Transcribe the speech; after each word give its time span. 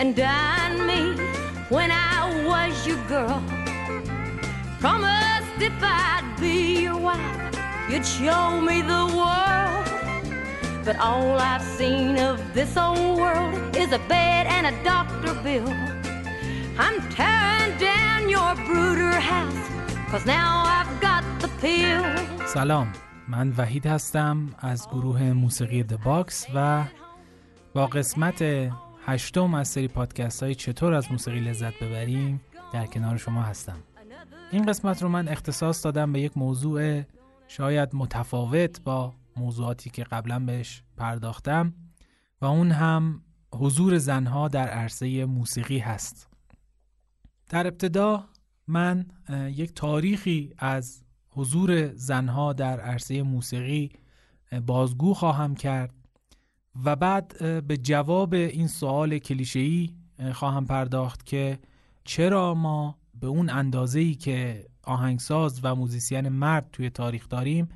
and 0.00 0.14
dine 0.14 0.78
me 0.90 1.00
when 1.68 1.90
I 1.90 2.18
was 2.48 2.86
your 2.86 3.02
girl. 3.08 3.42
Promised 4.80 5.58
if 5.68 5.76
I'd 5.82 6.36
be 6.40 6.82
your 6.86 6.98
wife, 7.08 7.40
you'd 7.90 8.06
show 8.06 8.60
me 8.68 8.76
the 8.94 9.04
world. 9.20 9.86
But 10.86 10.96
all 11.08 11.38
I've 11.52 11.66
seen 11.78 12.16
of 12.28 12.36
this 12.54 12.76
old 12.76 13.18
world 13.22 13.54
is 13.82 13.90
a 13.92 14.02
bed 14.14 14.46
and 14.56 14.64
a 14.72 14.74
doctor 14.84 15.34
bill. 15.44 15.68
I'm 16.84 16.98
tearing 17.18 17.72
down 17.78 18.28
your 18.36 18.52
brooder 18.66 19.18
house, 19.32 19.66
cause 20.10 20.24
now 20.26 20.50
I've 20.76 20.94
got 21.00 21.24
the 21.42 21.48
pill. 21.60 22.04
سلام 22.46 22.92
من 23.28 23.52
وحید 23.58 23.86
هستم 23.86 24.54
از 24.58 24.88
گروه 24.88 25.22
موسیقی 25.22 25.82
د 25.82 26.02
باکس 26.02 26.46
و 26.54 26.84
با 27.74 27.86
قسمت 27.86 28.42
هشتم 29.05 29.53
از 29.53 29.67
سری 29.67 29.87
پادکست 29.87 30.43
های 30.43 30.55
چطور 30.55 30.93
از 30.93 31.11
موسیقی 31.11 31.39
لذت 31.39 31.83
ببریم 31.83 32.41
در 32.73 32.85
کنار 32.85 33.17
شما 33.17 33.41
هستم. 33.41 33.77
این 34.51 34.65
قسمت 34.65 35.03
رو 35.03 35.09
من 35.09 35.27
اختصاص 35.27 35.85
دادم 35.85 36.13
به 36.13 36.21
یک 36.21 36.37
موضوع 36.37 37.01
شاید 37.47 37.89
متفاوت 37.93 38.81
با 38.83 39.13
موضوعاتی 39.37 39.89
که 39.89 40.03
قبلا 40.03 40.39
بهش 40.39 40.83
پرداختم 40.97 41.73
و 42.41 42.45
اون 42.45 42.71
هم 42.71 43.21
حضور 43.55 43.97
زنها 43.97 44.47
در 44.47 44.67
عرصه 44.67 45.25
موسیقی 45.25 45.79
هست. 45.79 46.27
در 47.49 47.67
ابتدا 47.67 48.25
من 48.67 49.05
یک 49.29 49.73
تاریخی 49.73 50.53
از 50.57 51.03
حضور 51.29 51.93
زنها 51.95 52.53
در 52.53 52.79
عرصه 52.79 53.23
موسیقی 53.23 53.91
بازگو 54.65 55.13
خواهم 55.13 55.55
کرد. 55.55 55.93
و 56.85 56.95
بعد 56.95 57.37
به 57.67 57.77
جواب 57.77 58.33
این 58.33 58.67
سوال 58.67 59.17
کلیشه‌ای 59.17 59.89
خواهم 60.33 60.65
پرداخت 60.65 61.25
که 61.25 61.59
چرا 62.03 62.53
ما 62.53 62.97
به 63.19 63.27
اون 63.27 63.49
اندازه‌ای 63.49 64.15
که 64.15 64.65
آهنگساز 64.83 65.59
و 65.63 65.75
موزیسین 65.75 66.29
مرد 66.29 66.69
توی 66.73 66.89
تاریخ 66.89 67.29
داریم 67.29 67.69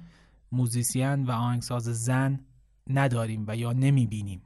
موزیسین 0.52 1.24
و 1.24 1.32
آهنگساز 1.32 1.84
زن 1.84 2.40
نداریم 2.90 3.46
و 3.48 3.56
یا 3.56 3.74
نمی‌بینیم؟ 3.74 4.42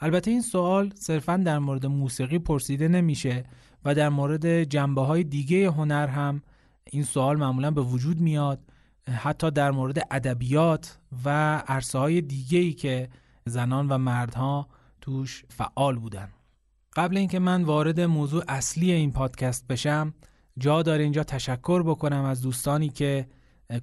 البته 0.00 0.30
این 0.30 0.42
سوال 0.42 0.92
صرفا 0.94 1.36
در 1.36 1.58
مورد 1.58 1.86
موسیقی 1.86 2.38
پرسیده 2.38 2.88
نمیشه 2.88 3.44
و 3.84 3.94
در 3.94 4.08
مورد 4.08 4.64
جنبه 4.64 5.00
های 5.00 5.24
دیگه 5.24 5.70
هنر 5.70 6.06
هم 6.06 6.42
این 6.84 7.02
سوال 7.02 7.36
معمولا 7.36 7.70
به 7.70 7.80
وجود 7.80 8.20
میاد 8.20 8.60
حتی 9.08 9.50
در 9.50 9.70
مورد 9.70 9.98
ادبیات 10.10 10.98
و 11.24 11.56
عرصه 11.56 11.98
های 11.98 12.20
دیگه 12.20 12.58
ای 12.58 12.72
که 12.72 13.08
زنان 13.46 13.88
و 13.88 13.98
مردها 13.98 14.68
توش 15.00 15.44
فعال 15.48 15.98
بودن. 15.98 16.28
قبل 16.96 17.16
اینکه 17.16 17.38
من 17.38 17.64
وارد 17.64 18.00
موضوع 18.00 18.44
اصلی 18.48 18.92
این 18.92 19.12
پادکست 19.12 19.66
بشم 19.66 20.14
جا 20.58 20.82
داره 20.82 21.02
اینجا 21.02 21.24
تشکر 21.24 21.82
بکنم 21.82 22.24
از 22.24 22.42
دوستانی 22.42 22.88
که 22.88 23.28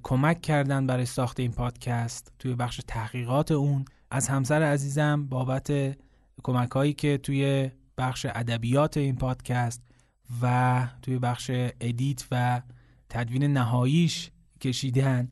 کمک 0.02 0.40
کردن 0.40 0.86
برای 0.86 1.06
ساخت 1.06 1.40
این 1.40 1.52
پادکست 1.52 2.32
توی 2.38 2.54
بخش 2.54 2.80
تحقیقات 2.88 3.52
اون. 3.52 3.84
از 4.10 4.28
همسر 4.28 4.62
عزیزم 4.62 5.26
بابت 5.26 5.96
کمک 6.42 6.70
هایی 6.70 6.92
که 6.92 7.18
توی 7.18 7.70
بخش 7.98 8.26
ادبیات 8.26 8.96
این 8.96 9.16
پادکست 9.16 9.82
و 10.42 10.86
توی 11.02 11.18
بخش 11.18 11.50
ادیت 11.80 12.26
و 12.30 12.62
تدوین 13.08 13.44
نهاییش 13.44 14.30
کشیدن. 14.60 15.28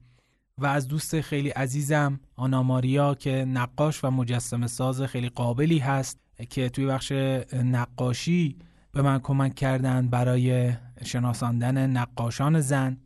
و 0.60 0.66
از 0.66 0.88
دوست 0.88 1.20
خیلی 1.20 1.50
عزیزم 1.50 2.20
آناماریا 2.36 3.14
که 3.14 3.30
نقاش 3.30 4.04
و 4.04 4.10
مجسم 4.10 4.66
ساز 4.66 5.02
خیلی 5.02 5.28
قابلی 5.28 5.78
هست 5.78 6.18
که 6.50 6.68
توی 6.68 6.86
بخش 6.86 7.12
نقاشی 7.52 8.56
به 8.92 9.02
من 9.02 9.18
کمک 9.18 9.54
کردن 9.54 10.08
برای 10.08 10.72
شناساندن 11.04 11.90
نقاشان 11.90 12.60
زن 12.60 12.96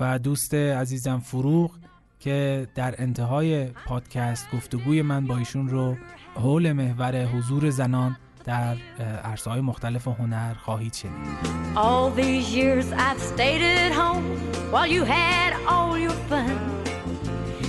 و 0.00 0.18
دوست 0.18 0.54
عزیزم 0.54 1.18
فروغ 1.18 1.70
که 2.20 2.68
در 2.74 2.94
انتهای 2.98 3.64
پادکست 3.64 4.50
گفتگوی 4.52 5.02
من 5.02 5.26
با 5.26 5.36
ایشون 5.36 5.68
رو 5.68 5.96
حول 6.34 6.72
محور 6.72 7.24
حضور 7.24 7.70
زنان 7.70 8.16
در 8.44 8.76
عرصه 9.24 9.50
های 9.50 9.60
مختلف 9.60 10.08
هنر 10.08 10.54
خواهید 10.54 10.94
شنید. 10.94 11.38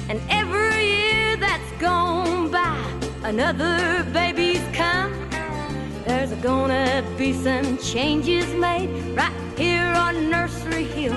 And 0.09 0.21
every 0.29 0.85
year 0.97 1.37
that's 1.37 1.73
gone 1.79 2.51
by, 2.51 2.77
another 3.25 4.05
baby's 4.13 4.65
come. 4.73 5.13
There's 6.07 6.33
gonna 6.49 7.05
be 7.17 7.33
some 7.33 7.79
changes 7.79 8.47
made 8.55 8.91
right 9.17 9.33
here 9.57 9.91
on 10.05 10.31
Nursery 10.31 10.85
Hill. 10.85 11.17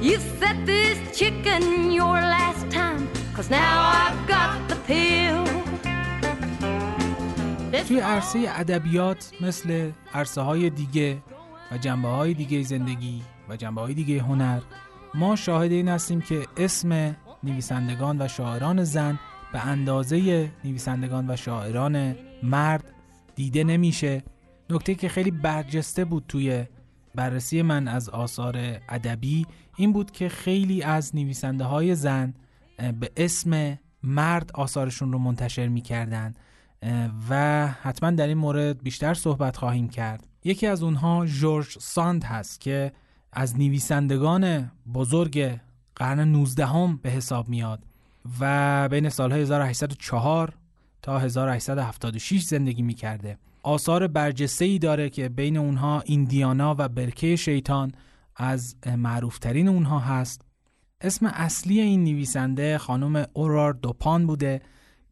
You 0.00 0.18
set 0.40 0.56
this 0.66 0.98
chicken 1.18 1.62
your 1.92 2.18
last 2.36 2.64
time, 2.70 3.08
cause 3.34 3.48
now 3.50 3.74
I've 4.04 4.20
got 4.28 4.68
the 4.68 4.76
pill. 4.86 5.46
توی 7.88 8.00
عرصه 8.00 8.44
ادبیات 8.48 9.32
مثل 9.40 9.90
عرصه 10.14 10.40
های 10.40 10.70
دیگه 10.70 11.22
و 11.72 11.78
جنبه 11.78 12.08
های 12.08 12.34
دیگه 12.34 12.62
زندگی 12.62 13.22
و 13.48 13.56
جنبه 13.56 13.80
های 13.80 13.94
دیگه 13.94 14.22
هنر 14.22 14.60
ما 15.14 15.36
شاهد 15.36 15.72
این 15.72 15.88
هستیم 15.88 16.20
که 16.20 16.46
اسم 16.56 17.16
نویسندگان 17.43 18.21
و 18.21 18.27
شاعران 18.27 18.83
زن 18.83 19.19
به 19.53 19.67
اندازه 19.67 20.51
نویسندگان 20.63 21.29
و 21.29 21.35
شاعران 21.35 22.15
مرد 22.43 22.83
دیده 23.35 23.63
نمیشه. 23.63 24.23
نکته 24.69 24.95
که 24.95 25.09
خیلی 25.09 25.31
برجسته 25.31 26.05
بود 26.05 26.25
توی 26.27 26.65
بررسی 27.15 27.61
من 27.61 27.87
از 27.87 28.09
آثار 28.09 28.57
ادبی 28.89 29.45
این 29.77 29.93
بود 29.93 30.11
که 30.11 30.29
خیلی 30.29 30.83
از 30.83 31.15
نویسنده 31.15 31.63
های 31.63 31.95
زن 31.95 32.33
به 32.99 33.11
اسم 33.17 33.79
مرد 34.03 34.51
آثارشون 34.53 35.11
رو 35.11 35.19
منتشر 35.19 35.67
می‌کردن 35.67 36.33
و 37.29 37.67
حتما 37.67 38.11
در 38.11 38.27
این 38.27 38.37
مورد 38.37 38.83
بیشتر 38.83 39.13
صحبت 39.13 39.57
خواهیم 39.57 39.89
کرد. 39.89 40.27
یکی 40.43 40.67
از 40.67 40.83
اونها 40.83 41.25
جورج 41.25 41.77
ساند 41.79 42.23
هست 42.23 42.61
که 42.61 42.91
از 43.33 43.59
نویسندگان 43.59 44.71
بزرگ 44.93 45.59
قرن 46.01 46.19
19 46.19 46.65
هم 46.65 46.99
به 47.03 47.09
حساب 47.09 47.49
میاد 47.49 47.83
و 48.39 48.89
بین 48.89 49.09
سالهای 49.09 49.41
1804 49.41 50.53
تا 51.01 51.19
1876 51.19 52.41
زندگی 52.41 52.81
می‌کرده. 52.81 53.37
آثار 53.63 54.07
برجسته 54.07 54.65
ای 54.65 54.79
داره 54.79 55.09
که 55.09 55.29
بین 55.29 55.57
اونها 55.57 56.01
ایندیانا 56.05 56.75
و 56.77 56.89
برکه 56.89 57.35
شیطان 57.35 57.91
از 58.35 58.75
معروفترین 58.97 59.67
اونها 59.67 59.99
هست. 59.99 60.41
اسم 61.01 61.25
اصلی 61.25 61.81
این 61.81 62.03
نویسنده 62.03 62.77
خانم 62.77 63.25
اورار 63.33 63.73
دوپان 63.73 64.27
بوده 64.27 64.61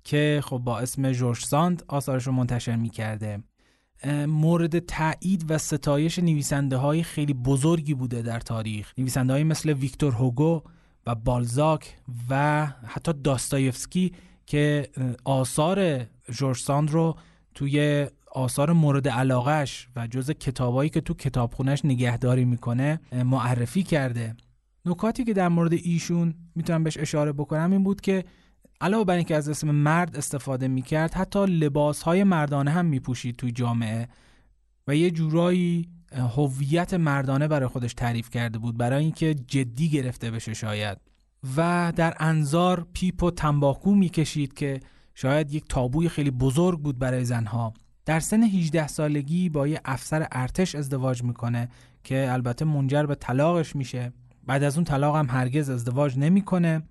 که 0.03 0.41
خب 0.43 0.57
با 0.57 0.79
اسم 0.79 1.11
جورج 1.11 1.39
ساند 1.39 1.83
آثارش 1.87 2.27
رو 2.27 2.33
منتشر 2.33 2.75
می‌کرده. 2.75 3.43
مورد 4.27 4.79
تایید 4.79 5.45
و 5.51 5.57
ستایش 5.57 6.19
نویسنده 6.19 6.77
های 6.77 7.03
خیلی 7.03 7.33
بزرگی 7.33 7.93
بوده 7.93 8.21
در 8.21 8.39
تاریخ. 8.39 8.93
نویسنده 8.97 9.33
های 9.33 9.43
مثل 9.43 9.73
ویکتور 9.73 10.13
هوگو 10.13 10.61
و 11.07 11.15
بالزاک 11.15 11.97
و 12.29 12.65
حتی 12.85 13.13
داستایفسکی 13.13 14.13
که 14.45 14.89
آثار 15.25 16.05
جورج 16.31 16.57
ساند 16.57 16.91
رو 16.91 17.17
توی 17.55 18.07
آثار 18.31 18.73
مورد 18.73 19.07
علاقش 19.07 19.87
و 19.95 20.07
جز 20.07 20.31
کتابایی 20.31 20.89
که 20.89 21.01
تو 21.01 21.13
کتابخونش 21.13 21.85
نگهداری 21.85 22.45
می‌کنه 22.45 22.99
معرفی 23.11 23.83
کرده. 23.83 24.35
نکاتی 24.85 25.23
که 25.23 25.33
در 25.33 25.47
مورد 25.47 25.73
ایشون 25.73 26.33
می‌تونم 26.55 26.83
بهش 26.83 26.97
اشاره 26.97 27.31
بکنم 27.31 27.71
این 27.71 27.83
بود 27.83 28.01
که 28.01 28.25
علاوه 28.81 29.05
بر 29.05 29.15
اینکه 29.15 29.35
از 29.35 29.49
اسم 29.49 29.71
مرد 29.71 30.17
استفاده 30.17 30.67
می‌کرد 30.67 31.13
حتی 31.13 31.45
لباس 31.45 32.01
های 32.01 32.23
مردانه 32.23 32.71
هم 32.71 32.85
میپوشید 32.85 33.35
توی 33.35 33.51
جامعه 33.51 34.07
و 34.87 34.95
یه 34.95 35.11
جورایی 35.11 35.89
هویت 36.11 36.93
مردانه 36.93 37.47
برای 37.47 37.67
خودش 37.67 37.93
تعریف 37.93 38.29
کرده 38.29 38.59
بود 38.59 38.77
برای 38.77 39.03
اینکه 39.03 39.33
جدی 39.33 39.89
گرفته 39.89 40.31
بشه 40.31 40.53
شاید. 40.53 40.97
و 41.57 41.93
در 41.95 42.15
انظار 42.19 42.87
پیپ 42.93 43.23
و 43.23 43.31
تنباکو 43.31 43.95
می‌کشید 43.95 44.53
که 44.53 44.79
شاید 45.15 45.53
یک 45.53 45.65
تابوی 45.69 46.09
خیلی 46.09 46.31
بزرگ 46.31 46.79
بود 46.79 46.99
برای 46.99 47.25
زنها. 47.25 47.73
در 48.05 48.19
سن 48.19 48.43
18 48.43 48.87
سالگی 48.87 49.49
با 49.49 49.67
یه 49.67 49.81
افسر 49.85 50.27
ارتش 50.31 50.75
ازدواج 50.75 51.23
می‌کنه 51.23 51.69
که 52.03 52.27
البته 52.31 52.65
منجر 52.65 53.03
به 53.03 53.15
طلاقش 53.15 53.75
میشه. 53.75 54.13
بعد 54.43 54.63
از 54.63 54.75
اون 54.77 54.83
طلاق 54.83 55.15
هم 55.15 55.27
هرگز 55.29 55.69
ازدواج 55.69 56.17
نمی‌کنه. 56.17 56.81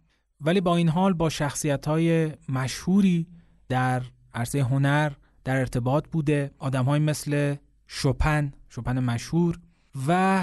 ولی 0.40 0.60
با 0.60 0.76
این 0.76 0.88
حال 0.88 1.12
با 1.12 1.28
شخصیت 1.28 1.86
های 1.86 2.32
مشهوری 2.48 3.26
در 3.68 4.02
عرصه 4.34 4.62
هنر 4.62 5.12
در 5.44 5.56
ارتباط 5.56 6.08
بوده. 6.12 6.50
آدم 6.58 6.84
های 6.84 7.00
مثل 7.00 7.56
شوپن 7.86 8.52
شوپن 8.68 8.98
مشهور 8.98 9.58
و 10.08 10.42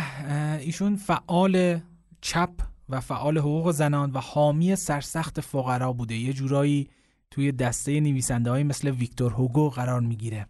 ایشون 0.60 0.96
فعال 0.96 1.80
چپ 2.22 2.50
و 2.90 3.02
فعال 3.02 3.38
حقوق 3.38 3.72
زنان 3.72 4.12
و 4.12 4.20
حامی 4.20 4.76
سرسخت 4.76 5.42
فقرا 5.42 5.94
بوده. 5.94 6.16
یه 6.16 6.34
جورایی 6.34 6.90
توی 7.32 7.52
دسته 7.52 8.00
نویسنده 8.00 8.50
های 8.50 8.64
مثل 8.64 8.90
ویکتور 8.90 9.34
هوگو 9.34 9.70
قرار 9.70 10.02
می‌گیره. 10.02 10.48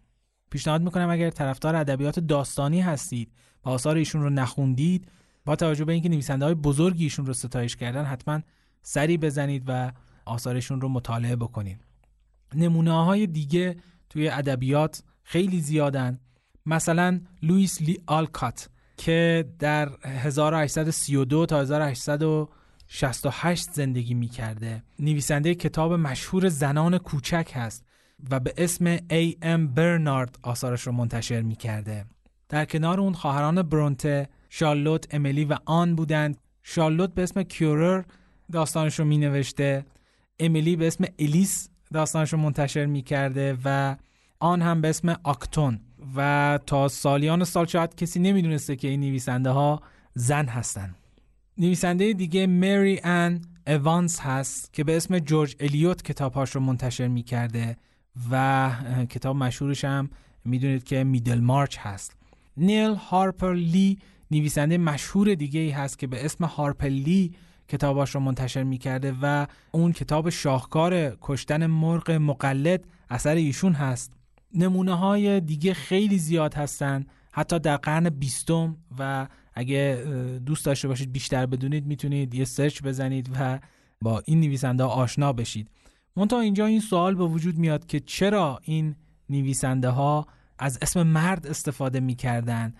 پیشنهاد 0.50 0.82
می‌کنم 0.82 1.10
اگر 1.10 1.30
طرفدار 1.30 1.76
ادبیات 1.76 2.20
داستانی 2.20 2.80
هستید 2.80 3.32
و 3.64 3.68
آثار 3.68 3.96
ایشون 3.96 4.22
رو 4.22 4.30
نخوندید 4.30 5.08
با 5.44 5.56
توجه 5.56 5.84
به 5.84 5.92
اینکه 5.92 6.08
نویسنده 6.08 6.44
های 6.44 6.54
بزرگی 6.54 7.04
ایشون 7.04 7.26
رو 7.26 7.32
ستایش 7.32 7.76
کردن 7.76 8.04
حتما 8.04 8.40
سری 8.82 9.18
بزنید 9.18 9.64
و 9.66 9.92
آثارشون 10.24 10.80
رو 10.80 10.88
مطالعه 10.88 11.36
بکنید. 11.36 11.84
نمونه 12.54 13.04
های 13.04 13.26
دیگه 13.26 13.76
توی 14.10 14.28
ادبیات 14.28 15.02
خیلی 15.22 15.60
زیادن. 15.60 16.18
مثلا 16.66 17.20
لوئیس 17.42 17.82
لی 17.82 17.98
آلکات 18.06 18.68
که 18.96 19.48
در 19.58 19.88
1832 20.04 21.46
تا 21.46 21.60
1868 21.60 23.70
زندگی 23.72 24.14
می 24.14 24.28
کرده 24.28 24.82
نویسنده 24.98 25.54
کتاب 25.54 25.92
مشهور 25.92 26.48
زنان 26.48 26.98
کوچک 26.98 27.52
هست 27.54 27.84
و 28.30 28.40
به 28.40 28.54
اسم 28.56 28.98
ای 29.10 29.36
ام 29.42 29.68
برنارد 29.68 30.38
آثارش 30.42 30.82
رو 30.82 30.92
منتشر 30.92 31.42
می 31.42 31.56
کرده. 31.56 32.04
در 32.48 32.64
کنار 32.64 33.00
اون 33.00 33.12
خواهران 33.12 33.62
برونته 33.62 34.28
شارلوت، 34.48 35.14
امیلی 35.14 35.44
و 35.44 35.56
آن 35.64 35.94
بودند. 35.94 36.38
شارلوت 36.62 37.14
به 37.14 37.22
اسم 37.22 37.42
کیورر 37.42 38.02
داستانش 38.52 38.98
رو 38.98 39.04
می 39.04 39.18
نوشته 39.18 39.84
امیلی 40.40 40.76
به 40.76 40.86
اسم 40.86 41.04
الیس 41.18 41.68
داستانش 41.92 42.32
رو 42.32 42.38
منتشر 42.38 42.86
می 42.86 43.02
کرده 43.02 43.58
و 43.64 43.96
آن 44.40 44.62
هم 44.62 44.80
به 44.80 44.88
اسم 44.88 45.16
آکتون. 45.24 45.80
و 46.14 46.58
تا 46.66 46.88
سالیان 46.88 47.44
سال 47.44 47.66
شاید 47.66 47.94
کسی 47.94 48.20
نمی‌دونسته 48.20 48.76
که 48.76 48.88
این 48.88 49.00
نویسنده 49.00 49.50
ها 49.50 49.82
زن 50.14 50.46
هستن. 50.46 50.94
نویسنده 51.58 52.12
دیگه 52.12 52.46
مری 52.46 53.00
ان 53.04 53.40
اوانس 53.66 54.20
هست 54.20 54.72
که 54.72 54.84
به 54.84 54.96
اسم 54.96 55.18
جورج 55.18 55.56
الیوت 55.60 56.02
کتابهاش 56.02 56.50
رو 56.50 56.60
منتشر 56.60 57.08
می 57.08 57.22
کرده 57.22 57.76
و 58.30 58.70
کتاب 59.10 59.36
مشهورش 59.36 59.84
هم 59.84 60.10
می‌دونید 60.44 60.84
که 60.84 61.04
میدل 61.04 61.40
مارچ 61.40 61.78
هست. 61.78 62.16
نیل 62.56 62.94
هارپر 62.94 63.54
لی 63.54 63.98
نویسنده 64.30 64.78
مشهور 64.78 65.34
دیگه 65.34 65.60
ای 65.60 65.70
هست 65.70 65.98
که 65.98 66.06
به 66.06 66.24
اسم 66.24 66.44
هارپر 66.44 66.88
لی 66.88 67.34
کتاباش 67.68 68.14
رو 68.14 68.20
منتشر 68.20 68.62
می‌کرده 68.62 69.14
و 69.22 69.46
اون 69.72 69.92
کتاب 69.92 70.30
شاهکار 70.30 71.16
کشتن 71.20 71.66
مرغ 71.66 72.10
مقلد 72.10 72.84
اثر 73.10 73.34
ایشون 73.34 73.72
هست. 73.72 74.12
نمونه 74.56 74.94
های 74.94 75.40
دیگه 75.40 75.74
خیلی 75.74 76.18
زیاد 76.18 76.54
هستن. 76.54 77.06
حتی 77.32 77.58
در 77.58 77.76
قرن 77.76 78.08
بیستم 78.08 78.76
و 78.98 79.26
اگه 79.54 80.04
دوست 80.46 80.64
داشته 80.64 80.88
باشید 80.88 81.12
بیشتر 81.12 81.46
بدونید 81.46 81.86
می‌تونید 81.86 82.34
یه 82.34 82.44
سرچ 82.44 82.82
بزنید 82.82 83.30
و 83.34 83.58
با 84.02 84.22
این 84.24 84.40
نویسنده 84.40 84.84
آشنا 84.84 85.32
بشید. 85.32 85.70
منتها 86.16 86.40
اینجا 86.40 86.66
این 86.66 86.80
سوال 86.80 87.14
به 87.14 87.24
وجود 87.24 87.58
میاد 87.58 87.86
که 87.86 88.00
چرا 88.00 88.60
این 88.62 88.96
نویسنده 89.30 89.88
ها 89.88 90.26
از 90.58 90.78
اسم 90.82 91.02
مرد 91.02 91.46
استفاده 91.46 92.00
می‌کردن 92.00 92.74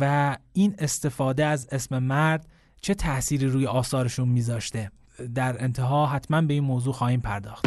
و 0.00 0.36
این 0.52 0.74
استفاده 0.78 1.46
از 1.46 1.68
اسم 1.72 1.98
مرد 1.98 2.48
چه 2.80 2.94
تأثیری 2.94 3.46
روی 3.46 3.66
آثارشون 3.66 4.28
میذاشته؟ 4.28 4.90
در 5.34 5.62
انتها 5.64 6.06
حتما 6.06 6.42
به 6.42 6.54
این 6.54 6.64
موضوع 6.64 6.92
خواهیم 6.92 7.20
پرداخت. 7.20 7.66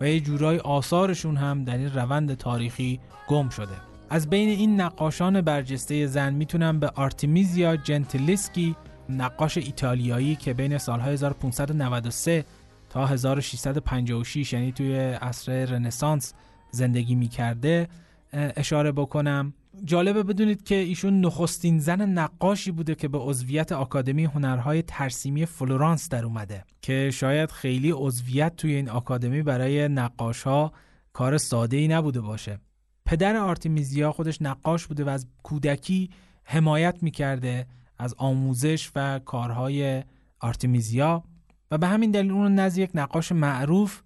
و 0.00 0.08
یه 0.08 0.20
جورای 0.20 0.58
آثارشون 0.58 1.36
هم 1.36 1.64
در 1.64 1.76
این 1.76 1.92
روند 1.92 2.34
تاریخی 2.34 3.00
گم 3.28 3.48
شده. 3.48 3.74
از 4.10 4.30
بین 4.30 4.48
این 4.48 4.80
نقاشان 4.80 5.40
برجسته 5.40 6.06
زن 6.06 6.34
می‌تونم 6.34 6.80
به 6.80 6.88
آرتمیزیا 6.94 7.76
جنتیلسکی 7.76 8.76
نقاش 9.08 9.56
ایتالیایی 9.56 10.36
که 10.36 10.54
بین 10.54 10.78
سالهای 10.78 11.12
1593 11.12 12.44
تا 12.90 13.06
1656 13.06 14.52
یعنی 14.52 14.72
توی 14.72 14.96
عصر 14.98 15.64
رنسانس 15.64 16.34
زندگی 16.70 17.14
می‌کرده 17.14 17.88
اشاره 18.32 18.92
بکنم. 18.92 19.54
جالبه 19.84 20.22
بدونید 20.22 20.62
که 20.62 20.74
ایشون 20.74 21.20
نخستین 21.20 21.78
زن 21.78 22.08
نقاشی 22.08 22.70
بوده 22.70 22.94
که 22.94 23.08
به 23.08 23.18
عضویت 23.18 23.72
آکادمی 23.72 24.24
هنرهای 24.24 24.82
ترسیمی 24.82 25.46
فلورانس 25.46 26.08
در 26.08 26.24
اومده 26.24 26.64
که 26.82 27.10
شاید 27.12 27.50
خیلی 27.50 27.90
عضویت 27.90 28.56
توی 28.56 28.74
این 28.74 28.88
آکادمی 28.88 29.42
برای 29.42 29.88
نقاش 29.88 30.42
ها 30.42 30.72
کار 31.12 31.38
ساده 31.38 31.76
ای 31.76 31.88
نبوده 31.88 32.20
باشه. 32.20 32.60
پدر 33.06 33.36
آرتیمیزیا 33.36 34.12
خودش 34.12 34.42
نقاش 34.42 34.86
بوده 34.86 35.04
و 35.04 35.08
از 35.08 35.26
کودکی 35.42 36.10
حمایت 36.44 37.02
می‌کرده 37.02 37.66
از 37.98 38.14
آموزش 38.18 38.90
و 38.96 39.18
کارهای 39.18 40.04
آرتیمیزیا 40.40 41.24
و 41.70 41.78
به 41.78 41.86
همین 41.86 42.10
دلیل 42.10 42.30
اون 42.30 42.54
نزد 42.54 42.78
یک 42.78 42.90
نقاش 42.94 43.32
معروف 43.32 44.02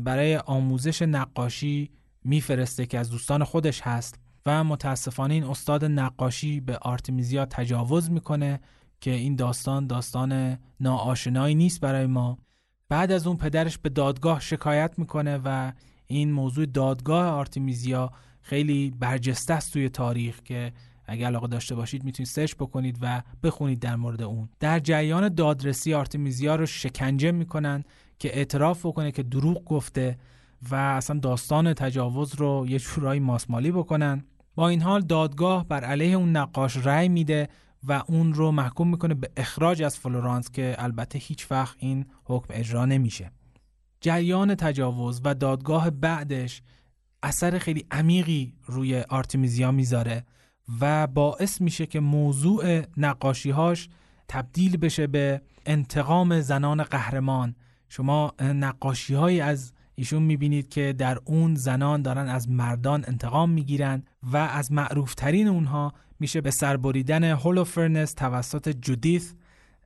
برای 0.00 0.36
آموزش 0.36 1.02
نقاشی 1.02 1.90
میفرسته 2.24 2.86
که 2.86 2.98
از 2.98 3.10
دوستان 3.10 3.44
خودش 3.44 3.80
هست. 3.80 4.18
و 4.46 4.64
متاسفانه 4.64 5.34
این 5.34 5.44
استاد 5.44 5.84
نقاشی 5.84 6.60
به 6.60 6.78
آرتمیزیا 6.82 7.46
تجاوز 7.46 8.10
می‌کنه 8.10 8.60
که 9.00 9.10
این 9.10 9.36
داستان 9.36 9.86
داستان 9.86 10.58
ناآشنایی 10.80 11.54
نیست 11.54 11.80
برای 11.80 12.06
ما. 12.06 12.38
بعد 12.88 13.12
از 13.12 13.26
اون 13.26 13.36
پدرش 13.36 13.78
به 13.78 13.88
دادگاه 13.88 14.40
شکایت 14.40 14.98
می‌کنه 14.98 15.40
و 15.44 15.72
این 16.06 16.32
موضوع 16.32 16.66
دادگاه 16.66 17.26
آرتمیزیا 17.26 18.10
خیلی 18.40 18.90
برجسته 18.90 19.54
است 19.54 19.72
توی 19.72 19.88
تاریخ 19.88 20.42
که 20.42 20.72
اگر 21.04 21.26
علاقه 21.26 21.46
داشته 21.46 21.74
باشید 21.74 22.04
می‌تونید 22.04 22.28
search 22.28 22.54
بکنید 22.54 22.98
و 23.00 23.22
بخونید 23.42 23.80
در 23.80 23.96
مورد 23.96 24.22
اون. 24.22 24.48
در 24.60 24.78
جریان 24.78 25.28
دادرسی 25.28 25.94
آرتمیزیا 25.94 26.56
رو 26.56 26.66
شکنجه 26.66 27.32
می‌کنن 27.32 27.84
که 28.18 28.36
اعتراف 28.36 28.86
بکنه 28.86 29.12
که 29.12 29.22
دروغ 29.22 29.64
گفته 29.64 30.18
و 30.70 30.74
اصلا 30.74 31.20
داستان 31.20 31.74
تجاوز 31.74 32.34
رو 32.34 32.66
یه 32.68 32.78
جورایی 32.78 33.20
ماسمالی 33.20 33.70
بکنن. 33.70 34.24
با 34.54 34.68
این 34.68 34.82
حال 34.82 35.00
دادگاه 35.00 35.68
بر 35.68 35.84
علیه 35.84 36.16
اون 36.16 36.36
نقاش 36.36 36.76
رأی 36.76 37.08
میده 37.08 37.48
و 37.84 38.02
اون 38.06 38.34
رو 38.34 38.50
محکوم 38.50 38.88
می‌کنه 38.88 39.14
به 39.14 39.30
اخراج 39.36 39.82
از 39.82 39.98
فلورانس 39.98 40.50
که 40.50 40.74
البته 40.78 41.18
هیچ 41.18 41.50
وقت 41.50 41.76
این 41.78 42.06
حکم 42.24 42.46
اجرا 42.50 42.86
نمیشه. 42.86 43.32
جریان 44.00 44.54
تجاوز 44.54 45.20
و 45.24 45.34
دادگاه 45.34 45.90
بعدش 45.90 46.62
اثر 47.22 47.58
خیلی 47.58 47.86
عمیقی 47.90 48.52
روی 48.66 49.00
آرتمیزیا 49.00 49.72
می‌ذاره 49.72 50.24
و 50.80 51.06
باعث 51.06 51.60
میشه 51.60 51.86
که 51.86 52.00
موضوع 52.00 52.82
نقاشیهاش 52.96 53.88
تبدیل 54.28 54.76
بشه 54.76 55.06
به 55.06 55.42
انتقام 55.66 56.40
زنان 56.40 56.82
قهرمان. 56.82 57.54
شما 57.88 58.34
نقاشی 58.40 59.40
از 59.40 59.72
ایشون 59.94 60.22
می‌بینید 60.22 60.68
که 60.68 60.92
در 60.98 61.18
اون 61.24 61.54
زنان 61.54 62.02
دارن 62.02 62.28
از 62.28 62.48
مردان 62.48 63.04
انتقام 63.08 63.50
می‌گیرن 63.50 64.02
و 64.22 64.36
از 64.36 64.72
معروفترین 64.72 65.48
اونها 65.48 65.92
میشه 66.20 66.40
به 66.40 66.50
سربریدن 66.50 67.24
هولوفرنس 67.24 68.12
توسط 68.12 68.68
جودیث 68.68 69.32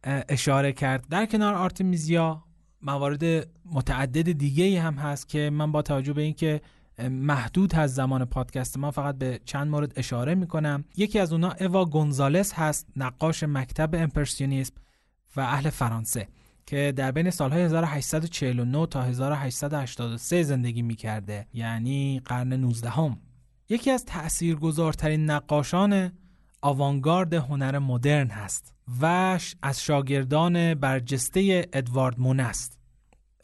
اشاره 0.05 0.73
کرد. 0.73 1.07
در 1.11 1.27
کنار 1.27 1.55
آرتمیزیا 1.55 2.45
موارد 2.83 3.49
متعدد 3.73 4.33
دیگه 4.33 4.83
هم 4.83 4.95
هست 4.95 5.29
که 5.29 5.51
من 5.51 5.73
با 5.73 5.83
توجه 5.83 6.13
به 6.13 6.23
اینکه 6.23 6.61
محدود 7.11 7.73
هست 7.73 7.95
زمان 7.95 8.25
پادکست 8.25 8.79
ما 8.79 8.91
فقط 8.91 9.19
به 9.19 9.41
چند 9.45 9.69
مورد 9.69 9.93
اشاره 9.97 10.35
می‌کنم. 10.35 10.85
یکی 10.97 11.19
از 11.19 11.33
اونها 11.33 11.55
اوا 11.61 11.85
گونزالس 11.85 12.53
هست 12.53 12.87
نقاش 12.97 13.43
مکتب 13.43 13.95
امپرسیونیسم 13.95 14.75
و 15.37 15.41
اهل 15.41 15.71
فرانسه. 15.71 16.29
که 16.67 16.93
در 16.97 17.13
بین 17.13 17.31
سالهای 17.31 17.63
1849 17.63 18.87
تا 18.87 19.03
1883 19.03 20.43
زندگی 20.43 20.83
می 20.83 20.95
کرده 20.95 21.47
یعنی 21.53 22.21
قرن 22.25 22.53
19 22.53 22.91
هم. 22.91 23.19
یکی 23.69 23.91
از 23.91 24.05
تأثیرگذارترین 24.05 25.31
نقاشان 25.31 26.13
آوانگارد 26.63 27.35
هنر 27.35 27.79
مدرن 27.79 28.29
هست 28.29 28.75
و 29.01 29.39
از 29.63 29.83
شاگردان 29.83 30.75
برجسته 30.75 31.69
ادوارد 31.73 32.21
مون 32.21 32.41
است 32.41 32.79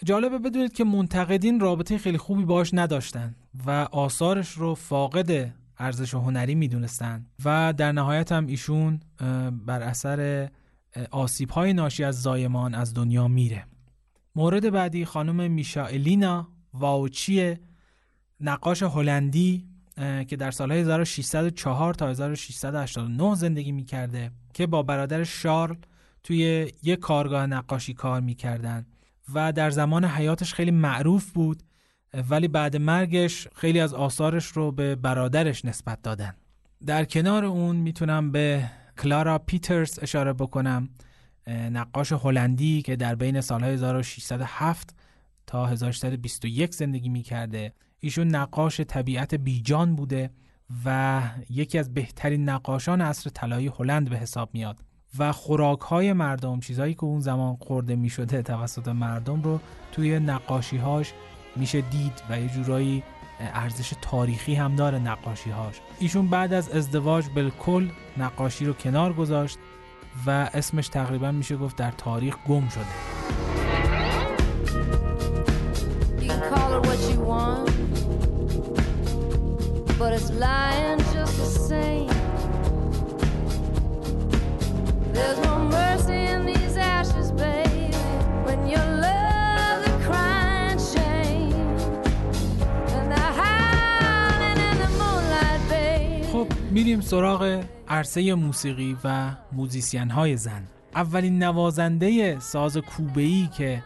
جالبه 0.05 0.39
بدونید 0.39 0.73
که 0.73 0.85
منتقدین 0.85 1.61
رابطه 1.61 1.99
خیلی 1.99 2.19
خوبی 2.19 2.45
باش 2.45 2.75
نداشتن 2.75 3.35
و 3.67 3.71
آثارش 3.93 4.50
رو 4.50 4.75
فاقد 4.75 5.53
ارزش 5.79 6.15
هنری 6.15 6.55
می‌دونستن 6.55 7.27
و 7.45 7.75
در 7.77 7.93
نهایت 7.93 8.33
هم 8.33 8.47
ایشون 8.47 9.00
بر 9.67 9.83
اثر 9.83 10.49
آسیب 11.11 11.50
های 11.50 11.73
ناشی 11.73 12.04
از 12.04 12.23
زایمان 12.23 12.75
از 12.75 12.94
دنیا 12.94 13.28
میره. 13.28 13.66
مورد 14.35 14.70
بعدی 14.70 15.04
خانم 15.04 15.50
میشائلینا 15.50 16.49
واوچی 16.75 17.56
نقاش 18.40 18.82
هلندی 18.82 19.66
که 20.28 20.37
در 20.38 20.50
سالهای 20.50 20.80
1604 20.80 21.94
تا 21.94 22.09
1689 22.09 23.35
زندگی 23.35 23.73
می‌کرده 23.73 24.30
که 24.54 24.66
با 24.66 24.82
برادر 24.82 25.25
شارل 25.25 25.75
توی 26.23 26.73
یک 26.82 26.99
کارگاه 26.99 27.47
نقاشی 27.47 27.94
کار 27.94 28.20
می‌کردن. 28.20 28.87
و 29.35 29.52
در 29.52 29.70
زمان 29.70 30.04
حیاتش 30.04 30.54
خیلی 30.54 30.70
معروف 30.70 31.30
بود 31.32 31.62
ولی 32.30 32.49
بعد 32.49 32.76
مرگش 32.76 33.49
خیلی 33.54 33.80
از 33.80 33.94
آثارش 33.94 34.47
رو 34.47 34.73
به 34.73 34.97
برادرش 34.97 35.64
نسبت 35.64 36.02
دادن. 36.02 36.35
در 36.87 37.04
کنار 37.04 37.44
اون 37.44 37.76
می‌تونم 37.76 38.32
به 38.32 38.70
کلارا 39.00 39.38
پیترز 39.38 39.99
اشاره 40.02 40.33
بکنم 40.33 40.88
نقاش 41.47 42.12
هلندی 42.12 42.83
که 42.83 42.97
در 42.97 43.14
بین 43.14 43.40
سالهای 43.40 43.73
1607 43.73 44.95
تا 45.47 45.66
1621 45.66 46.75
زندگی 46.75 47.09
می‌کرده. 47.09 47.73
ایشون 48.00 48.28
نقاش 48.28 48.80
طبیعت 48.80 49.35
بیجان 49.35 49.97
بوده 49.97 50.30
و 50.85 51.23
یکی 51.50 51.78
از 51.78 51.95
بهترین 51.95 52.49
نقاشان 52.49 53.00
عصر 53.00 53.30
طلایی 53.30 53.71
هلند 53.78 54.11
به 54.11 54.16
حساب 54.16 54.50
میاد. 54.52 54.78
و 55.19 55.33
خوراک 55.33 55.80
های 55.80 56.12
مردم 56.12 56.61
چیزهایی 56.61 56.95
که 56.95 57.04
اون 57.04 57.21
زمان 57.21 57.57
خورده 57.57 57.97
می 57.97 58.11
شده 58.11 58.42
توسط 58.42 58.88
مردم 58.88 59.42
رو 59.42 59.61
توی 59.92 60.19
نقاشی 60.19 60.76
هاش 60.76 61.12
میشه 61.57 61.80
دید 61.80 62.23
و 62.30 62.40
یه 62.40 62.49
جورایی 62.49 63.02
ارزش 63.40 63.92
تاریخی 64.02 64.54
هم 64.54 64.76
داره 64.76 64.99
نقاشی 64.99 65.50
هاش 65.50 65.80
ایشون 65.99 66.26
بعد 66.26 66.52
از 66.52 66.68
ازدواج 66.68 67.25
بالکل 67.35 67.88
نقاشی 68.16 68.64
رو 68.64 68.73
کنار 68.73 69.12
گذاشت 69.12 69.59
و 70.26 70.30
اسمش 70.30 70.88
تقریبا 70.88 71.32
میشه 71.32 71.56
گفت 71.56 71.76
در 71.76 71.90
تاریخ 71.90 72.37
گم 72.49 72.68
شده. 72.68 72.85
There's 85.14 85.40
no 85.49 85.59
mercy 85.78 86.20
in 86.35 86.40
these 86.47 86.76
ashes, 86.76 87.28
baby, 87.32 87.90
when 88.47 88.61
you 88.73 88.80
میریم 96.71 97.00
سراغ 97.00 97.65
عرصه 97.89 98.35
موسیقی 98.35 98.97
و 99.05 99.37
موزیسین 99.53 100.11
های 100.11 100.37
زن. 100.37 100.69
اولین 100.95 101.43
نوازنده 101.43 102.41
ساز 102.41 102.77
کوبه‌ای 102.77 103.49
که 103.57 103.83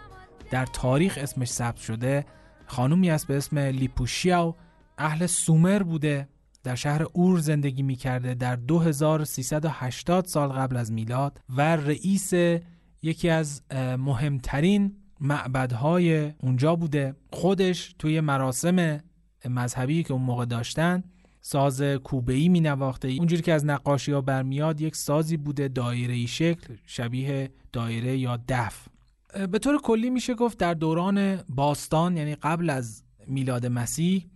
در 0.51 0.67
تاریخ 0.67 1.19
اسمش 1.23 1.49
ثبت 1.49 1.77
شده 1.77 2.27
خانومی 2.67 3.11
است 3.11 3.27
به 3.27 3.37
اسم 3.37 3.59
لیپوشیاو 3.59 4.55
اهل 4.99 5.27
سومر 5.27 5.83
بوده 5.83 6.29
در 6.65 6.75
شهر 6.75 7.03
اور 7.13 7.39
زندگی 7.39 7.83
می 7.83 7.97
کرده 7.97 8.35
در 8.35 8.57
2380 8.57 10.25
سال 10.25 10.49
قبل 10.49 10.77
از 10.77 10.93
میلاد 10.93 11.41
و 11.57 11.77
رئیس 11.77 12.33
یکی 13.03 13.29
از 13.31 13.63
مهمترین 13.99 14.97
معبدهای 15.21 16.33
اونجا 16.39 16.77
بوده. 16.77 17.15
خودش 17.33 17.95
توی 17.99 18.21
مراسم 18.21 19.01
مذهبی 19.45 20.03
که 20.03 20.13
اون 20.13 20.23
موقع 20.23 20.45
داشتن 20.45 21.05
ساز 21.47 21.83
کوبه‌ای 21.83 22.49
می 22.49 22.61
نواخته 22.61 23.09
اونجوری 23.09 23.43
که 23.43 23.53
از 23.53 23.67
نقاشی 23.67 24.13
ها 24.13 24.21
برمیاد 24.21 24.81
یک 24.81 24.97
سازی 24.97 25.37
بوده 25.37 25.69
دایره 25.69 26.27
شکل 26.27 26.75
شبیه 26.87 27.51
دایره 27.73 28.19
یا 28.19 28.39
دف. 28.49 28.89
به 29.51 29.59
طور 29.59 29.81
کلی 29.81 30.11
میشه 30.11 30.35
گفت 30.35 30.59
در 30.59 30.75
دوران 30.75 31.37
باستان 31.49 32.17
یعنی 32.17 32.35
قبل 32.35 32.71
از 32.71 33.03
میلاد 33.27 33.67
مسیح 33.67 34.27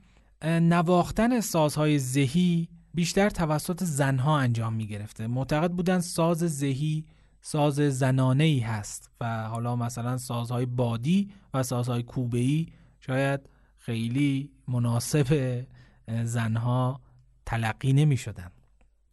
نواختن 0.44 1.40
سازهای 1.40 1.98
زهی 1.98 2.68
بیشتر 2.94 3.30
توسط 3.30 3.84
زنها 3.84 4.38
انجام 4.38 4.74
می 4.74 4.86
گرفته 4.86 5.26
معتقد 5.26 5.70
بودن 5.70 6.00
ساز 6.00 6.38
زهی 6.38 7.04
ساز 7.40 7.74
زنانه 7.74 8.44
ای 8.44 8.58
هست 8.58 9.10
و 9.20 9.48
حالا 9.48 9.76
مثلا 9.76 10.16
سازهای 10.16 10.66
بادی 10.66 11.30
و 11.54 11.62
سازهای 11.62 12.02
کوبه 12.02 12.38
ای 12.38 12.66
شاید 13.00 13.40
خیلی 13.78 14.50
مناسب 14.68 15.64
زنها 16.24 17.00
تلقی 17.46 17.92
نمی 17.92 18.16
شدن. 18.16 18.50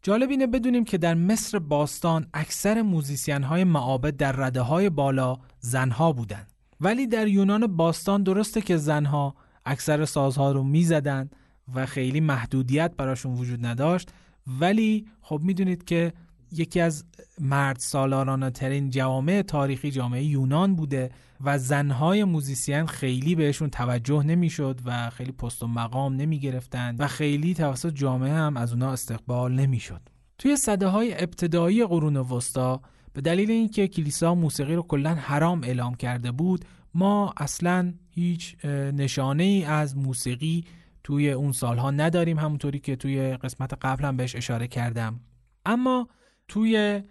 جالب 0.01 0.29
اینه 0.29 0.47
بدونیم 0.47 0.85
که 0.85 0.97
در 0.97 1.13
مصر 1.13 1.59
باستان 1.59 2.27
اکثر 2.33 2.81
موزیسین 2.81 3.43
های 3.43 3.63
معابد 3.63 4.17
در 4.17 4.31
رده 4.31 4.61
های 4.61 4.89
بالا 4.89 5.37
زنها 5.59 6.11
بودند 6.11 6.51
ولی 6.81 7.07
در 7.07 7.27
یونان 7.27 7.67
باستان 7.67 8.23
درسته 8.23 8.61
که 8.61 8.77
زنها 8.77 9.35
اکثر 9.65 10.05
سازها 10.05 10.51
رو 10.51 10.63
می‌زدن 10.63 11.29
و 11.75 11.85
خیلی 11.85 12.19
محدودیت 12.19 12.91
براشون 12.97 13.33
وجود 13.33 13.65
نداشت 13.65 14.11
ولی 14.47 15.07
خب 15.21 15.39
می‌دونید 15.43 15.83
که 15.83 16.13
یکی 16.59 16.79
از 16.79 17.03
مرد 17.39 17.79
سالارانه 17.79 18.49
ترین 18.49 18.89
جوامع 18.89 19.41
تاریخی 19.41 19.91
جامعه 19.91 20.23
یونان 20.23 20.75
بوده 20.75 21.11
و 21.41 21.57
زنهای 21.57 22.23
موزیسین 22.23 22.85
خیلی 22.85 23.35
بهشون 23.35 23.69
توجه 23.69 24.23
نمی‌شد 24.23 24.79
و 24.85 25.09
خیلی 25.09 25.31
پست 25.31 25.63
و 25.63 25.67
مقام 25.67 26.15
نمی 26.15 26.39
گرفتن 26.39 26.95
و 26.99 27.07
خیلی 27.07 27.53
توسط 27.53 27.93
جامعه 27.93 28.33
هم 28.33 28.57
از 28.57 28.73
اونا 28.73 28.91
استقبال 28.91 29.53
نمی‌شد. 29.53 30.01
توی 30.37 30.55
صده 30.55 30.87
های 30.87 31.13
ابتدایی 31.13 31.85
قرون 31.85 32.17
وسطا 32.17 32.81
به 33.13 33.21
دلیل 33.21 33.51
اینکه 33.51 33.87
کلیسا 33.87 34.35
موسیقی 34.35 34.75
رو 34.75 34.81
کلا 34.81 35.15
حرام 35.15 35.63
اعلام 35.63 35.95
کرده 35.95 36.31
بود 36.31 36.65
ما 36.93 37.33
اصلا 37.37 37.93
هیچ 38.09 38.65
نشانه 38.65 39.43
ای 39.43 39.63
از 39.63 39.97
موسیقی 39.97 40.63
توی 41.03 41.31
اون 41.31 41.51
سالها 41.51 41.91
نداریم 41.91 42.39
همونطوری 42.39 42.79
که 42.79 42.95
توی 42.95 43.37
قسمت 43.37 43.73
قبل 43.81 44.05
هم 44.05 44.17
بهش 44.17 44.35
اشاره 44.35 44.67
کردم 44.67 45.19
اما 45.65 46.07
توی 46.47 47.03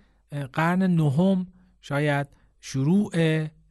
قرن 0.53 0.83
نهم 0.83 1.47
شاید 1.81 2.26
شروع 2.61 3.12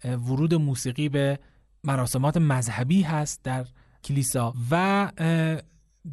ورود 0.04 0.54
موسیقی 0.54 1.10
به 1.10 1.40
مراسمات 1.84 2.38
مذهبی 2.38 3.02
هست 3.02 3.44
در 3.44 3.66
کلیسا 4.04 4.54
و 4.72 5.12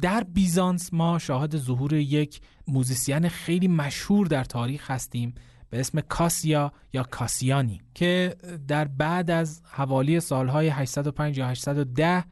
در 0.01 0.23
بیزانس 0.23 0.93
ما 0.93 1.19
شاهد 1.19 1.57
ظهور 1.57 1.93
یک 1.93 2.41
موزیسین 2.67 3.29
خیلی 3.29 3.67
مشهور 3.67 4.27
در 4.27 4.43
تاریخ 4.43 4.91
هستیم 4.91 5.35
به 5.69 5.79
اسم 5.79 6.01
کاسیا 6.01 6.71
یا 6.93 7.03
کاسیانی 7.03 7.81
که 7.93 8.35
در 8.67 8.85
بعد 8.85 9.31
از 9.31 9.61
حوالی 9.65 10.19
سالهای 10.19 10.67
805 10.67 11.37
یا 11.37 11.47
810 11.47 12.23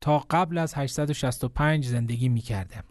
تا 0.00 0.18
قبل 0.18 0.58
از 0.58 0.74
865 0.74 1.86
زندگی 1.86 2.28
می 2.28 2.40
کرده. 2.40 2.82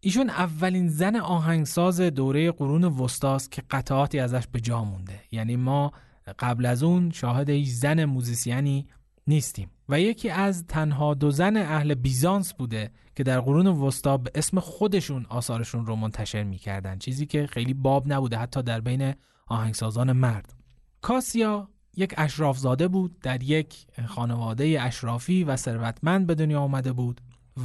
ایشون 0.00 0.30
اولین 0.30 0.88
زن 0.88 1.16
آهنگساز 1.16 2.00
دوره 2.00 2.52
قرون 2.52 2.84
وستاست 2.84 3.52
که 3.52 3.62
قطعاتی 3.70 4.18
ازش 4.18 4.46
به 4.52 4.60
جا 4.60 4.84
مونده. 4.84 5.20
یعنی 5.32 5.56
ما 5.56 5.92
قبل 6.38 6.66
از 6.66 6.82
اون 6.82 7.10
شاهد 7.10 7.50
هیچ 7.50 7.68
زن 7.68 8.04
موزیسیانی 8.04 8.86
نیستیم. 9.26 9.70
و 9.88 10.00
یکی 10.00 10.30
از 10.30 10.66
تنها 10.66 11.14
دو 11.14 11.30
زن 11.30 11.56
اهل 11.56 11.94
بیزانس 11.94 12.54
بوده 12.54 12.90
که 13.16 13.22
در 13.22 13.40
قرون 13.40 13.66
وسطا 13.66 14.16
به 14.16 14.30
اسم 14.34 14.60
خودشون 14.60 15.26
آثارشون 15.28 15.86
رو 15.86 15.96
منتشر 15.96 16.42
می‌کردن. 16.42 16.98
چیزی 16.98 17.26
که 17.26 17.46
خیلی 17.46 17.74
باب 17.74 18.12
نبوده 18.12 18.36
حتی 18.38 18.62
در 18.62 18.80
بین 18.80 19.14
آهنگسازان 19.46 20.12
مرد. 20.12 20.54
کاسیا 21.00 21.68
یک 21.96 22.14
اشرافزاده 22.16 22.88
بود 22.88 23.18
در 23.20 23.42
یک 23.42 23.86
خانواده 24.06 24.78
اشرافی 24.80 25.44
و 25.44 25.56
ثروتمند 25.56 26.26
به 26.26 26.34
دنیا 26.34 26.60
آمده 26.60 26.92
بود. 26.92 27.20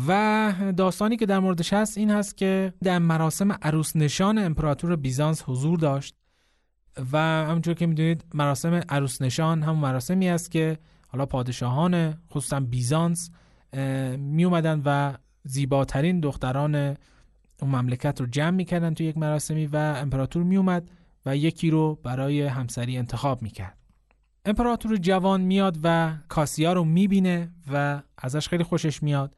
و 0.08 0.54
داستانی 0.78 1.18
که 1.18 1.26
در 1.26 1.40
موردش 1.40 1.74
هست 1.74 1.98
این 1.98 2.12
هست 2.12 2.38
که 2.38 2.74
در 2.84 3.00
مراسم 3.00 3.52
عروس 3.52 3.96
نشان 3.96 4.38
امپراتور 4.38 4.96
بیزانس 4.96 5.44
حضور 5.46 5.80
داشت 5.80 6.16
و 7.12 7.18
همونجور 7.18 7.74
که 7.74 7.86
می‌دونید 7.86 8.26
مراسم 8.34 8.82
عروس 8.90 9.22
نشان 9.22 9.64
هم 9.64 9.76
مراسمی 9.76 10.30
است 10.30 10.52
که 10.52 10.78
حالا 11.08 11.26
پادشاهان 11.26 12.14
خصوصا 12.32 12.60
بیزانس 12.60 13.32
می 14.18 14.44
اومدن 14.44 14.82
و 14.86 15.14
زیباترین 15.44 16.20
دختران 16.20 16.76
اون 16.76 17.72
مملکت 17.72 18.22
رو 18.22 18.28
جمع 18.28 18.50
می‌کردن 18.50 18.94
تو 18.94 19.04
یک 19.04 19.18
مراسمی 19.18 19.66
و 19.66 19.76
امپراتور 19.76 20.44
می 20.44 20.58
اومد 20.58 20.90
و 21.26 21.38
یکی 21.38 21.70
رو 21.70 22.00
برای 22.04 22.42
همسری 22.42 22.98
انتخاب 22.98 23.42
می‌کرد. 23.42 23.78
امپراتور 24.46 24.98
جوان 24.98 25.42
میاد 25.42 25.78
و 25.84 26.14
کاسیا 26.28 26.74
رو 26.74 26.84
می‌بینه 26.84 27.52
و 27.72 28.02
ازش 28.18 28.48
خیلی 28.48 28.64
خوشش 28.64 29.04
میاد. 29.04 29.36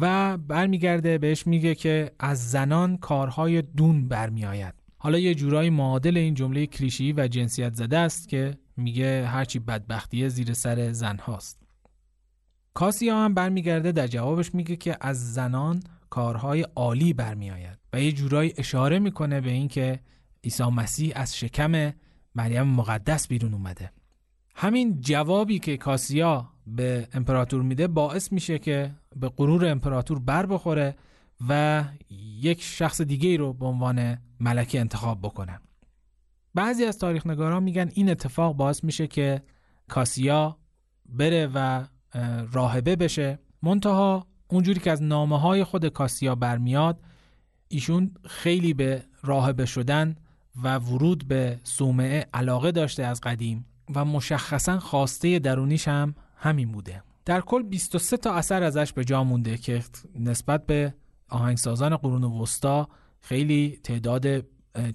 و 0.00 0.36
برمیگرده 0.36 1.18
بهش 1.18 1.46
میگه 1.46 1.74
که 1.74 2.10
از 2.18 2.50
زنان 2.50 2.96
کارهای 2.96 3.62
دون 3.62 4.08
برمیآید. 4.08 4.74
حالا 4.96 5.18
یه 5.18 5.34
جورایی 5.34 5.70
معادل 5.70 6.16
این 6.16 6.34
جمله 6.34 6.66
کلیشی 6.66 7.12
و 7.12 7.28
جنسیت 7.28 7.74
زده 7.74 7.98
است 7.98 8.28
که 8.28 8.58
میگه 8.76 9.26
هرچی 9.26 9.58
بدبختیه 9.58 10.28
زیر 10.28 10.52
سر 10.52 10.92
زن 10.92 11.16
هاست. 11.16 11.62
کاسیا 12.74 13.18
هم 13.18 13.34
برمیگرده 13.34 13.92
در 13.92 14.06
جوابش 14.06 14.54
میگه 14.54 14.76
که 14.76 14.96
از 15.00 15.34
زنان 15.34 15.82
کارهای 16.10 16.62
عالی 16.62 17.12
برمیآید 17.12 17.78
و 17.92 18.00
یه 18.00 18.12
جورایی 18.12 18.54
اشاره 18.56 18.98
می‌کنه 18.98 19.40
به 19.40 19.50
اینکه 19.50 20.00
عیسی 20.44 20.64
مسیح 20.64 21.12
از 21.16 21.36
شکم 21.36 21.92
مریم 22.34 22.66
مقدس 22.66 23.28
بیرون 23.28 23.54
اومده. 23.54 23.92
همین 24.54 25.00
جوابی 25.00 25.58
که 25.58 25.76
کاسیا 25.76 26.53
به 26.66 27.08
امپراتور 27.12 27.62
میده 27.62 27.86
باعث 27.86 28.32
میشه 28.32 28.58
که 28.58 28.94
به 29.16 29.28
غرور 29.28 29.66
امپراتور 29.66 30.18
بر 30.18 30.46
بخوره 30.46 30.96
و 31.48 31.84
یک 32.40 32.62
شخص 32.62 33.00
دیگه 33.00 33.36
رو 33.36 33.52
به 33.52 33.66
عنوان 33.66 34.18
ملکه 34.40 34.80
انتخاب 34.80 35.18
بکنه. 35.22 35.60
بعضی 36.54 36.84
از 36.84 36.98
تاریخ 36.98 37.26
نگاران 37.26 37.62
میگن 37.62 37.90
این 37.94 38.10
اتفاق 38.10 38.56
باعث 38.56 38.84
میشه 38.84 39.06
که 39.06 39.42
کاسیا 39.88 40.58
بره 41.06 41.50
و 41.54 41.84
راهبه 42.52 42.96
بشه. 42.96 43.38
منتها 43.62 44.26
اونجوری 44.48 44.80
که 44.80 44.90
از 44.90 45.02
نامه 45.02 45.40
های 45.40 45.64
خود 45.64 45.88
کاسیا 45.88 46.34
برمیاد 46.34 47.00
ایشون 47.68 48.14
خیلی 48.24 48.74
به 48.74 49.04
راهبه 49.22 49.66
شدن 49.66 50.16
و 50.62 50.78
ورود 50.78 51.28
به 51.28 51.60
صومعه 51.64 52.26
علاقه 52.34 52.72
داشته 52.72 53.04
از 53.04 53.20
قدیم 53.20 53.66
و 53.94 54.04
مشخصا 54.04 54.78
خواسته 54.78 55.38
درونیش 55.38 55.88
هم 55.88 56.14
همین 56.44 56.72
بوده. 56.72 57.02
در 57.24 57.40
کل 57.40 57.62
23 57.62 58.16
تا 58.16 58.34
اثر 58.34 58.62
ازش 58.62 58.92
به 58.92 59.04
جا 59.04 59.24
مونده 59.24 59.56
که 59.56 59.82
نسبت 60.18 60.66
به 60.66 60.94
آهنگسازان 61.28 61.96
قرون 61.96 62.24
وسطا 62.24 62.88
خیلی 63.20 63.80
تعداد 63.84 64.26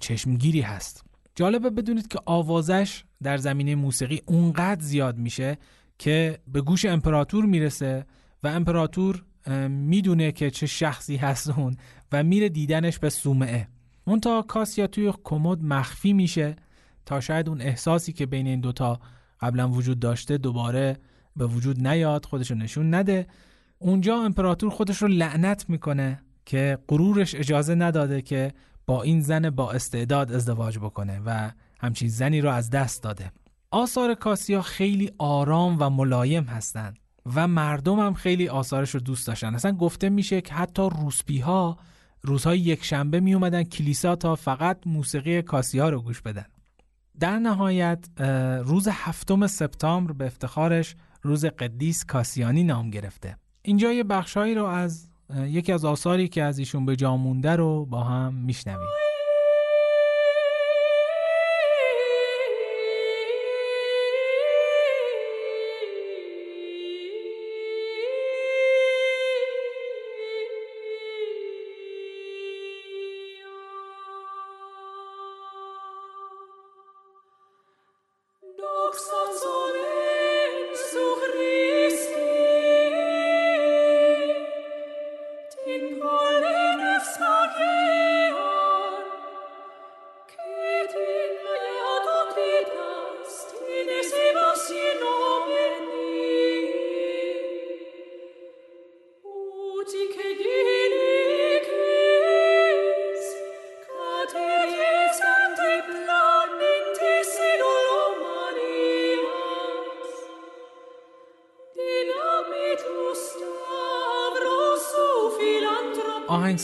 چشمگیری 0.00 0.60
هست. 0.60 1.04
جالبه 1.34 1.70
بدونید 1.70 2.08
که 2.08 2.18
آوازش 2.26 3.04
در 3.22 3.36
زمینه 3.36 3.74
موسیقی 3.74 4.22
اونقدر 4.26 4.82
زیاد 4.82 5.18
میشه 5.18 5.58
که 5.98 6.38
به 6.48 6.60
گوش 6.60 6.84
امپراتور 6.84 7.44
می‌رسه 7.44 8.06
و 8.42 8.48
امپراتور 8.48 9.24
می‌دونه 9.68 10.32
که 10.32 10.50
چه 10.50 10.66
شخصی 10.66 11.16
هست 11.16 11.50
اون 11.50 11.76
و 12.12 12.22
میره 12.22 12.48
دیدنش 12.48 12.98
به 12.98 13.10
سومعه. 13.10 13.68
تا 14.22 14.42
کاسیا 14.42 14.86
توی 14.86 15.12
کمد 15.24 15.62
مخفی 15.62 16.12
میشه 16.12 16.56
تا 17.06 17.20
شاید 17.20 17.48
اون 17.48 17.60
احساسی 17.60 18.12
که 18.12 18.26
بین 18.26 18.46
این 18.46 18.60
دوتا 18.60 19.00
قبلا 19.40 19.68
وجود 19.68 20.00
داشته 20.00 20.38
دوباره 20.38 20.96
به 21.36 21.46
وجود 21.46 21.86
نیاد 21.86 22.24
خودشو 22.24 22.54
نشون 22.54 22.94
نده. 22.94 23.26
اونجا 23.78 24.16
امپراتور 24.16 24.70
خودش 24.70 25.02
رو 25.02 25.08
لعنت 25.08 25.64
می‌کنه 25.68 26.22
که 26.46 26.78
غرورش 26.88 27.34
اجازه 27.34 27.74
نداده 27.74 28.22
که 28.22 28.52
با 28.86 29.02
این 29.02 29.20
زن 29.20 29.50
با 29.50 29.72
استعداد 29.72 30.32
ازدواج 30.32 30.78
بکنه 30.78 31.20
و 31.26 31.50
همچین 31.80 32.08
زنی 32.08 32.40
رو 32.40 32.50
از 32.50 32.70
دست 32.70 33.02
داده. 33.02 33.32
آثار 33.70 34.14
کاسیا 34.14 34.62
خیلی 34.62 35.10
آرام 35.18 35.76
و 35.80 35.90
ملایم 35.90 36.44
هستند 36.44 36.98
و 37.34 37.48
مردم 37.48 37.98
هم 37.98 38.14
خیلی 38.14 38.48
آثارش 38.48 38.90
رو 38.90 39.00
دوست 39.00 39.26
داشتن. 39.26 39.54
اصلا 39.54 39.72
گفته 39.72 40.08
میشه 40.08 40.40
که 40.40 40.54
حتی 40.54 40.82
روسپی 40.82 41.38
ها 41.38 41.78
روزهای 42.22 42.58
یک 42.58 42.84
شنبه 42.84 43.20
می 43.20 43.34
اومدن 43.34 43.62
کلیسا 43.62 44.16
تا 44.16 44.34
فقط 44.34 44.86
موسیقی 44.86 45.42
کاسیا 45.42 45.88
رو 45.88 46.02
گوش 46.02 46.20
بدن. 46.22 46.46
در 47.20 47.38
نهایت 47.38 48.20
روز 48.64 48.88
هفتم 48.92 49.46
سپتامبر 49.46 50.12
به 50.12 50.26
افتخارش 50.26 50.96
روز 51.22 51.44
قدیس 51.44 52.04
کاسیانی 52.04 52.64
نام 52.64 52.90
گرفته. 52.90 53.36
اینجا 53.62 53.92
یه 53.92 54.04
بخشهایی 54.04 54.54
رو 54.54 54.64
از 54.64 55.08
یکی 55.36 55.72
از 55.72 55.84
آثاری 55.84 56.28
که 56.28 56.42
از 56.42 56.58
ایشون 56.58 56.86
به 56.86 56.96
جا 56.96 57.16
مونده 57.16 57.56
رو 57.56 57.86
با 57.86 58.04
هم 58.04 58.34
میشنویم. 58.34 58.88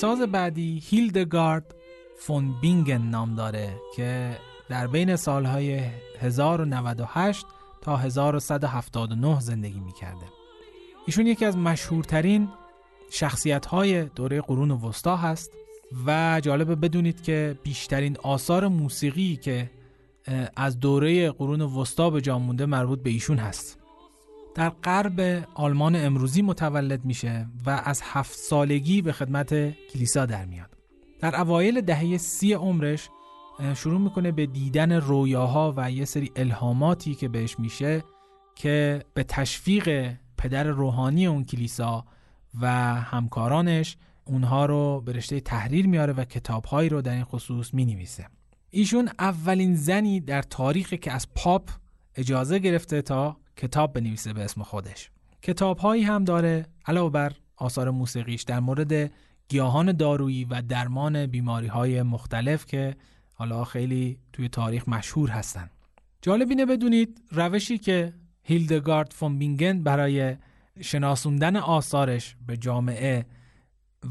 آهنگساز 0.05 0.29
بعدی 0.33 0.83
هیلدگارد 0.85 1.75
فون 2.19 2.55
بینگن 2.61 3.03
نام 3.03 3.35
داره 3.35 3.77
که 3.97 4.37
در 4.69 4.87
بین 4.87 5.17
سالهای 5.17 5.81
1098 6.21 7.47
تا 7.81 7.97
1179 7.97 9.41
زندگی 9.41 9.81
می‌کرده. 9.81 10.27
ایشون 11.07 11.27
یکی 11.27 11.45
از 11.45 11.57
مشهورترین 11.57 12.49
شخصیت 13.11 13.67
های 13.67 14.05
دوره 14.05 14.41
قرون 14.41 14.71
وسطا 14.71 15.17
هست 15.17 15.53
و 16.07 16.41
جالبه 16.45 16.75
بدونید 16.75 17.23
که 17.23 17.59
بیشترین 17.63 18.17
آثار 18.23 18.69
موسیقی 18.69 19.37
که 19.37 19.71
از 20.57 20.81
دوره 20.81 21.31
قرون 21.31 21.61
وسطا 21.61 22.11
به 22.11 22.21
جا 22.21 22.39
مونده 22.39 22.67
مربوط 22.67 23.03
به 23.03 23.11
ایشون 23.11 23.39
هست. 23.39 23.86
در 24.57 24.69
غرب 24.69 25.45
آلمان 25.55 25.97
امروزی 25.97 26.43
متولد 26.43 27.05
میشه 27.05 27.47
و 27.67 27.83
از 27.85 28.03
هفت 28.05 28.39
سالگی 28.39 29.03
به 29.03 29.13
خدمت 29.13 29.71
کلیسا 29.71 30.27
در 30.27 30.45
میاد. 30.45 30.77
در 31.21 31.41
اوایل 31.41 31.81
دهه 31.81 32.17
سی 32.17 32.53
عمرش 32.53 33.09
شروع 33.75 34.01
می‌کنه 34.01 34.33
به 34.33 34.47
دیدن 34.47 34.93
رویاها 34.93 35.75
و 35.77 35.91
یه 35.91 36.05
سری 36.05 36.33
الهاماتی 36.37 37.15
که 37.15 37.29
بهش 37.29 37.59
میشه 37.59 38.05
که 38.55 39.05
به 39.15 39.25
تشویق 39.25 40.15
پدر 40.39 40.65
روحانی 40.65 41.27
اون 41.27 41.45
کلیسا 41.45 42.05
و 42.61 42.69
همکارانش 42.95 43.97
اونها 44.25 44.67
رو 44.67 45.01
به 45.01 45.13
رشته 45.13 45.41
تحریر 45.41 45.87
میاره 45.87 46.13
و 46.13 46.25
کتابهایی 46.25 46.89
رو 46.89 47.03
در 47.03 47.13
این 47.13 47.25
خصوص 47.25 47.75
می‌نویسه. 47.75 48.27
ایشون 48.71 49.09
اولین 49.19 49.75
زنی 49.75 50.21
در 50.21 50.43
تاریخی 50.43 50.97
که 50.99 51.13
از 51.13 51.27
پاپ 51.35 51.71
اجازه 52.15 52.59
گرفته 52.59 53.03
تا 53.03 53.37
کتاب 53.57 53.93
بنویسه 53.93 54.33
به 54.33 54.45
اسم 54.45 54.63
خودش. 54.63 55.11
کتاب 55.43 55.79
هایی 55.79 56.03
هم 56.03 56.25
داره 56.25 56.67
علاوه 56.87 57.13
بر 57.13 57.33
آثار 57.57 57.91
موسیقیش 57.91 58.43
در 58.43 58.61
مورد 58.61 59.13
گیاهان 59.49 59.93
دارویی 59.93 60.45
و 60.45 60.63
درمان 60.63 61.27
بیماری 61.27 61.67
های 61.67 62.03
مختلف 62.03 62.67
که 62.67 62.97
حالا 63.35 63.65
خیلی 63.65 64.19
توی 64.33 64.49
تاریخ 64.49 64.89
مشهور 64.89 65.31
هستن. 65.31 65.71
جالب 66.23 66.51
اینه 66.51 66.67
بدونید 66.67 67.23
روشی 67.31 67.79
که 67.79 68.15
هیلدگارد 68.43 69.13
فون 69.13 69.39
بینگن 69.39 69.83
برای 69.83 70.37
شناسوندن 70.81 71.57
آثارش 71.57 72.37
به 72.47 72.57
جامعه 72.57 73.27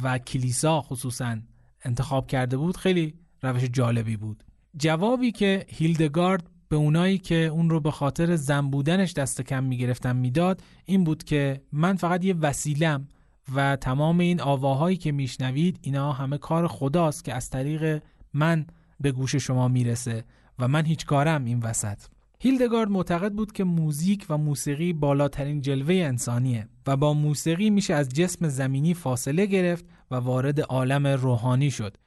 و 0.03 0.17
کلیسا 0.17 0.81
خصوصا 0.81 1.37
انتخاب 1.83 2.27
کرده 2.27 2.57
بود 2.57 2.77
خیلی 2.77 3.13
روش 3.41 3.63
جالبی 3.63 4.17
بود. 4.17 4.43
جوابی 4.77 5.31
که 5.31 5.65
هیلدگارد 5.69 6.49
به 6.69 6.75
اونایی 6.75 7.17
که 7.17 7.35
اون 7.35 7.69
رو 7.69 7.79
به 7.79 7.91
خاطر 7.91 8.35
زن 8.35 8.69
بودنش 8.69 9.13
دست 9.13 9.41
کم 9.41 9.63
می‌گرفتن 9.63 10.15
می‌داد 10.15 10.61
این 10.85 11.03
بود 11.03 11.23
که 11.23 11.61
من 11.71 11.95
فقط 11.95 12.25
یه 12.25 12.33
وسیلم 12.33 13.07
و 13.55 13.75
تمام 13.75 14.19
این 14.19 14.41
آواهایی 14.41 14.97
که 14.97 15.11
میشنوید 15.11 15.79
اینا 15.81 16.11
همه 16.11 16.37
کار 16.37 16.67
خداست 16.67 17.25
که 17.25 17.33
از 17.33 17.49
طریق 17.49 18.01
من 18.33 18.65
به 18.99 19.11
گوش 19.11 19.35
شما 19.35 19.67
می‌رسه 19.67 20.23
و 20.59 20.67
من 20.67 20.85
هیچ 20.85 21.05
کارم 21.05 21.45
این 21.45 21.59
وسط. 21.59 21.97
هیلدگارد 22.39 22.89
معتقد 22.89 23.31
بود 23.31 23.51
که 23.51 23.63
موزیک 23.63 24.25
و 24.29 24.37
موسیقی 24.37 24.93
بالاترین 24.93 25.61
جلوه 25.61 25.95
انسانیه 25.95 26.67
و 26.87 26.97
با 26.97 27.13
موسیقی 27.13 27.69
میشه 27.69 27.93
از 27.93 28.09
جسم 28.09 28.47
زمینی 28.47 28.93
فاصله 28.93 29.45
گرفت 29.45 29.85
و 30.11 30.15
وارد 30.15 30.61
عالم 30.61 31.07
روحانی 31.07 31.71
شد. 31.71 31.97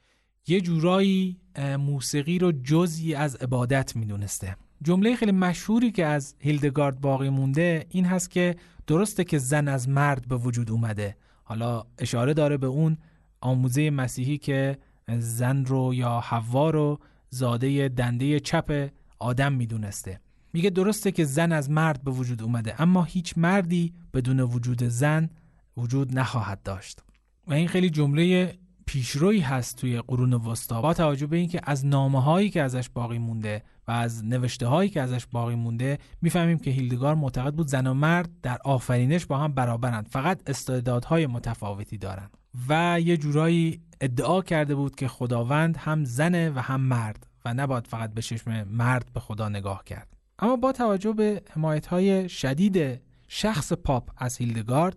یه 0.49 0.61
جورایی 0.61 1.37
موسیقی 1.79 2.39
رو 2.39 2.53
جزی 2.53 3.15
از 3.15 3.37
عبادت 3.37 3.97
می‌دونسته. 3.97 4.57
جمله 4.83 5.17
خیلی 5.17 5.33
مشهوری 5.33 5.91
که 5.91 6.07
از 6.07 6.35
هیلدگارد 6.39 7.01
باقی 7.01 7.29
مونده 7.29 7.87
این 7.91 8.05
هست 8.05 8.31
که 8.31 8.57
درسته 8.87 9.25
که 9.25 9.39
زن 9.39 9.69
از 9.69 9.89
مرد 9.89 10.29
به 10.29 10.37
وجود 10.37 10.71
اومده. 10.71 11.17
حالا 11.45 11.85
اشاره 11.99 12.35
داره 12.35 12.57
به 12.57 12.67
اون 12.67 12.99
آموزه 13.41 13.91
مسیحی 13.91 14.39
که 14.39 14.79
زن 15.19 15.65
رو 15.65 15.95
یا 15.95 16.21
حوا 16.21 16.71
رو 16.71 16.99
زاده 17.31 17.89
دنده 17.89 18.41
چپ 18.41 18.91
آدم 19.19 19.53
می‌دونسته. 19.53 20.21
میگه 20.53 20.71
درسته 20.71 21.13
که 21.13 21.25
زن 21.25 21.53
از 21.53 21.71
مرد 21.71 22.05
به 22.05 22.11
وجود 22.11 22.43
اومده 22.43 22.83
اما 22.83 23.05
هیچ 23.05 23.35
مردی 23.37 23.93
بدون 24.15 24.41
وجود 24.41 24.83
زن 24.85 25.31
وجود 25.77 26.19
نخواهد 26.19 26.63
داشت. 26.63 27.03
و 27.47 27.53
این 27.53 27.69
خیلی 27.69 27.91
جمله 27.91 28.55
پیشروی 28.89 29.41
هست 29.41 29.77
توی 29.77 30.01
قرون 30.01 30.33
وسطا. 30.35 30.83
با 30.83 30.95
توجه 30.95 31.27
به 31.27 31.37
اینکه 31.37 31.61
از 31.65 31.87
نامه 31.87 32.23
هایی 32.23 32.51
که 32.51 32.63
ازش 32.63 32.89
باقی 32.89 33.19
مونده 33.19 33.63
و 33.89 33.93
از 33.93 34.25
نوشته 34.25 34.67
هایی 34.67 34.91
که 34.91 35.03
ازش 35.03 35.27
باقی 35.33 35.55
مونده 35.55 35.99
می‌فهمیم 36.23 36.59
که 36.59 36.71
هیلدگار 36.71 37.15
معتقد 37.15 37.55
بود 37.55 37.67
زن 37.67 37.87
و 37.87 37.95
مرد 37.95 38.31
در 38.43 38.59
آفرینش 38.65 39.27
با 39.27 39.39
هم 39.39 39.53
برابرند. 39.53 40.09
فقط 40.11 40.43
استعدادهای 40.47 41.27
متفاوتی 41.27 41.99
دارند. 41.99 42.37
و 42.69 43.01
یه 43.01 43.17
جورایی 43.17 43.81
ادعا 44.01 44.43
کرده 44.43 44.75
بود 44.75 44.95
که 44.95 45.09
خداوند 45.09 45.77
هم 45.77 46.05
زنه 46.05 46.51
و 46.51 46.59
هم 46.59 46.81
مرد 46.81 47.27
و 47.45 47.55
نباید 47.55 47.87
فقط 47.87 48.15
به 48.15 48.23
چشم 48.23 48.63
مرد 48.63 49.11
به 49.15 49.21
خدا 49.21 49.49
نگاه 49.49 49.85
کرد. 49.85 50.17
اما 50.39 50.57
با 50.57 50.73
توجه 50.73 51.13
به 51.13 51.43
حمایت 51.51 51.87
های 51.87 52.29
شدید 52.29 53.01
شخص 53.29 53.73
پاپ 53.73 54.11
از 54.17 54.37
هیلدگارد 54.37 54.97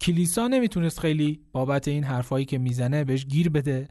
کلیسا 0.00 0.48
نمی‌تونست 0.48 1.00
خیلی 1.00 1.40
بابت 1.52 1.88
این 1.88 2.04
حرفایی 2.04 2.44
که 2.44 2.58
می‌زنه 2.58 3.04
بهش 3.04 3.26
گیر 3.26 3.50
بده 3.50 3.88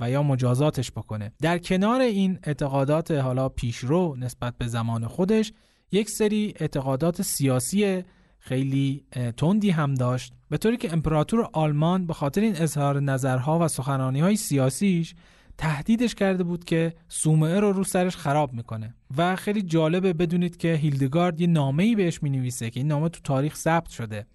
و 0.00 0.10
یا 0.10 0.22
مجازاتش 0.22 0.92
بکنه. 0.92 1.32
در 1.42 1.58
کنار 1.58 2.00
این 2.00 2.38
اعتقادات 2.44 3.10
حالا 3.10 3.48
پیشرو 3.48 4.16
نسبت 4.18 4.58
به 4.58 4.66
زمان 4.66 5.06
خودش 5.06 5.52
یک 5.92 6.10
سری 6.10 6.54
اعتقادات 6.60 7.22
سیاسی 7.22 8.02
خیلی 8.38 9.04
تندی 9.36 9.70
هم 9.70 9.94
داشت. 9.94 10.32
به 10.48 10.56
طوری 10.56 10.76
که 10.76 10.92
امپراتور 10.92 11.48
آلمان 11.52 12.06
به 12.06 12.14
خاطر 12.14 12.40
این 12.40 12.56
اظهار 12.56 13.00
نظرها 13.00 13.58
و 13.58 13.68
سخنانی 13.68 14.20
های 14.20 14.36
سیاسیش 14.36 15.14
تهدیدش 15.58 16.14
کرده 16.14 16.44
بود 16.44 16.64
که 16.64 16.94
سومعه 17.08 17.60
رو 17.60 17.72
رو 17.72 17.84
سرش 17.84 18.16
خراب 18.16 18.52
می‌کنه. 18.52 18.94
و 19.16 19.36
خیلی 19.36 19.62
جالبه 19.62 20.12
بدونید 20.12 20.56
که 20.56 20.74
هیلدگارد 20.74 21.40
یه 21.40 21.46
نامه 21.46 21.82
ای 21.82 21.94
بهش 21.94 22.22
می‌نویسه 22.22 22.70
که 22.70 22.80
این 22.80 22.86
نامه 22.86 23.08
تو 23.08 23.20
تاریخ 23.24 23.56
ثبت 23.56 23.88
شده. 23.88 24.26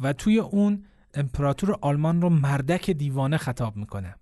و 0.00 0.12
توی 0.12 0.38
اون 0.38 0.84
امپراتور 1.14 1.76
آلمان 1.80 2.22
رو 2.22 2.30
مردک 2.30 2.90
دیوانه 2.90 3.36
خطاب 3.36 3.76
می‌کنه. 3.76 4.14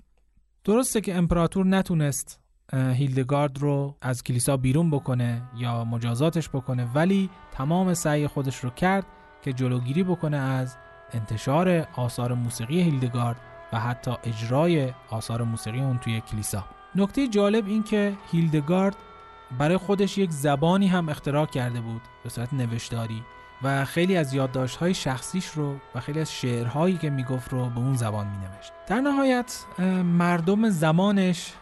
درسته 0.64 1.00
که 1.00 1.14
امپراتور 1.14 1.66
نتونست 1.66 2.40
هیلدگارد 2.72 3.58
رو 3.58 3.96
از 4.02 4.22
کلیسا 4.22 4.56
بیرون 4.56 4.90
بکنه 4.90 5.42
یا 5.56 5.84
مجازاتش 5.84 6.48
بکنه 6.48 6.92
ولی 6.94 7.30
تمام 7.52 7.94
سعی 7.94 8.26
خودش 8.26 8.56
رو 8.56 8.70
کرد 8.70 9.06
که 9.42 9.52
جلوگیری 9.52 10.02
بکنه 10.02 10.36
از 10.36 10.76
انتشار 11.12 11.86
آثار 11.96 12.34
موسیقی 12.34 12.82
هیلدگارد 12.82 13.36
و 13.72 13.80
حتی 13.80 14.10
اجرای 14.24 14.92
آثار 15.10 15.42
موسیقی 15.42 15.80
اون 15.80 15.98
توی 15.98 16.20
کلیسا. 16.20 16.64
نکته 16.94 17.28
جالب 17.28 17.66
این 17.66 17.82
که 17.82 18.12
هیلدگارد 18.32 18.96
برای 19.58 19.76
خودش 19.76 20.18
یک 20.18 20.30
زبانی 20.30 20.86
هم 20.86 21.08
اختراع 21.08 21.46
کرده 21.46 21.80
بود 21.80 22.02
به 22.24 22.30
صورت 22.30 22.54
نوشتاری. 22.54 23.22
و 23.62 23.84
خیلی 23.84 24.16
از 24.16 24.34
یادداشت‌های 24.34 24.94
شخصیش 24.94 25.46
رو 25.46 25.76
و 25.94 26.00
خیلی 26.00 26.20
از 26.20 26.32
شعرهایی 26.32 26.96
که 26.96 27.10
می‌گفت 27.10 27.52
رو 27.52 27.70
به 27.70 27.78
اون 27.78 27.94
زبان 27.94 28.26
مینوشت. 28.26 28.72
در 28.86 29.00
نهایت 29.00 29.64
مردم 30.04 30.68
زمانش 30.68 31.52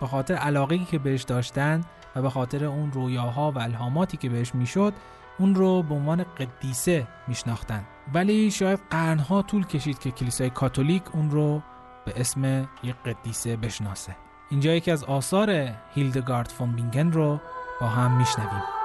به 0.00 0.06
خاطر 0.06 0.34
علاقه 0.34 0.78
که 0.78 0.98
بهش 0.98 1.22
داشتن 1.22 1.80
و 2.16 2.22
به 2.22 2.30
خاطر 2.30 2.64
اون 2.64 2.92
رویاها 2.92 3.50
و 3.50 3.58
الهاماتی 3.58 4.16
که 4.16 4.28
بهش 4.28 4.54
می‌شد 4.54 4.94
اون 5.38 5.54
رو 5.54 5.82
به 5.82 5.94
عنوان 5.94 6.24
قدیسه 6.38 7.06
میشناختن. 7.28 7.84
ولی 8.14 8.50
شاید 8.50 8.80
قرنها 8.90 9.42
طول 9.42 9.66
کشید 9.66 9.98
که 9.98 10.10
کلیسای 10.10 10.50
کاتولیک 10.50 11.02
اون 11.12 11.30
رو 11.30 11.62
به 12.04 12.12
اسم 12.16 12.68
یک 12.82 12.94
قدیسه 13.06 13.56
بشناسه. 13.56 14.16
اینجا 14.50 14.74
یکی 14.74 14.90
از 14.90 15.04
آثار 15.04 15.70
هیلدگارد 15.94 16.48
فون 16.48 16.72
بینگن 16.72 17.12
رو 17.12 17.40
با 17.80 17.86
هم 17.86 18.18
میشنویم. 18.18 18.83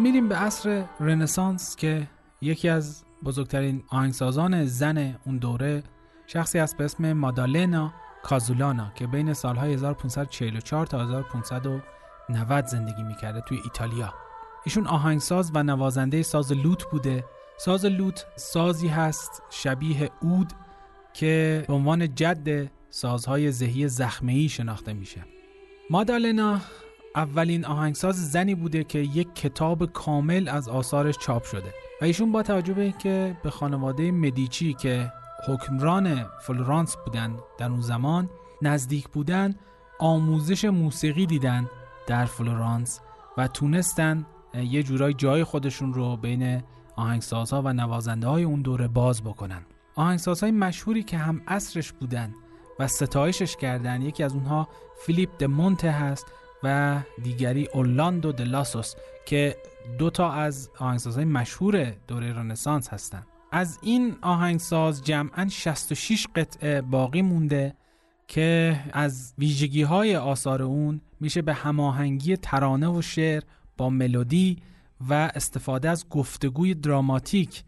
میریم 0.00 0.28
به 0.28 0.36
عصر 0.36 0.84
رنسانس 1.00 1.76
که 1.76 2.06
یکی 2.40 2.68
از 2.68 3.04
بزرگترین 3.24 3.82
آهنگسازان 3.88 4.64
زن 4.64 5.16
اون 5.26 5.38
دوره 5.38 5.82
شخصی 6.26 6.58
است 6.58 6.76
به 6.76 6.84
اسم 6.84 7.12
مادالنا 7.12 7.92
کازولانا 8.22 8.92
که 8.94 9.06
بین 9.06 9.32
سالهای 9.32 9.72
1544 9.72 10.86
تا 10.86 11.00
1590 11.00 12.66
زندگی 12.66 13.02
می‌کرده 13.02 13.40
توی 13.40 13.60
ایتالیا. 13.64 14.14
ایشون 14.64 14.86
آهنگساز 14.86 15.50
و 15.54 15.62
نوازنده 15.62 16.22
ساز 16.22 16.52
لوت 16.52 16.84
بوده. 16.90 17.24
ساز 17.56 17.84
لوت 17.84 18.26
سازی 18.36 18.88
هست 18.88 19.42
شبیه 19.50 20.10
اود 20.20 20.52
که 21.12 21.64
به 21.68 21.72
عنوان 21.72 22.14
جد 22.14 22.70
سازهای 22.90 23.50
ذهی 23.50 23.88
زخمه‌ای 23.88 24.48
شناخته 24.48 24.92
میشه. 24.92 25.24
مادالنا 25.90 26.60
اولین 27.16 27.64
آهنگساز 27.64 28.30
زنی 28.30 28.54
بوده 28.54 28.84
که 28.84 28.98
یک 28.98 29.34
کتاب 29.34 29.92
کامل 29.92 30.48
از 30.48 30.68
آثارش 30.68 31.18
چاپ 31.18 31.44
شده. 31.44 31.74
و 32.00 32.04
ایشون 32.04 32.32
با 32.32 32.42
توجه 32.42 32.72
به 32.72 32.82
اینکه 32.82 33.36
به 33.42 33.50
خانواده 33.50 34.10
مدیچی 34.10 34.74
که 34.74 35.12
حکمران 35.48 36.26
فلورانس 36.40 36.96
بودن 37.04 37.36
در 37.58 37.70
اون 37.70 37.80
زمان 37.80 38.30
نزدیک 38.62 39.08
بودن 39.08 39.54
آموزش 39.98 40.64
موسیقی 40.64 41.26
دیدن 41.26 41.68
در 42.06 42.24
فلورانس 42.24 43.00
و 43.36 43.48
تونستن 43.48 44.26
یه 44.54 44.82
جورای 44.82 45.14
جای 45.14 45.44
خودشون 45.44 45.94
رو 45.94 46.16
بین 46.16 46.62
آهنگسازها 46.96 47.62
و 47.62 47.72
نوازنده 47.72 48.26
های 48.26 48.44
اون 48.44 48.62
دوره 48.62 48.88
باز 48.88 49.22
بکنن. 49.22 49.62
آهنگسازهای 49.94 50.52
مشهوری 50.52 51.02
که 51.02 51.18
هم 51.18 51.42
عصرش 51.46 51.92
بودن 51.92 52.34
و 52.78 52.86
ستایشش 52.86 53.56
کردن 53.56 54.02
یکی 54.02 54.22
از 54.22 54.34
اونها 54.34 54.68
فیلیپ 55.06 55.30
د 55.38 55.44
مونته 55.44 55.90
هست. 55.90 56.26
و 56.62 57.00
دیگری 57.22 57.68
اولاندو 57.74 58.32
دلاسوس 58.32 58.94
که 59.26 59.56
دو 59.98 60.10
تا 60.10 60.32
از 60.32 60.70
آهنگسازهای 60.78 61.24
مشهور 61.24 61.92
دوره 62.08 62.32
رنسانس 62.32 62.88
هستند. 62.88 63.26
از 63.52 63.78
این 63.82 64.16
آهنگساز 64.22 65.04
جمعا 65.04 65.48
66 65.48 66.26
قطعه 66.36 66.80
باقی 66.80 67.22
مونده 67.22 67.74
که 68.28 68.80
از 68.92 69.34
ویژگی 69.38 69.82
های 69.82 70.16
آثار 70.16 70.62
اون 70.62 71.00
میشه 71.20 71.42
به 71.42 71.54
هماهنگی 71.54 72.36
ترانه 72.36 72.88
و 72.88 73.02
شعر 73.02 73.42
با 73.76 73.90
ملودی 73.90 74.56
و 75.08 75.14
استفاده 75.34 75.90
از 75.90 76.08
گفتگوی 76.08 76.74
دراماتیک 76.74 77.64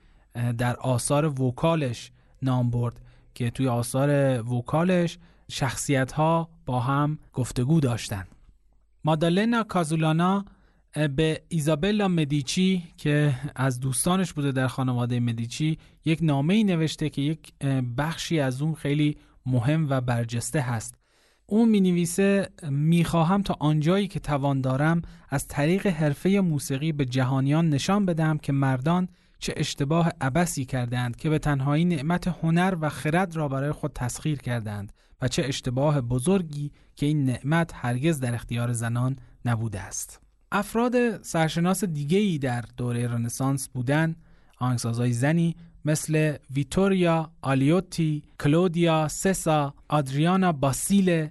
در 0.58 0.76
آثار 0.76 1.42
وکالش 1.42 2.10
نام 2.42 2.70
برد 2.70 3.00
که 3.34 3.50
توی 3.50 3.68
آثار 3.68 4.10
وکالش 4.54 5.18
شخصیت 5.48 6.12
ها 6.12 6.48
با 6.66 6.80
هم 6.80 7.18
گفتگو 7.32 7.80
داشتند. 7.80 8.28
مادالنا 9.04 9.62
کازولانا 9.62 10.44
به 11.16 11.42
ایزابلا 11.48 12.08
مدیچی 12.08 12.82
که 12.96 13.34
از 13.56 13.80
دوستانش 13.80 14.32
بوده 14.32 14.52
در 14.52 14.66
خانواده 14.66 15.20
مدیچی 15.20 15.78
یک 16.04 16.18
نامه 16.22 16.54
ای 16.54 16.64
نوشته 16.64 17.08
که 17.08 17.22
یک 17.22 17.52
بخشی 17.98 18.40
از 18.40 18.62
اون 18.62 18.74
خیلی 18.74 19.16
مهم 19.46 19.86
و 19.90 20.00
برجسته 20.00 20.60
هست. 20.60 20.94
اون 21.46 21.68
می 21.68 21.80
نویسه 21.80 22.48
می 22.70 23.04
خواهم 23.04 23.42
تا 23.42 23.56
آنجایی 23.60 24.08
که 24.08 24.20
توان 24.20 24.60
دارم 24.60 25.02
از 25.28 25.48
طریق 25.48 25.86
حرفه 25.86 26.40
موسیقی 26.40 26.92
به 26.92 27.04
جهانیان 27.04 27.68
نشان 27.68 28.06
بدهم 28.06 28.38
که 28.38 28.52
مردان 28.52 29.08
چه 29.38 29.54
اشتباه 29.56 30.12
عبسی 30.20 30.64
کردند 30.64 31.16
که 31.16 31.30
به 31.30 31.38
تنهایی 31.38 31.84
نعمت 31.84 32.28
هنر 32.28 32.76
و 32.80 32.88
خرد 32.88 33.36
را 33.36 33.48
برای 33.48 33.72
خود 33.72 33.92
تسخیر 33.92 34.38
کردند 34.38 34.92
و 35.22 35.28
چه 35.28 35.44
اشتباه 35.44 36.00
بزرگی 36.00 36.72
که 36.96 37.06
این 37.06 37.24
نعمت 37.24 37.70
هرگز 37.74 38.20
در 38.20 38.34
اختیار 38.34 38.72
زنان 38.72 39.16
نبوده 39.44 39.80
است. 39.80 40.20
افراد 40.52 41.22
سرشناس 41.22 41.84
دیگه 41.84 42.18
ای 42.18 42.38
در 42.38 42.64
دوره 42.76 43.08
رنسانس 43.08 43.68
بودن 43.68 44.16
آهنگسازهای 44.58 45.12
زنی 45.12 45.56
مثل 45.84 46.36
ویتوریا 46.50 47.30
آلیوتی، 47.42 48.22
کلودیا 48.40 49.08
سسا، 49.08 49.74
آدریانا 49.88 50.52
باسیل، 50.52 51.28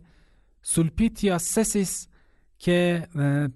سولپیتیا 0.61 1.37
سسیس 1.37 2.07
که 2.59 3.07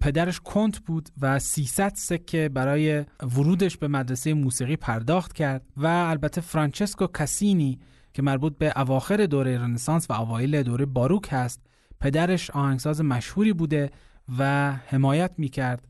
پدرش 0.01 0.39
کنت 0.39 0.79
بود 0.79 1.09
و 1.21 1.39
300 1.39 1.93
سکه 1.95 2.49
برای 2.49 3.05
ورودش 3.21 3.77
به 3.77 3.87
مدرسه 3.87 4.33
موسیقی 4.33 4.75
پرداخت 4.75 5.33
کرد 5.33 5.61
و 5.77 5.87
البته 5.87 6.41
فرانچسکو 6.41 7.07
کاسینی 7.07 7.79
که 8.15 8.21
مربوط 8.21 8.57
به 8.57 8.73
اواخر 8.75 9.25
دوره 9.25 9.57
رنسانس 9.57 10.09
و 10.09 10.13
اوایل 10.13 10.63
دوره 10.63 10.85
باروک 10.85 11.27
هست 11.31 11.61
پدرش 11.99 12.49
آهنگساز 12.49 13.01
مشهوری 13.01 13.53
بوده 13.53 13.91
و 14.39 14.71
حمایت 14.71 15.31
می‌کرد 15.37 15.87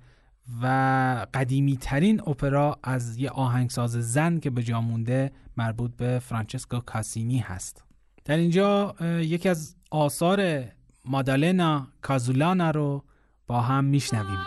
و 0.62 1.26
قدیمی 1.34 1.78
ترین 1.78 2.22
اپرا 2.22 2.80
از 2.84 3.18
یه 3.18 3.30
آهنگساز 3.30 3.92
زن 3.92 4.40
که 4.40 4.50
به 4.50 4.64
جا 4.64 4.82
مونده 4.82 5.32
مربوط 5.58 5.92
به 5.98 6.20
فرانچسکو 6.20 6.80
کاسینی 6.80 7.38
هست. 7.38 7.84
در 8.26 8.38
اینجا 8.38 8.96
یکی 9.02 9.50
از 9.50 9.76
آثار 9.92 10.64
مادالنا 11.06 11.88
کازولانا 12.02 12.72
رو 12.72 13.04
با 13.48 13.62
هم 13.62 13.86
میشنویم. 13.86 14.40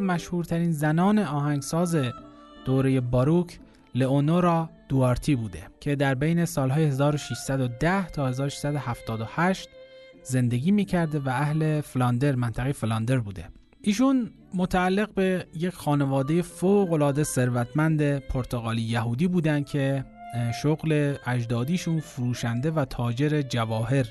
مشهورترین 0.00 0.72
زنان 0.72 1.18
آهنگساز 1.18 1.96
دوره 2.64 3.00
باروک 3.00 3.58
لئونورا 3.94 4.70
دوارتی 4.88 5.36
بوده 5.36 5.62
که 5.80 5.96
در 5.96 6.14
بین 6.14 6.44
سالهای 6.44 6.84
1610 6.84 8.08
تا 8.08 8.28
1678 8.28 9.68
زندگی 10.22 10.70
می‌کرده 10.70 11.18
و 11.18 11.28
اهل 11.28 11.80
فلاندر 11.80 12.34
منطقه 12.34 12.72
فلاندر 12.72 13.18
بوده. 13.18 13.48
ایشون 13.82 14.30
متعلق 14.54 15.14
به 15.14 15.46
یک 15.54 15.74
خانواده 15.74 16.42
فوق 16.42 16.92
العاده 16.92 17.24
ثروتمند 17.24 18.18
پرتغالی 18.18 18.82
یهودی 18.82 19.26
بودن 19.26 19.62
که 19.62 20.04
شغل 20.62 21.14
اجدادیشون 21.26 22.00
فروشنده 22.00 22.70
و 22.70 22.84
تاجر 22.84 23.42
جواهر 23.42 24.06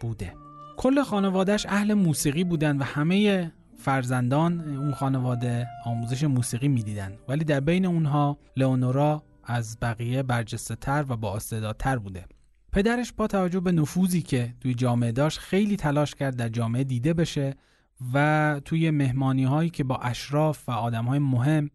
بوده. 0.00 0.32
کل 0.76 1.02
خانوادهش 1.02 1.66
اهل 1.66 1.94
موسیقی 1.94 2.44
بودن 2.44 2.78
و 2.78 2.82
همه 2.82 3.52
فرزندان 3.84 4.60
اون 4.76 4.94
خانواده 4.94 5.68
آموزش 5.84 6.24
موسیقی 6.24 6.68
می‌دیدن 6.68 7.12
ولی 7.28 7.44
در 7.44 7.60
بین 7.60 7.86
اونها 7.86 8.38
لئونورا 8.56 9.22
از 9.44 9.78
بقیه 9.82 10.22
برجسته 10.22 10.76
تر 10.76 11.04
و 11.08 11.16
با 11.16 11.38
تر 11.78 11.98
بوده 11.98 12.24
پدرش 12.72 13.12
با 13.12 13.26
توجه 13.26 13.60
به 13.60 13.72
نفوذی 13.72 14.22
که 14.22 14.54
توی 14.60 14.74
جامعه 14.74 15.12
داشت 15.12 15.38
خیلی 15.38 15.76
تلاش 15.76 16.14
کرد 16.14 16.36
در 16.36 16.48
جامعه 16.48 16.84
دیده 16.84 17.14
بشه 17.14 17.54
و 18.14 18.60
توی 18.64 18.90
مهمانی 18.90 19.44
هایی 19.44 19.70
که 19.70 19.84
با 19.84 19.96
اشراف 19.96 20.68
و 20.68 20.72
آدم 20.72 21.04
های 21.04 21.18
مهم 21.18 21.70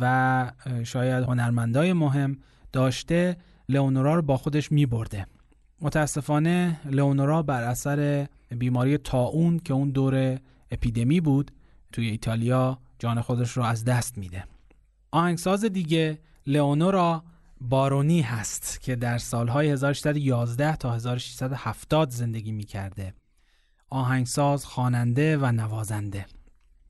و 0.00 0.52
شاید 0.84 1.24
هنرمندای 1.24 1.92
مهم 1.92 2.38
داشته 2.72 3.36
لئونورا 3.68 4.14
رو 4.14 4.22
با 4.22 4.36
خودش 4.36 4.72
می 4.72 4.86
برده. 4.86 5.26
متاسفانه 5.80 6.80
لئونورا 6.84 7.42
بر 7.42 7.62
اثر 7.62 8.26
بیماری 8.50 8.98
تاون 8.98 9.58
که 9.58 9.74
اون 9.74 9.90
دوره 9.90 10.40
اپیدمی 10.74 11.20
بود 11.20 11.50
توی 11.92 12.08
ایتالیا 12.08 12.78
جان 12.98 13.20
خودش 13.20 13.50
رو 13.50 13.62
از 13.62 13.84
دست 13.84 14.18
میده. 14.18 14.44
آهنگساز 15.10 15.64
دیگه 15.64 16.18
لئونورا 16.46 17.24
بارونی 17.60 18.20
هست 18.20 18.80
که 18.80 18.96
در 18.96 19.18
سالهای 19.18 19.70
1611 19.70 20.76
تا 20.76 20.94
1670 20.94 22.10
زندگی 22.10 22.52
می‌کرده. 22.52 23.14
آهنگساز، 23.90 24.64
خواننده 24.64 25.38
و 25.38 25.52
نوازنده. 25.52 26.26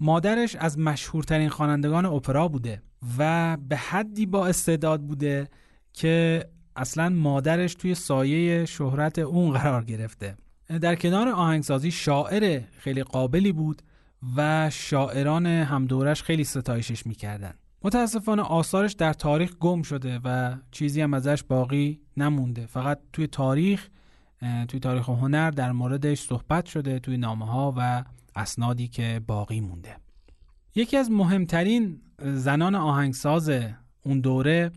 مادرش 0.00 0.56
از 0.56 0.78
مشهورترین 0.78 1.48
خوانندگان 1.48 2.06
اپرا 2.06 2.48
بوده 2.48 2.82
و 3.18 3.56
به 3.68 3.76
حدی 3.76 4.26
با 4.26 4.46
استعداد 4.46 5.02
بوده 5.02 5.48
که 5.92 6.44
اصلا 6.76 7.08
مادرش 7.08 7.74
توی 7.74 7.94
سایه 7.94 8.64
شهرت 8.64 9.18
اون 9.18 9.52
قرار 9.52 9.84
گرفته. 9.84 10.36
در 10.80 10.94
کنار 10.94 11.28
آهنگسازی 11.28 11.90
شاعر 11.90 12.60
خیلی 12.78 13.02
قابلی 13.02 13.52
بود 13.52 13.82
و 14.36 14.70
شاعران 14.70 15.46
همدورش 15.46 16.22
خیلی 16.22 16.44
ستایشش 16.44 17.06
می‌کردن. 17.06 17.54
متاسفانه 17.82 18.42
آثارش 18.42 18.92
در 18.92 19.12
تاریخ 19.12 19.56
گم 19.56 19.82
شده 19.82 20.20
و 20.24 20.56
چیزی 20.70 21.00
هم 21.00 21.14
ازش 21.14 21.42
باقی 21.42 22.00
نمونده. 22.16 22.66
فقط 22.66 22.98
توی 23.12 23.26
تاریخ 23.26 23.88
توی 24.68 24.80
تاریخ 24.80 25.08
هنر 25.08 25.50
در 25.50 25.72
موردش 25.72 26.20
صحبت 26.20 26.66
شده 26.66 26.98
توی 26.98 27.16
نامه 27.16 27.46
ها 27.46 27.74
و 27.76 28.04
اسنادی 28.36 28.88
که 28.88 29.20
باقی 29.26 29.60
مونده. 29.60 29.96
یکی 30.74 30.96
از 30.96 31.10
مهمترین 31.10 32.00
زنان 32.18 32.74
آهنگساز 32.74 33.50
اون 34.02 34.20
دوره 34.20 34.72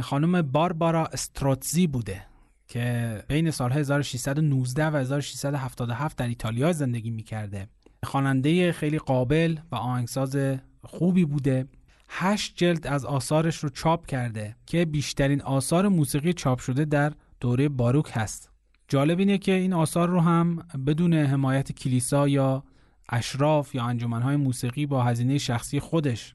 خانم 0.00 0.42
باربارا 0.42 1.06
استروتزی 1.06 1.86
بوده. 1.86 2.27
که 2.68 3.18
بین 3.28 3.50
سال 3.50 3.72
1619 3.72 4.86
و 4.86 4.96
1677 4.96 6.16
در 6.16 6.26
ایتالیا 6.26 6.72
زندگی 6.72 7.10
می‌کرده. 7.10 7.68
خواننده 8.04 8.72
خیلی 8.72 8.98
قابل 8.98 9.58
و 9.72 9.76
آهنگساز 9.76 10.36
خوبی 10.84 11.24
بوده. 11.24 11.66
هشت 12.08 12.52
جلد 12.56 12.86
از 12.86 13.04
آثارش 13.04 13.56
رو 13.56 13.68
چاپ 13.68 14.06
کرده 14.06 14.56
که 14.66 14.84
بیشترین 14.84 15.42
آثار 15.42 15.88
موسیقی 15.88 16.32
چاپ 16.32 16.58
شده 16.58 16.84
در 16.84 17.12
دوره 17.40 17.68
باروک 17.68 18.10
هست. 18.12 18.50
جالب 18.88 19.18
اینه 19.18 19.38
که 19.38 19.52
این 19.52 19.72
آثار 19.72 20.08
رو 20.08 20.20
هم 20.20 20.56
بدون 20.86 21.14
حمایت 21.14 21.72
کلیسا 21.72 22.28
یا 22.28 22.64
اشراف 23.08 23.74
یا 23.74 23.84
انجمنهای 23.84 24.36
موسیقی 24.36 24.86
با 24.86 25.02
هزینه 25.02 25.38
شخصی 25.38 25.80
خودش 25.80 26.34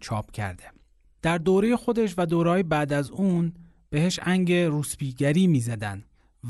چاپ 0.00 0.30
کرده. 0.30 0.64
در 1.22 1.38
دوره 1.38 1.76
خودش 1.76 2.14
و 2.18 2.26
دورهای 2.26 2.62
بعد 2.62 2.92
از 2.92 3.10
اون 3.10 3.52
بهش 3.94 4.20
انگ 4.22 4.52
روسپیگری 4.52 5.46
می‌زدن 5.46 6.04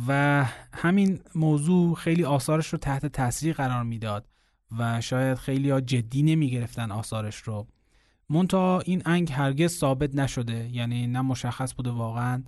و 0.09 0.45
همین 0.73 1.21
موضوع 1.35 1.95
خیلی 1.95 2.25
آثارش 2.25 2.69
رو 2.69 2.79
تحت 2.79 3.07
تاثیر 3.07 3.55
قرار 3.55 3.83
می‌داد 3.83 4.29
و 4.79 5.01
شاید 5.01 5.39
خیلی 5.39 5.71
ها 5.71 5.81
جدی 5.81 6.23
نمی 6.23 6.51
گرفتن 6.51 6.91
آثارش 6.91 7.37
رو. 7.37 7.67
مونتا 8.31 8.81
این 8.81 9.03
انگ 9.07 9.33
هرگز 9.33 9.73
ثابت 9.73 10.15
نشده 10.15 10.69
یعنی 10.73 11.07
نه 11.07 11.21
مشخص 11.21 11.75
بوده 11.75 11.91
واقعا 11.91 12.43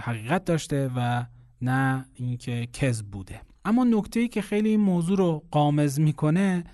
حقیقت 0.00 0.44
داشته 0.44 0.90
و 0.96 1.24
نه 1.62 2.04
اینکه 2.14 2.68
کذب 2.72 3.06
بوده. 3.06 3.40
اما 3.64 3.84
نکته 3.84 4.20
ای 4.20 4.28
که 4.28 4.42
خیلی 4.42 4.68
این 4.68 4.80
موضوع 4.80 5.18
رو 5.18 5.44
غامض 5.50 6.00
می‌کنه 6.00 6.64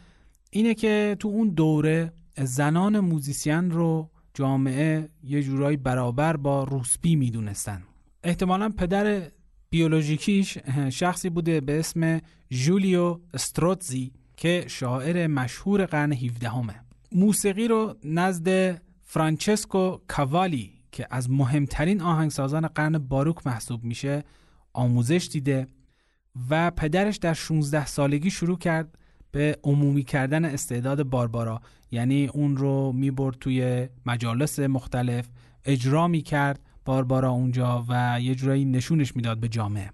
اینه 0.50 0.74
که 0.74 1.16
تو 1.18 1.28
اون 1.28 1.48
دوره 1.48 2.12
زنان 2.38 3.00
موزیسین 3.00 3.70
رو 3.70 4.10
جامعه 4.36 5.08
یه 5.22 5.42
جورایی 5.42 5.76
برابر 5.76 6.36
با 6.36 6.64
روسبی 6.64 7.16
می‌دونستن 7.16 7.82
احتمالا 8.24 8.68
پدر 8.68 9.30
بیولوژیکیش 9.70 10.58
شخصی 10.90 11.30
بوده 11.30 11.60
به 11.60 11.78
اسم 11.78 12.20
جولیو 12.50 13.18
استروتزی 13.34 14.12
که 14.36 14.64
شاعر 14.68 15.26
مشهور 15.26 15.86
قرن 15.86 16.12
17همه. 16.12 16.74
موسیقی 17.12 17.68
رو 17.68 17.94
نزد 18.04 18.80
فرانچسکو 19.02 19.98
کاوالی 20.08 20.72
که 20.92 21.06
از 21.10 21.30
مهمترین 21.30 22.02
آهنگسازان 22.02 22.66
قرن 22.66 22.98
باروک 22.98 23.46
محسوب 23.46 23.84
میشه 23.84 24.24
آموزش 24.72 25.28
دیده 25.32 25.66
و 26.50 26.70
پدرش 26.70 27.16
در 27.16 27.34
16 27.34 27.86
سالگی 27.86 28.30
شروع 28.30 28.58
کرد 28.58 28.98
به 29.36 29.58
عمومی 29.62 30.02
کردن 30.02 30.44
استعداد 30.44 31.02
باربارا 31.02 31.60
یعنی 31.90 32.26
اون 32.26 32.56
رو 32.56 32.92
می‌برد 32.92 33.36
توی 33.40 33.88
مجالس 34.06 34.58
مختلف 34.58 35.28
اجرا 35.64 36.08
می‌کرد 36.08 36.60
باربارا 36.84 37.30
اونجا 37.30 37.84
و 37.88 38.20
یه 38.22 38.34
جورایی 38.34 38.64
نشونش 38.64 39.16
می‌داد 39.16 39.38
به 39.38 39.48
جامعه. 39.48 39.90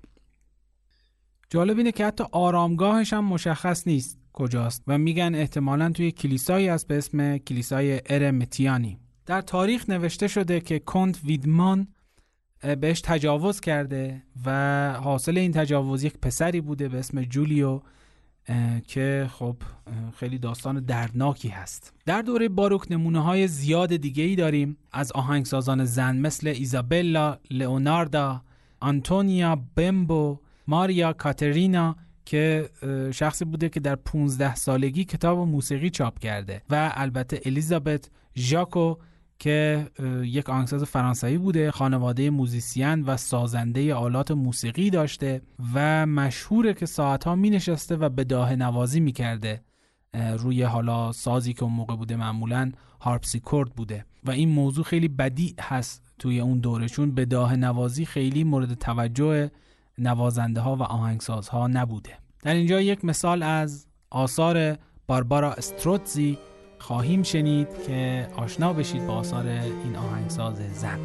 جالب 1.51 1.79
اینه 1.79 1.93
که 1.93 2.07
حتی 2.07 2.25
آرامگاهش 2.33 3.13
هم 3.13 3.25
مشخص 3.25 3.87
نیست 3.87 4.19
کجاست 4.33 4.83
و 4.87 4.99
میگن 4.99 5.35
احتمالا 5.35 5.91
توی 5.91 6.11
کلیسایی 6.11 6.69
است 6.69 6.89
به 6.89 6.99
اسم 6.99 7.39
کلیسای 7.39 8.01
ارمتیانی. 8.07 8.99
در 9.27 9.41
تاریخ 9.41 9.91
نوشته 9.91 10.29
شده 10.29 10.61
که 10.61 10.79
کنت 10.79 11.21
ویدمان 11.25 11.89
بهش 12.81 13.01
تجاوز 13.01 13.61
کرده 13.61 14.23
و 14.47 14.93
حاصل 14.93 15.39
این 15.39 15.53
تجاوز 15.53 16.05
یک 16.05 16.19
پسری 16.19 16.61
بوده 16.61 16.89
به 16.89 16.99
اسم 16.99 17.23
جولیو 17.23 17.81
که 18.87 19.31
خب 19.33 19.57
خیلی 20.17 20.39
داستان 20.39 20.81
دردناکی 20.81 21.49
هست. 21.49 21.95
در 22.07 22.23
دوره 22.23 22.49
باروک 22.49 22.83
نمونه 22.91 23.23
های 23.23 23.49
زیاد 23.49 23.97
دیگه 23.97 24.25
ای 24.25 24.37
داریم. 24.37 24.77
از 24.93 25.13
آهنگسازان 25.13 25.85
زن 25.85 26.17
مثل 26.17 26.49
ایزابلا 26.49 27.39
لئوناردا 27.51 28.43
آنتونیا 28.81 29.63
بمبو 29.77 30.39
ماریا 30.67 31.13
کاترینا 31.13 31.97
که 32.25 32.71
شخصی 33.15 33.45
بوده 33.45 33.69
که 33.69 33.81
در 33.81 33.95
15 33.95 34.55
سالگی 34.55 35.05
کتاب 35.05 35.39
موسیقی 35.39 35.91
چاپ 35.91 36.19
کرده 36.19 36.63
و 36.71 36.93
البته 36.95 37.41
الیزابت 37.45 38.11
ژاکو 38.37 38.97
که 39.43 39.91
یک 40.23 40.51
آهنگساز 40.51 40.83
فرانسوی 40.83 41.39
بوده 41.39 41.71
خانواده 41.71 42.31
موزیسین 42.31 43.03
و 43.03 43.17
سازنده 43.17 43.95
آلات 43.95 44.31
موسیقی 44.31 44.91
داشته 44.91 45.43
و 45.75 46.07
مشهوره 46.07 46.75
که 46.75 46.87
ساعتها 46.87 47.35
می 47.35 47.51
نشسته 47.51 47.97
و 47.97 48.09
بداهه 48.09 48.57
نوازی 48.57 49.01
می 49.01 49.13
کرده 49.13 49.61
روی 50.39 50.63
حالا 50.63 51.13
سازی 51.13 51.53
که 51.53 51.63
اون 51.63 51.73
موقع 51.73 51.97
بوده 51.97 52.17
معمولا 52.17 52.73
هارپسیکورد 53.01 53.71
بوده. 53.71 54.05
و 54.25 54.31
این 54.31 54.49
موضوع 54.49 54.85
خیلی 54.85 55.09
بدیعی 55.09 55.55
هست 55.61 56.03
توی 56.19 56.41
اون 56.41 56.59
دوره 56.59 56.89
چون 56.89 57.11
بداهه 57.11 57.57
نوازی 57.57 58.05
خیلی 58.05 58.45
مورد 58.45 58.75
توجه 58.75 59.51
نوازنده 59.99 60.61
ها 60.61 60.77
و 60.77 60.83
آهنگسازها 60.83 61.67
نبوده. 61.67 62.19
در 62.43 62.55
اینجا 62.55 62.81
یک 62.81 63.05
مثال 63.05 63.43
از 63.43 63.87
آثار 64.11 64.79
باربارا 65.07 65.53
استروتزی 65.53 66.39
خواهیم 66.83 67.23
شنید 67.23 67.68
که 67.87 68.29
آشنا 68.37 68.73
بشید 68.73 69.07
با 69.07 69.14
آثار 69.14 69.47
این 69.47 69.97
آهنگساز 69.97 70.57
زن. 70.75 70.99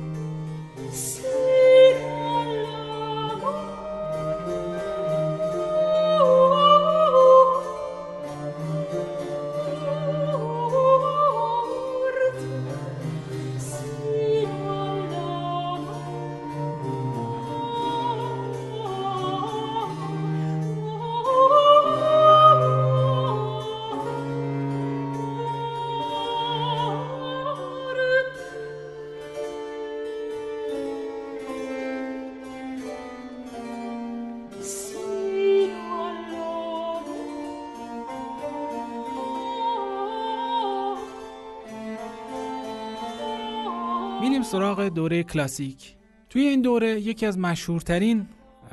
سراغ 44.51 44.87
دوره 44.87 45.23
کلاسیک. 45.23 45.95
توی 46.29 46.41
این 46.41 46.61
دوره 46.61 46.87
یکی 46.87 47.25
از 47.25 47.37
مشهورترین 47.37 48.27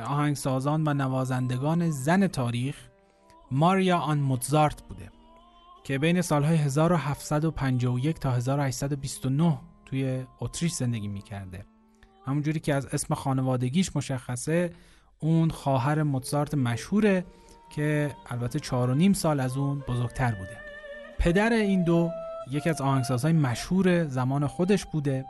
آهنگسازان 0.06 0.88
و 0.88 0.94
نوازندگان 0.94 1.90
زن 1.90 2.26
تاریخ 2.26 2.76
ماریا 3.50 3.98
آن 3.98 4.18
موزارت 4.18 4.82
بوده 4.82 5.10
که 5.84 5.98
بین 5.98 6.20
سالهای 6.20 6.56
1751 6.56 8.18
تا 8.18 8.30
1829 8.30 9.58
توی 9.87 10.24
اتریش 10.40 10.72
زندگی 10.72 11.08
می‌کرده. 11.08 11.64
همونجوری 12.26 12.60
که 12.60 12.74
از 12.74 12.87
اسم 12.87 13.14
خانوادگیش 13.14 13.96
مشخصه 13.96 14.70
اون 15.18 15.50
خواهر 15.50 16.02
موزارت 16.02 16.54
مشهوره 16.54 17.24
که 17.70 18.16
البته 18.26 18.60
چهار 18.60 18.90
و 18.90 18.94
نیم 18.94 19.12
سال 19.12 19.40
از 19.40 19.56
اون 19.56 19.78
بزرگتر 19.88 20.34
بوده. 20.34 20.58
پدر 21.18 21.52
این 21.52 21.84
دو 21.84 22.10
یکی 22.50 22.70
از 22.70 22.80
آهنگسازهای 22.80 23.32
مشهور 23.32 24.04
زمان 24.04 24.46
خودش 24.46 24.84
بوده 24.84 25.24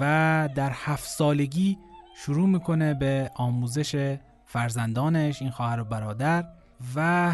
و 0.00 0.48
در 0.54 0.72
هفت 0.74 1.08
سالگی 1.08 1.78
شروع 2.16 2.48
می‌کنه 2.48 2.94
به 2.94 3.30
آموزش 3.34 4.18
فرزندانش 4.44 5.42
این 5.42 5.50
خواهر 5.50 5.80
و 5.80 5.84
برادر 5.84 6.44
و 6.94 7.32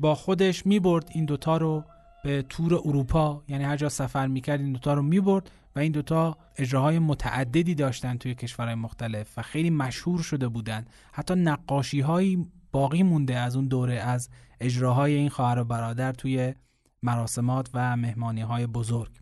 با 0.00 0.14
خودش 0.14 0.66
می‌برد 0.66 1.10
این 1.14 1.24
دوتا 1.24 1.56
رو 1.56 1.84
به 2.24 2.42
تور 2.42 2.74
اروپا. 2.74 3.42
یعنی 3.48 3.64
هر 3.64 3.76
جا 3.76 3.88
سفر 3.88 4.26
می‌کرد 4.26 4.60
این 4.60 4.72
دوتا 4.72 4.94
رو 4.94 5.02
می‌برد 5.02 5.50
و 5.76 5.78
این 5.78 5.92
دوتا 5.92 6.36
اجراهای 6.56 6.98
متعددی 6.98 7.74
داشتن 7.74 8.16
توی 8.16 8.34
کشورهای 8.34 8.74
مختلف 8.74 9.38
و 9.38 9.42
خیلی 9.42 9.70
مشهور 9.70 10.22
شده 10.22 10.48
بودن. 10.48 10.84
حتی 11.12 11.34
نقاشی 11.34 12.00
هایی 12.00 12.46
باقی 12.72 13.02
مونده 13.02 13.38
از 13.38 13.56
اون 13.56 13.68
دوره 13.68 13.94
از 13.94 14.28
اجراهای 14.60 15.14
این 15.14 15.28
خواهر 15.28 15.58
و 15.58 15.64
برادر 15.64 16.12
توی 16.12 16.54
مراسمات 17.02 17.70
و 17.74 17.96
مهمانی 17.96 18.40
های 18.40 18.66
بزرگ. 18.66 19.21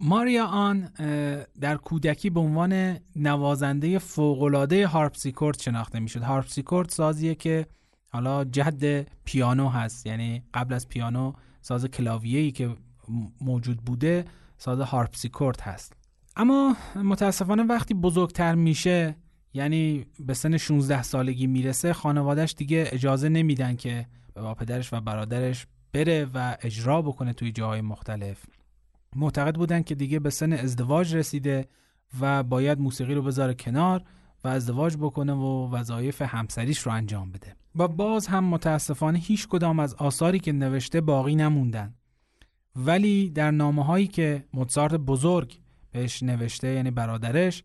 ماریا 0.00 0.46
آن 0.46 0.88
در 1.60 1.76
کودکی 1.76 2.30
به 2.30 2.40
عنوان 2.40 2.98
نوازنده 3.16 3.98
فوقالعاده 3.98 4.86
هارپسیکورد 4.86 5.60
شناخته 5.60 6.00
می‌شد. 6.00 6.22
هارپسیکورد 6.22 6.88
سازیه 6.88 7.34
که 7.34 7.66
حالا 8.12 8.44
جد 8.44 9.06
پیانو 9.24 9.68
هست. 9.68 10.06
یعنی 10.06 10.42
قبل 10.54 10.74
از 10.74 10.88
پیانو 10.88 11.32
ساز 11.60 11.86
کلاویه‌ای 11.86 12.50
که 12.50 12.76
موجود 13.40 13.76
بوده 13.76 14.24
ساز 14.58 14.80
هارپسیکورد 14.80 15.60
هست. 15.60 15.92
اما 16.36 16.76
متاسفانه 16.94 17.62
وقتی 17.62 17.94
بزرگتر 17.94 18.54
میشه 18.54 19.16
یعنی 19.54 20.06
به 20.18 20.34
سن 20.34 20.56
16 20.56 21.02
سالگی 21.02 21.46
می‌رسه 21.46 21.92
خانوادهش 21.92 22.54
دیگه 22.58 22.88
اجازه 22.92 23.28
نمیدن 23.28 23.76
که 23.76 24.06
با 24.34 24.54
پدرش 24.54 24.92
و 24.92 25.00
برادرش 25.00 25.66
بره 25.92 26.26
و 26.34 26.56
اجرا 26.62 27.02
بکنه 27.02 27.32
توی 27.32 27.52
جاهای 27.52 27.80
مختلف. 27.80 28.46
معتقد 29.16 29.54
بودن 29.54 29.82
که 29.82 29.94
دیگه 29.94 30.18
به 30.18 30.30
سن 30.30 30.52
ازدواج 30.52 31.16
رسیده 31.16 31.68
و 32.20 32.42
باید 32.42 32.80
موسیقی 32.80 33.14
رو 33.14 33.22
بذاره 33.22 33.54
کنار 33.54 34.02
و 34.44 34.48
ازدواج 34.48 34.96
بکنه 34.96 35.32
و 35.32 35.70
وظایف 35.70 36.22
همسریش 36.22 36.78
رو 36.78 36.92
انجام 36.92 37.32
بده. 37.32 37.56
و 37.74 37.88
باز 37.88 38.26
هم 38.26 38.44
متاسفانه 38.44 39.18
هیچ 39.18 39.48
کدام 39.48 39.80
از 39.80 39.94
آثاری 39.94 40.38
که 40.38 40.52
نوشته 40.52 41.00
باقی 41.00 41.34
نموندن. 41.34 41.94
ولی 42.76 43.30
در 43.30 43.50
نامه 43.50 43.84
هایی 43.84 44.06
که 44.06 44.44
موزارت 44.54 44.94
بزرگ 44.94 45.58
بهش 45.92 46.22
نوشته 46.22 46.68
یعنی 46.68 46.90
برادرش 46.90 47.64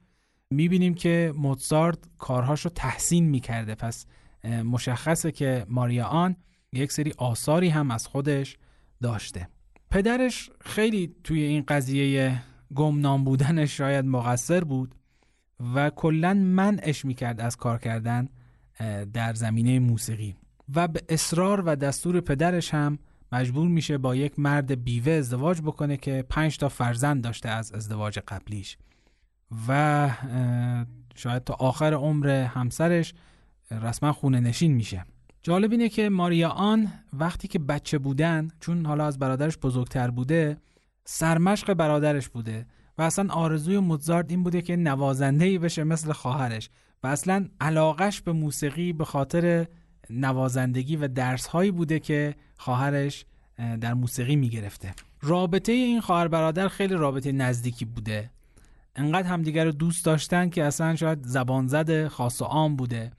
می‌بینیم 0.49 0.93
که 0.93 1.33
موزارت 1.37 1.99
کارهاش 2.17 2.61
رو 2.61 2.71
تحسین 2.75 3.29
می‌کرده. 3.29 3.75
پس 3.75 4.05
مشخصه 4.43 5.31
که 5.31 5.65
ماریا 5.69 6.05
آن 6.05 6.35
یک 6.73 6.91
سری 6.91 7.13
آثاری 7.17 7.69
هم 7.69 7.91
از 7.91 8.07
خودش 8.07 8.57
داشته. 9.01 9.47
پدرش 9.91 10.49
خیلی 10.61 11.15
توی 11.23 11.41
این 11.41 11.63
قضیه 11.67 12.41
گمنام 12.75 13.23
بودنش 13.23 13.77
شاید 13.77 14.05
مقصر 14.05 14.63
بود 14.63 14.95
و 15.75 15.89
کلا 15.89 16.33
منعش 16.33 17.05
می‌کرد 17.05 17.41
از 17.41 17.55
کار 17.55 17.77
کردن 17.77 18.29
در 19.13 19.33
زمینه 19.33 19.79
موسیقی. 19.79 20.35
و 20.75 20.87
به 20.87 21.01
اصرار 21.09 21.61
و 21.61 21.75
دستور 21.75 22.21
پدرش 22.21 22.73
هم 22.73 22.99
مجبور 23.31 23.67
میشه 23.67 23.97
با 23.97 24.15
یک 24.15 24.39
مرد 24.39 24.83
بیوه 24.83 25.11
ازدواج 25.11 25.61
بکنه 25.61 25.97
که 25.97 26.25
پنج 26.29 26.57
تا 26.57 26.69
فرزند 26.69 27.23
داشته 27.23 27.49
از 27.49 27.71
ازدواج 27.71 28.19
قبلیش. 28.27 28.77
و 29.67 30.09
شاید 31.15 31.43
تا 31.43 31.53
آخر 31.53 31.93
عمر 31.93 32.27
همسرش 32.29 33.13
رسما 33.71 34.13
خونه 34.13 34.39
نشین 34.39 34.73
میشه. 34.73 35.05
جالب 35.43 35.71
اینه 35.71 35.89
که 35.89 36.09
ماریا 36.09 36.49
آن 36.49 36.91
وقتی 37.13 37.47
که 37.47 37.59
بچه 37.59 37.97
بودن 37.97 38.47
چون 38.59 38.85
حالا 38.85 39.05
از 39.05 39.19
برادرش 39.19 39.57
بزرگتر 39.57 40.11
بوده 40.11 40.57
سرمشق 41.05 41.73
برادرش 41.73 42.29
بوده 42.29 42.65
و 42.97 43.01
اصلا 43.01 43.33
آرزوی 43.33 43.79
موزارت 43.79 44.31
این 44.31 44.43
بوده 44.43 44.61
که 44.61 44.75
نوازنده 44.75 45.59
بشه 45.59 45.83
مثل 45.83 46.11
خواهرش 46.11 46.69
و 47.03 47.07
اصلا 47.07 47.47
علاقش 47.61 48.21
به 48.21 48.31
موسیقی 48.31 48.93
به 48.93 49.05
خاطر 49.05 49.67
نوازندگی 50.09 50.95
و 50.95 51.07
درس 51.07 51.47
هایی 51.47 51.71
بوده 51.71 51.99
که 51.99 52.35
خواهرش 52.57 53.25
در 53.81 53.93
موسیقی 53.93 54.35
می‌گرفته. 54.35 54.93
رابطه 55.21 55.71
این 55.71 56.01
خواهر 56.01 56.27
برادر 56.27 56.67
خیلی 56.67 56.93
رابطه 56.93 57.31
نزدیکی 57.31 57.85
بوده. 57.85 58.29
انقدر 58.95 59.27
همدیگر 59.27 59.65
رو 59.65 59.71
دوست 59.71 60.05
داشتن 60.05 60.49
که 60.49 60.63
اصلا 60.63 60.95
شاید 60.95 61.19
زبان 61.23 61.67
زده 61.67 62.09
خاص 62.09 62.41
و 62.41 62.45
عام 62.45 62.75
بوده. 62.75 63.11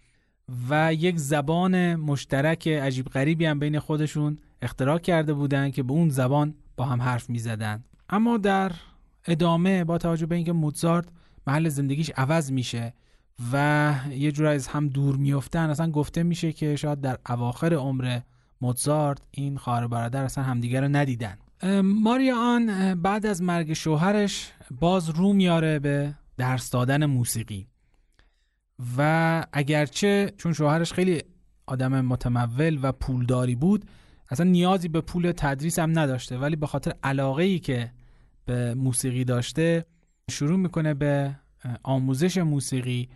و 0.71 0.95
یک 0.95 1.19
زبان 1.19 1.95
مشترک 1.95 2.69
عجیب 2.69 3.07
غریبی 3.07 3.47
هم 3.47 3.59
بین 3.59 3.79
خودشون 3.79 4.39
اختراع 4.63 4.99
کرده 4.99 5.35
بودن 5.35 5.71
که 5.71 5.83
به 5.83 5.93
اون 5.93 6.09
زبان 6.09 6.55
با 6.77 6.85
هم 6.85 7.03
حرف 7.03 7.31
می 7.31 7.39
زدن. 7.39 7.85
اما 8.09 8.37
در 8.37 8.73
ادامه 9.27 9.85
با 9.85 9.99
توجه 9.99 10.27
به 10.27 10.35
اینکه 10.35 10.53
موزارت 10.53 11.09
محل 11.47 11.69
زندگیش 11.69 12.11
عوض 12.17 12.53
میشه 12.53 12.95
و 13.53 13.95
یه 14.11 14.33
جور 14.33 14.47
از 14.47 14.67
هم 14.67 14.89
دور 14.89 15.17
میفتن 15.17 15.71
اصلا 15.71 15.91
گفته 15.91 16.23
میشه 16.23 16.53
که 16.53 16.77
شاید 16.77 17.01
در 17.01 17.19
اواخر 17.29 17.75
عمر 17.75 18.21
موزارت 18.61 19.21
این 19.31 19.57
خواهر 19.57 19.87
برادر 19.87 20.25
اصلا 20.25 20.45
همدیگه 20.45 20.81
رو 20.81 20.89
ندیدن 20.89 21.39
ماریا 21.83 22.37
آن 22.37 22.95
بعد 22.95 23.27
از 23.27 23.43
مرگ 23.43 23.73
شوهرش 23.73 24.53
باز 24.81 25.11
رو 25.11 25.33
میاره 25.33 25.79
به 25.79 26.15
درس 26.37 26.71
دادن 26.71 27.07
موسیقی 27.07 27.67
و 28.99 29.47
اگرچه 29.53 30.33
چون 30.37 30.53
شوهرش 30.53 30.93
خیلی 30.93 31.23
آدم 31.67 32.01
متمول 32.01 32.79
و 32.83 32.93
پولداری 32.93 33.55
بود 33.55 33.85
اصلا 34.31 34.51
نیازی 34.51 34.89
به 34.89 35.01
پول 35.01 35.33
تدریس 35.37 35.79
هم 35.79 35.99
نداشته. 35.99 36.39
ولی 36.39 36.57
به 36.57 36.67
خاطر 36.67 36.95
علاقه 37.03 37.43
ای 37.43 37.59
که 37.59 37.93
به 38.45 38.75
موسیقی 38.75 39.25
داشته 39.25 39.85
شروع 40.31 40.59
می‌کنه 40.59 40.95
به 40.95 41.37
آموزش 41.83 42.39
موسیقی 42.39 43.09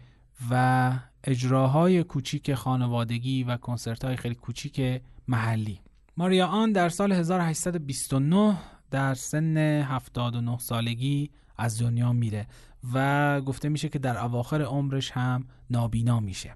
و 0.50 0.92
اجراهای 1.24 2.02
کوچیک 2.02 2.54
خانوادگی 2.54 3.44
و 3.44 3.56
کنسرت 3.56 4.04
های 4.04 4.16
خیلی 4.16 4.34
کوچیک 4.34 5.02
محلی. 5.28 5.80
ماریا 6.16 6.46
آن 6.46 6.72
در 6.72 6.88
سال 6.88 7.12
1829 7.12 8.56
در 8.90 9.14
سن 9.14 9.56
79 9.56 10.58
سالگی 10.58 11.30
از 11.56 11.82
دنیا 11.82 12.12
میره. 12.12 12.46
و 12.94 13.40
گفته 13.40 13.68
میشه 13.68 13.88
که 13.88 13.98
در 13.98 14.24
اواخر 14.24 14.62
عمرش 14.62 15.10
هم 15.10 15.44
نابینا 15.70 16.20
میشه. 16.20 16.54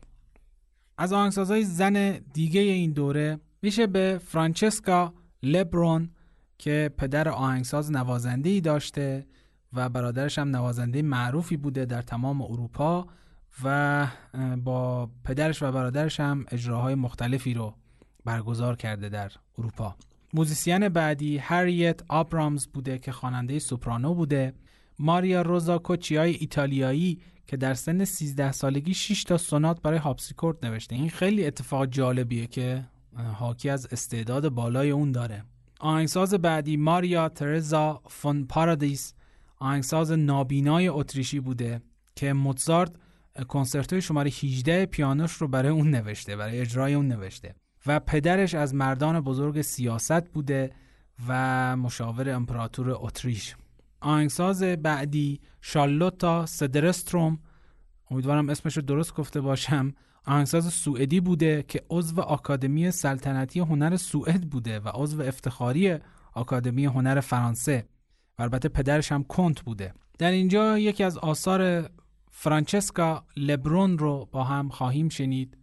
از 0.98 1.12
آهنگسازهای 1.12 1.64
زن 1.64 2.18
دیگه 2.32 2.60
این 2.60 2.92
دوره 2.92 3.40
میشه 3.62 3.86
به 3.86 4.20
فرانچسکا 4.24 5.14
لبرون 5.42 6.10
که 6.58 6.90
پدر 6.98 7.28
آهنگساز 7.28 7.92
نوازنده 7.92 8.50
ای 8.50 8.60
داشته 8.60 9.26
و 9.72 9.88
برادرش 9.88 10.38
هم 10.38 10.56
نوازنده 10.56 11.02
معروفی 11.02 11.56
بوده 11.56 11.84
در 11.84 12.02
تمام 12.02 12.42
اروپا 12.42 13.06
و 13.64 14.06
با 14.64 15.10
پدرش 15.24 15.62
و 15.62 15.72
برادرش 15.72 16.20
هم 16.20 16.44
اجراهای 16.50 16.94
مختلفی 16.94 17.54
رو 17.54 17.74
برگزار 18.24 18.76
کرده 18.76 19.08
در 19.08 19.32
اروپا. 19.58 19.96
موزیسین 20.34 20.88
بعدی 20.88 21.38
هریت 21.38 22.00
آبرامز 22.08 22.66
بوده 22.66 22.98
که 22.98 23.12
خواننده 23.12 23.58
سوپرانو 23.58 24.14
بوده. 24.14 24.54
ماریا 25.00 25.42
روزا 25.42 25.78
کوچیای 25.78 26.34
ایتالیایی 26.34 27.20
که 27.46 27.56
در 27.56 27.74
سن 27.74 28.04
13 28.04 28.52
سالگی 28.52 28.94
6 28.94 29.24
تا 29.24 29.36
سونات 29.36 29.82
برای 29.82 29.98
هارپسیکورد 29.98 30.66
نوشته. 30.66 30.96
این 30.96 31.10
خیلی 31.10 31.46
اتفاق 31.46 31.86
جالبیه 31.86 32.46
که 32.46 32.86
حاکی 33.34 33.70
از 33.70 33.88
استعداد 33.92 34.48
بالای 34.48 34.90
اون 34.90 35.12
داره. 35.12 35.44
آهنگساز 35.80 36.34
بعدی 36.34 36.76
ماریا 36.76 37.28
ترزا 37.28 38.02
فون 38.08 38.44
پارادیس 38.44 39.14
آهنگساز 39.58 40.12
نابینای 40.12 40.88
اتریشی 40.88 41.40
بوده 41.40 41.80
که 42.16 42.32
موتزارت 42.32 42.92
کنسرتوی 43.48 44.02
شماره 44.02 44.30
18 44.30 44.86
پیانوش 44.86 45.32
رو 45.32 45.48
برای 45.48 45.72
اون 45.72 45.90
نوشته 45.90 46.36
برای 46.36 46.60
اجرای 46.60 46.94
اون 46.94 47.08
نوشته. 47.08 47.54
و 47.86 48.00
پدرش 48.00 48.54
از 48.54 48.74
مردان 48.74 49.20
بزرگ 49.20 49.62
سیاست 49.62 50.28
بوده 50.28 50.70
و 51.28 51.76
مشاور 51.76 52.30
امپراتور 52.30 52.90
اتریش. 52.90 53.56
آهنگساز 54.00 54.62
بعدی 54.62 55.40
شالوتا 55.60 56.46
سدرستروم. 56.46 57.38
امیدوارم 58.10 58.48
اسمش 58.48 58.76
رو 58.76 58.82
درست 58.82 59.14
گفته 59.14 59.40
باشم. 59.40 59.92
آهنگساز 60.26 60.72
سوئدی 60.72 61.20
بوده 61.20 61.64
که 61.68 61.82
عضو 61.90 62.20
آکادمی 62.20 62.90
سلطنتی 62.90 63.60
هنر 63.60 63.96
سوئد 63.96 64.50
بوده 64.50 64.80
و 64.80 64.88
عضو 64.94 65.22
افتخاری 65.22 65.98
آکادمی 66.34 66.84
هنر 66.84 67.20
فرانسه. 67.20 67.84
و 68.38 68.42
البته 68.42 68.68
پدرش 68.68 69.12
هم 69.12 69.24
کنت 69.24 69.60
بوده. 69.60 69.94
در 70.18 70.30
اینجا 70.30 70.78
یکی 70.78 71.04
از 71.04 71.18
آثار 71.18 71.90
فرانچسکا 72.30 73.24
لبرون 73.36 73.98
رو 73.98 74.28
با 74.32 74.44
هم 74.44 74.68
خواهیم 74.68 75.08
شنید 75.08 75.58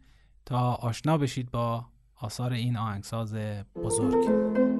تا 0.45 0.73
آشنا 0.73 1.17
بشید 1.17 1.51
با 1.51 1.85
آثار 2.21 2.53
این 2.53 2.77
آهنگساز 2.77 3.35
بزرگ. 3.75 4.76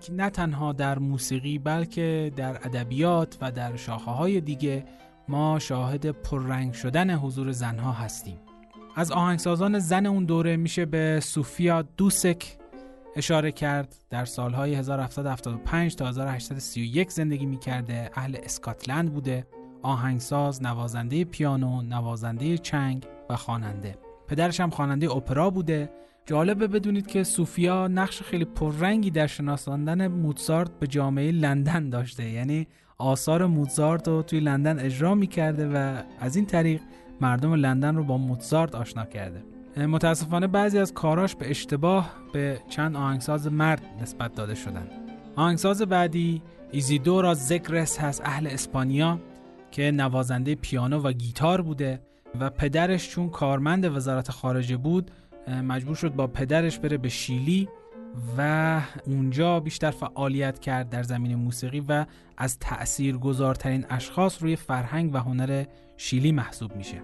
رومانتیک 0.00 0.20
نه 0.20 0.30
تنها 0.30 0.72
در 0.72 0.98
موسیقی 0.98 1.58
بلکه 1.58 2.32
در 2.36 2.56
ادبیات 2.56 3.38
و 3.40 3.52
در 3.52 3.76
شاخه 3.76 4.10
های 4.10 4.40
دیگه 4.40 4.84
ما 5.28 5.58
شاهد 5.58 6.10
پررنگ 6.10 6.72
شدن 6.72 7.10
حضور 7.10 7.52
زنها 7.52 7.92
هستیم. 7.92 8.38
از 8.96 9.12
آهنگسازان 9.12 9.78
زن 9.78 10.06
اون 10.06 10.24
دوره 10.24 10.56
میشه 10.56 10.86
به 10.86 11.20
سوفیا 11.22 11.82
دوسک 11.82 12.58
اشاره 13.16 13.52
کرد. 13.52 13.96
در 14.10 14.24
سالهای 14.24 14.74
1775 14.74 15.94
تا 15.94 16.08
1831 16.08 17.10
زندگی 17.10 17.46
می‌کرده. 17.46 18.10
اهل 18.14 18.36
اسکاتلند 18.42 19.12
بوده. 19.12 19.46
آهنگساز، 19.82 20.62
نوازنده 20.62 21.24
پیانو، 21.24 21.82
نوازنده 21.82 22.58
چنگ 22.58 23.06
و 23.30 23.36
خواننده. 23.36 23.98
پدرش 24.28 24.60
هم 24.60 24.70
خواننده 24.70 25.10
اپرا 25.10 25.50
بوده. 25.50 25.90
جالبه 26.30 26.66
بدونید 26.66 27.06
که 27.06 27.24
سوفیا 27.24 27.88
نقش 27.88 28.22
خیلی 28.22 28.44
پررنگی 28.44 29.10
در 29.10 29.26
شناساندن 29.26 30.08
موزارت 30.08 30.70
به 30.80 30.86
جامعه 30.86 31.32
لندن 31.32 31.90
داشته. 31.90 32.30
یعنی 32.30 32.66
آثار 32.98 33.46
موزارت 33.46 34.08
رو 34.08 34.22
توی 34.22 34.40
لندن 34.40 34.78
اجرا 34.78 35.14
می‌کرده 35.14 35.68
و 35.68 36.02
از 36.20 36.36
این 36.36 36.46
طریق 36.46 36.80
مردم 37.20 37.54
لندن 37.54 37.96
رو 37.96 38.04
با 38.04 38.18
موزارت 38.18 38.74
آشنا 38.74 39.04
کرده. 39.04 39.42
متاسفانه 39.86 40.46
بعضی 40.46 40.78
از 40.78 40.94
کاراش 40.94 41.36
به 41.36 41.50
اشتباه 41.50 42.10
به 42.32 42.60
چند 42.68 42.96
آهنگساز 42.96 43.52
مرد 43.52 43.82
نسبت 44.02 44.34
داده 44.34 44.54
شدن. 44.54 44.86
آهنگساز 45.36 45.82
بعدی 45.82 46.42
ایزیدورا 46.70 47.34
زگرس 47.34 47.98
هست 47.98 48.22
اهل 48.24 48.46
اسپانیا 48.46 49.20
که 49.70 49.90
نوازنده 49.90 50.54
پیانو 50.54 50.98
و 50.98 51.12
گیتار 51.12 51.62
بوده 51.62 52.00
و 52.40 52.50
پدرش 52.50 53.08
چون 53.08 53.28
کارمند 53.28 53.96
وزارت 53.96 54.30
خارجه 54.30 54.76
بود 54.76 55.10
مجبور 55.48 55.94
شد 55.94 56.14
با 56.14 56.26
پدرش 56.26 56.78
بره 56.78 56.98
به 56.98 57.08
شیلی 57.08 57.68
و 58.38 58.80
اونجا 59.06 59.60
بیشتر 59.60 59.90
فعالیت 59.90 60.58
کرد 60.58 60.88
در 60.88 61.02
زمین 61.02 61.34
موسیقی 61.34 61.80
و 61.88 62.06
از 62.36 62.58
تأثیر 62.58 63.16
گذارترین 63.16 63.86
اشخاص 63.90 64.42
روی 64.42 64.56
فرهنگ 64.56 65.14
و 65.14 65.18
هنر 65.18 65.64
شیلی 65.96 66.32
محسوب 66.32 66.76
میشه. 66.76 67.02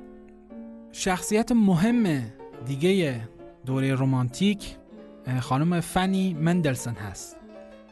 شخصیت 0.93 1.53
مهم 1.53 2.23
دیگه 2.67 3.29
دوره 3.67 3.95
رومانتیک 3.95 4.77
خانم 5.41 5.81
فنی 5.81 6.35
مندلسون 6.35 6.95
هست 6.95 7.37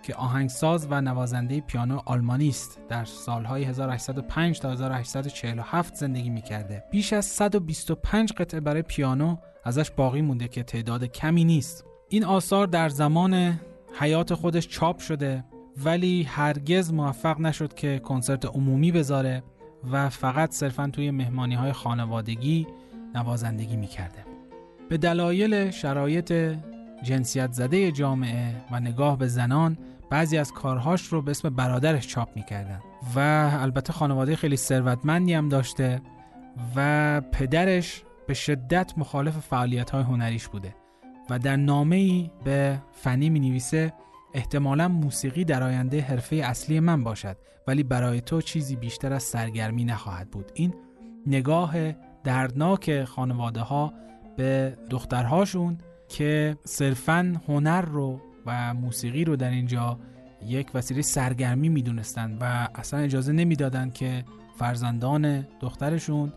که 0.03 0.14
آهنگساز 0.14 0.86
و 0.90 1.01
نوازنده 1.01 1.61
پیانو 1.61 2.01
آلمانی 2.05 2.49
است. 2.49 2.80
در 2.88 3.05
سالهای 3.05 3.64
1805 3.64 4.61
تا 4.61 4.70
1847 4.70 5.95
زندگی 5.95 6.30
می‌کرده. 6.30 6.84
بیش 6.90 7.12
از 7.12 7.24
125 7.24 8.32
قطعه 8.32 8.61
برای 8.61 8.82
پیانو 8.82 9.36
ازش 9.65 9.91
باقی 9.91 10.23
مونده 10.23 10.49
که 10.49 10.62
تعداد 10.62 11.05
کمی 11.05 11.45
نیست. 11.45 11.85
این 12.09 12.25
آثار 12.25 12.67
در 12.67 12.89
زمان 12.89 13.61
حیات 14.01 14.35
خودش 14.35 14.69
چاپ 14.69 14.99
شده 14.99 15.45
ولی 15.85 16.23
هرگز 16.23 16.93
موفق 16.93 17.41
نشد 17.41 17.75
که 17.75 17.99
کنسرت 17.99 18.47
عمومی 18.47 18.93
بذاره 18.93 19.43
و 19.93 20.09
فقط 20.09 20.53
صرفا 20.53 20.91
توی 20.93 21.11
مهمانی 21.11 21.55
های 21.55 21.73
خانوادگی 21.73 22.67
نوازندگی 23.15 23.77
می‌کرده. 23.77 24.25
به 24.89 24.99
دلایل 24.99 25.71
شرایط 25.71 26.33
جنسیت 27.03 27.53
زده 27.53 27.93
جامعه 27.93 28.55
و 28.71 28.81
نگاه 28.81 29.19
به 29.19 29.27
زنان 29.29 29.79
بعضی 30.11 30.39
از 30.39 30.53
کارهاش 30.53 31.07
رو 31.07 31.23
به 31.23 31.31
اسم 31.31 31.51
برادرش 31.51 32.07
چاپ 32.07 32.29
می‌کردن 32.37 32.81
و 33.17 33.51
البته 33.61 33.93
خانواده 33.93 34.37
خیلی 34.37 34.57
ثروتمندی 34.57 35.35
هم 35.35 35.49
داشته 35.49 36.03
و 36.77 37.21
پدرش 37.21 38.03
به 38.27 38.35
شدت 38.35 38.93
مخالف 38.97 39.39
فعالیت 39.39 39.91
های 39.91 40.03
هنریش 40.03 40.49
بوده 40.49 40.75
و 41.31 41.39
در 41.39 41.57
نامه 41.57 41.97
ای 41.97 42.31
به 42.45 42.83
فنی 42.93 43.31
می 43.31 43.41
نویسه 43.41 43.93
احتمالا 44.35 44.89
موسیقی 44.89 45.45
در 45.45 45.62
آینده 45.62 46.01
حرفه 46.01 46.37
اصلی 46.37 46.81
من 46.81 47.05
باشد 47.05 47.37
ولی 47.66 47.83
برای 47.83 48.20
تو 48.20 48.41
چیزی 48.41 48.77
بیشتر 48.77 49.12
از 49.12 49.22
سرگرمی 49.22 49.85
نخواهد 49.85 50.31
بود. 50.31 50.53
این 50.55 50.75
نگاه 51.27 51.93
دردناک 52.25 53.05
خانواده 53.05 53.61
ها 53.61 53.93
به 54.37 54.77
دخترهاشون 54.91 55.79
که 56.09 56.57
صرفا 56.64 57.41
هنر 57.49 57.81
رو 57.81 58.20
و 58.47 58.75
موسیقی 58.75 59.25
رو 59.25 59.37
در 59.37 59.51
اینجا 59.51 59.99
یک 60.47 60.70
وسیله 60.75 61.03
سرگرمی 61.03 61.68
می‌دونستند 61.68 62.39
و 62.41 62.68
اصلا 62.75 63.01
اجازه 63.01 63.33
نمی‌دادند 63.33 63.95
که 63.95 64.25
فرزندان 64.59 65.47
دخترشون 65.61 66.33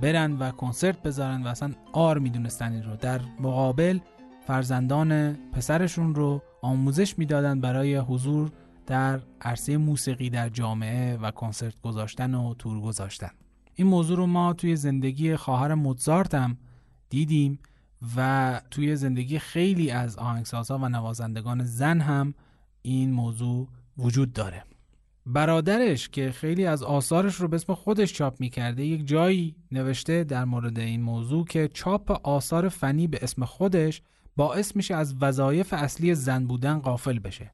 برن 0.00 0.32
و 0.32 0.50
کنسرت 0.50 1.02
بذارن 1.02 1.42
و 1.42 1.46
اصلا 1.46 1.72
آر 1.92 2.18
می‌دونستن 2.18 2.72
این 2.72 2.82
رو. 2.82 2.96
در 2.96 3.20
مقابل 3.40 3.98
فرزندان 4.46 5.32
پسرشون 5.32 6.14
رو 6.14 6.42
آموزش 6.62 7.18
می‌دادن 7.18 7.60
برای 7.60 7.96
حضور 7.96 8.50
در 8.86 9.20
عرصه 9.40 9.76
موسیقی 9.76 10.30
در 10.30 10.48
جامعه 10.48 11.16
و 11.16 11.30
کنسرت 11.30 11.80
گذاشتن 11.82 12.34
و 12.34 12.54
تور 12.54 12.80
گذاشتن. 12.80 13.30
این 13.74 13.86
موضوع 13.86 14.16
رو 14.16 14.26
ما 14.26 14.52
توی 14.52 14.76
زندگی 14.76 15.36
خواهر 15.36 15.74
موزارت 15.74 16.56
دیدیم 17.10 17.58
و 18.16 18.60
توی 18.70 18.96
زندگی 18.96 19.38
خیلی 19.38 19.90
از 19.90 20.18
آهنگسازها 20.18 20.78
و 20.78 20.88
نوازندگان 20.88 21.64
زن 21.64 22.00
هم 22.00 22.34
این 22.82 23.12
موضوع 23.12 23.68
وجود 23.98 24.32
داره. 24.32 24.64
برادرش 25.26 26.08
که 26.08 26.32
خیلی 26.32 26.66
از 26.66 26.82
آثارش 26.82 27.34
رو 27.34 27.48
به 27.48 27.56
اسم 27.56 27.74
خودش 27.74 28.12
چاپ 28.12 28.40
می‌کرده 28.40 28.84
یک 28.84 29.06
جایی 29.06 29.56
نوشته 29.72 30.24
در 30.24 30.44
مورد 30.44 30.78
این 30.78 31.02
موضوع 31.02 31.44
که 31.44 31.68
چاپ 31.68 32.20
آثار 32.26 32.68
فنی 32.68 33.06
به 33.06 33.18
اسم 33.22 33.44
خودش 33.44 34.02
باعث 34.36 34.76
میشه 34.76 34.94
از 34.94 35.14
وظایف 35.20 35.72
اصلی 35.72 36.14
زن 36.14 36.46
بودن 36.46 36.78
قافل 36.78 37.18
بشه. 37.18 37.52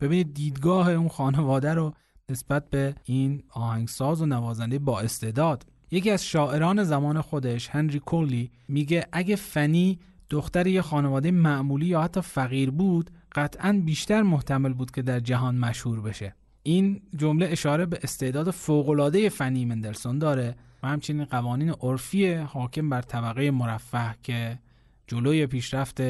ببینید 0.00 0.34
دیدگاه 0.34 0.90
اون 0.90 1.08
خانواده 1.08 1.74
رو 1.74 1.94
نسبت 2.28 2.70
به 2.70 2.94
این 3.04 3.42
آهنگساز 3.50 4.22
و 4.22 4.26
نوازنده 4.26 4.78
با 4.78 5.00
استعداد. 5.00 5.66
یکی 5.90 6.10
از 6.10 6.24
شاعران 6.24 6.84
زمان 6.84 7.20
خودش 7.20 7.68
هنری 7.68 7.98
کولی 7.98 8.50
میگه 8.68 9.06
اگه 9.12 9.36
فنی 9.36 9.98
دختر 10.30 10.66
یه 10.66 10.82
خانواده 10.82 11.30
معمولی 11.30 11.86
یا 11.86 12.02
حتی 12.02 12.20
فقیر 12.20 12.70
بود 12.70 13.10
قطعا 13.32 13.82
بیشتر 13.84 14.22
محتمل 14.22 14.72
بود 14.72 14.90
که 14.90 15.02
در 15.02 15.20
جهان 15.20 15.54
مشهور 15.54 16.00
بشه. 16.00 16.34
این 16.66 17.02
جمله 17.16 17.46
اشاره 17.46 17.86
به 17.86 17.98
استعداد 18.02 18.50
فوقالعاده 18.50 19.28
فنی 19.28 19.64
مندلسون 19.64 20.18
داره 20.18 20.56
و 20.82 20.88
همچنین 20.88 21.24
قوانین 21.24 21.70
عرفی 21.70 22.32
حاکم 22.32 22.88
بر 22.88 23.02
طبقه 23.02 23.50
مرفه 23.50 24.14
که 24.22 24.58
جلوی 25.06 25.46
پیشرفت 25.46 26.00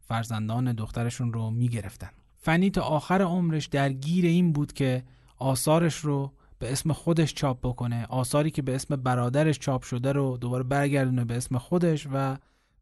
فرزندان 0.00 0.72
دخترشون 0.72 1.32
رو 1.32 1.50
می‌گرفتن. 1.50 2.10
فنی 2.36 2.70
تا 2.70 2.82
آخر 2.82 3.22
عمرش 3.22 3.66
درگیر 3.66 4.24
این 4.24 4.52
بود 4.52 4.72
که 4.72 5.04
آثارش 5.38 5.96
رو 5.96 6.32
به 6.58 6.72
اسم 6.72 6.92
خودش 6.92 7.34
چاپ 7.34 7.58
بکنه 7.62 8.06
آثاری 8.06 8.50
که 8.50 8.62
به 8.62 8.74
اسم 8.74 8.96
برادرش 8.96 9.58
چاپ 9.58 9.82
شده 9.82 10.12
رو 10.12 10.36
دوباره 10.36 10.64
برگردونه 10.64 11.24
به 11.24 11.36
اسم 11.36 11.58
خودش 11.58 12.08
و 12.12 12.36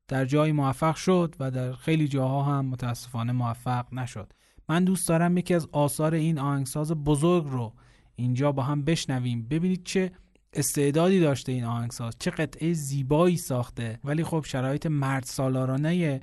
در 0.09 0.25
جایی 0.25 0.53
موفق 0.53 0.95
شد 0.95 1.35
و 1.41 1.51
در 1.51 1.73
خیلی 1.73 2.09
جاها 2.09 2.43
هم 2.43 2.67
متاسفانه 2.67 3.33
موفق 3.33 3.95
نشد. 3.95 4.33
من 4.69 4.85
دوست 4.85 5.09
دارم 5.09 5.37
یکی 5.37 5.55
از 5.55 5.69
آثار 5.73 6.15
این 6.15 6.39
آهنگساز 6.39 6.93
بزرگ 6.93 7.47
رو 7.47 7.73
اینجا 8.17 8.53
با 8.53 8.63
هم 8.63 8.85
بشنویم. 8.85 9.47
ببینید 9.51 9.85
چه 9.85 10.13
استعدادی 10.53 11.21
داشته 11.21 11.53
این 11.53 11.65
آهنگساز 11.65 12.17
چه 12.19 12.31
قطعه 12.31 12.73
زیبایی 12.73 13.37
ساخته. 13.37 13.99
ولی 14.05 14.25
خب 14.25 14.45
شرایط 14.47 14.87
مرد 14.87 15.25
سالارانه 15.25 16.21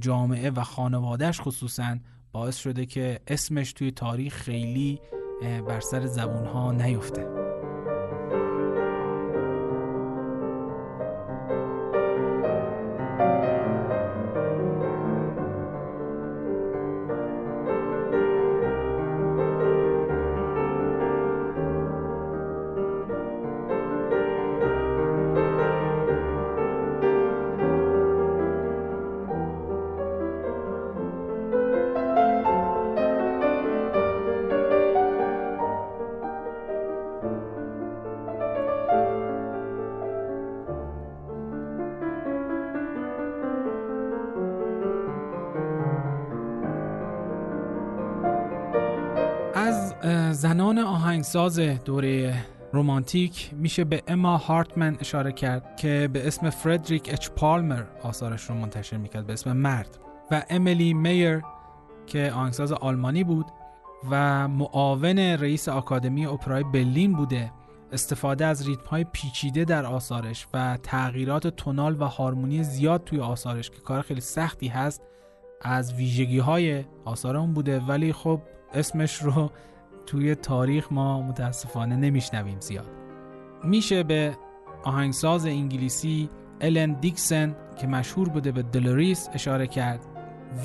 جامعه 0.00 0.50
و 0.50 0.62
خانوادهش 0.62 1.40
خصوصا 1.40 1.96
باعث 2.32 2.56
شده 2.56 2.86
که 2.86 3.20
اسمش 3.26 3.72
توی 3.72 3.90
تاریخ 3.90 4.34
خیلی 4.34 5.00
بر 5.42 5.80
سر 5.80 6.06
زبون 6.06 6.46
ها 6.46 6.72
نیفته. 6.72 7.51
آهنگساز 51.36 51.84
دوره 51.84 52.34
رومانتیک 52.72 53.50
میشه 53.52 53.84
به 53.84 54.02
اما 54.06 54.36
هارتمن 54.36 54.96
اشاره 55.00 55.32
کرد 55.32 55.76
که 55.76 56.08
به 56.12 56.26
اسم 56.26 56.50
فردریک 56.50 57.08
اچ 57.12 57.28
پالمر 57.28 57.82
آثارش 58.02 58.42
رو 58.42 58.54
منتشر 58.54 58.96
می‌کرد 58.96 59.26
به 59.26 59.32
اسم 59.32 59.52
مرد. 59.52 59.98
و 60.30 60.42
امیلی 60.50 60.94
میر 60.94 61.42
که 62.06 62.32
آهنگساز 62.32 62.72
آلمانی 62.72 63.24
بود 63.24 63.46
و 64.10 64.48
معاون 64.48 65.18
رئیس 65.18 65.68
آکادمی 65.68 66.26
اپرای 66.26 66.64
برلین 66.64 67.12
بوده 67.12 67.52
استفاده 67.92 68.46
از 68.46 68.68
ریتم 68.68 68.86
های 68.90 69.04
پیچیده 69.04 69.64
در 69.64 69.86
آثارش 69.86 70.46
و 70.54 70.78
تغییرات 70.82 71.46
تونال 71.46 72.00
و 72.00 72.04
هارمونی 72.04 72.62
زیاد 72.62 73.04
توی 73.04 73.20
آثارش 73.20 73.70
که 73.70 73.80
کار 73.80 74.02
خیلی 74.02 74.20
سختی 74.20 74.68
هست 74.68 75.02
از 75.60 75.94
ویژگی 75.94 76.38
های 76.38 76.84
آثار 77.04 77.36
اون 77.36 77.52
بوده. 77.52 77.80
ولی 77.80 78.12
خب 78.12 78.40
اسمش 78.74 79.22
رو 79.22 79.50
توی 80.06 80.34
تاریخ 80.34 80.92
ما 80.92 81.22
متاسفانه 81.22 81.96
نمیشنویم 81.96 82.60
زیاد. 82.60 82.88
میشه 83.64 84.02
به 84.02 84.36
آهنگساز 84.84 85.46
انگلیسی 85.46 86.28
الن 86.60 86.92
دیکسن 86.92 87.56
که 87.80 87.86
مشهور 87.86 88.28
بوده 88.28 88.52
به 88.52 88.62
دلوریس 88.62 89.28
اشاره 89.34 89.66
کرد 89.66 90.06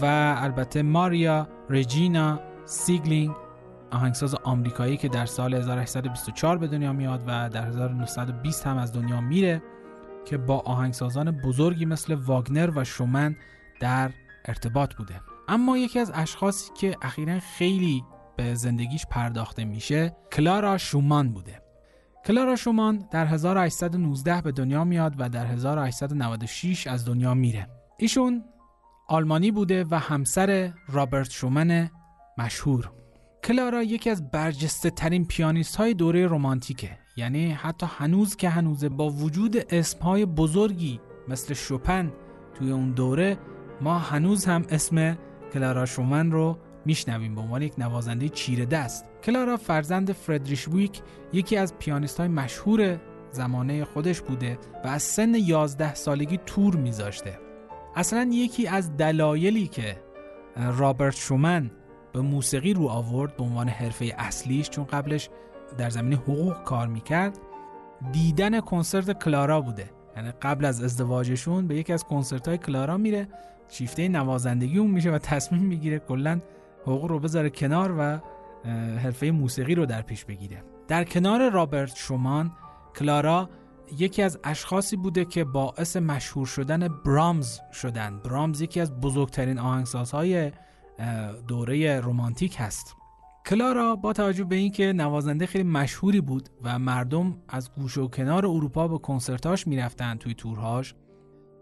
و 0.02 0.06
البته 0.38 0.82
ماریا 0.82 1.48
رجینا 1.70 2.40
سیگلینگ 2.66 3.36
آهنگساز 3.92 4.36
آمریکایی 4.36 4.98
که 4.98 5.08
در 5.08 5.26
سال 5.26 5.54
1824 5.54 6.58
به 6.58 6.68
دنیا 6.68 6.94
میاد 6.94 7.24
و 7.28 7.50
در 7.50 7.68
1920 7.68 8.68
هم 8.68 8.78
از 8.78 8.94
دنیا 8.94 9.22
میره 9.22 9.62
که 10.26 10.38
با 10.38 10.60
آهنگسازان 10.60 11.32
بزرگی 11.32 11.86
مثل 11.86 12.14
واگنر 12.14 12.72
و 12.76 12.84
شومان 12.84 13.36
در 13.80 14.12
ارتباط 14.46 14.96
بوده. 14.96 15.22
اما 15.48 15.78
یکی 15.78 16.00
از 16.00 16.12
اشخاصی 16.16 16.72
که 16.74 16.98
اخیرا 17.02 17.40
خیلی 17.40 18.04
به 18.38 18.56
زندگیش 18.56 19.06
پرداخته 19.06 19.66
میشه 19.66 20.16
کلارا 20.32 20.78
شومان 20.78 21.30
بوده. 21.30 21.62
کلارا 22.26 22.56
شومان 22.56 23.08
در 23.12 23.26
1819 23.26 24.42
به 24.42 24.52
دنیا 24.52 24.84
میاد 24.84 25.16
و 25.18 25.30
در 25.30 25.46
1896 25.46 26.88
از 26.88 27.06
دنیا 27.06 27.34
میره. 27.34 27.68
ایشون 27.98 28.44
آلمانی 29.08 29.52
بوده 29.52 29.86
و 29.92 30.00
همسر 30.00 30.74
رابرت 30.88 31.32
شومن 31.32 31.90
مشهور. 32.38 32.92
کلارا 33.44 33.84
یکی 33.84 34.10
از 34.10 34.32
برجسته 34.32 34.90
ترین 34.90 35.26
پیانیست 35.26 35.76
های 35.76 35.94
دوره 35.94 36.28
رومانتیکه 36.28 36.98
یعنی 37.18 37.52
حتی 37.52 37.86
هنوز 37.90 38.36
که 38.36 38.50
هنوزه 38.50 38.90
با 38.90 39.10
وجود 39.10 39.58
اسم 39.70 40.00
های 40.00 40.26
بزرگی 40.26 41.00
مثل 41.28 41.54
شوپن 41.54 42.14
توی 42.56 42.72
اون 42.72 42.92
دوره 42.92 43.38
ما 43.82 44.00
هنوز 44.00 44.46
هم 44.46 44.66
اسم 44.70 45.18
کلارا 45.54 45.86
شومن 45.86 46.32
رو 46.32 46.58
میشنویم. 46.88 47.36
به 47.36 47.42
عنوان 47.42 47.62
یک 47.62 47.74
نوازنده 47.78 48.30
چیره 48.30 48.66
دست. 48.66 49.06
کلارا 49.24 49.58
فرزند 49.58 50.12
فردریش 50.12 50.68
ویک 50.68 51.02
یکی 51.34 51.58
از 51.58 51.78
پیانیست 51.78 52.20
های 52.20 52.28
مشهور 52.28 53.00
زمانه 53.32 53.86
خودش 53.86 54.22
بوده 54.22 54.58
و 54.86 54.88
از 54.88 55.04
سن 55.04 55.36
11 55.36 55.96
سالگی 55.96 56.40
تور 56.46 56.76
میذاشته. 56.76 57.40
اصلا 57.96 58.30
یکی 58.32 58.68
از 58.68 58.98
دلایلی 58.98 59.68
که 59.68 59.98
رابرت 60.78 61.16
شومن 61.16 61.72
به 62.14 62.22
موسیقی 62.22 62.74
رو 62.74 62.88
آورد 62.88 63.38
به 63.38 63.44
عنوان 63.44 63.70
حرفه 63.70 64.16
اصلیش 64.18 64.70
چون 64.70 64.86
قبلش 64.86 65.30
در 65.78 65.90
زمین 65.90 66.14
حقوق 66.14 66.64
کار 66.64 66.88
می‌کرد 66.88 67.38
دیدن 68.12 68.60
کنسرت 68.60 69.24
کلارا 69.24 69.62
بوده. 69.62 69.90
یعنی 70.18 70.32
قبل 70.42 70.66
از 70.66 70.84
ازدواجشون 70.84 71.68
به 71.68 71.76
یکی 71.76 71.94
از 71.94 72.04
کنسرت 72.04 72.48
های 72.48 72.58
کلارا 72.58 72.98
میره 72.98 73.28
شیفته 73.70 74.08
نوازندگی 74.08 74.78
اون 74.78 74.92
میشه 74.92 75.12
و 75.12 75.18
تصمیم 75.18 75.62
می‌گیره 75.62 76.00
کلا 76.00 76.40
حقوق 76.88 77.06
رو 77.06 77.20
بذاره 77.20 77.50
کنار 77.50 77.96
و 78.00 78.20
حرفه 78.98 79.32
موسیقی 79.32 79.76
رو 79.76 79.86
در 79.86 80.02
پیش 80.02 80.26
بگیره. 80.26 80.64
در 80.88 81.04
کنار 81.04 81.50
رابرت 81.50 81.96
شومان 81.96 82.52
کلارا 82.96 83.50
یکی 83.98 84.22
از 84.22 84.40
اشخاصی 84.44 84.96
بوده 84.96 85.26
که 85.26 85.44
باعث 85.44 85.98
مشهور 85.98 86.48
شدن 86.48 86.88
برامز 86.88 87.60
شدن. 87.74 88.20
برامز 88.20 88.62
یکی 88.62 88.80
از 88.80 89.00
بزرگترین 89.00 89.60
آهنگسازهای 89.60 90.52
دوره 91.48 92.00
رومانتیک 92.00 92.56
هست. 92.60 92.96
کلارا 93.46 93.96
با 93.96 94.14
توجه 94.14 94.44
به 94.44 94.56
اینکه 94.56 94.94
نوازنده 94.94 95.46
خیلی 95.46 95.64
مشهوری 95.64 96.22
بود 96.22 96.50
و 96.64 96.80
مردم 96.80 97.38
از 97.50 97.72
گوش 97.72 97.98
و 97.98 98.08
کنار 98.08 98.46
اروپا 98.46 98.88
به 98.88 98.98
کنسرتاش 98.98 99.68
می‌رفتن 99.68 100.16
توی 100.16 100.34
تورهاش 100.34 100.96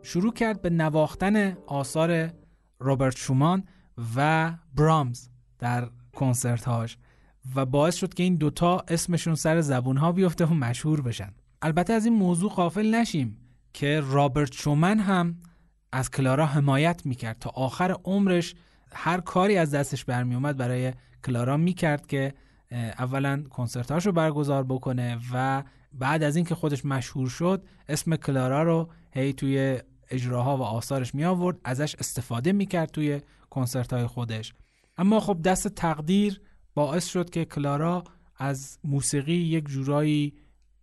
شروع 0.02 0.34
کرد 0.34 0.62
به 0.62 0.70
نواختن 0.70 1.58
آثار 1.68 2.30
رابرت 2.80 3.18
شومان 3.18 3.64
و 4.16 4.52
برامز 4.76 5.30
در 5.60 5.90
کنسرت 6.16 6.68
و 7.56 7.66
باعث 7.66 7.96
شد 7.96 8.14
که 8.14 8.24
این 8.24 8.36
دوتا 8.36 8.84
اسمشون 8.88 9.36
سر 9.36 9.62
زبون 9.62 9.98
ها 9.98 10.12
بیفته 10.12 10.46
و 10.46 10.54
مشهور 10.54 11.02
بشن. 11.02 11.34
البته 11.62 11.94
از 11.94 12.06
این 12.06 12.14
موضوع 12.14 12.52
قافل 12.52 12.96
نشیم 12.96 13.38
که 13.74 14.02
رابرت 14.06 14.54
شومن 14.54 15.00
هم 15.00 15.36
از 15.92 16.12
کلارا 16.12 16.46
حمایت 16.46 17.06
می‌کرد. 17.06 17.40
تا 17.40 17.50
آخر 17.50 17.96
عمرش 18.04 18.56
هر 18.92 19.20
کاری 19.20 19.58
از 19.58 19.72
دستش 19.72 20.06
برمی 20.06 20.36
اومد 20.36 20.58
برای 20.58 20.94
کلارا 21.26 21.58
می‌کرد 21.58 22.08
که 22.08 22.34
اولا 22.72 23.44
کنسرتاش 23.50 24.06
رو 24.06 24.12
برگزار 24.12 24.64
بکنه 24.64 25.20
و 25.34 25.64
بعد 25.94 26.24
از 26.24 26.36
اینکه 26.36 26.56
خودش 26.56 26.86
مشهور 26.86 27.30
شد 27.30 27.66
اسم 27.90 28.16
کلارا 28.16 28.64
رو 28.64 28.90
هی 29.12 29.34
توی 29.34 29.80
اجراها 30.10 30.58
و 30.58 30.62
آثارش 30.62 31.16
می 31.16 31.26
آورد 31.26 31.58
ازش 31.64 31.96
استفاده 31.96 32.52
می‌کرد 32.52 32.92
توی 32.92 33.22
کنسرت 33.56 33.94
های 33.94 34.08
خودش. 34.08 34.54
اما 34.98 35.20
خب 35.20 35.42
دست 35.42 35.68
تقدیر 35.68 36.42
باعث 36.74 37.08
شد 37.08 37.30
که 37.30 37.46
کلارا 37.46 38.04
از 38.38 38.80
موسیقی 38.84 39.34
یک 39.34 39.66
جورایی 39.68 40.34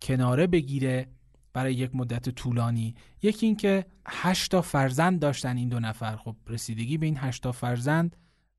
کناره 0.01 0.47
بگیره 0.47 1.07
برای 1.53 1.73
یک 1.73 1.95
مدت 1.95 2.29
طولانی. 2.29 2.95
یکی 3.21 3.45
اینکه 3.45 3.85
هشتا 4.07 4.61
فرزند 4.61 5.19
داشتن 5.19 5.57
این 5.57 5.69
دو 5.69 5.79
نفر. 5.79 6.15
خب 6.15 6.35
رسیدگی 6.47 6.97
به 6.97 7.05
این 7.05 7.17
هشتا 7.17 7.51
فرزند 7.51 8.15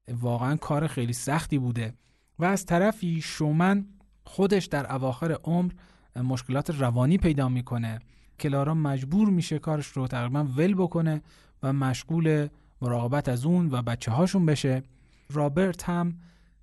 واقعا 0.08 0.56
کار 0.56 0.86
خیلی 0.86 1.12
سختی 1.12 1.58
بوده. 1.58 1.94
و 2.38 2.44
از 2.44 2.66
طرفی 2.66 3.20
شومن 3.20 3.86
خودش 4.24 4.64
در 4.64 4.92
اواخر 4.92 5.32
عمر 5.44 5.72
مشکلات 6.16 6.70
روانی 6.70 7.18
پیدا 7.18 7.48
می‌کنه. 7.48 7.98
کلارا 8.40 8.74
مجبور 8.74 9.28
میشه 9.30 9.58
کارش 9.58 9.86
رو 9.86 10.06
تقریبا 10.06 10.44
ول 10.44 10.74
بکنه 10.74 11.22
و 11.62 11.72
مشغول 11.72 12.48
مراقبت 12.84 13.28
از 13.28 13.46
اون 13.46 13.68
و 13.72 13.82
بچه 13.82 14.10
هاشون 14.10 14.46
بشه. 14.46 14.82
رابرت 15.30 15.82
هم 15.82 16.18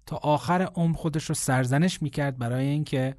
تا 0.05 0.15
آخر 0.15 0.61
عمر 0.61 0.95
خودش 0.95 1.25
رو 1.25 1.35
سرزنش 1.35 2.01
می‌کرد 2.01 2.37
برای 2.37 2.65
اینکه 2.65 3.15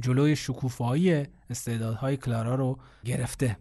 جلوی 0.00 0.36
شکوفایی 0.36 1.24
استعدادهای 1.50 2.16
کلارا 2.16 2.54
رو 2.54 2.78
گرفته. 3.04 3.56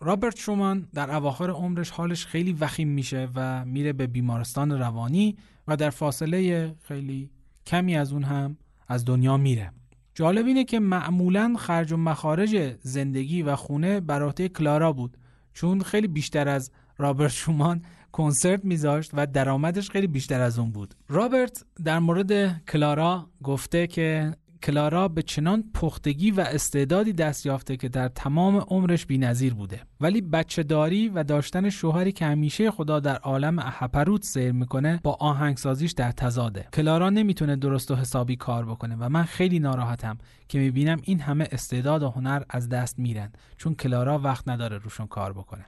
رابرت 0.00 0.36
شومان 0.36 0.88
در 0.94 1.16
اواخر 1.16 1.50
عمرش 1.50 1.90
حالش 1.90 2.26
خیلی 2.26 2.52
وخیم 2.52 2.88
میشه 2.88 3.28
و 3.34 3.64
میره 3.64 3.92
به 3.92 4.06
بیمارستان 4.06 4.78
روانی 4.78 5.36
و 5.68 5.76
در 5.76 5.90
فاصله 5.90 6.74
خیلی 6.82 7.30
کمی 7.66 7.96
از 7.96 8.12
اون 8.12 8.24
هم 8.24 8.56
از 8.88 9.04
دنیا 9.04 9.36
میره. 9.36 9.72
جالب 10.14 10.46
اینه 10.46 10.64
که 10.64 10.80
معمولا 10.80 11.54
خرج 11.58 11.92
و 11.92 11.96
مخارج 11.96 12.76
زندگی 12.80 13.42
و 13.42 13.56
خونه 13.56 14.00
برای 14.00 14.48
کلارا 14.48 14.92
بود 14.92 15.16
چون 15.52 15.82
خیلی 15.82 16.06
بیشتر 16.06 16.48
از 16.48 16.70
رابرت 16.98 17.30
شومان 17.30 17.82
کنسرت 18.16 18.64
میذاشت 18.64 19.10
و 19.14 19.26
درآمدش 19.26 19.90
خیلی 19.90 20.06
بیشتر 20.06 20.40
از 20.40 20.58
اون 20.58 20.70
بود. 20.70 20.94
رابرت 21.08 21.64
در 21.84 21.98
مورد 21.98 22.64
کلارا 22.64 23.30
گفته 23.42 23.86
که 23.86 24.34
کلارا 24.62 25.08
به 25.08 25.22
چنان 25.22 25.64
پختگی 25.74 26.30
و 26.30 26.40
استعدادی 26.40 27.12
دست 27.12 27.46
یافته 27.46 27.76
که 27.76 27.88
در 27.88 28.08
تمام 28.08 28.56
عمرش 28.56 29.06
بینظیر 29.06 29.54
بوده. 29.54 29.80
ولی 30.00 30.20
بچه 30.20 30.62
داری 30.62 31.08
و 31.08 31.24
داشتن 31.24 31.70
شوهری 31.70 32.12
که 32.12 32.26
همیشه 32.26 32.70
خدا 32.70 33.00
در 33.00 33.16
عالم 33.16 33.58
هپروت 33.60 34.24
سیر 34.24 34.52
می‌کنه 34.52 35.00
با 35.02 35.16
آهنگسازیش 35.20 35.92
در 35.92 36.12
تزاده 36.12 36.68
کلارا 36.72 37.10
نمی‌تونه 37.10 37.56
درست 37.56 37.90
و 37.90 37.94
حسابی 37.94 38.36
کار 38.36 38.66
بکنه 38.66 38.96
و 38.98 39.08
من 39.08 39.22
خیلی 39.22 39.58
ناراحتم 39.58 40.18
که 40.48 40.58
می‌بینم 40.58 40.98
این 41.02 41.20
همه 41.20 41.48
استعداد 41.52 42.02
و 42.02 42.08
هنر 42.10 42.42
از 42.50 42.68
دست 42.68 42.98
میرن 42.98 43.32
چون 43.56 43.74
کلارا 43.74 44.18
وقت 44.18 44.48
نداره 44.48 44.78
روشون 44.78 45.06
کار 45.06 45.32
بکنه. 45.32 45.66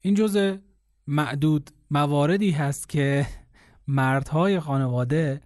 این 0.00 0.14
جزء 0.14 0.56
معدود 1.06 1.70
مواردی 1.90 2.50
هست 2.50 2.88
که 2.88 3.26
مردهای 3.86 4.60
خانواده 4.60 5.40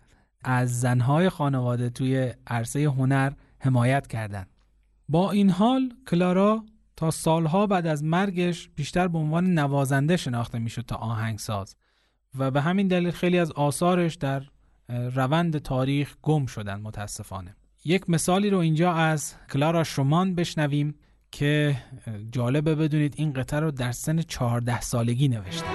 از 0.44 0.80
زنهای 0.80 1.28
خانواده 1.28 1.90
توی 1.90 2.34
عرصه 2.46 2.84
هنر 2.84 3.32
حمایت 3.58 4.06
کردند. 4.06 4.50
با 5.08 5.30
این 5.30 5.50
حال 5.50 5.92
کلارا 6.08 6.64
تا 6.96 7.10
سالها 7.10 7.66
بعد 7.66 7.86
از 7.86 8.04
مرگش 8.04 8.68
بیشتر 8.68 9.08
به 9.08 9.18
عنوان 9.18 9.54
نوازنده 9.54 10.16
شناخته 10.16 10.58
می‌شد 10.58 10.82
تا 10.82 10.96
آهنگساز 10.96 11.76
و 12.38 12.50
به 12.50 12.60
همین 12.60 12.88
دلیل 12.88 13.10
خیلی 13.10 13.38
از 13.38 13.52
آثارش 13.52 14.14
در 14.14 14.42
روند 14.88 15.58
تاریخ 15.58 16.16
گم 16.22 16.46
شدن 16.46 16.80
متاسفانه 16.80 17.56
یک 17.84 18.10
مثالی 18.10 18.50
رو 18.50 18.58
اینجا 18.58 18.92
از 18.92 19.34
کلارا 19.52 19.84
شومان 19.84 20.34
بشنویم 20.34 20.94
که 21.38 21.76
جالبه 22.32 22.74
بدونید 22.74 23.14
این 23.16 23.32
قطعه 23.32 23.60
رو 23.60 23.70
در 23.70 23.92
سن 23.92 24.22
14 24.22 24.80
سالگی 24.80 25.28
نوشته 25.28 25.66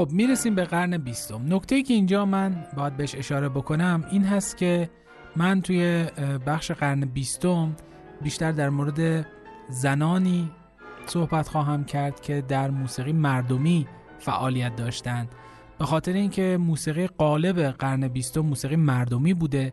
خب 0.00 0.12
می‌رسیم 0.12 0.54
به 0.54 0.64
قرن 0.64 0.98
بیستم. 0.98 1.54
نکته 1.54 1.82
که 1.82 1.94
اینجا 1.94 2.24
من 2.24 2.64
باید 2.76 2.96
بهش 2.96 3.14
اشاره 3.14 3.48
بکنم 3.48 4.04
این 4.10 4.24
هست 4.24 4.56
که 4.56 4.90
من 5.36 5.60
توی 5.60 6.06
بخش 6.46 6.70
قرن 6.70 7.00
بیستم 7.00 7.76
بیشتر 8.22 8.52
در 8.52 8.68
مورد 8.70 9.26
زنانی 9.68 10.50
صحبت 11.06 11.48
خواهم 11.48 11.84
کرد 11.84 12.20
که 12.20 12.44
در 12.48 12.70
موسیقی 12.70 13.12
مردمی 13.12 13.86
فعالیت 14.18 14.76
داشتند 14.76 15.28
به 15.78 15.84
خاطر 15.84 16.12
اینکه 16.12 16.58
موسیقی 16.60 17.06
قالب 17.06 17.62
قرن 17.62 18.08
بیستم 18.08 18.40
موسیقی 18.40 18.76
مردمی 18.76 19.34
بوده 19.34 19.72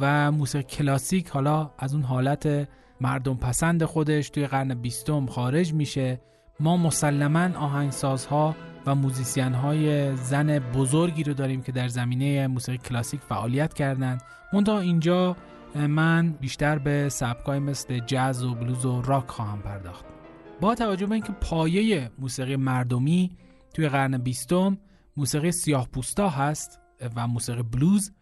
و 0.00 0.32
موسیقی 0.32 0.64
کلاسیک 0.64 1.28
حالا 1.28 1.70
از 1.78 1.94
اون 1.94 2.02
حالت 2.02 2.68
مردم 3.00 3.34
پسند 3.34 3.84
خودش 3.84 4.30
توی 4.30 4.46
قرن 4.46 4.74
بیستم 4.74 5.26
خارج 5.26 5.74
میشه. 5.74 6.20
ما 6.60 6.76
مسلما 6.76 7.58
آهنگسازها 7.58 8.54
و 8.88 8.94
موزیسین 8.94 9.54
های 9.54 10.16
زن 10.16 10.58
بزرگی 10.58 11.24
رو 11.24 11.34
داریم 11.34 11.62
که 11.62 11.72
در 11.72 11.88
زمینه 11.88 12.46
موسیقی 12.46 12.78
کلاسیک 12.78 13.20
فعالیت 13.20 13.74
کردند. 13.74 14.22
منتها 14.52 14.78
اینجا 14.80 15.36
من 15.74 16.30
بیشتر 16.30 16.78
به 16.78 17.08
سبکای 17.08 17.58
مثل 17.58 17.98
جاز 17.98 18.44
و 18.44 18.54
بلوز 18.54 18.86
و 18.86 19.02
راک 19.02 19.28
خواهم 19.28 19.62
پرداخت. 19.62 20.04
با 20.60 20.74
توجه 20.74 21.06
به 21.06 21.14
اینکه 21.14 21.32
پایه 21.32 22.10
موسیقی 22.18 22.56
مردمی 22.56 23.36
توی 23.74 23.88
قرن 23.88 24.18
بیستم 24.18 24.78
موسیقی 25.16 25.52
سیاه 25.52 25.88
پوستا 25.88 26.28
هست 26.28 26.80
و 27.16 27.26
موسیقی 27.26 27.62
بلوز 27.62 28.12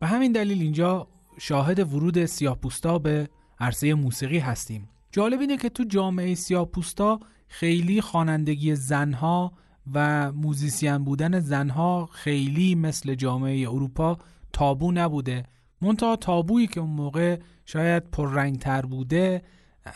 به 0.00 0.06
همین 0.06 0.32
دلیل 0.32 0.62
اینجا 0.62 1.08
شاهد 1.38 1.92
ورود 1.94 2.24
سیاه 2.24 2.56
پوستا 2.56 2.98
به 2.98 3.28
عرصه 3.60 3.94
موسیقی 3.94 4.38
هستیم. 4.38 4.88
جالب 5.12 5.40
اینه 5.40 5.56
که 5.56 5.68
تو 5.68 5.84
جامعه 5.84 6.34
سیاه 6.34 6.64
پوستا 6.64 7.20
خیلی 7.48 8.00
خوانندگی 8.00 8.74
زنها 8.74 9.52
و 9.94 10.32
موزیسین 10.32 10.98
بودن 10.98 11.40
زنها 11.40 12.06
خیلی 12.12 12.74
مثل 12.74 13.14
جامعه 13.14 13.68
اروپا 13.68 14.18
تابو 14.52 14.92
نبوده. 14.92 15.42
منتها 15.82 16.16
تابویی 16.16 16.66
که 16.66 16.80
اون 16.80 16.90
موقع 16.90 17.38
شاید 17.66 18.10
پررنگتر 18.10 18.82
بوده 18.82 19.42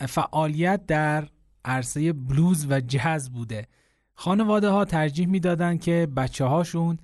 فعالیت 0.07 0.85
در 0.85 1.27
عرصه 1.65 2.13
بلوز 2.13 2.67
و 2.69 2.81
جز 2.81 3.29
بوده. 3.29 3.67
خانواده 4.13 4.69
ها 4.69 4.85
ترجیح 4.85 5.27
می‌دادن 5.27 5.77
که 5.77 6.07
بچه 6.15 6.45
هاشون 6.45 6.97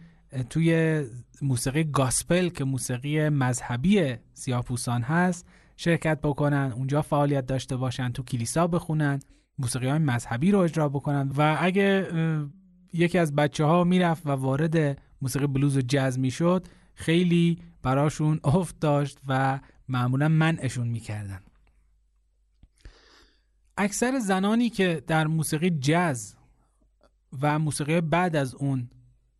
توی 0.49 1.01
موسیقی 1.41 1.83
گاسپل 1.83 2.49
که 2.49 2.63
موسیقی 2.63 3.29
مذهبی 3.29 4.15
سیاپوسان 4.33 5.01
هست 5.01 5.47
شرکت 5.77 6.21
بکنن 6.21 6.73
اونجا 6.75 7.01
فعالیت 7.01 7.45
داشته 7.45 7.75
باشن 7.75 8.11
تو 8.11 8.23
کلیسا 8.23 8.67
بخونن 8.67 9.19
موسیقی 9.59 9.87
های 9.87 9.99
مذهبی 9.99 10.51
رو 10.51 10.59
اجرا 10.59 10.89
بکنن. 10.89 11.31
و 11.37 11.57
اگه 11.59 12.07
یکی 12.93 13.17
از 13.17 13.35
بچه 13.35 13.65
ها 13.65 13.83
می‌رفت 13.83 14.27
و 14.27 14.29
وارد 14.29 15.01
موسیقی 15.21 15.47
بلوز 15.47 15.77
و 15.77 15.81
جز 15.81 16.19
می‌شد. 16.19 16.67
خیلی 16.93 17.59
براشون 17.81 18.39
افت 18.43 18.79
داشت 18.79 19.19
و 19.27 19.59
معمولا 19.87 20.27
منعشون 20.27 20.87
می‌کردن. 20.87 21.39
اکثر 23.77 24.19
زنانی 24.19 24.69
که 24.69 25.03
در 25.07 25.27
موسیقی 25.27 25.69
جز 25.69 26.33
و 27.41 27.59
موسیقی 27.59 28.01
بعد 28.01 28.35
از 28.35 28.55
اون 28.55 28.89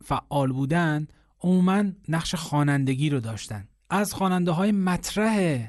فعال 0.04 0.52
بودن 0.52 1.06
عموما 1.40 1.84
نقش 2.08 2.34
خوانندگی 2.34 3.10
رو 3.10 3.20
داشتن. 3.20 3.68
از 3.90 4.14
خواننده 4.14 4.50
های 4.50 4.72
مطرح 4.72 5.66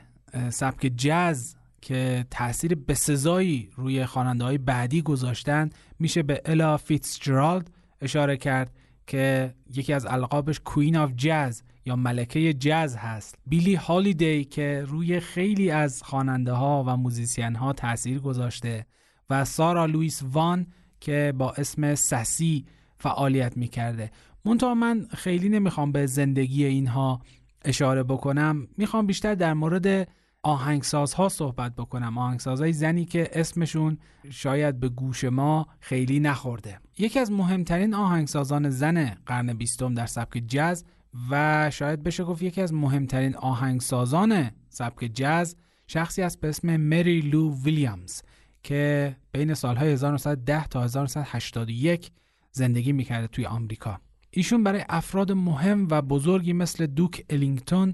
سبک 0.49 0.81
جز 0.97 1.55
که 1.83 2.25
تاثیر 2.31 2.75
بسزایی 2.75 3.69
روی 3.75 4.05
خواننده 4.05 4.43
های 4.43 4.57
بعدی 4.57 5.01
گذاشتن 5.01 5.69
میشه 5.99 6.23
به 6.23 6.41
الا 6.45 6.77
فیتزجرالد 6.77 7.71
اشاره 8.01 8.37
کرد 8.37 8.71
که 9.07 9.53
یکی 9.75 9.93
از 9.93 10.05
القابش 10.05 10.59
Queen 10.59 10.97
of 10.97 11.11
Jazz 11.15 11.63
یا 11.85 11.95
ملکه 11.95 12.53
جاز 12.53 12.95
هست. 12.97 13.35
بیلی 13.47 13.75
هالیدی 13.75 14.43
که 14.43 14.83
روی 14.87 15.19
خیلی 15.19 15.71
از 15.71 16.03
خواننده 16.03 16.51
ها 16.51 16.83
و 16.87 16.97
موزیسین 16.97 17.55
ها 17.55 17.73
تاثیر 17.73 18.19
گذاشته 18.19 18.85
و 19.29 19.45
سارا 19.45 19.85
لوئیس 19.85 20.21
وان 20.31 20.67
که 20.99 21.33
با 21.37 21.51
اسم 21.51 21.95
سسی 21.95 22.65
فعالیت 22.97 23.57
می‌کرده. 23.57 24.11
منتها 24.45 24.73
من 24.73 25.07
خیلی 25.09 25.49
نمی‌خوام 25.49 25.91
به 25.91 26.05
زندگی 26.05 26.65
اینها 26.65 27.21
اشاره 27.65 28.03
بکنم 28.03 28.67
می‌خوام 28.77 29.07
بیشتر 29.07 29.35
در 29.35 29.53
مورد 29.53 30.07
آهنگسازها 30.43 31.29
صحبت 31.29 31.75
بکنم. 31.75 32.17
آهنگسازهای 32.17 32.73
زنی 32.73 33.05
که 33.05 33.29
اسمشون 33.33 33.97
شاید 34.29 34.79
به 34.79 34.89
گوش 34.89 35.23
ما 35.23 35.67
خیلی 35.79 36.19
نخورده. 36.19 36.79
یکی 36.97 37.19
از 37.19 37.31
مهمترین 37.31 37.93
آهنگسازان 37.93 38.69
زن 38.69 39.05
قرن 39.25 39.53
بیستم 39.53 39.93
در 39.93 40.05
سبک 40.05 40.43
جز 40.47 40.83
و 41.31 41.69
شاید 41.71 42.03
بشه 42.03 42.23
گفت 42.23 42.41
یکی 42.41 42.61
از 42.61 42.73
مهمترین 42.73 43.35
آهنگسازان 43.35 44.51
سبک 44.69 45.11
جز 45.13 45.55
شخصی 45.87 46.21
است 46.21 46.39
به 46.41 46.49
اسم 46.49 46.77
مری 46.77 47.21
لو 47.21 47.55
ویلیامز 47.63 48.21
که 48.63 49.15
بین 49.31 49.53
سالهای 49.53 49.91
1910 49.91 50.67
تا 50.67 50.83
1981 50.83 52.11
زندگی 52.51 52.91
می‌کرده 52.91 53.27
توی 53.27 53.45
آمریکا. 53.45 53.99
ایشون 54.29 54.63
برای 54.63 54.85
افراد 54.89 55.31
مهم 55.31 55.87
و 55.91 56.01
بزرگی 56.01 56.53
مثل 56.53 56.85
دوک 56.85 57.25
الینگتون 57.29 57.93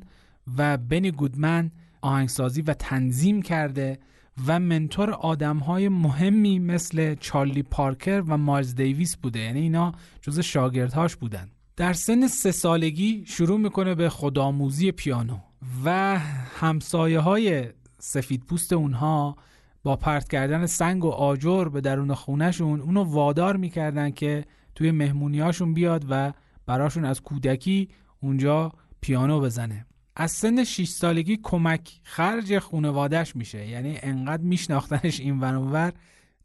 و 0.58 0.78
بنی 0.78 1.12
گودمن 1.12 1.72
آهنگسازی 2.02 2.62
و 2.62 2.74
تنظیم 2.74 3.42
کرده 3.42 4.00
و 4.48 4.60
منتور 4.60 5.12
آدمهای 5.12 5.90
مهمی 5.90 6.60
مثل 6.60 7.16
چارلی 7.16 7.64
پارکر 7.64 8.24
و 8.28 8.38
مایلز 8.38 8.76
دیویس 8.76 9.18
بوده. 9.18 9.40
یعنی 9.40 9.60
اینا 9.60 9.92
جز 10.22 10.40
شاگردهاش 10.40 11.16
بودن. 11.16 11.50
در 11.76 11.94
سن 11.94 12.28
سه 12.28 12.52
سالگی 12.52 13.24
شروع 13.28 13.60
می‌کنه 13.60 13.96
به 13.96 14.10
خودآموزی 14.10 14.92
پیانو 14.92 15.38
و 15.86 16.20
همسایه 16.60 17.20
های 17.20 17.64
سفید 18.00 18.44
پوست 18.46 18.74
اونها 18.74 19.36
با 19.84 19.96
پرت 19.96 20.28
کردن 20.28 20.66
سنگ 20.66 21.06
و 21.06 21.10
آجر 21.10 21.66
به 21.66 21.82
درون 21.82 22.14
خونهشون 22.14 22.82
اونو 22.82 23.04
وادار 23.04 23.58
می‌کردن 23.58 24.12
که 24.12 24.46
توی 24.76 24.92
مهمونیاشون 24.92 25.74
بیاد 25.74 26.06
و 26.10 26.34
براشون 26.66 27.06
از 27.06 27.22
کودکی 27.22 27.90
اونجا 28.20 28.72
پیانو 29.02 29.40
بزنه. 29.40 29.86
از 30.22 30.32
سن 30.32 30.64
6 30.64 30.88
سالگی 30.88 31.40
کمک 31.44 32.00
خرج 32.04 32.60
خونوادش 32.60 33.36
میشه. 33.36 33.68
یعنی 33.68 33.98
انقدر 34.04 34.44
میشناختنش 34.44 35.20
این 35.20 35.40
ور 35.40 35.94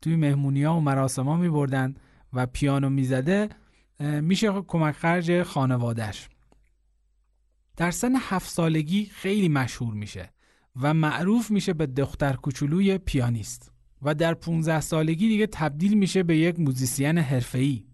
توی 0.02 0.16
مهمونی 0.16 0.62
ها 0.62 0.76
و 0.76 0.80
مراسم 0.80 1.24
ها 1.24 1.36
میبردن 1.36 1.94
و 2.32 2.46
پیانو 2.46 2.90
می‌زده 2.90 3.48
میشه 4.00 4.52
کمک 4.66 4.94
خرج 4.94 5.42
خانوادش 5.42 6.28
در 7.76 7.90
سن 7.90 8.12
هفت 8.16 8.50
سالگی 8.50 9.04
خیلی 9.04 9.48
مشهور 9.48 9.94
میشه 9.94 10.32
و 10.80 10.94
معروف 10.94 11.50
میشه 11.50 11.72
به 11.72 11.86
دختر 11.86 12.32
کوچولوی 12.32 12.98
پیانیست 12.98 13.72
و 14.02 14.14
در 14.14 14.34
15 14.34 14.80
سالگی 14.80 15.28
دیگه 15.28 15.46
تبدیل 15.46 15.94
میشه 15.98 16.22
به 16.22 16.36
یک 16.36 16.60
موزیسین 16.60 17.18
حرفه‌ای. 17.18 17.84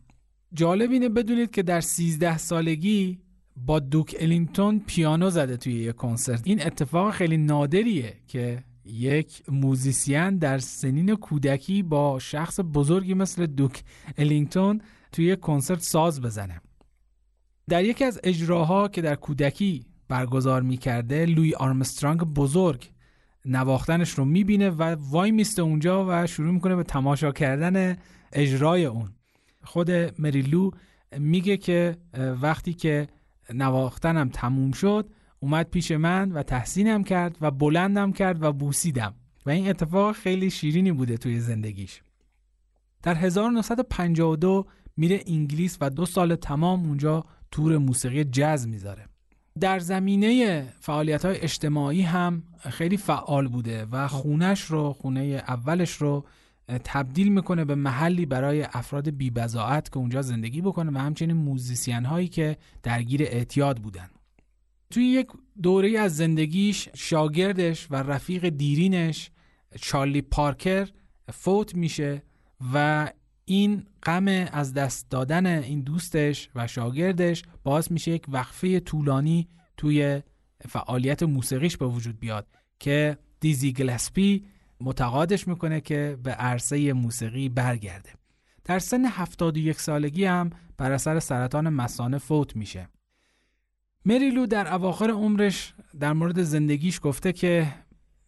جالب 0.54 0.90
اینه 0.90 1.08
بدونید 1.08 1.50
که 1.50 1.62
در 1.62 1.80
13 1.80 2.38
سالگی 2.38 3.20
با 3.56 3.78
دوک 3.78 4.16
الینگتون 4.20 4.82
پیانو 4.86 5.30
زده 5.30 5.56
توی 5.56 5.72
یک 5.72 5.96
کنسرت. 5.96 6.40
این 6.44 6.66
اتفاق 6.66 7.10
خیلی 7.14 7.36
نادریه 7.36 8.14
که 8.26 8.64
یک 8.84 9.42
موزیسین 9.48 10.38
در 10.38 10.58
سنین 10.58 11.14
کودکی 11.14 11.82
با 11.82 12.18
شخص 12.18 12.60
بزرگی 12.74 13.14
مثل 13.14 13.46
دوک 13.46 13.82
الینگتون 14.18 14.80
توی 15.12 15.36
کنسرت 15.36 15.80
ساز 15.80 16.20
بزنه. 16.20 16.60
در 17.68 17.84
یکی 17.84 18.04
از 18.04 18.20
اجراها 18.24 18.88
که 18.88 19.02
در 19.02 19.14
کودکی 19.14 19.84
برگزار 20.08 20.62
می‌کرده 20.62 21.26
لوی 21.26 21.54
آرمسترانگ 21.54 22.20
بزرگ 22.20 22.90
نواختنش 23.44 24.10
رو 24.10 24.24
می‌بینه 24.24 24.70
و 24.70 24.96
وای 24.98 25.30
میسته 25.30 25.62
اونجا 25.62 26.06
و 26.08 26.26
شروع 26.26 26.52
می‌کنه 26.52 26.76
به 26.76 26.82
تماشا 26.82 27.32
کردن 27.32 27.96
اجرای 28.32 28.84
اون. 28.84 29.10
خود 29.64 29.90
مریلو 30.20 30.70
میگه 31.18 31.56
که 31.56 31.96
وقتی 32.42 32.74
که 32.74 33.08
نواختنم 33.54 34.28
تموم 34.28 34.72
شد 34.72 35.10
اومد 35.40 35.70
پیش 35.70 35.90
من 35.90 36.32
و 36.32 36.42
تحسینم 36.42 37.04
کرد 37.04 37.36
و 37.40 37.50
بلندم 37.50 38.12
کرد 38.12 38.42
و 38.42 38.52
بوسیدم. 38.52 39.14
و 39.46 39.50
این 39.50 39.68
اتفاق 39.68 40.14
خیلی 40.14 40.50
شیرینی 40.50 40.92
بوده 40.92 41.16
توی 41.16 41.40
زندگیش. 41.40 42.02
در 43.02 43.14
1952 43.14 44.66
میره 44.96 45.20
انگلیس 45.26 45.78
و 45.80 45.90
دو 45.90 46.06
سال 46.06 46.34
تمام 46.34 46.86
اونجا 46.86 47.24
تور 47.50 47.78
موسیقی 47.78 48.24
جز 48.24 48.66
می‌ذاره. 48.66 49.06
در 49.60 49.78
زمینه 49.78 50.64
فعالیت 50.80 51.24
های 51.24 51.40
اجتماعی 51.40 52.02
هم 52.02 52.42
خیلی 52.58 52.96
فعال 52.96 53.48
بوده 53.48 53.86
و 53.92 54.08
خونش 54.08 54.60
رو 54.60 54.92
خونه 54.92 55.20
اولش 55.48 55.92
رو 55.92 56.24
تبدیل 56.78 57.32
می‌کنه 57.32 57.64
به 57.64 57.74
محلی 57.74 58.26
برای 58.26 58.62
افراد 58.62 59.10
بیبزاعت 59.10 59.90
که 59.90 59.98
اونجا 59.98 60.22
زندگی 60.22 60.60
بکنه 60.60 60.92
و 60.92 60.98
همچنین 60.98 61.36
موزیسین 61.36 62.04
هایی 62.04 62.28
که 62.28 62.56
درگیر 62.82 63.22
اعتیاد 63.22 63.78
بودن. 63.78 64.10
توی 64.90 65.04
یک 65.04 65.26
دوره 65.62 65.98
از 65.98 66.16
زندگیش 66.16 66.88
شاگردش 66.94 67.86
و 67.90 67.96
رفیق 67.96 68.48
دیرینش 68.48 69.30
چارلی 69.80 70.22
پارکر 70.22 70.88
فوت 71.32 71.74
میشه 71.74 72.22
و 72.74 73.08
این 73.44 73.86
غم 74.02 74.28
از 74.28 74.74
دست 74.74 75.10
دادن 75.10 75.46
این 75.46 75.80
دوستش 75.80 76.48
و 76.54 76.66
شاگردش 76.66 77.42
باعث 77.62 77.90
میشه 77.90 78.10
یک 78.10 78.24
وقفه 78.28 78.80
طولانی 78.80 79.48
توی 79.76 80.22
فعالیت 80.68 81.22
موسیقیش 81.22 81.76
به 81.76 81.86
وجود 81.86 82.20
بیاد 82.20 82.46
که 82.78 83.18
دیزی 83.40 83.72
گلسپی 83.72 84.44
متقادش 84.80 85.48
می‌کنه 85.48 85.80
که 85.80 86.18
به 86.22 86.30
عرصه 86.30 86.92
موسیقی 86.92 87.48
برگرده. 87.48 88.10
در 88.64 88.78
سن 88.78 89.04
71 89.04 89.80
سالگی 89.80 90.24
هم 90.24 90.50
بر 90.78 90.92
اثر 90.92 91.20
سرطان 91.20 91.68
مسانه 91.68 92.18
فوت 92.18 92.56
میشه. 92.56 92.88
مریلو 94.04 94.46
در 94.46 94.74
اواخر 94.74 95.10
عمرش 95.10 95.74
در 96.00 96.12
مورد 96.12 96.42
زندگیش 96.42 97.00
گفته 97.02 97.32
که 97.32 97.74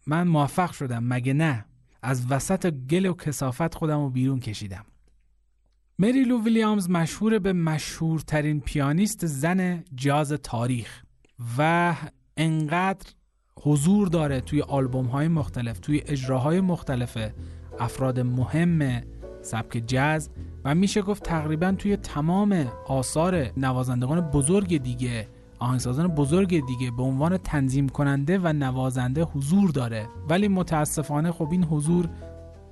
من 0.07 0.27
موفق 0.27 0.71
شدم 0.71 1.03
مگه 1.03 1.33
نه؟ 1.33 1.65
از 2.01 2.31
وسط 2.31 2.69
گل 2.69 3.05
و 3.05 3.13
کسافت 3.13 3.75
خودم 3.75 3.99
رو 3.99 4.09
بیرون 4.09 4.39
کشیدم. 4.39 4.85
مریلو 5.99 6.43
ویلیامز 6.43 6.89
مشهور 6.89 7.39
به 7.39 7.53
مشهورترین 7.53 8.59
پیانیست 8.59 9.25
زن 9.25 9.83
جاز 9.95 10.31
تاریخ 10.31 11.03
و 11.57 11.95
انقدر 12.37 13.13
حضور 13.61 14.07
داره 14.07 14.41
توی 14.41 14.61
آلبوم 14.61 15.05
های 15.05 15.27
مختلف 15.27 15.79
توی 15.79 16.01
اجراهای 16.05 16.61
مختلف 16.61 17.17
افراد 17.79 18.19
مهم 18.19 19.01
سبک 19.41 19.83
جاز 19.87 20.29
و 20.65 20.75
میشه 20.75 21.01
گفت 21.01 21.23
تقریبا 21.23 21.71
توی 21.71 21.97
تمام 21.97 22.65
آثار 22.87 23.51
نوازندگان 23.57 24.21
بزرگ 24.21 24.83
دیگه 24.83 25.27
آهنگسازان 25.63 26.07
بزرگ 26.07 26.65
دیگه 26.65 26.91
به 26.91 27.03
عنوان 27.03 27.37
تنظیم 27.37 27.89
کننده 27.89 28.39
و 28.43 28.53
نوازنده 28.53 29.23
حضور 29.23 29.69
داره. 29.69 30.07
ولی 30.29 30.47
متاسفانه 30.47 31.31
خب 31.31 31.47
این 31.51 31.63
حضور 31.63 32.09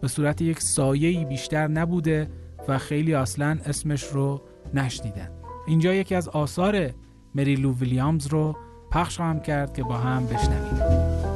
به 0.01 0.07
صورت 0.07 0.41
یک 0.41 0.59
سایه‌ای 0.59 1.25
بیشتر 1.25 1.67
نبوده 1.67 2.29
و 2.67 2.77
خیلی 2.77 3.13
اصلا 3.13 3.57
اسمش 3.65 4.03
رو 4.03 4.41
نشنیدن. 4.73 5.29
اینجا 5.67 5.93
یکی 5.93 6.15
از 6.15 6.27
آثار 6.29 6.89
مریلو 7.35 7.73
ویلیامز 7.73 8.27
رو 8.27 8.55
پخش 8.91 9.15
خواهم 9.17 9.39
کرد 9.39 9.73
که 9.73 9.83
با 9.83 9.97
هم 9.97 10.25
بشنویم. 10.25 11.30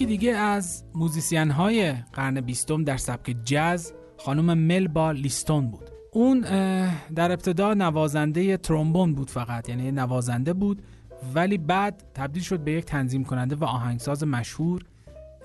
یکی 0.00 0.06
دیگه 0.06 0.32
از 0.32 0.84
موزیسین 0.94 1.50
های 1.50 1.92
قرن 1.92 2.40
بیستم 2.40 2.84
در 2.84 2.96
سبک 2.96 3.36
جاز 3.44 3.92
خانم 4.16 4.58
ملبا 4.58 5.12
لیستون 5.12 5.70
بود. 5.70 5.90
اون 6.12 6.40
در 7.14 7.32
ابتدا 7.32 7.74
نوازنده 7.74 8.56
ترومبون 8.56 9.14
بود 9.14 9.30
فقط 9.30 9.68
یعنی 9.68 9.92
نوازنده 9.92 10.52
بود 10.52 10.82
ولی 11.34 11.58
بعد 11.58 12.02
تبدیل 12.14 12.42
شد 12.42 12.60
به 12.60 12.72
یک 12.72 12.84
تنظیم 12.84 13.24
کننده 13.24 13.56
و 13.56 13.64
آهنگساز 13.64 14.24
مشهور. 14.24 14.82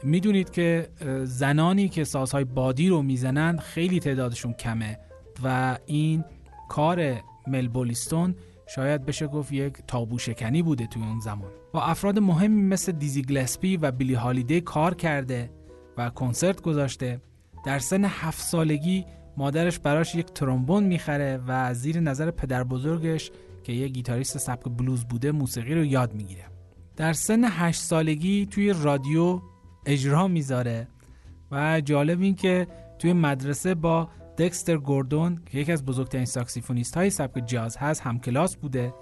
می‌دونید 0.03 0.49
که 0.49 0.89
زنانی 1.23 1.89
که 1.89 2.03
سازهای 2.03 2.43
بادی 2.43 2.89
رو 2.89 3.01
می‌زنند 3.01 3.59
خیلی 3.59 3.99
تعدادشون 3.99 4.53
کمه 4.53 4.99
و 5.43 5.77
این 5.85 6.23
کار 6.69 7.21
ملبا 7.47 7.76
لیستون 7.76 8.35
شاید 8.67 9.05
بشه 9.05 9.27
گفت 9.27 9.51
یک 9.51 9.73
تابو 9.87 10.17
شکنی 10.19 10.61
بوده 10.61 10.87
توی 10.87 11.03
اون 11.03 11.19
زمان. 11.19 11.51
با 11.75 11.83
افراد 11.83 12.19
مهمی 12.19 12.61
مثل 12.61 12.91
دیزی 12.91 13.21
گلسپی 13.21 13.77
و 13.77 13.91
بیلی 13.91 14.13
هالیدی 14.13 14.61
کار 14.61 14.95
کرده 14.95 15.49
و 15.97 16.09
کنسرت 16.09 16.61
گذاشته. 16.61 17.21
در 17.65 17.79
سن 17.79 18.05
هفت 18.05 18.41
سالگی 18.41 19.05
مادرش 19.37 19.79
براش 19.79 20.15
یک 20.15 20.25
ترومبون 20.25 20.83
می‌خره 20.83 21.39
و 21.47 21.73
زیر 21.73 21.99
نظر 21.99 22.31
پدر 22.31 22.63
بزرگش 22.63 23.31
که 23.63 23.73
یه 23.73 23.87
گیتاریست 23.87 24.37
سبک 24.37 24.63
بلوز 24.77 25.05
بوده 25.05 25.31
موسیقی 25.31 25.73
رو 25.75 25.85
یاد 25.85 26.13
می‌گیره. 26.13 26.43
در 26.95 27.13
سن 27.13 27.43
هشت 27.43 27.81
سالگی 27.81 28.45
توی 28.45 28.73
رادیو 28.81 29.41
اجرا 29.85 30.27
می‌ذاره 30.27 30.87
و 31.51 31.81
جالب 31.81 32.21
این 32.21 32.35
که 32.35 32.67
توی 32.99 33.13
مدرسه 33.13 33.75
با 33.75 34.09
دکستر 34.37 34.77
گوردون 34.77 35.39
که 35.45 35.57
یکی 35.59 35.71
از 35.71 35.85
بزرگترین 35.85 36.25
ساکسیفونیست 36.25 36.97
های 36.97 37.09
سبک 37.09 37.47
جاز 37.47 37.77
هست 37.77 38.01
هم 38.01 38.19
کلاس 38.19 38.55
بوده 38.55 38.93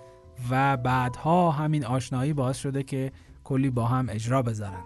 و 0.49 0.77
بعدها 0.77 1.51
همین 1.51 1.85
آشنایی 1.85 2.33
باعث 2.33 2.57
شده 2.57 2.83
که 2.83 3.11
کلی 3.43 3.69
با 3.69 3.85
هم 3.85 4.07
اجرا 4.09 4.41
بذارن. 4.41 4.83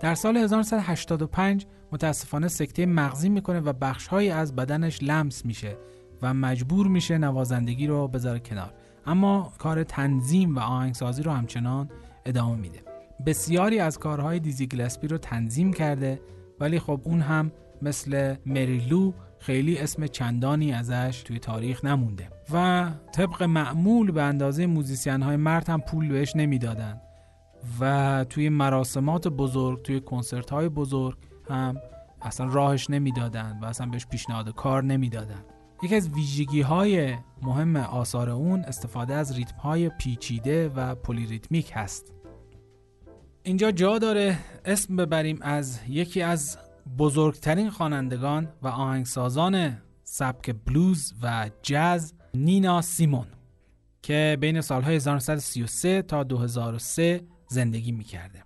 در 0.00 0.14
سال 0.14 0.36
1985 0.36 1.66
متاسفانه 1.92 2.48
سکته 2.48 2.86
مغزی 2.86 3.28
می‌کنه 3.28 3.60
و 3.60 3.72
بخشهایی 3.72 4.30
از 4.30 4.56
بدنش 4.56 4.98
لمس 5.02 5.44
میشه 5.44 5.76
و 6.22 6.34
مجبور 6.34 6.86
میشه 6.86 7.18
نوازندگی 7.18 7.86
رو 7.86 8.08
بذاره 8.08 8.38
کنار. 8.38 8.74
اما 9.06 9.52
کار 9.58 9.84
تنظیم 9.84 10.56
و 10.56 10.60
آهنگسازی 10.60 11.22
رو 11.22 11.32
همچنان 11.32 11.90
ادامه 12.26 12.56
میده. 12.56 12.82
بسیاری 13.26 13.78
از 13.80 13.98
کارهای 13.98 14.38
دیزی 14.38 14.66
گلسپی 14.66 15.08
رو 15.08 15.18
تنظیم 15.18 15.72
کرده 15.72 16.20
ولی 16.60 16.78
خب 16.78 17.00
اون 17.04 17.20
هم 17.20 17.52
مثل 17.82 18.34
مریلو 18.46 19.12
خیلی 19.40 19.78
اسم 19.78 20.06
چندانی 20.06 20.72
ازش 20.72 21.22
توی 21.24 21.38
تاریخ 21.38 21.84
نمونده 21.84 22.28
و 22.52 22.90
طبق 23.12 23.42
معمول 23.42 24.10
به 24.10 24.22
اندازه 24.22 24.66
موزیسین 24.66 25.22
های 25.22 25.36
مرد 25.36 25.68
هم 25.68 25.80
پول 25.80 26.08
بهش 26.08 26.36
نمی‌دادن 26.36 27.00
و 27.80 28.24
توی 28.28 28.48
مراسمات 28.48 29.28
بزرگ 29.28 29.82
توی 29.82 30.00
کنسرت 30.00 30.50
های 30.50 30.68
بزرگ 30.68 31.16
هم 31.50 31.76
اصلا 32.22 32.46
راهش 32.46 32.90
نمی‌دادن 32.90 33.58
و 33.62 33.64
اصلا 33.64 33.86
بهش 33.86 34.06
پیشنهاد 34.06 34.54
کار 34.54 34.84
نمی‌دادن. 34.84 35.44
یکی 35.82 35.96
از 35.96 36.08
ویژگی 36.08 36.60
های 36.60 37.14
مهم 37.42 37.76
آثار 37.76 38.30
اون 38.30 38.60
استفاده 38.60 39.14
از 39.14 39.36
ریتم 39.36 39.56
های 39.56 39.88
پیچیده 39.88 40.68
و 40.68 40.94
پلی 40.94 41.17
ریتمیک 41.17 41.72
هست. 41.74 42.14
اینجا 43.42 43.70
جا 43.70 43.98
داره 43.98 44.38
اسم 44.64 44.96
ببریم 44.96 45.38
از 45.42 45.80
یکی 45.88 46.22
از 46.22 46.58
بزرگترین 46.98 47.70
خوانندگان 47.70 48.48
و 48.62 48.68
آهنگسازان 48.68 49.82
سبک 50.04 50.54
بلوز 50.66 51.14
و 51.22 51.50
جاز 51.62 52.14
نینا 52.34 52.82
سیمون 52.82 53.26
که 54.02 54.38
بین 54.40 54.60
سالهای 54.60 54.96
1933 54.96 56.02
تا 56.02 56.24
2003 56.24 57.20
زندگی 57.48 57.92
می‌کرده. 57.92 58.44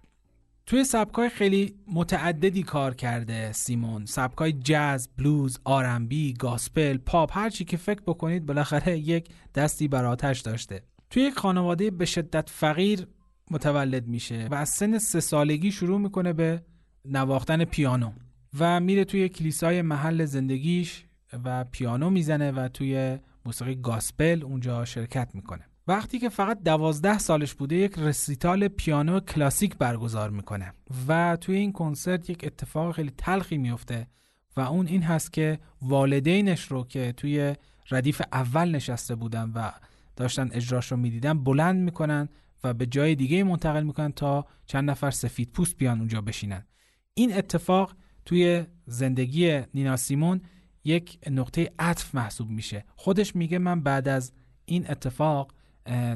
توی 0.67 0.85
سبکای 0.85 1.29
خیلی 1.29 1.75
متعددی 1.87 2.63
کار 2.63 2.95
کرده 2.95 3.53
سیمون. 3.53 4.07
سبکای 4.07 4.53
جاز، 4.53 5.09
بلوز، 5.17 5.59
آرنبی، 5.65 6.33
گاسپل، 6.33 6.97
پاپ 6.97 7.39
هر 7.39 7.51
چی 7.51 7.65
که 7.65 7.77
فکر 7.77 8.01
بکنید 8.01 8.47
بالاخره 8.47 8.99
یک 8.99 9.29
دستی 9.55 9.89
بر 9.89 10.05
آتش 10.05 10.41
داشته. 10.41 10.83
توی 11.11 11.23
یک 11.23 11.35
خانواده 11.35 11.91
به 11.91 12.05
شدت 12.05 12.51
فقیر 12.51 13.07
متولد 13.51 14.07
میشه 14.07 14.49
و 14.51 14.55
از 14.55 14.69
سن 14.69 14.99
سه 14.99 15.21
سالگی 15.21 15.73
شروع 15.73 16.01
می‌کنه 16.01 16.33
به 16.33 16.63
نواختن 17.05 17.65
پیانو. 17.65 18.13
و 18.59 18.81
میره 18.81 19.05
توی 19.05 19.29
کلیسای 19.29 19.83
محل 19.83 20.25
زندگیش 20.25 21.05
و 21.45 21.65
پیانو 21.65 22.11
می‌زنه 22.11 22.53
و 22.53 22.69
توی 22.69 23.19
موسیقی 23.47 23.75
گاسپل 23.75 24.43
اونجا 24.43 24.85
شرکت 24.85 25.35
می‌کنه. 25.35 25.65
وقتی 25.89 26.19
که 26.19 26.29
فقط 26.29 26.63
دوازده 26.63 27.19
سالش 27.19 27.55
بوده 27.55 27.77
یک 27.77 27.99
رسیتال 27.99 28.69
پیانو 28.69 29.21
کلاسیک 29.21 29.77
برگزار 29.77 30.31
می‌کنه 30.31 30.73
و 31.09 31.37
توی 31.41 31.57
این 31.57 31.73
کنسرت 31.73 32.31
یک 32.31 32.45
اتفاق 32.45 32.95
خیلی 32.95 33.13
تلخی 33.19 33.59
میفته 33.59 34.07
و 34.57 34.61
اون 34.61 34.87
این 34.87 35.03
هست 35.03 35.33
که 35.33 35.59
والدینش 35.83 36.65
رو 36.65 36.85
که 36.85 37.13
توی 37.13 37.55
ردیف 37.91 38.23
اول 38.33 38.71
نشسته 38.71 39.15
بودن 39.15 39.53
و 39.55 39.71
داشتن 40.17 40.51
اجراش 40.53 40.93
رو 40.93 40.97
می‌دیدن 40.97 41.45
بلند 41.45 41.81
می‌کنن 41.81 42.29
و 42.65 42.75
به 42.75 42.87
جای 42.87 43.15
دیگه 43.15 43.45
منتقل 43.45 43.83
می‌کنن 43.83 44.13
تا 44.13 44.47
چند 44.67 44.91
نفر 44.91 45.11
سفید 45.11 45.53
پوست 45.53 45.77
بیان 45.77 45.99
اونجا 45.99 46.21
بشینن. 46.21 46.67
این 47.15 47.37
اتفاق 47.37 47.95
توی 48.25 48.65
زندگی 48.87 49.61
نینا 49.75 49.97
سیمون 49.97 50.41
یک 50.85 51.19
نقطه 51.31 51.71
عطف 51.79 52.15
محسوب 52.15 52.51
میشه. 52.51 52.85
خودش 52.97 53.37
میگه 53.37 53.59
من 53.59 53.81
بعد 53.81 54.09
از 54.09 54.33
این 54.65 54.91
اتفاق 54.91 55.53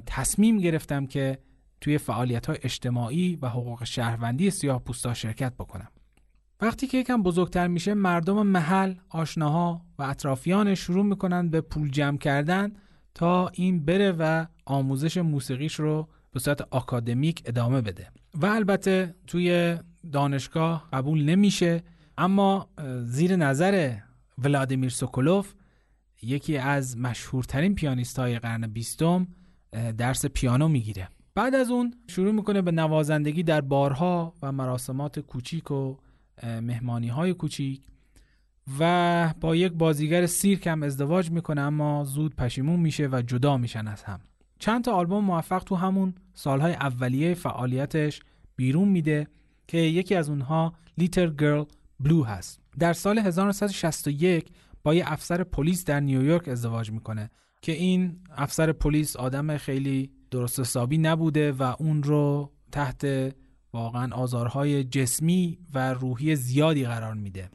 تصمیم 0.06 0.58
گرفتم 0.58 1.06
که 1.06 1.38
توی 1.80 1.98
فعالیت 1.98 2.46
های 2.46 2.58
اجتماعی 2.62 3.38
و 3.42 3.48
حقوق 3.48 3.84
شهروندی 3.84 4.50
سیاه 4.50 4.82
پوستا 4.84 5.14
شرکت 5.14 5.54
بکنم. 5.54 5.88
وقتی 6.60 6.86
که 6.86 6.98
یکم 6.98 7.22
بزرگتر 7.22 7.66
میشه 7.66 7.94
مردم 7.94 8.46
محل، 8.46 8.94
آشناها 9.08 9.82
و 9.98 10.02
اطرافیان 10.02 10.74
شروع 10.74 11.04
می‌کنن 11.04 11.48
به 11.48 11.60
پول 11.60 11.90
جمع 11.90 12.18
کردن 12.18 12.72
تا 13.14 13.48
این 13.48 13.84
بره 13.84 14.12
و 14.12 14.46
آموزش 14.64 15.16
موسیقیش 15.16 15.74
رو 15.74 16.08
به 16.32 16.40
صورت 16.40 16.60
آکادمیک 16.60 17.42
ادامه 17.46 17.80
بده. 17.80 18.10
و 18.34 18.46
البته 18.46 19.14
توی 19.26 19.78
دانشگاه 20.12 20.88
قبول 20.92 21.24
نمیشه 21.24 21.82
اما 22.18 22.68
زیر 23.02 23.36
نظر 23.36 23.96
ولادیمیر 24.38 24.90
سوکولوف 24.90 25.54
یکی 26.22 26.56
از 26.56 26.98
مشهورترین 26.98 27.74
پیانیست 27.74 28.18
های 28.18 28.38
قرن 28.38 28.66
بیستم 28.66 29.28
درس 29.98 30.26
پیانو 30.26 30.68
می‌گیره. 30.68 31.08
بعد 31.34 31.54
از 31.54 31.70
اون 31.70 31.94
شروع 32.08 32.32
می‌کنه 32.32 32.62
به 32.62 32.72
نوازندگی 32.72 33.42
در 33.42 33.60
بارها 33.60 34.34
و 34.42 34.52
مراسمات 34.52 35.20
کوچیک 35.20 35.70
و 35.70 35.96
مهمانی 36.42 37.08
های 37.08 37.34
کوچیک 37.34 37.82
و 38.78 39.34
با 39.40 39.56
یک 39.56 39.72
بازیگر 39.72 40.26
سیرک 40.26 40.66
هم 40.66 40.82
ازدواج 40.82 41.30
می‌کنه 41.30 41.60
اما 41.60 42.04
زود 42.04 42.36
پشیمون 42.36 42.80
میشه 42.80 43.08
و 43.12 43.22
جدا 43.26 43.56
میشن 43.56 43.88
از 43.88 44.02
هم. 44.02 44.20
چند 44.58 44.84
تا 44.84 44.92
آلبوم 44.92 45.24
موفق 45.24 45.64
تو 45.64 45.74
همون 45.74 46.14
سالهای 46.34 46.72
اولیه 46.72 47.34
فعالیتش 47.34 48.20
بیرون 48.56 48.88
میده 48.88 49.26
که 49.68 49.78
یکی 49.78 50.14
از 50.14 50.28
اونها 50.28 50.74
Little 50.98 51.30
Girl 51.30 51.64
Blue 52.00 52.24
هست. 52.24 52.60
در 52.78 52.92
سال 52.92 53.18
1961 53.18 54.50
با 54.84 54.94
یه 54.94 55.12
افسر 55.12 55.44
پلیس 55.44 55.84
در 55.84 56.00
نیویورک 56.00 56.48
ازدواج 56.48 56.90
می‌کنه 56.90 57.30
که 57.62 57.72
این 57.72 58.20
افسر 58.36 58.72
پلیس 58.72 59.16
آدم 59.16 59.56
خیلی 59.56 60.10
درست 60.30 60.60
حسابی 60.60 60.98
نبوده 60.98 61.52
و 61.52 61.74
اون 61.78 62.02
رو 62.02 62.52
تحت 62.72 63.34
واقعا 63.72 64.14
آزارهای 64.16 64.84
جسمی 64.84 65.58
و 65.74 65.94
روحی 65.94 66.36
زیادی 66.36 66.84
قرار 66.84 67.14
میده. 67.14 67.50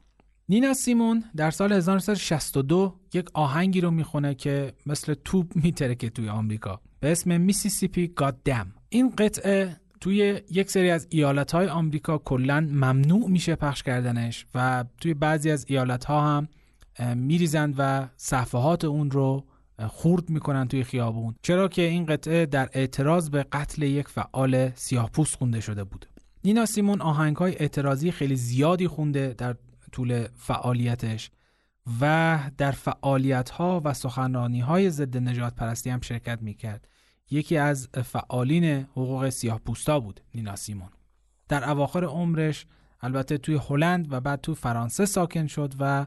نینا 0.50 0.74
سیمون 0.74 1.24
در 1.36 1.52
سال 1.52 1.74
1962 1.74 3.00
یک 3.14 3.30
آهنگی 3.34 3.82
رو 3.82 3.92
می‌خونه 3.92 4.36
که 4.36 4.74
مثل 4.86 5.14
توپ 5.14 5.56
میترکه 5.56 6.10
توی 6.10 6.30
آمریکا. 6.30 6.82
به 7.00 7.12
اسم 7.12 7.42
Mississippi 7.41 8.07
God 8.07 8.49
این 8.89 9.10
قطعه 9.10 9.80
توی 10.02 10.41
یک 10.52 10.72
سری 10.72 10.89
از 10.89 11.08
ایالت 11.10 11.52
های 11.52 11.68
آمریکا 11.68 12.18
کلا 12.18 12.60
ممنوع 12.60 13.30
میشه 13.30 13.56
پخش 13.56 13.84
کردنش 13.84 14.45
و 14.56 14.86
توی 15.02 15.14
بعضی 15.14 15.52
از 15.52 15.66
ایالت 15.68 16.06
ها 16.06 16.22
هم 16.22 16.47
میریزند 17.18 17.76
و 17.78 18.08
صفحات 18.18 18.86
اون 18.86 19.12
رو 19.12 19.45
خورد 19.88 20.30
می‌کنن 20.30 20.68
توی 20.68 20.84
خیابون. 20.84 21.36
چرا 21.41 21.68
که 21.68 21.82
این 21.82 22.06
قطعه 22.06 22.45
در 22.45 22.70
اعتراض 22.74 23.30
به 23.30 23.43
قتل 23.43 23.84
یک 23.84 24.08
فعال 24.08 24.70
سیاهپوست 24.76 25.36
خونده 25.36 25.60
شده 25.60 25.84
بود. 25.84 26.06
نینا 26.43 26.66
سیمون 26.66 27.02
آهنگ 27.02 27.36
های 27.36 27.56
اعتراضی 27.60 28.12
خیلی 28.12 28.36
زیادی 28.36 28.88
خونده 28.88 29.36
در 29.38 29.56
طول 29.91 30.28
فعالیتش 30.36 31.32
و 32.02 32.39
در 32.58 32.72
فعالیت 32.72 33.49
ها 33.49 33.82
و 33.86 33.93
سخنرانی 33.93 34.60
های 34.60 34.89
ضد 34.89 35.18
نجات 35.18 35.56
پرستی 35.56 35.89
هم 35.89 36.02
شرکت 36.02 36.39
می‌کرد. 36.41 36.88
یکی 37.32 37.57
از 37.57 37.89
فعالین 38.03 38.63
حقوق 38.65 39.29
سیاه 39.29 39.59
پوستا 39.59 39.99
بود 39.99 40.21
نینا 40.36 40.55
سیمون. 40.55 40.89
در 41.47 41.69
اواخر 41.69 42.03
عمرش 42.03 42.65
البته 43.01 43.38
توی 43.38 43.59
هلند 43.69 44.13
و 44.13 44.19
بعد 44.19 44.41
تو 44.41 44.55
فرانسه 44.55 45.05
ساکن 45.05 45.47
شد 45.47 45.73
و 45.79 46.05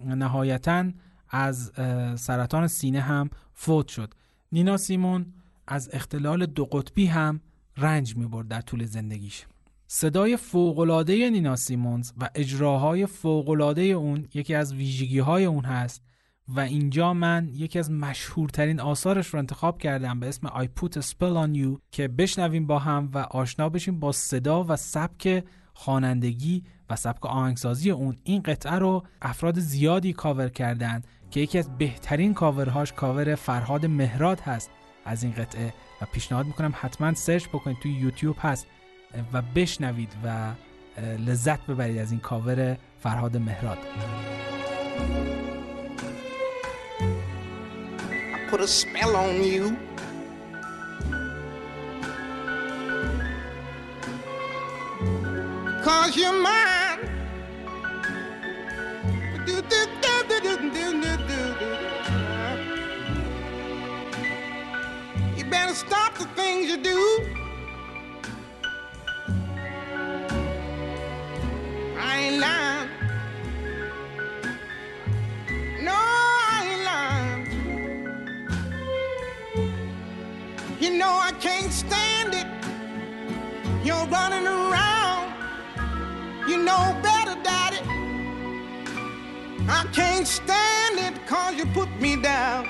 نهایتا 0.00 0.90
از 1.28 1.72
سرطان 2.20 2.66
سینه 2.66 3.00
هم 3.00 3.30
فوت 3.54 3.88
شد. 3.88 4.14
نینا 4.52 4.76
سیمون 4.76 5.32
از 5.66 5.90
اختلال 5.92 6.46
دو 6.46 6.64
قطبی 6.64 7.06
هم 7.06 7.40
رنج 7.76 8.16
می 8.16 8.26
برد 8.26 8.48
در 8.48 8.60
طول 8.60 8.84
زندگیش. 8.84 9.46
صدای 9.86 10.36
فوقلاده 10.36 11.30
نینا 11.30 11.56
سیمونز 11.56 12.12
و 12.18 12.30
اجراهای 12.34 13.06
فوقلاده 13.06 13.82
اون 13.82 14.28
یکی 14.34 14.54
از 14.54 14.74
ویژگی 14.74 15.18
های 15.18 15.44
اون 15.44 15.64
هست 15.64 16.02
و 16.48 16.60
اینجا 16.60 17.14
من 17.14 17.48
یکی 17.52 17.78
از 17.78 17.90
مشهورترین 17.90 18.80
آثارش 18.80 19.26
رو 19.26 19.38
انتخاب 19.38 19.78
کردم 19.78 20.20
به 20.20 20.28
اسم 20.28 20.48
I 20.48 20.64
Put 20.80 20.92
a 20.92 21.02
Spell 21.02 21.46
on 21.46 21.56
You 21.56 21.80
که 21.90 22.08
بشنویم 22.08 22.66
با 22.66 22.78
هم 22.78 23.10
و 23.14 23.18
آشنا 23.18 23.68
بشیم 23.68 24.00
با 24.00 24.12
صدا 24.12 24.64
و 24.64 24.76
سبک 24.76 25.44
خوانندگی 25.74 26.64
و 26.90 26.96
سبک 26.96 27.26
آهنگسازی 27.26 27.90
اون. 27.90 28.16
این 28.24 28.42
قطعه 28.42 28.72
رو 28.72 29.02
افراد 29.22 29.58
زیادی 29.58 30.12
کاور 30.12 30.48
کردن 30.48 31.02
که 31.30 31.40
یکی 31.40 31.58
از 31.58 31.78
بهترین 31.78 32.34
کاورهاش 32.34 32.92
کاور 32.92 33.34
فرهاد 33.34 33.86
مهراد 33.86 34.40
هست 34.40 34.70
از 35.04 35.22
این 35.22 35.32
قطعه 35.32 35.74
و 36.02 36.06
پیشنهاد 36.12 36.46
می‌کنم 36.46 36.74
حتما 36.80 37.14
search 37.14 37.48
بکنید 37.48 37.76
توی 37.82 37.92
یوتیوب 37.92 38.36
هست 38.38 38.66
و 39.32 39.42
بشنوید 39.42 40.16
و 40.24 40.52
لذت 41.26 41.66
ببرید 41.66 41.98
از 41.98 42.10
این 42.10 42.20
کاور 42.20 42.76
فرهاد 42.98 43.36
مهراد. 43.36 43.78
put 48.48 48.60
a 48.60 48.68
spell 48.68 49.16
on 49.16 49.42
you. 49.42 49.76
Cause 55.82 56.16
you're 56.16 56.32
mine. 56.32 56.76
You 65.36 65.44
better 65.44 65.74
stop 65.74 66.18
the 66.18 66.26
things 66.34 66.70
you 66.70 66.76
do. 66.76 67.05
can't 81.41 81.71
stand 81.71 82.33
it. 82.33 82.47
You're 83.83 84.05
running 84.17 84.45
around. 84.45 85.25
You 86.49 86.57
know 86.69 86.83
better, 87.01 87.35
Daddy. 87.43 87.81
I 89.67 89.81
can't 89.93 90.27
stand 90.27 90.99
it 90.99 91.15
cause 91.27 91.55
you 91.55 91.65
put 91.79 91.89
me 91.99 92.15
down. 92.21 92.65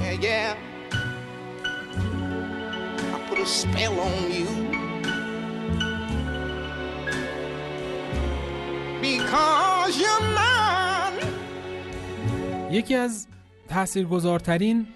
Yeah, 0.00 0.12
yeah. 0.12 0.56
I 3.14 3.16
put 3.28 3.38
a 3.38 3.46
spell 3.46 3.98
on 4.00 4.32
you. 4.32 4.48
Because 9.00 9.98
you're 10.02 10.22
mine. 10.34 10.66
یکی 12.70 12.94
از 12.94 13.26
تاثیرگذارترین 13.68 14.86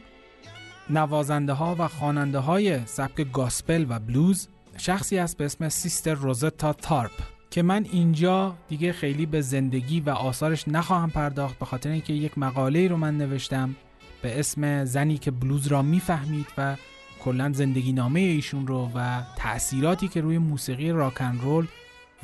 نوازنده 0.90 1.54
ها 1.54 1.76
و 1.80 1.88
خواننده 1.88 2.40
های 2.40 2.86
سبک 2.86 3.32
گاسپل 3.32 3.86
و 3.90 4.00
بلوز 4.00 4.48
شخصی 4.78 5.18
است 5.18 5.38
به 5.38 5.46
اسم 5.46 5.70
سیستر 5.70 6.14
روزتا 6.14 6.74
تارپ 6.74 7.12
که 7.52 7.62
من 7.62 7.86
اینجا 7.92 8.56
دیگه 8.68 8.94
خیلی 8.94 9.26
به 9.26 9.42
زندگی 9.42 10.00
و 10.00 10.10
آثارش 10.10 10.68
نخواهم 10.68 11.10
پرداخت 11.10 11.60
به 11.60 11.66
خاطر 11.66 11.90
اینکه 11.90 12.14
یک 12.14 12.38
مقاله 12.38 12.88
رو 12.88 12.98
من 12.98 13.18
نوشتم 13.18 13.76
به 14.22 14.40
اسم 14.40 14.86
زنی 14.86 15.18
که 15.18 15.32
بلوز 15.32 15.68
را 15.68 15.82
می‌فهمید 15.82 16.48
و 16.58 16.76
کلا 17.24 17.52
زندگی 17.54 17.94
نامه 17.94 18.20
ایشون 18.20 18.68
رو 18.68 18.92
و 18.96 19.22
تأثیراتی 19.36 20.08
که 20.08 20.22
روی 20.22 20.38
موسیقی 20.38 20.92
راکن 20.92 21.40
رول 21.42 21.68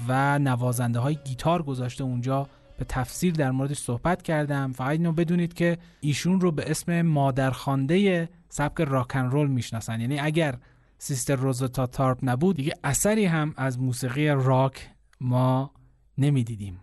و 0.07 0.39
نوازنده 0.39 0.99
های 0.99 1.18
گیتار 1.26 1.64
گذاشته 1.64 2.03
اونجا 2.03 2.47
به 2.82 2.86
تفسیر 2.86 3.34
در 3.34 3.51
موردش 3.51 3.77
صحبت 3.77 4.21
کردم 4.21 4.71
فقط 4.71 4.89
اینو 4.89 5.11
بدونید 5.11 5.53
که 5.53 5.77
ایشون 5.99 6.41
رو 6.41 6.51
به 6.51 6.71
اسم 6.71 7.01
مادرخوانده 7.01 8.29
سبک 8.49 8.82
راکن 8.82 9.19
رول 9.25 9.47
می‌شناسن. 9.47 10.01
یعنی 10.01 10.19
اگر 10.19 10.57
سیستر 10.97 11.36
روزتا 11.36 11.88
تارپ 11.88 12.19
نبود 12.23 12.55
دیگه 12.55 12.73
اثری 12.84 13.25
هم 13.25 13.53
از 13.57 13.79
موسیقی 13.79 14.27
راک 14.27 14.89
ما 15.19 15.71
نمی‌دیدیم. 16.17 16.79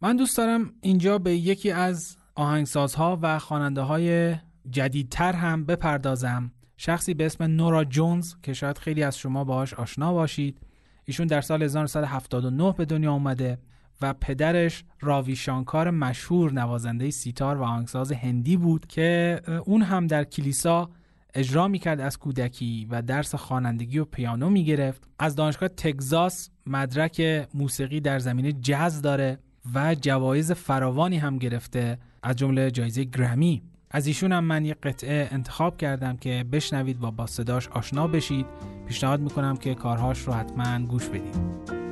من 0.00 0.16
دوست 0.16 0.36
دارم 0.36 0.72
اینجا 0.80 1.18
به 1.18 1.36
یکی 1.36 1.70
از 1.70 2.16
آهنگسازها 2.34 3.18
و 3.22 3.38
خواننده 3.38 3.80
های 3.80 4.36
جدیدتر 4.70 5.32
هم 5.32 5.64
بپردازم. 5.64 6.52
شخصی 6.76 7.14
به 7.14 7.26
اسم 7.26 7.44
نورا 7.44 7.84
جونز 7.84 8.34
که 8.42 8.52
شاید 8.52 8.78
خیلی 8.78 9.02
از 9.02 9.18
شما 9.18 9.44
باهاش 9.44 9.74
آشنا 9.74 10.12
باشید. 10.12 10.60
ایشون 11.04 11.26
در 11.26 11.40
سال 11.40 11.62
1979 11.62 12.72
به 12.72 12.84
دنیا 12.84 13.12
اومده. 13.12 13.58
و 14.02 14.14
پدرش 14.14 14.84
راوی 15.00 15.36
شانکار 15.36 15.90
مشهور 15.90 16.52
نوازنده 16.52 17.10
سیتار 17.10 17.56
و 17.56 17.62
آهنگساز 17.62 18.12
هندی 18.12 18.56
بود 18.56 18.86
که 18.86 19.40
اون 19.64 19.82
هم 19.82 20.06
در 20.06 20.24
کلیسا 20.24 20.90
اجرا 21.34 21.68
می‌کرد 21.68 22.00
از 22.00 22.18
کودکی 22.18 22.86
و 22.90 23.02
درس 23.02 23.34
خوانندگی 23.34 23.98
و 23.98 24.04
پیانو 24.04 24.50
می‌گرفت. 24.50 25.08
از 25.18 25.36
دانشگاه 25.36 25.68
تگزاس 25.68 26.50
مدرک 26.66 27.48
موسیقی 27.54 28.00
در 28.00 28.18
زمینه 28.18 28.52
جاز 28.52 29.02
داره 29.02 29.38
و 29.74 29.94
جوایز 29.94 30.52
فراوانی 30.52 31.18
هم 31.18 31.38
گرفته 31.38 31.98
از 32.22 32.36
جمله 32.36 32.70
جایزه 32.70 33.04
گرمی. 33.04 33.62
از 33.90 34.06
ایشون 34.06 34.32
هم 34.32 34.44
من 34.44 34.64
یه 34.64 34.74
قطعه 34.74 35.28
انتخاب 35.32 35.76
کردم 35.76 36.16
که 36.16 36.44
بشنوید 36.52 37.04
و 37.04 37.10
با 37.10 37.26
صداش 37.26 37.68
آشنا 37.68 38.06
بشید. 38.06 38.46
پیشنهاد 38.86 39.20
می‌کنم 39.20 39.56
که 39.56 39.74
کارهاش 39.74 40.18
رو 40.18 40.32
حتما 40.32 40.86
گوش 40.86 41.08
بدید. 41.08 41.83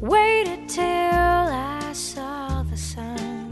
Waited 0.00 0.68
till 0.68 0.84
I 0.84 1.92
saw 1.92 2.62
the 2.62 2.76
sun. 2.76 3.50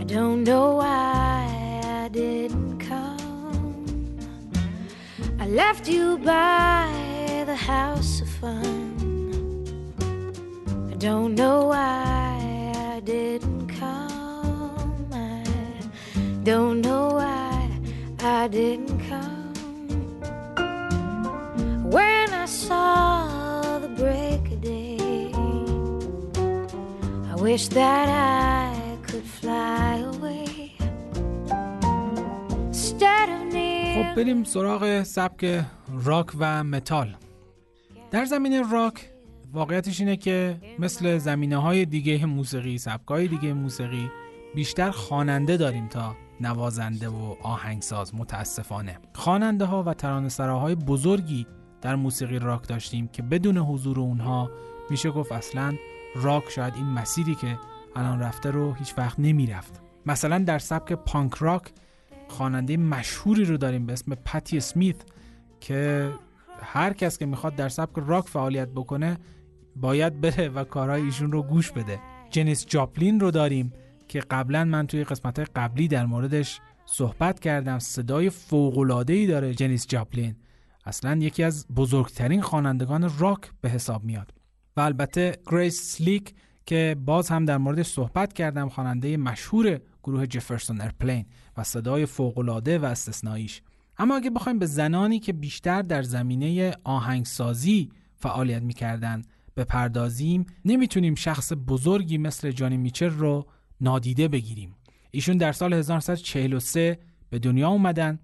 I 0.00 0.04
don't 0.04 0.44
know 0.44 0.76
why 0.76 1.80
I 1.84 2.08
didn't 2.08 2.78
come. 2.78 4.18
I 5.38 5.46
left 5.48 5.88
you 5.88 6.18
by 6.18 7.44
the 7.44 7.54
house 7.54 8.22
of 8.22 8.28
fun. 8.28 8.94
I 10.90 10.94
don't 10.96 11.34
know 11.34 11.66
why 11.66 12.72
I 12.94 13.00
didn't 13.00 13.68
come. 13.68 15.06
I 15.12 15.44
don't 16.44 16.80
know 16.80 17.08
why 17.08 17.70
I 18.20 18.48
didn't 18.48 19.00
come. 19.10 19.52
When 21.90 22.32
I 22.32 22.46
saw 22.46 23.45
wish 27.46 27.68
that 27.68 28.08
I 28.08 28.98
could 29.06 29.28
fly 29.38 29.92
away. 30.12 30.46
خب 33.96 34.14
بریم 34.16 34.44
سراغ 34.44 35.02
سبک 35.02 35.64
راک 36.04 36.26
و 36.38 36.64
متال 36.64 37.16
در 38.10 38.24
زمینه 38.24 38.62
راک 38.72 39.10
واقعیتش 39.52 40.00
اینه 40.00 40.16
که 40.16 40.60
مثل 40.78 41.18
زمینه 41.18 41.56
های 41.56 41.84
دیگه 41.84 42.26
موسیقی 42.26 42.78
سبک 42.78 43.08
های 43.08 43.28
دیگه 43.28 43.52
موسیقی 43.52 44.10
بیشتر 44.54 44.90
خواننده 44.90 45.56
داریم 45.56 45.88
تا 45.88 46.16
نوازنده 46.40 47.08
و 47.08 47.34
آهنگساز 47.42 48.14
متاسفانه 48.14 48.98
خواننده 49.14 49.64
ها 49.64 49.82
و 49.82 49.94
ترانه‌سراهای 49.94 50.74
بزرگی 50.74 51.46
در 51.80 51.96
موسیقی 51.96 52.38
راک 52.38 52.68
داشتیم 52.68 53.08
که 53.08 53.22
بدون 53.22 53.58
حضور 53.58 54.00
اونها 54.00 54.50
میشه 54.90 55.10
گفت 55.10 55.32
اصلا 55.32 55.74
راک 56.16 56.50
شاید 56.50 56.74
این 56.74 56.86
مسیری 56.86 57.34
که 57.34 57.58
الان 57.96 58.20
رفته 58.20 58.50
رو 58.50 58.72
هیچ 58.72 58.94
وقت 58.98 59.20
نمی‌رفت. 59.20 59.82
مثلا 60.06 60.38
در 60.38 60.58
سبک 60.58 60.92
پانک 60.92 61.34
راک 61.34 61.62
خواننده 62.28 62.76
مشهوری 62.76 63.44
رو 63.44 63.56
داریم 63.56 63.86
به 63.86 63.92
اسم 63.92 64.14
پتی 64.14 64.56
اسمیت 64.56 64.96
که 65.60 66.10
هر 66.60 66.92
کس 66.92 67.18
که 67.18 67.26
می‌خواد 67.26 67.54
در 67.54 67.68
سبک 67.68 67.92
راک 67.96 68.28
فعالیت 68.28 68.68
بکنه 68.68 69.18
باید 69.76 70.20
بره 70.20 70.48
و 70.48 70.64
کارهای 70.64 71.02
ایشون 71.02 71.32
رو 71.32 71.42
گوش 71.42 71.72
بده. 71.72 72.00
جنیس 72.30 72.66
جاپلین 72.66 73.20
رو 73.20 73.30
داریم 73.30 73.72
که 74.08 74.20
قبلا 74.20 74.64
من 74.64 74.86
توی 74.86 75.04
قسمت 75.04 75.38
قبلی 75.56 75.88
در 75.88 76.06
موردش 76.06 76.60
صحبت 76.86 77.40
کردم. 77.40 77.78
صدای 77.78 78.30
فوق‌العاده‌ای 78.30 79.26
داره 79.26 79.54
جنیس 79.54 79.86
جاپلین. 79.86 80.36
اصلا 80.84 81.16
یکی 81.16 81.42
از 81.42 81.66
بزرگترین 81.68 82.42
خوانندگان 82.42 83.10
راک 83.18 83.50
به 83.60 83.68
حساب 83.68 84.04
میاد. 84.04 84.32
و 84.76 84.80
البته 84.80 85.38
گریس 85.46 85.96
سلیک 85.96 86.34
که 86.66 86.96
باز 87.04 87.28
هم 87.28 87.44
در 87.44 87.58
موردش 87.58 87.86
صحبت 87.86 88.32
کردم 88.32 88.68
خواننده 88.68 89.16
مشهور 89.16 89.80
گروه 90.04 90.26
Jefferson 90.26 90.80
Airplane 90.80 91.26
و 91.56 91.64
صدای 91.64 92.06
فوق‌العاده 92.06 92.78
و 92.78 92.84
استثنائیش. 92.84 93.62
اما 93.98 94.16
اگه 94.16 94.30
بخوایم 94.30 94.58
به 94.58 94.66
زنانی 94.66 95.18
که 95.18 95.32
بیشتر 95.32 95.82
در 95.82 96.02
زمینه 96.02 96.74
آهنگسازی 96.84 97.90
فعالیت 98.16 98.62
می‌کردن 98.62 99.22
بپردازیم 99.56 100.46
نمی‌تونیم 100.64 101.14
شخص 101.14 101.52
بزرگی 101.68 102.18
مثل 102.18 102.50
جانی 102.50 102.76
میچل 102.76 103.10
رو 103.10 103.46
نادیده 103.80 104.28
بگیریم. 104.28 104.74
ایشون 105.10 105.36
در 105.36 105.52
سال 105.52 105.72
1943 105.72 106.98
به 107.30 107.38
دنیا 107.38 107.68
اومدن 107.68 108.18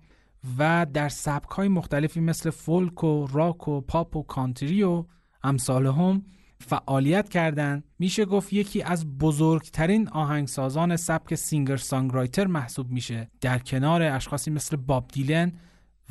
و 0.59 0.87
در 0.93 1.09
سبک 1.09 1.49
های 1.49 1.69
مختلفی 1.69 2.21
مثل 2.21 2.51
فولک 2.51 3.05
و 3.05 3.27
راک 3.27 3.69
و 3.69 3.81
پاپ 3.81 4.17
و 4.17 4.23
کانتری 4.23 4.83
و 4.83 5.05
امثال 5.43 5.87
هم 5.87 6.23
فعالیت 6.63 7.29
کردند 7.29 7.85
میشه 7.99 8.25
گفت 8.25 8.53
یکی 8.53 8.83
از 8.83 9.19
بزرگترین 9.19 10.09
آهنگسازان 10.09 10.97
سبک 10.97 11.35
سینگر 11.35 11.77
سانگرایتر 11.77 12.47
محسوب 12.47 12.91
میشه. 12.91 13.31
در 13.41 13.59
کنار 13.59 14.03
اشخاصی 14.03 14.51
مثل 14.51 14.77
باب 14.77 15.09
دیلن 15.09 15.53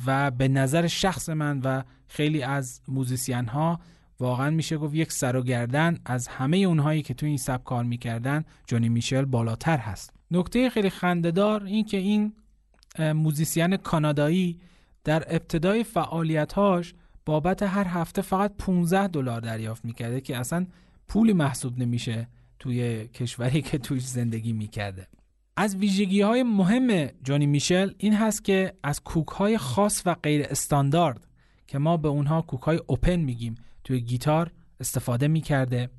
و 0.06 0.30
به 0.30 0.48
نظر 0.48 0.86
شخص 0.86 1.28
من 1.28 1.60
و 1.60 1.82
خیلی 2.06 2.42
از 2.42 2.80
موزیسین 2.88 3.46
ها 3.46 3.80
واقعا 4.20 4.50
میشه 4.50 4.76
گفت 4.76 4.94
یک 4.94 5.12
سر 5.12 5.36
و 5.36 5.42
گردن 5.42 5.98
از 6.04 6.28
همه 6.28 6.56
اونهایی 6.56 7.02
که 7.02 7.14
تو 7.14 7.26
این 7.26 7.36
سبک 7.36 7.64
کار 7.64 7.84
می‌کردن 7.84 8.44
جونی 8.66 8.88
میچل 8.88 9.24
بالاتر 9.24 9.78
هست. 9.78 10.12
نکته 10.30 10.70
خیلی 10.70 10.90
خندهدار 10.90 11.64
این 11.64 11.84
که 11.84 11.96
این 11.96 12.32
موزیسین 12.98 13.76
کانادایی 13.76 14.60
در 15.04 15.24
ابتدای 15.34 15.84
فعالیتهاش 15.84 16.94
بابت 17.26 17.62
هر 17.62 17.86
هفته 17.88 18.22
فقط 18.22 18.54
15 18.58 19.08
دلار 19.08 19.40
دریافت 19.40 19.84
می‌کرده 19.84 20.20
که 20.20 20.36
اصلا 20.36 20.66
پولی 21.08 21.32
محسوب 21.32 21.78
نمیشه 21.78 22.28
توی 22.58 23.08
کشوری 23.08 23.62
که 23.62 23.78
توش 23.78 24.06
زندگی 24.06 24.52
می‌کرده. 24.52 25.06
از 25.56 25.76
ویژگی 25.76 26.20
های 26.20 26.42
مهم 26.42 27.06
جانی 27.22 27.46
میشل 27.46 27.90
این 27.98 28.14
هست 28.14 28.44
که 28.44 28.74
از 28.82 29.00
کوک 29.00 29.28
های 29.28 29.58
خاص 29.58 30.02
و 30.06 30.14
غیر 30.14 30.46
استاندارد 30.50 31.26
که 31.66 31.78
ما 31.78 31.96
به 31.96 32.08
اونها 32.08 32.42
کوک 32.42 32.62
های 32.62 32.80
اوپن 32.86 33.16
میگیم 33.16 33.54
توی 33.84 34.00
گیتار 34.00 34.50
استفاده 34.80 35.28
می‌کرده. 35.28 35.90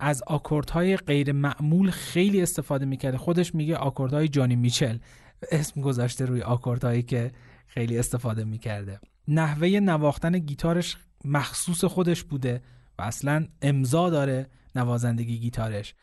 از 0.00 0.22
آکوردهای 0.26 0.96
غیر 0.96 1.32
معمول 1.32 1.90
خیلی 1.90 2.42
استفاده 2.42 2.84
می‌کرده. 2.84 3.18
خودش 3.18 3.54
میگه 3.54 3.76
آکوردهای 3.76 4.28
جانی 4.28 4.56
میچل 4.56 4.98
اسم 5.50 5.80
گذاشته 5.80 6.24
روی 6.24 6.42
آکوردهایی 6.42 7.02
که 7.02 7.32
خیلی 7.66 7.98
استفاده 7.98 8.44
می‌کرده. 8.44 9.00
نحوه 9.28 9.68
نواختن 9.68 10.38
گیتارش 10.38 10.96
مخصوص 11.24 11.84
خودش 11.84 12.22
بوده 12.22 12.62
و 12.98 13.02
اصلا 13.02 13.46
امضا 13.62 14.10
داره 14.10 14.50
نوازندگی 14.74 15.38
گیتارش 15.38 15.94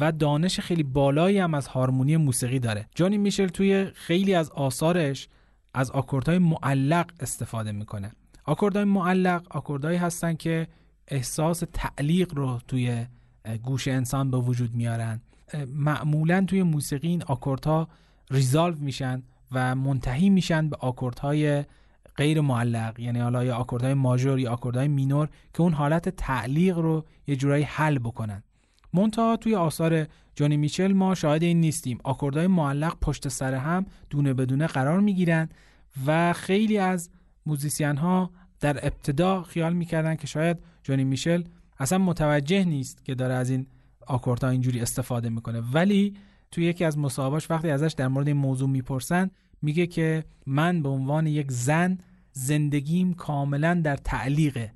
و 0.00 0.12
دانش 0.12 0.60
خیلی 0.60 0.82
بالایی 0.82 1.38
هم 1.38 1.54
از 1.54 1.66
هارمونی 1.66 2.16
موسیقی 2.16 2.58
داره. 2.58 2.86
جونی 2.94 3.18
میچل 3.18 3.48
توی 3.48 3.90
خیلی 3.94 4.34
از 4.34 4.50
آثارش 4.50 5.28
از 5.74 5.90
آکوردهای 5.90 6.38
معلق 6.38 7.10
استفاده 7.20 7.72
می‌کنه. 7.72 8.12
آکوردهای 8.44 8.84
معلق 8.84 9.46
آکوردهایی 9.50 9.98
هستن 9.98 10.34
که 10.34 10.68
احساس 11.08 11.62
تعلیق 11.72 12.34
رو 12.34 12.60
توی 12.68 13.06
گوش 13.62 13.88
انسان 13.88 14.30
به 14.30 14.36
وجود 14.36 14.74
میارن. 14.74 15.20
معمولا 15.68 16.44
توی 16.48 16.62
موسیقی 16.62 17.08
این 17.08 17.22
آکوردها 17.22 17.88
resolve 18.30 18.76
میشن 18.78 19.22
و 19.52 19.74
منتهی 19.74 20.30
میشن 20.30 20.68
به 20.68 20.76
آکوردهای 20.76 21.64
غیر 22.16 22.40
معلق 22.40 23.00
یعنی 23.00 23.20
حالا 23.20 23.44
یا 23.44 23.56
آکوردهای 23.56 23.94
ماژور 23.94 24.38
یا 24.38 24.52
آکوردهای 24.52 24.88
مینور 24.88 25.28
که 25.54 25.60
اون 25.60 25.72
حالت 25.72 26.08
تعلیق 26.08 26.78
رو 26.78 27.04
یه 27.26 27.36
جورایی 27.36 27.64
حل 27.64 27.98
بکنن. 27.98 28.42
منتها 28.92 29.36
توی 29.36 29.54
آثار 29.54 30.06
جانی 30.36 30.56
میچل 30.56 30.92
ما 30.92 31.14
شاهد 31.14 31.42
این 31.42 31.60
نیستیم. 31.60 31.98
آکوردهای 32.04 32.46
معلق 32.46 32.96
پشت 33.00 33.28
سر 33.28 33.54
هم 33.54 33.86
دونه 34.10 34.34
بدونه 34.34 34.66
قرار 34.66 35.00
می‌گیرن 35.00 35.48
و 36.06 36.32
خیلی 36.32 36.78
از 36.78 37.10
موزیسین 37.46 37.96
ها 37.96 38.30
در 38.60 38.86
ابتدا 38.86 39.42
خیال 39.42 39.72
می‌کردن 39.72 40.16
که 40.16 40.26
شاید 40.26 40.58
جانی 40.82 41.04
میشل 41.04 41.42
اصلا 41.78 41.98
متوجه 41.98 42.64
نیست 42.64 43.04
که 43.04 43.14
داره 43.14 43.34
از 43.34 43.50
این 43.50 43.66
آکوردها 44.06 44.50
اینجوری 44.50 44.80
استفاده 44.80 45.28
می‌کنه. 45.28 45.62
ولی 45.72 46.14
توی 46.50 46.64
یکی 46.64 46.84
از 46.84 46.98
مصاحبهاش 46.98 47.50
وقتی 47.50 47.70
ازش 47.70 47.92
در 47.92 48.08
مورد 48.08 48.26
این 48.26 48.36
موضوع 48.36 48.68
می‌پرسن 48.68 49.30
میگه 49.64 49.86
که 49.86 50.24
من 50.46 50.82
به 50.82 50.88
عنوان 50.88 51.26
یک 51.26 51.50
زن 51.50 51.98
زندگیم 52.32 53.14
کاملا 53.14 53.80
در 53.84 53.96
تعلیقه 53.96 54.72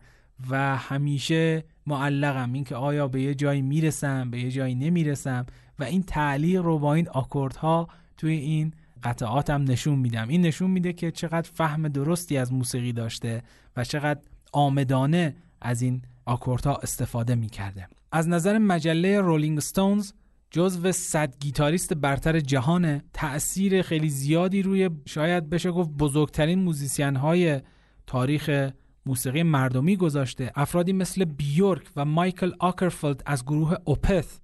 و 0.51 0.77
همیشه 0.77 1.65
معلقم. 1.87 2.53
اینکه 2.53 2.77
آیا 2.77 3.09
به 3.09 3.23
یه 3.23 3.35
جایی 3.35 3.63
می‌رسم 3.63 4.31
به 4.31 4.41
یه 4.41 4.51
جایی 4.51 4.75
نمی‌رسم 4.75 5.47
و 5.79 5.85
این 5.85 6.03
تعلیق 6.03 6.63
رو 6.63 6.79
با 6.79 6.95
این 6.95 7.09
آکوردها 7.09 7.89
توی 8.17 8.33
این 8.33 8.73
قطعاتم 9.03 9.63
نشون 9.63 9.99
میدم. 9.99 10.29
این 10.29 10.43
نشون 10.43 10.71
میده 10.71 10.93
که 10.93 11.11
چقدر 11.11 11.51
فهم 11.55 11.89
درستی 11.89 12.37
از 12.37 12.53
موسیقی 12.53 12.93
داشته 12.93 13.43
و 13.77 13.85
چقدر 13.85 14.21
عامدانه 14.53 15.37
از 15.61 15.83
این 15.83 16.03
آکوردها 16.25 16.77
استفاده 16.77 17.35
می‌کرده. 17.35 17.89
از 18.13 18.29
نظر 18.29 18.59
مجله 18.59 19.21
Rolling 19.21 19.61
Stones 19.61 20.13
جزو 20.51 20.93
صد 20.93 21.35
گیتاریست 21.41 21.95
برتر 21.95 22.41
جهانه. 22.41 23.05
تأثیر 23.13 23.83
خیلی 23.83 24.09
زیادی 24.09 24.63
روی 24.63 24.91
شاید 25.07 25.51
بشه 25.51 25.71
گفت 25.71 25.91
بزرگترین 25.91 26.59
موزیسین 26.59 27.17
های 27.17 27.61
تاریخ 28.07 28.71
موسیقی 29.07 29.43
مردمی 29.43 29.97
گذاشته. 29.97 30.53
افرادی 30.55 30.93
مثل 30.93 31.25
بیورک 31.25 31.91
و 31.97 32.05
مایکل 32.05 32.53
آکرفلد 32.59 33.23
از 33.27 33.45
گروه 33.45 33.75
Opeth. 33.85 34.39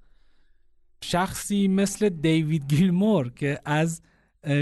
شخصی 1.04 1.68
مثل 1.68 2.08
دیوید 2.08 2.66
گیلمور 2.68 3.32
که 3.32 3.60
از 3.64 4.02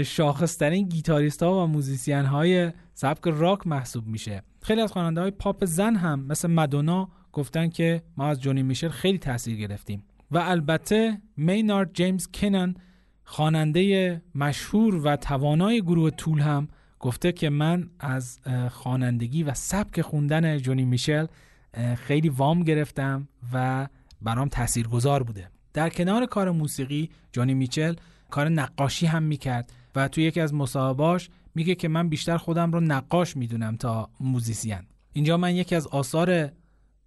شاخصترین 0.05 0.87
گیتاریست 0.87 1.43
ها 1.43 1.63
و 1.63 1.67
موزیسین 1.67 2.25
های 2.25 2.71
سبک 2.93 3.21
راک 3.25 3.67
محسوب 3.67 4.07
میشه. 4.07 4.43
خیلی 4.61 4.81
از 4.81 4.91
خواننده 4.91 5.21
های 5.21 5.31
پاپ 5.31 5.65
زن 5.65 5.95
هم 5.95 6.25
مثل 6.25 6.47
مدونا 6.47 7.09
گفتن 7.31 7.69
که 7.69 8.03
ما 8.17 8.27
از 8.27 8.41
جونی 8.41 8.63
میچل 8.63 8.89
خیلی 8.89 9.17
تاثیر 9.17 9.57
گرفتیم. 9.57 10.03
و 10.31 10.37
البته 10.37 11.21
مینارد 11.37 11.93
جیمز 11.93 12.27
کینن 12.33 12.75
خواننده 13.23 14.21
مشهور 14.35 14.95
و 14.95 15.15
توانای 15.15 15.81
گروه 15.81 16.09
Tool 16.09 16.39
هم 16.39 16.67
گفته 16.99 17.31
که 17.31 17.49
من 17.49 17.89
از 17.99 18.39
خوانندگی 18.71 19.43
و 19.43 19.53
سبک 19.53 20.01
خوندن 20.01 20.57
جونی 20.57 20.85
میچل 20.85 21.25
خیلی 21.95 22.29
وام 22.29 22.63
گرفتم 22.63 23.27
و 23.53 23.87
برام 24.21 24.49
تاثیرگذار 24.49 25.23
بوده. 25.23 25.49
در 25.73 25.89
کنار 25.89 26.25
کار 26.25 26.51
موسیقی 26.51 27.09
جونی 27.31 27.53
میچل 27.53 27.93
کار 28.29 28.49
نقاشی 28.49 29.05
هم 29.05 29.23
می‌کرد 29.23 29.73
و 29.95 30.07
توی 30.07 30.23
یکی 30.23 30.41
از 30.41 30.53
مصاحباش 30.53 31.29
میگه 31.55 31.75
که 31.75 31.87
من 31.87 32.09
بیشتر 32.09 32.37
خودم 32.37 32.71
رو 32.71 32.79
نقاش 32.79 33.37
می‌دونم 33.37 33.77
تا 33.77 34.09
موزیسین. 34.19 34.79
اینجا 35.13 35.37
من 35.37 35.55
یکی 35.55 35.75
از 35.75 35.87
آثار 35.87 36.51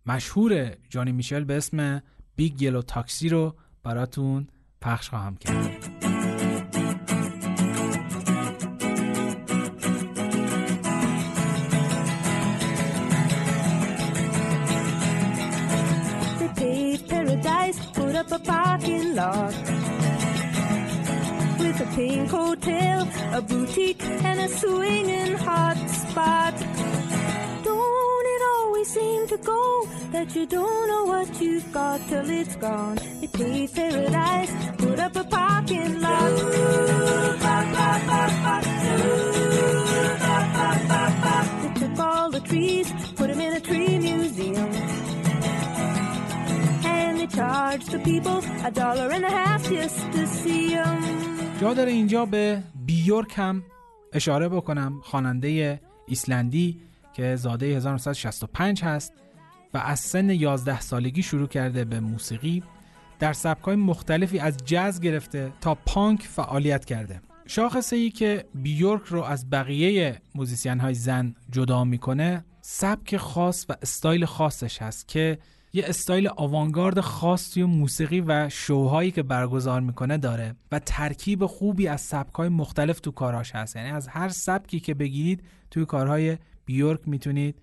مشهور 0.07 0.71
جونی 0.91 1.12
میچل 1.12 1.45
به 1.45 1.57
اسم 1.57 2.03
Big 2.37 2.62
Yellow 2.62 2.82
Taxi 2.82 3.28
رو 3.28 3.55
براتون 3.82 4.49
پخش 4.80 5.09
خواهم 5.09 5.37
کرد 5.37 5.97
up 18.16 18.32
a 18.32 18.39
parking 18.39 19.14
lot 19.14 19.55
with 21.59 21.80
a 21.80 21.89
pink 21.95 22.30
hotel, 22.30 23.09
a 23.32 23.43
boutique, 23.43 24.03
and 24.03 24.41
a 24.41 24.49
swinging 24.49 25.34
hot 25.34 25.76
spot. 25.91 26.55
Seem 28.97 29.22
to 29.28 29.38
go 29.53 29.62
that 30.14 30.28
you 30.34 30.44
don't 30.47 30.84
know 30.90 31.05
what 31.12 31.28
you've 31.42 31.70
got 31.70 31.99
till 32.09 32.30
it's 32.40 32.57
gone? 32.57 32.97
They 33.20 33.30
paved 33.38 33.74
paradise, 33.74 34.53
put 34.78 34.99
up 35.07 35.14
a 35.22 35.24
parking 35.24 36.01
lot. 36.05 36.32
They 41.62 41.72
took 41.80 41.99
all 42.09 42.30
the 42.36 42.42
trees, 42.51 42.86
put 43.18 43.26
them 43.30 43.40
in 43.47 43.53
a 43.61 43.62
tree 43.68 43.99
museum. 44.09 44.70
And 46.94 47.12
they 47.20 47.28
charged 47.38 47.90
the 47.90 48.01
people 48.11 48.38
a 48.68 48.70
dollar 48.70 49.09
and 49.16 49.24
a 49.30 49.32
half 49.40 49.61
just 49.68 49.99
to 50.14 50.22
see 50.38 50.71
them. 50.71 51.03
جا 51.61 51.72
اینجا 51.72 52.26
به 52.26 52.62
بیورک 52.87 53.33
هم 53.37 53.64
اشاره 54.12 54.49
بکنم 54.49 55.00
خواننده 55.03 55.80
ایسلندی 56.07 56.80
که 57.17 57.37
زاده 57.37 57.67
1965 57.67 58.83
هست 58.83 59.13
و 59.75 59.79
از 59.79 60.01
سن 60.01 60.30
11 60.30 60.80
سالگی 60.80 61.22
شروع 61.22 61.49
کرده 61.49 61.84
به 61.84 62.01
موسیقی 62.01 62.63
در 63.18 63.33
سبکای 63.33 63.76
مختلفی 63.76 64.38
از 64.38 64.57
جاز 64.64 65.01
گرفته 65.01 65.53
تا 65.61 65.75
پانک 65.75 66.22
فعالیت 66.22 66.84
کرده. 66.84 67.21
شاخصه 67.47 67.97
ای 67.97 68.11
که 68.11 68.45
بیورک 68.55 69.03
رو 69.03 69.22
از 69.22 69.51
بقیه 69.51 70.21
موزیسین 70.34 70.80
های 70.80 70.95
زن 70.95 71.34
جدا 71.51 71.84
می‌کنه 71.84 72.45
سبک 72.61 73.17
خاص 73.17 73.67
و 73.68 73.75
استایل 73.83 74.25
خاصش 74.25 74.83
هست 74.83 75.09
که 75.09 75.38
یه 75.72 75.84
استایل 75.87 76.29
آوانگارد 76.37 77.01
خاص 77.01 77.51
توی 77.51 77.64
موسیقی 77.64 78.21
و 78.21 78.49
شوهایی 78.49 79.11
که 79.11 79.22
برگزار 79.22 79.80
می‌کنه 79.80 80.18
داره 80.18 80.55
و 80.72 80.79
ترکیب 80.79 81.47
خوبی 81.47 81.88
از 81.88 82.01
سبکای 82.01 82.49
مختلف 82.49 83.01
تو 83.01 83.11
کاراش 83.11 83.55
هست. 83.55 83.76
یعنی 83.76 83.91
از 83.91 84.09
هر 84.09 84.29
سبکی 84.29 84.80
که 84.80 84.95
بگیرید 84.95 85.43
توی 85.71 85.84
کارهای 85.84 86.37
بیورک 86.67 87.01
می‌تونید 87.09 87.63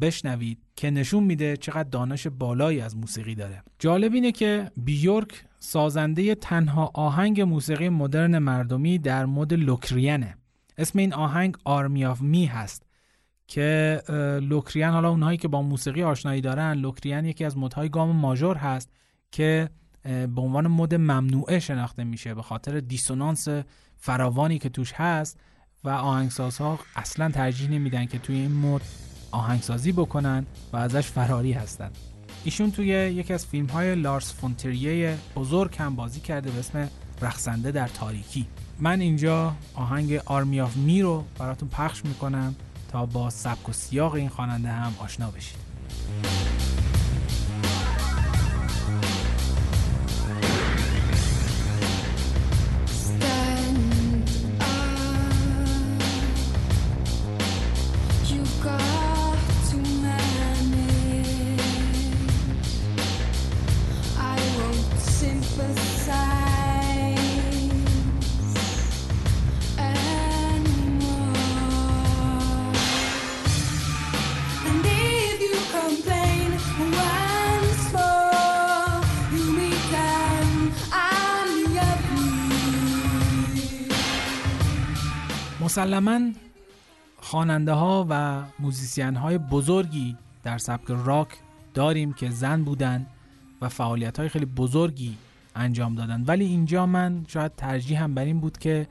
بشنوید 0.00 0.58
که 0.76 0.90
نشون 0.90 1.24
میده 1.24 1.56
چقدر 1.56 1.88
دانش 1.88 2.26
بالایی 2.26 2.80
از 2.80 2.96
موسیقی 2.96 3.34
داره. 3.34 3.62
جالب 3.78 4.14
اینه 4.14 4.32
که 4.32 4.70
بیورک 4.76 5.44
سازنده 5.58 6.34
تنها 6.34 6.90
آهنگ 6.94 7.40
موسیقی 7.40 7.88
مدرن 7.88 8.38
مردمی 8.38 8.98
در 8.98 9.26
مد 9.26 9.54
لوکرینه 9.54 10.36
اسم 10.78 10.98
این 10.98 11.14
آهنگ 11.14 11.56
Army 11.64 12.04
of 12.04 12.20
Me 12.20 12.46
هست 12.46 12.86
که 13.46 14.02
لوکریان 14.42 14.92
حالا 14.92 15.10
اونهایی 15.10 15.38
که 15.38 15.48
با 15.48 15.62
موسیقی 15.62 16.02
آشنایی 16.02 16.40
دارن 16.40 16.72
لوکریان 16.74 17.24
یکی 17.24 17.44
از 17.44 17.58
مدهای 17.58 17.88
گام 17.88 18.16
ماژور 18.16 18.56
هست 18.56 18.90
که 19.30 19.70
به 20.04 20.40
عنوان 20.40 20.66
مد 20.66 20.94
ممنوعه 20.94 21.58
شناخته 21.58 22.04
میشه 22.04 22.34
به 22.34 22.42
خاطر 22.42 22.80
دیسونانس 22.80 23.48
فراوانی 23.96 24.58
که 24.58 24.68
توش 24.68 24.92
هست. 24.92 25.40
و 25.84 25.88
آهنگسازها 25.88 26.78
اصلا 26.96 27.30
ترجیح 27.30 27.70
نمیدن 27.70 28.06
که 28.06 28.18
توی 28.18 28.36
این 28.36 28.52
مد 28.52 28.80
آهنگسازی 29.30 29.92
بکنن 29.92 30.46
و 30.72 30.76
ازش 30.76 31.06
فراری 31.06 31.52
هستن. 31.52 31.90
ایشون 32.44 32.70
توی 32.70 32.86
یکی 32.86 33.32
از 33.32 33.46
فیلم 33.46 33.66
های 33.66 33.94
لارس 33.94 34.34
فونتریه 34.34 35.18
بزرگ 35.36 35.76
هم 35.78 35.96
بازی 35.96 36.20
کرده 36.20 36.50
به 36.50 36.58
اسم 36.58 36.88
رخصنده 37.22 37.70
در 37.70 37.88
تاریکی. 37.88 38.46
من 38.80 39.00
اینجا 39.00 39.54
آهنگ 39.74 40.12
آرمی 40.12 40.60
آف 40.60 40.76
می 40.76 41.02
رو 41.02 41.24
براتون 41.38 41.68
پخش 41.68 42.04
می‌کنم 42.04 42.54
تا 42.92 43.06
با 43.06 43.30
سبک 43.30 43.68
و 43.68 43.72
سیاق 43.72 44.14
این 44.14 44.28
خواننده 44.28 44.68
هم 44.68 44.92
آشنا 44.98 45.30
بشید. 45.30 46.43
مسلما 85.74 86.20
خواننده 87.16 87.72
ها 87.72 88.06
و 88.10 88.42
موزیسین 88.58 89.16
های 89.16 89.38
بزرگی 89.38 90.16
در 90.42 90.58
سبک 90.58 90.84
راک 90.88 91.28
داریم 91.74 92.12
که 92.12 92.30
زن 92.30 92.64
بودن 92.64 93.06
و 93.60 93.68
فعالیت 93.68 94.18
های 94.18 94.28
خیلی 94.28 94.44
بزرگی 94.44 95.16
انجام 95.54 95.94
دادن. 95.94 96.24
ولی 96.26 96.44
اینجا 96.44 96.86
من 96.86 97.24
شاید 97.28 97.52
ترجیح 97.56 98.02
هم 98.02 98.14
بر 98.14 98.24
این 98.24 98.40
بود 98.40 98.58
که 98.58 98.86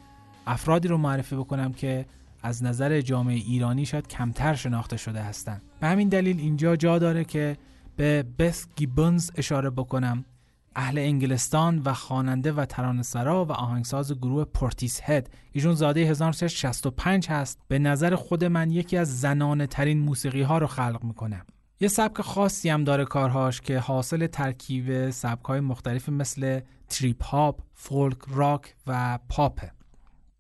افرادی 0.47 0.88
رو 0.88 0.97
معرفی 0.97 1.35
بکنم 1.35 1.73
که 1.73 2.05
از 2.41 2.64
نظر 2.64 3.01
جامعه 3.01 3.35
ایرانی 3.35 3.85
شاید 3.85 4.07
کمتر 4.07 4.53
شناخته 4.53 4.97
شده 4.97 5.22
هستند 5.22 5.61
به 5.80 5.88
همین 5.88 6.10
دلیل 6.10 6.39
اینجا 6.39 6.76
جا 6.76 6.99
داره 6.99 7.23
که 7.23 7.57
به 7.95 8.23
بث 8.39 8.68
گیبنز 8.76 9.31
اشاره 9.35 9.69
بکنم. 9.69 10.26
اهل 10.75 10.97
انگلستان 10.97 11.81
و 11.85 11.93
خواننده 11.93 12.51
و 12.51 12.65
ترانه‌سرا 12.65 13.45
و 13.45 13.51
آهنگساز 13.51 14.13
گروه 14.13 14.45
Portishead 14.45 15.30
ایشون 15.51 15.73
زاده 15.73 15.99
1965 15.99 17.27
هست. 17.29 17.59
به 17.67 17.79
نظر 17.79 18.15
خود 18.15 18.43
من 18.43 18.71
یکی 18.71 18.97
از 18.97 19.19
زنانه 19.19 19.67
ترین 19.67 19.99
موسیقی 19.99 20.41
ها 20.41 20.57
رو 20.57 20.67
خلق 20.67 21.03
می‌کنه. 21.03 21.41
یه 21.79 21.87
سبک 21.87 22.21
خاصی 22.21 22.69
هم 22.69 22.83
داره 22.83 23.05
کارهاش 23.05 23.61
که 23.61 23.79
حاصل 23.79 24.27
ترکیب 24.27 25.09
سبک 25.09 25.45
های 25.45 25.59
مختلف 25.59 26.09
مثل 26.09 26.59
trip 26.89 27.23
hop، 27.23 27.60
فولک 27.73 28.17
راک 28.27 28.75
و 28.87 29.19
پاپه. 29.29 29.71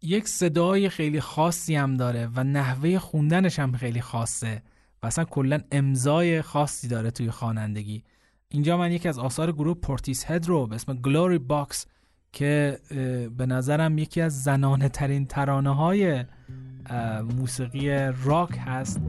یک 0.01 0.27
صدای 0.27 0.89
خیلی 0.89 1.21
خاصی 1.21 1.75
هم 1.75 1.97
داره 1.97 2.29
و 2.35 2.43
نحوه 2.43 2.99
خوندنش 2.99 3.59
هم 3.59 3.71
خیلی 3.71 4.01
خاصه 4.01 4.63
و 5.03 5.07
اصلا 5.07 5.25
کلا 5.25 5.59
امضای 5.71 6.41
خاصی 6.41 6.87
داره 6.87 7.11
توی 7.11 7.31
خوانندگی. 7.31 8.03
اینجا 8.53 8.77
من 8.77 8.91
یکی 8.91 9.07
از 9.09 9.19
آثار 9.19 9.51
گروه 9.51 9.73
Portishead 9.73 10.47
رو 10.47 10.67
به 10.67 10.75
اسم 10.75 10.93
Glory 10.93 11.37
Box 11.37 11.85
که 12.31 12.79
به 13.37 13.45
نظرم 13.45 13.97
یکی 13.97 14.21
از 14.21 14.43
زنانه 14.43 14.89
ترین 14.89 15.25
ترانه 15.25 15.75
های 15.75 16.25
موسیقی 17.37 17.89
راک 18.23 18.59
هست 18.65 19.01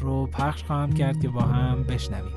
رو 0.00 0.26
پخش 0.26 0.62
خواهم 0.62 0.92
کرد 0.92 1.20
که 1.20 1.28
با 1.28 1.40
هم 1.40 1.82
بشنویم. 1.82 2.34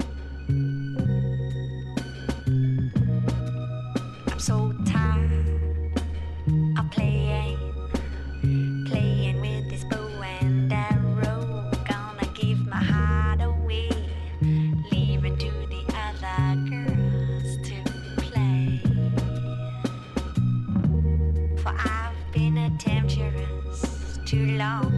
در 24.27 24.96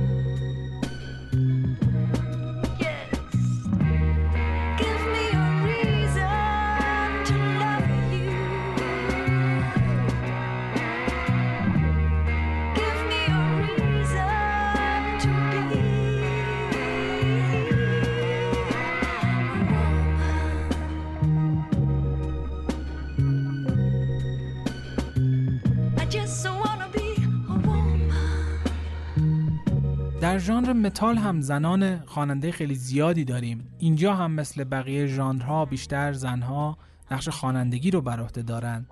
ژانر 30.70 30.88
متال 30.88 31.18
هم 31.18 31.42
زنان 31.42 32.06
خواننده 32.06 32.52
خیلی 32.52 32.76
زیادی 32.76 33.26
داریم. 33.26 33.68
اینجا 33.80 34.14
هم 34.14 34.32
مثل 34.32 34.64
بقیه 34.64 35.06
ژانرها 35.06 35.66
بیشتر 35.66 36.14
زنها 36.14 36.78
نقش 37.12 37.30
خوانندگی 37.30 37.92
رو 37.92 38.02
بر 38.02 38.20
عهده 38.20 38.42
دارن. 38.42 38.86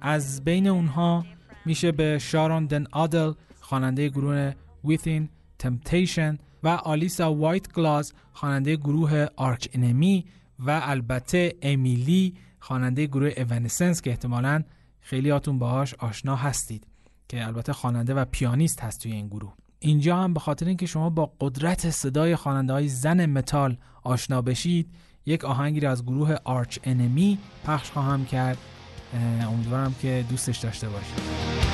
از 0.00 0.44
بین 0.44 0.66
اونها 0.66 1.24
میشه 1.64 1.92
به 1.92 2.18
شارون 2.18 2.66
دن 2.66 2.86
آدل 2.92 3.32
خواننده 3.60 4.08
گروه 4.08 4.52
Within 4.86 5.22
Temptation 5.62 6.38
و 6.62 6.68
آلیسا 6.68 7.34
وایت 7.34 7.72
گلاز 7.72 8.12
خواننده 8.32 8.76
گروه 8.76 9.26
Arch 9.36 9.68
Enemy 9.72 10.24
و 10.58 10.80
البته 10.84 11.54
ایمی 11.62 12.05
لی 12.05 12.34
خواننده 12.60 13.06
گروه 13.06 13.30
Evanescence 13.50 14.02
که 14.02 14.10
احتمالا 14.10 14.62
خیلیاتون 15.00 15.58
باهاش 15.58 15.94
آشنا 15.94 16.36
هستید 16.36 16.86
که 17.28 17.46
البته 17.46 17.72
خواننده 17.72 18.14
و 18.14 18.24
پیانیست 18.24 18.80
هست 18.80 19.02
توی 19.02 19.12
این 19.12 19.26
گروه. 19.26 19.63
اینجا 19.84 20.16
هم 20.16 20.34
به 20.34 20.40
خاطر 20.40 20.66
اینکه 20.66 20.86
شما 20.86 21.10
با 21.10 21.32
قدرت 21.40 21.90
صدای 21.90 22.36
خواننده 22.36 22.72
های 22.72 22.88
زن 22.88 23.26
متال 23.26 23.76
آشنا 24.02 24.42
بشید 24.42 24.90
یک 25.26 25.44
آهنگی 25.44 25.80
را 25.80 25.90
از 25.90 26.04
گروه 26.04 26.36
Arch 26.44 26.78
Enemy 26.84 27.38
پخش 27.64 27.90
خواهم 27.90 28.24
کرد. 28.24 28.58
امیدوارم 29.42 29.94
که 30.02 30.24
دوستش 30.30 30.58
داشته 30.58 30.88
باشید. 30.88 31.73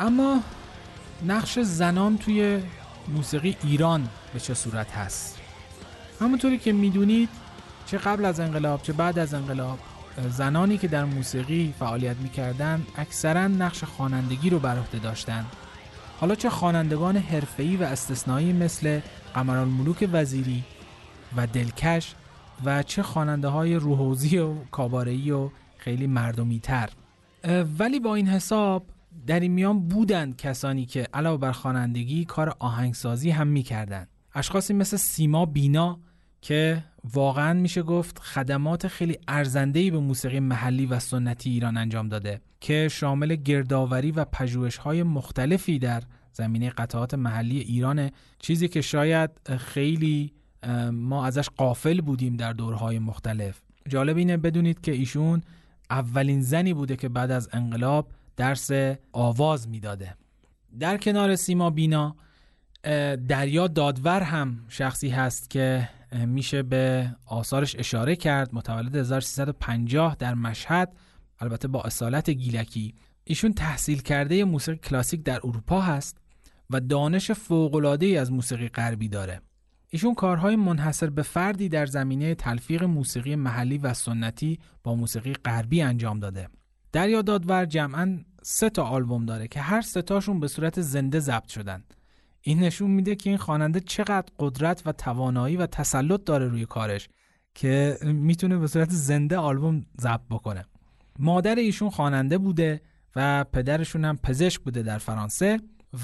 اما 0.00 0.40
نقش 1.26 1.58
زنان 1.58 2.18
توی 2.18 2.62
موسیقی 3.08 3.56
ایران 3.64 4.08
به 4.32 4.40
چه 4.40 4.54
صورت 4.54 4.92
هست؟ 4.92 5.38
همونطوری 6.20 6.58
که 6.58 6.72
می‌دونید 6.72 7.28
چه 7.86 7.98
قبل 7.98 8.24
از 8.24 8.40
انقلاب 8.40 8.82
چه 8.82 8.92
بعد 8.92 9.18
از 9.18 9.34
انقلاب 9.34 9.78
زنانی 10.28 10.78
که 10.78 10.88
در 10.88 11.04
موسیقی 11.04 11.74
فعالیت 11.78 12.16
می‌کردن 12.16 12.86
اکثرا 12.96 13.48
نقش 13.48 13.84
خوانندگی 13.84 14.50
رو 14.50 14.58
بر 14.58 14.78
عهده 14.78 14.98
داشتن. 14.98 15.46
حالا 16.20 16.34
چه 16.34 16.50
خوانندگان 16.50 17.16
حرفه‌ای 17.16 17.76
و 17.76 17.82
استثنایی 17.82 18.52
مثل 18.52 19.00
قمرالملوک 19.34 20.08
وزیری 20.12 20.64
و 21.36 21.46
دلکش 21.46 22.14
و 22.64 22.82
چه 22.82 23.02
خواننده 23.02 23.48
های 23.48 23.74
روحوزی 23.74 24.38
و 24.38 24.54
کاباره‌ای 24.64 25.30
و 25.30 25.50
خیلی 25.78 26.06
مردمی 26.06 26.60
تر 26.60 26.90
ولی 27.78 28.00
با 28.00 28.14
این 28.14 28.28
حساب 28.28 28.82
در 29.26 29.40
این 29.40 29.52
میان 29.52 29.88
بودند 29.88 30.36
کسانی 30.36 30.86
که 30.86 31.06
علاوه 31.14 31.40
بر 31.40 31.52
خوانندگی 31.52 32.24
کار 32.24 32.56
آهنگسازی 32.58 33.30
هم 33.30 33.46
می‌کردند 33.46 34.08
اشخاصی 34.34 34.74
مثل 34.74 34.96
سیما 34.96 35.46
بینا 35.46 36.00
که 36.42 36.84
واقعا 37.14 37.52
میشه 37.52 37.82
گفت 37.82 38.18
خدمات 38.18 38.88
خیلی 38.88 39.18
ارزندهی 39.28 39.90
به 39.90 39.98
موسیقی 39.98 40.40
محلی 40.40 40.86
و 40.86 40.98
سنتی 40.98 41.50
ایران 41.50 41.76
انجام 41.76 42.08
داده 42.08 42.40
که 42.60 42.88
شامل 42.88 43.36
گردآوری 43.36 44.12
و 44.12 44.24
پژوهش‌های 44.24 45.02
مختلفی 45.02 45.78
در 45.78 46.02
زمینه 46.32 46.70
قطعات 46.70 47.14
محلی 47.14 47.58
ایرانه 47.58 48.12
چیزی 48.38 48.68
که 48.68 48.80
شاید 48.80 49.30
خیلی 49.58 50.32
ما 50.92 51.26
ازش 51.26 51.48
قافل 51.48 52.00
بودیم 52.00 52.36
در 52.36 52.52
دورهای 52.52 52.98
مختلف. 52.98 53.60
جالب 53.88 54.16
اینه 54.16 54.36
بدونید 54.36 54.80
که 54.80 54.92
ایشون 54.92 55.42
اولین 55.90 56.42
زنی 56.42 56.74
بوده 56.74 56.96
که 56.96 57.08
بعد 57.08 57.30
از 57.30 57.48
انقلاب 57.52 58.08
درس 58.36 58.70
آواز 59.12 59.68
می‌داده. 59.68 60.14
در 60.80 60.96
کنار 60.96 61.36
سیما 61.36 61.70
بینا 61.70 62.16
دریا 63.28 63.66
دادور 63.66 64.22
هم 64.22 64.64
شخصی 64.68 65.08
هست 65.08 65.50
که 65.50 65.88
میشه 66.12 66.62
به 66.62 67.10
آثارش 67.26 67.76
اشاره 67.78 68.16
کرد. 68.16 68.54
متولد 68.54 68.96
1350 68.96 70.16
در 70.18 70.34
مشهد 70.34 70.92
البته 71.38 71.68
با 71.68 71.82
اصالت 71.82 72.30
گیلکی. 72.30 72.94
ایشون 73.24 73.52
تحصیل 73.52 74.02
کرده 74.02 74.44
موسیقی 74.44 74.78
کلاسیک 74.78 75.22
در 75.22 75.40
اروپا 75.44 75.80
هست 75.80 76.18
و 76.70 76.80
دانش 76.80 77.30
فوق‌العاده‌ای 77.30 78.16
از 78.16 78.32
موسیقی 78.32 78.68
غربی 78.68 79.08
داره. 79.08 79.40
ایشون 79.88 80.14
کارهای 80.14 80.56
منحصر 80.56 81.10
به 81.10 81.22
فردی 81.22 81.68
در 81.68 81.86
زمینه 81.86 82.34
تلفیق 82.34 82.82
موسیقی 82.82 83.36
محلی 83.36 83.78
و 83.78 83.94
سنتی 83.94 84.58
با 84.82 84.94
موسیقی 84.94 85.32
غربی 85.32 85.82
انجام 85.82 86.20
داده. 86.20 86.48
دریا 86.92 87.22
دادور 87.22 87.64
جمعا 87.64 88.18
سه 88.42 88.70
تا 88.70 88.84
آلبوم 88.84 89.26
داره 89.26 89.48
که 89.48 89.60
هر 89.60 89.80
سه 89.80 90.02
تاشون 90.02 90.40
به 90.40 90.48
صورت 90.48 90.80
زنده 90.80 91.20
ضبط 91.20 91.48
شدن. 91.48 91.84
این 92.40 92.60
نشون 92.60 92.90
میده 92.90 93.14
که 93.14 93.30
این 93.30 93.38
خواننده 93.38 93.80
چقدر 93.80 94.26
قدرت 94.38 94.82
و 94.86 94.92
توانایی 94.92 95.56
و 95.56 95.66
تسلط 95.66 96.24
داره 96.24 96.48
روی 96.48 96.66
کارش 96.66 97.08
که 97.54 97.98
می‌تونه 98.02 98.58
به 98.58 98.66
صورت 98.66 98.90
زنده 98.90 99.36
آلبوم 99.36 99.86
ضبط 100.00 100.28
بکنه. 100.30 100.64
مادر 101.18 101.54
ایشون 101.54 101.90
خواننده 101.90 102.38
بوده 102.38 102.80
و 103.16 103.44
پدرشون 103.44 104.04
هم 104.04 104.16
پزشک 104.16 104.60
بوده 104.60 104.82
در 104.82 104.98
فرانسه. 104.98 105.60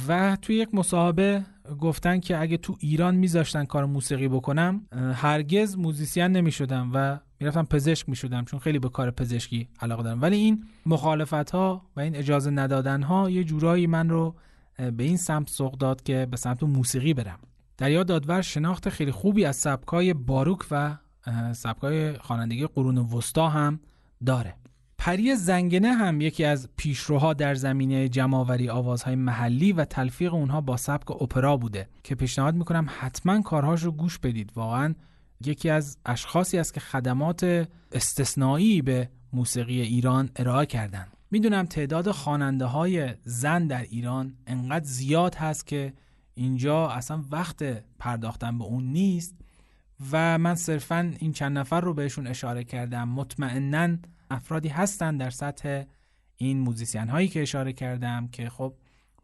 و 0.09 0.37
توی 0.43 0.57
یک 0.57 0.75
مصاحبه 0.75 1.45
گفتن 1.81 2.21
که 2.21 2.41
اگه 2.41 2.57
تو 2.57 2.77
ایران 2.81 3.15
میذاشتن 3.15 3.65
کار 3.65 3.85
موسیقی 3.85 4.29
بکنم 4.29 4.87
هرگز 5.15 5.77
موزیسین 5.77 6.27
نمی‌شدم 6.27 6.91
و 6.95 7.19
می‌رفتم 7.41 7.65
پزشک 7.65 8.09
می‌شدم 8.09 8.45
چون 8.45 8.61
خیلی 8.61 8.79
به 8.79 8.89
کار 8.89 9.11
پزشکی 9.11 9.69
علاقه 9.81 10.03
دارم. 10.03 10.23
ولی 10.23 10.37
این 10.37 10.65
مخالفت 10.87 11.51
ها 11.51 11.87
و 11.97 12.01
این 12.01 12.17
اجازه 12.17 12.51
ندادن 12.51 13.03
ها 13.03 13.31
یه 13.31 13.45
جورایی 13.45 13.87
من 13.87 14.09
رو 14.09 14.35
به 14.77 15.05
این 15.05 15.17
سمت 15.17 15.49
سوق 15.51 15.79
داد 15.79 16.03
که 16.03 16.27
به 16.31 16.37
سمت 16.37 16.63
موسیقی 16.63 17.15
برم. 17.15 17.39
دریا 17.79 18.03
دادور 18.03 18.43
شناخت 18.43 18.89
خیلی 18.89 19.11
خوبی 19.11 19.45
از 19.45 19.57
سبکای 19.57 20.15
باروک 20.15 20.59
و 20.71 20.97
سبکای 21.53 22.19
خوانندگی 22.19 22.67
قرون 22.67 22.99
وسطا 22.99 23.49
هم 23.49 23.81
داره. 24.27 24.55
پری 24.99 25.37
زنگنه 25.37 25.93
هم 25.93 26.21
یکی 26.21 26.45
از 26.45 26.69
پیشروها 26.77 27.33
در 27.33 27.55
زمینه 27.55 28.09
جمعآوری 28.09 28.69
آوازهای 28.69 29.15
محلی 29.15 29.73
و 29.73 29.85
تلفیق 29.85 30.35
اونها 30.35 30.61
با 30.61 30.77
سبک 30.77 31.11
اپرا 31.11 31.57
بوده 31.57 31.89
که 32.03 32.15
پیشنهاد 32.15 32.55
می‌کنم 32.55 32.87
حتما 32.99 33.43
کارهاش 33.43 33.83
رو 33.83 33.93
گوش 33.93 34.19
بدید 34.19 34.53
واقعا 34.55 34.95
یکی 35.45 35.71
از 35.71 35.99
اشخاصی 36.07 36.59
است 36.59 36.75
که 36.75 36.81
خدمات 36.81 37.69
استثنایی 37.93 38.83
به 38.83 39.09
موسیقی 39.33 39.81
ایران 39.81 40.31
ارائه 40.37 40.67
کردند. 40.67 41.17
می‌دونم 41.31 41.67
تعداد 41.67 42.11
خواننده 42.11 42.65
های 42.65 43.15
زن 43.25 43.67
در 43.67 43.83
ایران 43.83 44.35
انقدر 44.47 44.85
زیاد 44.85 45.35
هست 45.35 45.67
که 45.67 45.93
اینجا 46.35 46.89
اصلا 46.89 47.25
وقت 47.31 47.85
پرداختن 47.99 48.59
به 48.59 48.65
اون 48.65 48.85
نیست 48.85 49.35
و 50.13 50.39
من 50.39 50.55
صرفا 50.55 51.13
این 51.19 51.33
چند 51.33 51.59
نفر 51.59 51.81
رو 51.81 51.95
بهشون 51.95 52.27
اشاره 52.27 52.65
کردم 52.65 53.09
مطمئنا 53.09 53.97
افرادی 54.31 54.69
هستن 54.69 55.17
در 55.17 55.31
سطح 55.31 55.83
این 56.37 56.59
موزیسین 56.59 57.09
هایی 57.09 57.29
که 57.29 57.43
اشاره 57.43 57.73
کردم 57.73 58.29
که 58.29 58.49
خب 58.49 58.75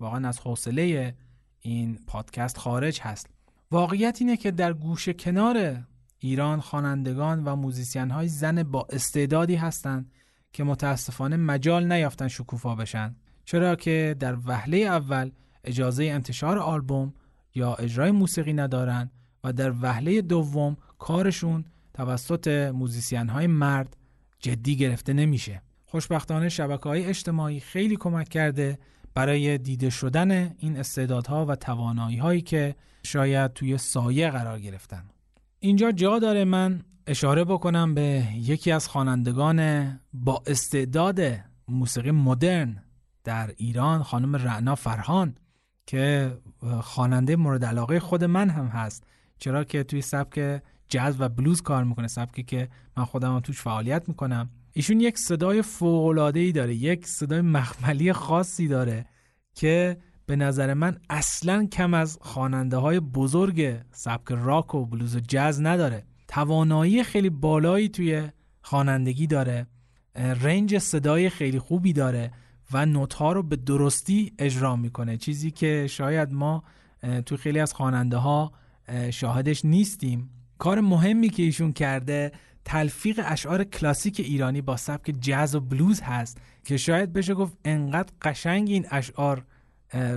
واقعا 0.01 0.29
از 0.29 0.41
حوصله 0.41 1.15
این 1.61 1.99
پادکست 2.07 2.59
خارج 2.59 3.01
هست. 3.01 3.27
واقعیت 3.71 4.17
اینه 4.21 4.37
که 4.37 4.51
در 4.51 4.73
گوشه 4.73 5.13
کنار 5.13 5.83
ایران 6.19 6.61
خوانندگان 6.61 7.45
و 7.45 7.57
موزیسین 7.57 8.11
های 8.11 8.29
زن 8.29 8.63
با 8.63 8.87
استعدادی 8.91 9.55
هستند 9.55 10.11
که 10.53 10.65
متاسفانه 10.65 11.37
مجال 11.37 11.93
نیافتن 11.93 12.29
شکوفا 12.29 12.75
بشن. 12.75 13.17
چرا 13.45 13.77
که 13.77 14.17
در 14.19 14.37
وهله 14.45 14.77
اول 14.77 15.31
اجازه 15.65 16.05
انتشار 16.05 16.59
آلبوم 16.59 17.15
یا 17.55 17.75
اجرای 17.75 18.11
موسیقی 18.11 18.53
ندارن 18.53 19.11
و 19.45 19.53
در 19.53 19.73
وهله 19.81 20.23
دوم 20.23 20.77
کارشون 20.99 21.65
توسط 21.95 22.49
موزیسین 22.75 23.29
های 23.29 23.47
مرد 23.47 23.97
جدی 24.43 24.77
گرفته 24.77 25.13
نمیشه. 25.13 25.63
خوشبختانه 25.85 26.49
شبکه 26.49 26.89
های 26.89 27.05
اجتماعی 27.05 27.61
خیلی 27.61 27.97
کمک 27.97 28.29
کرده 28.29 28.79
برای 29.15 29.59
دیده 29.59 29.91
شدن 29.91 30.55
این 30.59 30.77
استعدادها 30.77 31.47
و 31.47 31.57
توانایی 31.57 32.17
هایی 32.17 32.41
که 32.41 32.75
شاید 33.03 33.53
توی 33.53 33.79
سایه 33.79 34.31
قرار 34.31 34.61
گرفتن. 34.61 35.05
اینجا 35.61 35.93
جا 35.93 36.19
داره 36.19 36.45
من 36.45 36.83
اشاره 37.07 37.45
بکنم 37.45 37.95
به 37.95 38.25
یکی 38.35 38.73
از 38.73 38.89
خوانندگان 38.89 40.01
با 40.13 40.43
استعداد 40.47 41.21
موسیقی 41.69 42.11
مدرن 42.11 42.83
در 43.25 43.55
ایران 43.57 44.03
خانم 44.03 44.37
رعنا 44.37 44.75
فرهان 44.75 45.37
که 45.87 46.33
خواننده 46.81 47.37
مورد 47.37 47.65
علاقه 47.65 48.01
خود 48.01 48.25
من 48.25 48.51
هم 48.51 48.67
هست. 48.67 49.05
چرا 49.39 49.65
که 49.65 49.85
توی 49.85 50.03
سبک 50.03 50.63
جاز 50.93 51.21
و 51.21 51.29
بلوز 51.29 51.63
کار 51.63 51.85
می‌کنه 51.85 52.09
سبکی 52.09 52.43
که 52.43 52.69
من 52.97 53.05
خودم 53.05 53.41
توش 53.41 53.61
فعالیت 53.61 54.09
می‌کنم. 54.09 54.51
ایشون 54.73 55.01
یک 55.01 55.19
صدای 55.19 55.63
فوق 55.63 56.33
ای 56.35 56.53
داره 56.53 56.75
یک 56.75 57.07
صدای 57.07 57.41
مخملی 57.41 58.13
خاصی 58.13 58.69
داره 58.69 59.07
که 59.55 59.97
به 60.27 60.37
نظر 60.37 60.75
من 60.75 60.97
اصلا 61.11 61.67
کم 61.67 61.95
از 61.95 62.19
خواننده 62.21 62.77
های 62.77 63.01
بزرگ 63.01 63.77
سبک 63.93 64.29
راک 64.31 64.75
و 64.75 64.87
بلوز 64.87 65.17
و 65.17 65.21
جاز 65.21 65.61
نداره. 65.61 66.05
توانایی 66.29 67.05
خیلی 67.05 67.31
بالایی 67.31 67.89
توی 67.89 68.29
خوانندگی 68.63 69.27
داره 69.27 69.67
رنج 70.15 70.79
صدای 70.79 71.31
خیلی 71.31 71.59
خوبی 71.59 71.93
داره 71.93 72.31
و 72.73 72.87
نوت 72.87 73.15
ها 73.15 73.33
رو 73.33 73.43
به 73.43 73.57
درستی 73.57 74.33
اجرا 74.39 74.77
می‌کنه 74.77 75.17
چیزی 75.17 75.51
که 75.51 75.87
شاید 75.91 76.33
ما 76.33 76.65
توی 77.27 77.39
خیلی 77.39 77.59
از 77.59 77.75
خواننده 77.75 78.17
ها 78.17 78.53
شاهدش 79.11 79.65
نیستیم. 79.65 80.31
کار 80.63 80.81
مهمی 80.81 81.29
که 81.29 81.43
ایشون 81.43 81.73
کرده 81.73 82.33
تلفیق 82.65 83.21
اشعار 83.25 83.65
کلاسیک 83.65 84.21
ایرانی 84.21 84.61
با 84.61 84.77
سبک 84.77 85.15
جاز 85.21 85.55
و 85.55 85.61
بلوز 85.61 86.01
هست 86.01 86.39
که 86.65 86.77
شاید 86.77 87.13
بشه 87.13 87.35
گفت 87.35 87.57
انقدر 87.65 88.13
قشنگ 88.23 88.69
این 88.69 88.87
اشعار 88.91 89.45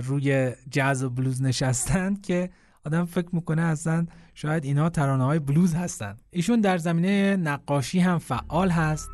روی 0.02 0.52
جاز 0.70 1.04
و 1.04 1.10
بلوز 1.10 1.42
نشستند 1.42 2.22
که 2.22 2.50
آدم 2.84 3.04
فکر 3.04 3.28
می‌کنه 3.32 3.62
اصلا 3.62 4.06
شاید 4.34 4.64
اینا 4.64 4.90
ترانه 4.90 5.24
های 5.24 5.38
بلوز 5.38 5.74
هستند. 5.74 6.22
ایشون 6.30 6.60
در 6.60 6.78
زمینه 6.78 7.36
نقاشی 7.36 8.00
هم 8.00 8.18
فعال 8.18 8.70
هست 8.70 9.10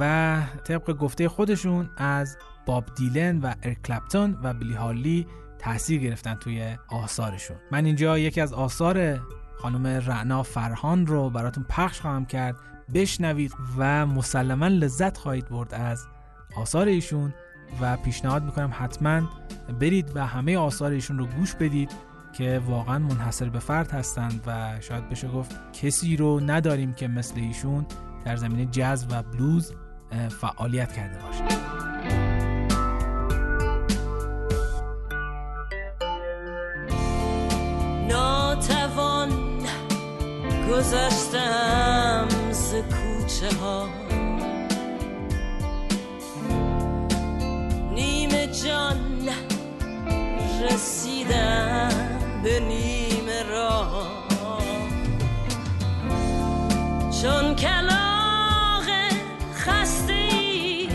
و 0.00 0.42
طبق 0.64 0.92
گفته 0.92 1.28
خودشون 1.28 1.90
از 1.96 2.36
باب 2.66 2.84
دیلن 2.96 3.38
و 3.38 3.54
ارکلپتون 3.62 4.38
و 4.42 4.54
بلی 4.54 4.74
هالی 4.74 5.26
تاثیر 5.58 6.00
گرفتن 6.00 6.34
توی 6.34 6.76
آثارشون. 6.88 7.56
من 7.72 7.84
اینجا 7.84 8.18
یکی 8.18 8.40
از 8.40 8.52
آثار 8.52 9.20
خانم 9.62 9.86
رعنا 9.86 10.42
فرهان 10.42 11.06
رو 11.06 11.30
براتون 11.30 11.64
پخش 11.68 12.00
خواهم 12.00 12.26
کرد. 12.26 12.56
بشنوید 12.94 13.52
و 13.78 14.06
مسلما 14.06 14.68
لذت 14.68 15.16
خواهید 15.16 15.48
برد 15.48 15.74
از 15.74 16.06
آثار 16.56 16.86
ایشون 16.86 17.34
و 17.80 17.96
پیشنهاد 17.96 18.44
می‌کنم 18.44 18.70
حتما 18.72 19.20
برید 19.80 20.12
و 20.14 20.26
همه 20.26 20.58
آثار 20.58 20.90
ایشون 20.90 21.18
رو 21.18 21.26
گوش 21.26 21.54
بدید 21.54 21.90
که 22.32 22.62
واقعا 22.66 22.98
منحصر 22.98 23.48
به 23.48 23.58
فرد 23.58 23.90
هستند 23.90 24.40
و 24.46 24.80
شاید 24.80 25.08
بشه 25.08 25.28
گفت 25.28 25.72
کسی 25.72 26.16
رو 26.16 26.40
نداریم 26.40 26.92
که 26.92 27.08
مثل 27.08 27.40
ایشون 27.40 27.86
در 28.24 28.36
زمینه 28.36 28.66
جاز 28.66 29.06
و 29.10 29.22
بلوز 29.22 29.74
فعالیت 30.40 30.92
کرده 30.92 31.18
باشه. 31.18 31.91
گذشتم 40.72 42.28
ز 42.50 42.74
کوچه 42.74 43.56
ها. 43.60 43.88
نیمه 47.94 48.46
جان 48.46 49.28
رسیدم 50.62 51.88
به 52.42 52.60
نیمه 52.60 53.42
راه. 53.42 54.06
چون 57.22 57.54
کلاغ 57.54 58.88
خسته 59.54 60.12
ای 60.12 60.88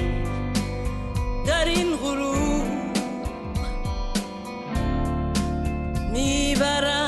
در 1.48 1.66
این 1.66 1.96
غروب 1.96 2.68
می‌برم. 6.12 7.07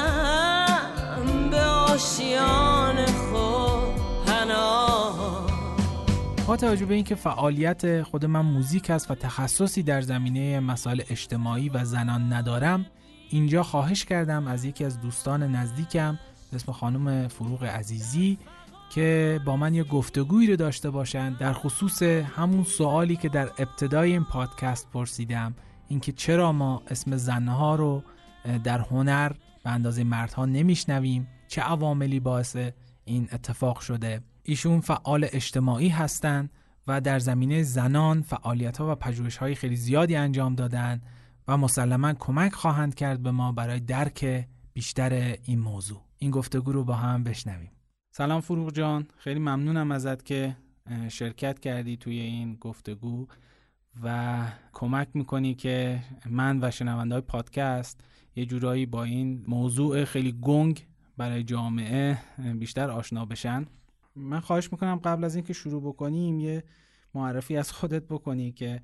با 6.49 6.57
توجه 6.57 6.85
به 6.85 6.95
اینکه 6.95 7.15
فعالیت 7.15 8.03
خود 8.03 8.25
من 8.25 8.41
موزیک 8.41 8.89
است 8.89 9.11
و 9.11 9.15
تخصصی 9.15 9.83
در 9.83 10.01
زمینه 10.01 10.59
مسائل 10.59 11.01
اجتماعی 11.09 11.69
و 11.69 11.85
زنان 11.85 12.33
ندارم 12.33 12.85
اینجا 13.29 13.63
خواهش 13.63 14.05
کردم 14.05 14.47
از 14.47 14.65
یکی 14.65 14.85
از 14.85 15.01
دوستان 15.01 15.43
نزدیکم 15.43 16.19
به 16.51 16.55
اسم 16.55 16.71
خانم 16.71 17.27
فروغ 17.27 17.63
عزیزی 17.63 18.37
که 18.89 19.39
با 19.45 19.57
من 19.57 19.73
یه 19.73 19.83
گفتگویی 19.83 20.47
رو 20.47 20.55
داشته 20.55 20.89
باشند. 20.89 21.37
در 21.37 21.53
خصوص 21.53 22.03
همون 22.03 22.63
سوالی 22.63 23.15
که 23.15 23.29
در 23.29 23.49
ابتدای 23.57 24.11
این 24.11 24.23
پادکست 24.23 24.87
پرسیدم 24.93 25.55
اینکه 25.87 26.11
چرا 26.11 26.51
ما 26.51 26.81
اسم 26.87 27.17
زنها 27.17 27.75
رو 27.75 28.03
در 28.63 28.79
هنر 28.79 29.31
به 29.63 29.69
اندازه 29.69 30.03
مردها 30.03 30.45
نمیشنویم؟ 30.45 31.27
چه 31.47 31.61
عواملی 31.61 32.19
باعث 32.19 32.57
این 33.05 33.29
اتفاق 33.31 33.79
شده؟ 33.79 34.21
ایشون 34.49 34.79
فعال 34.79 35.27
اجتماعی 35.31 35.89
هستند 35.89 36.49
و 36.87 37.01
در 37.01 37.19
زمینه 37.19 37.63
زنان 37.63 38.21
فعالیت 38.21 38.77
ها 38.77 38.91
و 38.91 38.95
پژوهش 38.95 39.37
های 39.37 39.55
خیلی 39.55 39.75
زیادی 39.75 40.15
انجام 40.15 40.55
دادن 40.55 41.01
و 41.47 41.57
مسلما 41.57 42.13
کمک 42.13 42.53
خواهند 42.53 42.95
کرد 42.95 43.23
به 43.23 43.31
ما 43.31 43.51
برای 43.51 43.79
درک 43.79 44.47
بیشتر 44.73 45.37
این 45.43 45.59
موضوع. 45.59 46.01
این 46.17 46.31
گفتگو 46.31 46.71
رو 46.71 46.83
با 46.83 46.93
هم 46.93 47.23
بشنویم. 47.23 47.71
سلام 48.11 48.41
فروغ 48.41 48.73
جان. 48.73 49.07
خیلی 49.17 49.39
ممنونم 49.39 49.91
ازت 49.91 50.25
که 50.25 50.55
شرکت 51.09 51.59
کردی 51.59 51.97
توی 51.97 52.19
این 52.19 52.55
گفتگو 52.55 53.27
و 54.03 54.37
کمک 54.73 55.07
می‌کنی 55.13 55.55
که 55.55 55.99
من 56.29 56.63
و 56.63 56.71
شنونده 56.71 57.15
های 57.15 57.21
پادکست 57.21 58.01
یه 58.35 58.45
جورایی 58.45 58.85
با 58.85 59.03
این 59.03 59.45
موضوع 59.47 60.05
خیلی 60.05 60.31
گنگ 60.41 60.87
برای 61.17 61.43
جامعه 61.43 62.17
بیشتر 62.59 62.89
آشنا 62.89 63.25
بشن. 63.25 63.65
من 64.19 64.39
خواهش 64.39 64.71
می‌کنم 64.71 64.95
قبل 64.95 65.23
از 65.23 65.35
اینکه 65.35 65.53
شروع 65.53 65.81
بکنیم 65.81 66.39
یه 66.39 66.63
معرفی 67.13 67.57
از 67.57 67.71
خودت 67.71 68.03
بکنی 68.03 68.51
که 68.51 68.81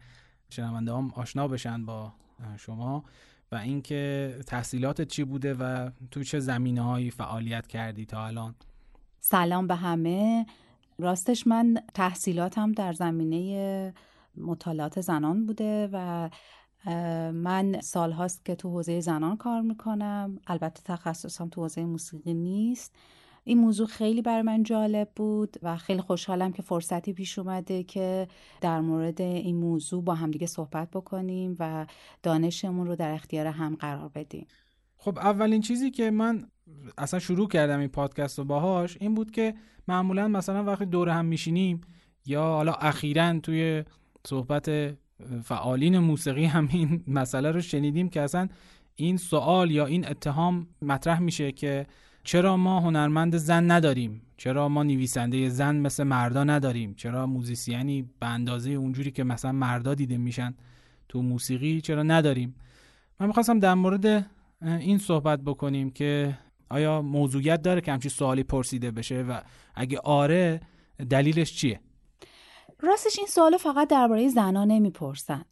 شنونده 0.50 0.94
هم 0.94 1.12
آشنا 1.16 1.48
بشن 1.48 1.86
با 1.86 2.14
شما 2.58 3.04
و 3.52 3.56
اینکه 3.56 4.36
تحصیلاتت 4.48 5.08
چی 5.08 5.24
بوده 5.24 5.54
و 5.54 5.90
تو 6.12 6.24
چه 6.24 6.40
زمینه 6.40 6.82
هایی 6.82 7.12
فعالیت 7.12 7.68
کردی 7.68 8.06
تا 8.06 8.26
الان. 8.26 8.56
سلام 9.20 9.68
به 9.68 9.76
همه. 9.76 10.46
راستش 11.00 11.48
من 11.48 11.78
تحصیلاتم 11.94 12.72
در 12.72 12.94
زمینه 12.94 13.94
مطالعات 14.38 15.02
زنان 15.02 15.46
بوده 15.46 15.90
و 15.94 16.30
من 17.32 17.82
سال 17.82 18.12
هاست 18.12 18.46
که 18.46 18.56
تو 18.56 18.70
حوزه 18.70 19.00
زنان 19.00 19.38
کار 19.38 19.62
می‌کنم. 19.62 20.40
البته 20.48 20.82
تخصصم 20.86 21.50
تو 21.50 21.62
حوزه 21.62 21.86
موسیقی 21.86 22.34
نیست. 22.34 22.96
این 23.48 23.58
موضوع 23.58 23.88
خیلی 23.88 24.22
بر 24.22 24.42
من 24.42 24.64
جالب 24.64 25.10
بود 25.16 25.58
و 25.62 25.78
خیلی 25.78 26.02
خوشحالم 26.02 26.52
که 26.52 26.62
فرصتی 26.62 27.14
پیش 27.14 27.40
اومده 27.40 27.84
که 27.84 28.28
در 28.62 28.82
مورد 28.82 29.22
این 29.22 29.56
موضوع 29.56 30.04
با 30.04 30.16
همدیگه 30.16 30.48
صحبت 30.48 30.92
بکنیم 30.92 31.56
و 31.60 31.86
دانشمون 32.24 32.88
رو 32.88 32.96
در 32.96 33.12
اختیار 33.12 33.48
هم 33.48 33.76
قرار 33.76 34.10
بدیم. 34.16 34.48
خب 34.98 35.18
اولین 35.18 35.62
چیزی 35.62 35.92
که 35.92 36.12
من 36.12 36.48
اصلا 36.98 37.20
شروع 37.20 37.48
کردم 37.48 37.80
این 37.80 37.88
پادکست 37.88 38.40
رو 38.40 38.46
باهاش 38.46 38.98
این 39.00 39.14
بود 39.14 39.32
که 39.32 39.54
معمولا 39.88 40.28
مثلا 40.28 40.64
وقتی 40.64 40.86
دور 40.86 41.10
هم 41.10 41.26
میشینیم 41.26 41.82
یا 42.26 42.44
حالا 42.44 42.74
اخیرا 42.74 43.40
توی 43.40 43.84
صحبت 44.28 44.96
فعالین 45.44 46.00
موسیقی 46.00 46.46
هم 46.46 46.68
این 46.72 47.04
مسئله 47.08 47.52
رو 47.52 47.62
شنیدیم 47.62 48.10
که 48.10 48.22
اصلا 48.22 48.48
این 48.96 49.18
سوال 49.18 49.72
یا 49.72 49.86
این 49.86 50.08
اتهام 50.08 50.68
مطرح 50.82 51.20
میشه 51.20 51.52
که 51.52 51.88
چرا 52.26 52.58
ما 52.58 52.80
هنرمند 52.80 53.38
زن 53.38 53.72
نداریم؟ 53.72 54.22
چرا 54.38 54.70
ما 54.70 54.84
نویسنده 54.84 55.50
زن 55.50 55.76
مثل 55.76 56.04
مردا 56.04 56.44
نداریم؟ 56.44 56.94
چرا 56.94 57.26
موزیسیانی 57.26 58.10
به 58.20 58.28
اندازه 58.28 58.72
اونجوری 58.72 59.12
که 59.12 59.24
مثلا 59.24 59.52
مردا 59.52 59.96
دیده 59.96 60.18
میشن 60.18 60.56
تو 61.10 61.22
موسیقی 61.22 61.82
چرا 61.82 62.04
نداریم؟ 62.04 62.56
من 63.20 63.28
می‌خواستم 63.28 63.60
در 63.60 63.74
مورد 63.74 64.32
این 64.62 64.98
صحبت 64.98 65.42
بکنیم 65.42 65.90
که 65.90 66.38
آیا 66.70 67.02
موضوعیت 67.02 67.62
داره 67.62 67.82
که 67.82 67.92
همچین 67.92 68.12
سوالی 68.12 68.44
پرسیده 68.44 68.92
بشه 68.92 69.22
و 69.22 69.42
اگه 69.76 70.00
آره 70.00 70.62
دلیلش 71.10 71.54
چیه؟ 71.54 71.80
راستش 72.80 73.20
این 73.20 73.28
سوال 73.28 73.58
فقط 73.58 73.88
درباره 73.88 74.30
زنها 74.30 74.66
نمی‌پرسن. 74.66 75.46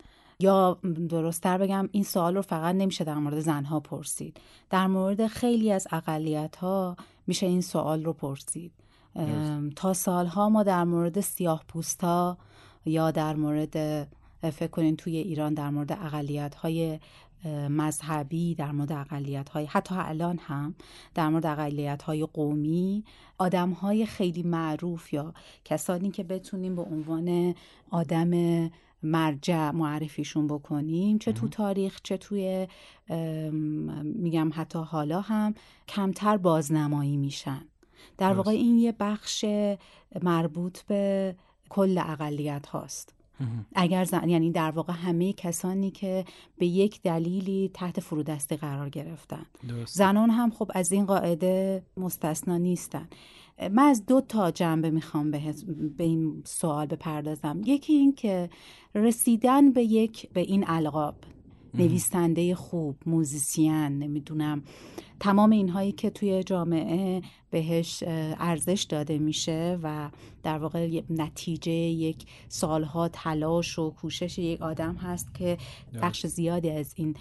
یا 0.43 0.77
درستتر 1.09 1.57
بگم 1.57 1.89
این 1.91 2.03
سوال 2.03 2.35
رو 2.35 2.41
فقط 2.41 2.75
نمیشه 2.75 3.03
در 3.03 3.15
مورد 3.15 3.39
زنها 3.39 3.79
پرسید. 3.79 4.37
در 4.69 4.87
مورد 4.87 5.27
خیلی 5.27 5.71
از 5.71 5.87
اقلیت 5.91 6.55
ها 6.55 6.95
میشه 7.27 7.45
این 7.45 7.61
سوال 7.61 8.03
رو 8.03 8.13
پرسید. 8.13 8.71
تا 9.75 9.93
سالها 9.93 10.49
ما 10.49 10.63
در 10.63 10.83
مورد 10.83 11.19
سیاه 11.19 11.63
پوستا 11.67 12.37
یا 12.85 13.11
در 13.11 13.35
مورد 13.35 14.07
فکر 14.41 14.67
کنین 14.67 14.95
توی 14.95 15.17
ایران 15.17 15.53
در 15.53 15.69
مورد 15.69 15.91
اقلیت 15.91 16.55
های 16.55 16.99
مذهبی 17.69 18.55
در 18.55 18.71
مورد 18.71 18.91
اقلیت 18.91 19.49
های 19.49 19.65
حتی 19.65 19.95
الان 19.97 20.37
هم 20.37 20.75
در 21.15 21.29
مورد 21.29 21.45
اقلیت 21.45 22.03
های 22.03 22.25
قومی 22.25 23.03
آدم 23.37 23.71
های 23.71 24.05
خیلی 24.05 24.43
معروف 24.43 25.13
یا 25.13 25.33
کسانی 25.65 26.11
که 26.11 26.23
بتونیم 26.23 26.75
به 26.75 26.81
عنوان 26.81 27.55
آدم 27.91 28.31
مرجع 29.03 29.71
معرفیشون 29.71 30.47
بکنیم 30.47 31.17
چه 31.17 31.31
تو 31.31 31.47
تاریخ 31.47 31.99
چه 32.03 32.17
توی 32.17 32.67
میگم 34.03 34.51
حتی 34.53 34.79
حالا 34.79 35.21
هم 35.21 35.53
کمتر 35.87 36.37
بازنمایی 36.37 37.17
میشن. 37.17 37.61
در 38.17 38.33
واقع 38.33 38.51
این 38.51 38.77
یه 38.77 38.91
بخش 38.99 39.45
مربوط 40.21 40.81
به 40.81 41.35
کل 41.69 41.97
اقلیت 41.97 42.67
هاست. 42.67 43.13
اگر 43.75 44.03
زن... 44.03 44.29
یعنی 44.29 44.51
در 44.51 44.71
واقع 44.71 44.93
همه 44.93 45.33
کسانی 45.33 45.91
که 45.91 46.25
به 46.57 46.65
یک 46.65 47.01
دلیلی 47.01 47.71
تحت 47.73 47.99
فرودستی 47.99 48.55
قرار 48.55 48.89
گرفتن. 48.89 49.45
زنان 49.85 50.29
هم 50.29 50.51
خب 50.51 50.71
از 50.75 50.91
این 50.91 51.05
قاعده 51.05 51.83
مستثنا 51.97 52.57
نیستن. 52.57 53.07
من 53.71 53.83
از 53.83 54.05
دو 54.05 54.21
تا 54.21 54.51
جنبه 54.51 54.89
می‌خوام 54.89 55.31
به, 55.31 55.53
به 55.97 56.03
این 56.03 56.41
سوال 56.45 56.85
بپردازم. 56.85 57.61
یکی 57.65 57.93
این 57.93 58.13
که 58.13 58.49
رسیدن 58.95 59.71
به 59.71 59.83
یک 59.83 60.29
به 60.29 60.41
این 60.41 60.63
القاب 60.67 61.15
نویسنده 61.73 62.55
خوب 62.55 62.95
موزیسین 63.05 63.73
نمی‌دونم. 63.73 64.63
تمام 65.19 65.51
اینهایی 65.51 65.91
که 65.91 66.09
توی 66.09 66.43
جامعه 66.43 67.21
بهش 67.49 68.03
ارزش 68.07 68.85
داده 68.89 69.17
میشه 69.17 69.79
و 69.83 70.09
در 70.43 70.57
واقع 70.57 71.01
نتیجه 71.09 71.71
یک 71.71 72.25
سالها 72.49 73.07
تلاش 73.07 73.79
و 73.79 73.89
کوشش 73.89 74.39
یک 74.39 74.61
آدم 74.61 74.95
هست 74.95 75.33
که 75.33 75.57
بخش 76.01 76.27
زیادی 76.27 76.69
از 76.69 76.93
این 76.95 77.15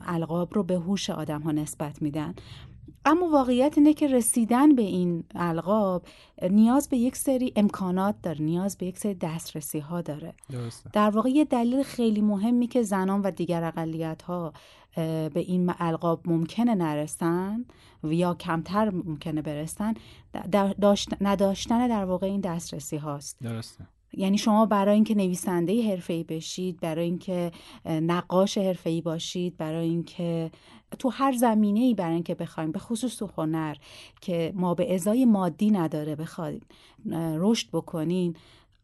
القاب 0.00 0.54
رو 0.54 0.62
به 0.62 0.74
هوش 0.74 1.10
آدم 1.10 1.40
ها 1.40 1.52
نسبت 1.52 2.02
میدن. 2.02 2.34
اما 3.04 3.28
واقعیت 3.28 3.78
اینه 3.78 3.94
که 3.94 4.08
رسیدن 4.08 4.74
به 4.74 4.82
این 4.82 5.24
القاب 5.34 6.06
نیاز 6.50 6.88
به 6.88 6.96
یک 6.96 7.16
سری 7.16 7.52
امکانات 7.56 8.14
داره 8.22 8.42
نیاز 8.42 8.78
به 8.78 8.86
یک 8.86 8.98
سری 8.98 9.14
دسترسی 9.14 9.78
ها 9.78 10.00
داره 10.00 10.34
در 10.92 11.10
واقع 11.10 11.28
یه 11.28 11.44
دلیل 11.44 11.82
خیلی 11.82 12.20
مهمی 12.20 12.66
که 12.66 12.82
زنان 12.82 13.22
و 13.22 13.30
دیگر 13.30 13.64
اقلیت 13.64 14.22
ها 14.22 14.52
به 14.94 15.30
این 15.34 15.72
القاب 15.78 16.28
ممکنه 16.28 16.74
نرسن 16.74 17.64
یا 18.04 18.34
کمتر 18.34 18.90
ممکنه 18.90 19.42
برسن 19.42 19.94
نداشتن 21.20 21.88
در 21.88 22.04
واقع 22.04 22.26
این 22.26 22.40
دسترسی 22.40 22.96
هاست 22.96 23.38
درسته. 23.40 23.86
یعنی 24.16 24.38
شما 24.38 24.66
برای 24.66 24.94
اینکه 24.94 25.14
نویسنده 25.14 25.90
حرفه‌ای 25.90 26.24
بشید 26.24 26.80
برای 26.80 27.04
اینکه 27.04 27.52
نقاش 27.84 28.58
حرفه‌ای 28.58 29.00
باشید 29.00 29.56
برای 29.56 29.88
اینکه 29.88 30.50
تو 30.94 31.08
هر 31.08 31.32
زمینه 31.32 31.80
ای 31.80 31.94
برای 31.94 32.14
اینکه 32.14 32.34
بخوایم 32.34 32.72
به 32.72 32.78
خصوص 32.78 33.16
تو 33.16 33.28
هنر 33.36 33.76
که 34.20 34.52
ما 34.54 34.74
به 34.74 34.94
ازای 34.94 35.24
مادی 35.24 35.70
نداره 35.70 36.16
بخواید 36.16 36.62
رشد 37.14 37.68
بکنین. 37.72 38.36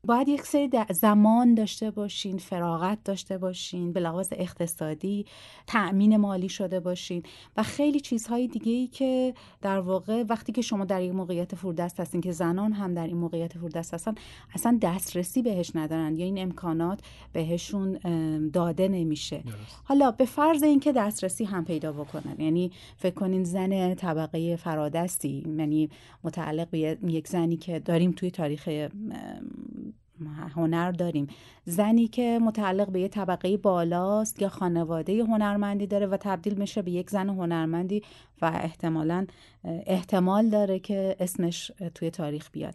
باید 0.06 0.28
یک 0.28 0.42
سری 0.42 0.70
زمان 0.90 1.54
داشته 1.54 1.90
باشین 1.90 2.38
فراغت 2.38 2.98
داشته 3.04 3.38
باشین 3.38 3.92
به 3.92 4.00
لحاظ 4.00 4.28
اقتصادی 4.32 5.26
تأمین 5.66 6.16
مالی 6.16 6.48
شده 6.48 6.80
باشین 6.80 7.22
و 7.56 7.62
خیلی 7.62 8.00
چیزهای 8.00 8.48
دیگه 8.48 8.72
ای 8.72 8.86
که 8.86 9.34
در 9.62 9.80
واقع 9.80 10.24
وقتی 10.28 10.52
که 10.52 10.62
شما 10.62 10.84
در 10.84 11.02
یک 11.02 11.12
موقعیت 11.14 11.54
فردست 11.54 12.00
هستین 12.00 12.20
که 12.20 12.32
زنان 12.32 12.72
هم 12.72 12.94
در 12.94 13.06
این 13.06 13.16
موقعیت 13.16 13.58
فردست 13.58 13.94
هستن 13.94 14.14
اصلا 14.54 14.78
دسترسی 14.82 15.42
بهش 15.42 15.70
ندارن 15.74 16.16
یا 16.16 16.24
این 16.24 16.38
امکانات 16.38 17.00
بهشون 17.32 17.98
داده 18.52 18.88
نمیشه. 18.88 19.42
حالا 19.84 20.10
به 20.10 20.24
فرض 20.24 20.62
اینکه 20.62 20.92
دسترسی 20.92 21.44
هم 21.44 21.64
پیدا 21.64 21.92
بکنن 21.92 22.34
یعنی 22.38 22.70
فکر 22.96 23.14
کنین 23.14 23.44
زن 23.44 23.94
طبقه 23.94 24.56
فرادستی 24.56 25.44
یعنی 25.58 25.90
متعلق 26.24 26.68
به 26.70 26.78
یک 27.06 27.28
زنی 27.28 27.56
که 27.56 27.78
داریم 27.78 28.12
توی 28.12 28.30
تاریخ 28.30 28.88
هنر 30.26 30.92
داریم. 30.92 31.26
زنی 31.64 32.08
که 32.08 32.38
متعلق 32.42 32.90
به 32.90 33.00
یه 33.00 33.08
طبقه 33.08 33.56
بالاست 33.56 34.42
یا 34.42 34.48
خانواده 34.48 35.24
هنرمندی 35.24 35.86
داره 35.86 36.06
و 36.06 36.16
تبدیل 36.16 36.54
میشه 36.54 36.82
به 36.82 36.90
یک 36.90 37.10
زن 37.10 37.28
هنرمندی 37.28 38.02
و 38.42 38.44
احتمالا 38.44 39.26
احتمال 39.64 40.48
داره 40.48 40.78
که 40.78 41.16
اسمش 41.20 41.72
توی 41.94 42.10
تاریخ 42.10 42.50
بیاد. 42.52 42.74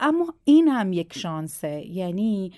اما 0.00 0.34
این 0.44 0.68
هم 0.68 0.92
یک 0.92 1.18
شانسه. 1.18 1.86
یعنی 1.86 2.52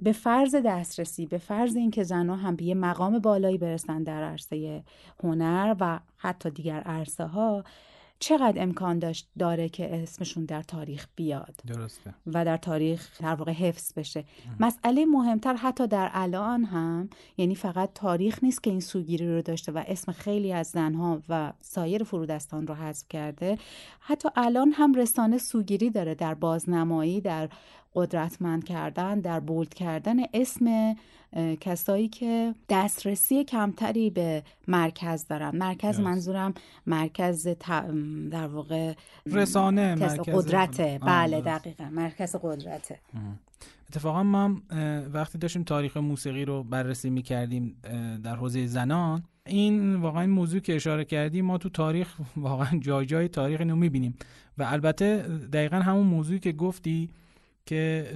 به 0.00 0.12
فرض 0.12 0.54
دسترسی 0.54 1.26
به 1.26 1.38
فرض 1.38 1.76
اینکه 1.76 2.02
زنها 2.02 2.36
هم 2.36 2.56
به 2.56 2.64
یه 2.64 2.74
مقام 2.74 3.18
بالایی 3.18 3.58
برسن 3.58 4.02
در 4.02 4.22
عرصه 4.24 4.82
هنر 5.22 5.76
و 5.80 6.00
حتی 6.16 6.50
دیگر 6.50 6.80
عرصه 6.80 7.24
ها 7.24 7.64
چقدر 8.22 8.62
امکان 8.62 8.98
داشت 8.98 9.28
داره 9.38 9.68
که 9.68 10.02
اسمشون 10.02 10.44
در 10.44 10.62
تاریخ 10.62 11.06
بیاد؟ 11.16 11.54
درسته. 11.66 12.14
و 12.26 12.44
در 12.44 12.56
تاریخ 12.56 13.20
در 13.22 13.34
واقع 13.34 13.52
حفظ 13.52 13.92
بشه. 13.92 14.24
مسئله 14.60 15.06
مهمتر 15.06 15.54
حتی 15.54 15.86
در 15.86 16.10
الان 16.12 16.64
هم 16.64 17.08
یعنی 17.36 17.54
فقط 17.54 17.90
تاریخ 17.94 18.44
نیست 18.44 18.62
که 18.62 18.70
این 18.70 18.80
سوگیری 18.80 19.34
رو 19.34 19.42
داشته 19.42 19.72
و 19.72 19.82
اسم 19.86 20.12
خیلی 20.12 20.52
از 20.52 20.66
زنها 20.66 21.22
و 21.28 21.52
سایر 21.60 22.04
فرودستان 22.04 22.66
رو 22.66 22.74
حذف 22.74 23.08
کرده 23.08 23.58
حتی 24.00 24.28
الان 24.36 24.72
هم 24.72 24.94
رسانه 24.94 25.38
سوگیری 25.38 25.90
داره 25.90 26.14
در 26.14 26.34
بازنمایی 26.34 27.20
در 27.20 27.48
قدرتمند 27.94 28.64
کردن 28.64 29.20
در 29.20 29.40
بولد 29.40 29.74
کردن 29.74 30.16
اسم 30.34 30.94
کسایی 31.60 32.08
که 32.08 32.54
دسترسی 32.68 33.44
کمتری 33.44 34.10
به 34.10 34.42
مرکز 34.68 35.26
دارن. 35.26 35.56
مرکز 35.56 36.00
منظورم 36.00 36.54
مرکز 36.86 37.48
در 38.30 38.46
واقع 38.46 38.94
رسانه 39.26 39.94
مرکز 39.94 40.20
قدرته. 40.20 40.98
بله 41.02 41.40
دقیقا. 41.40 41.84
مرکز 41.84 42.36
قدرته. 42.42 42.98
اتفاقا 43.88 44.22
ما 44.22 44.60
وقتی 45.12 45.38
داشتیم 45.38 45.62
تاریخ 45.62 45.96
موسیقی 45.96 46.44
رو 46.44 46.62
بررسی 46.62 47.10
می 47.10 47.22
کردیم 47.22 47.76
در 48.24 48.36
حوزه 48.36 48.66
زنان 48.66 49.22
این 49.46 49.96
واقعا 49.96 50.26
موضوع 50.26 50.60
که 50.60 50.76
اشاره 50.76 51.04
کردیم 51.04 51.44
ما 51.44 51.58
تو 51.58 51.68
تاریخ 51.68 52.16
واقعا 52.36 52.78
جای 52.78 53.06
جای 53.06 53.28
تاریخ 53.28 53.60
اینو 53.60 53.76
می‌بینیم. 53.76 54.14
و 54.58 54.62
البته 54.62 55.16
دقیقا 55.52 55.76
همون 55.76 56.06
موضوعی 56.06 56.38
که 56.38 56.52
گفتی 56.52 57.10
که 57.66 58.06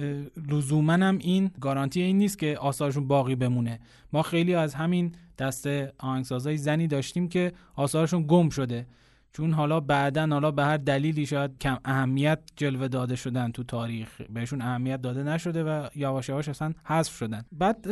لزوما 0.49 0.93
هم 0.93 1.17
این 1.17 1.51
گارانتی 1.61 2.01
این 2.01 2.17
نیست 2.17 2.39
که 2.39 2.57
آثارشون 2.57 3.07
باقی 3.07 3.35
بمونه. 3.35 3.79
ما 4.13 4.21
خیلی 4.21 4.53
از 4.55 4.73
همین 4.73 5.11
دست 5.37 5.67
آهنگسازای 5.97 6.57
زنی 6.57 6.87
داشتیم 6.87 7.29
که 7.29 7.51
آثارشون 7.75 8.25
گم 8.27 8.49
شده. 8.49 8.87
چون 9.33 9.53
حالا 9.53 9.79
بعدا 9.79 10.27
حالا 10.27 10.51
به 10.51 10.63
هر 10.63 10.77
دلیلی 10.77 11.25
شاید 11.25 11.51
کم 11.61 11.77
اهمیت 11.85 12.39
جلوه 12.55 12.87
داده 12.87 13.15
شدن 13.15 13.51
تو 13.51 13.63
تاریخ. 13.63 14.21
بهشون 14.33 14.61
اهمیت 14.61 15.01
داده 15.01 15.23
نشده 15.23 15.63
و 15.63 15.87
یواش 15.95 16.29
یواش 16.29 16.49
اصلا 16.49 16.73
حذف 16.83 17.17
شدن. 17.17 17.43
بعد 17.51 17.87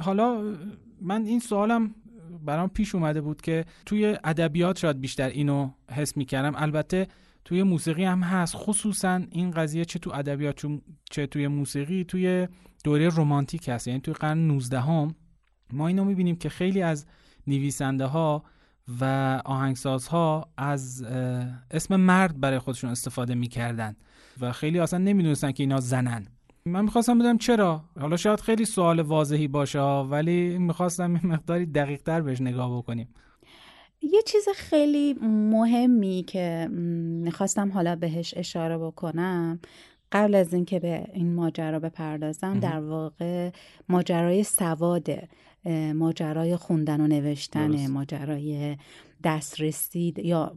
حالا 0.00 0.54
من 1.00 1.24
این 1.24 1.40
سوالم 1.40 1.94
برام 2.44 2.68
پیش 2.68 2.94
اومده 2.94 3.20
بود 3.20 3.40
که 3.40 3.64
توی 3.86 4.16
ادبیات 4.24 4.78
شاید 4.78 5.00
بیشتر 5.00 5.28
اینو 5.28 5.70
حس 5.90 6.16
می‌کردم. 6.16 6.52
البته 6.56 7.06
توی 7.44 7.62
موسیقی 7.62 8.04
هم 8.04 8.22
هست. 8.22 8.54
خصوصا 8.56 9.20
این 9.30 9.50
قضیه 9.50 9.84
چه 9.84 9.98
تو 9.98 10.10
ادبیات 10.14 10.66
چه 11.10 11.26
توی 11.26 11.48
موسیقی 11.48 12.04
توی 12.04 12.48
دوره 12.84 13.08
رمانتیک 13.08 13.68
هست. 13.68 13.88
یعنی 13.88 14.00
توی 14.00 14.14
قرن 14.14 14.38
19 14.38 14.80
هم 14.80 15.14
ما 15.72 15.88
اینو 15.88 16.04
می‌بینیم 16.04 16.36
که 16.36 16.48
خیلی 16.48 16.82
از 16.82 17.06
نویسنده 17.46 18.06
ها 18.06 18.44
و 19.00 19.04
آهنگسازها 19.44 20.48
از 20.56 21.02
اسم 21.70 21.96
مرد 21.96 22.40
برای 22.40 22.58
خودشون 22.58 22.90
استفاده 22.90 23.34
می‌کردن 23.34 23.96
و 24.40 24.52
خیلی 24.52 24.78
اصلا 24.78 24.98
نمی‌دونستن 24.98 25.52
که 25.52 25.62
اینا 25.62 25.80
زنن. 25.80 26.26
من 26.66 26.84
می‌خواستم 26.84 27.18
بدم 27.18 27.38
چرا؟ 27.38 27.84
حالا 28.00 28.16
شاید 28.16 28.40
خیلی 28.40 28.64
سوال 28.64 29.00
واضحی 29.00 29.48
باشه 29.48 29.80
ولی 29.80 30.58
می‌خواستم 30.58 31.14
این 31.14 31.32
مقداری 31.32 31.66
دقیق 31.66 32.02
تر 32.02 32.20
بهش 32.20 32.40
نگاه 32.40 32.76
بکنیم. 32.76 33.08
یه 34.02 34.22
چیز 34.26 34.48
خیلی 34.54 35.14
مهمی 35.22 36.24
که 36.26 36.68
می‌خواستم 37.24 37.72
حالا 37.72 37.96
بهش 37.96 38.34
اشاره 38.36 38.78
بکنم 38.78 39.60
قبل 40.12 40.34
از 40.34 40.54
اینکه 40.54 40.80
به 40.80 41.04
این 41.12 41.34
ماجرا 41.34 41.78
بپردازم 41.78 42.60
در 42.60 42.80
واقع 42.80 43.50
ماجرای 43.88 44.44
سواده 44.44 45.28
ماجرای 45.94 46.56
خوندن 46.56 47.00
و 47.00 47.06
نوشتن 47.06 47.86
ماجرای 47.86 48.76
دسترسی 49.24 50.14
یا 50.16 50.56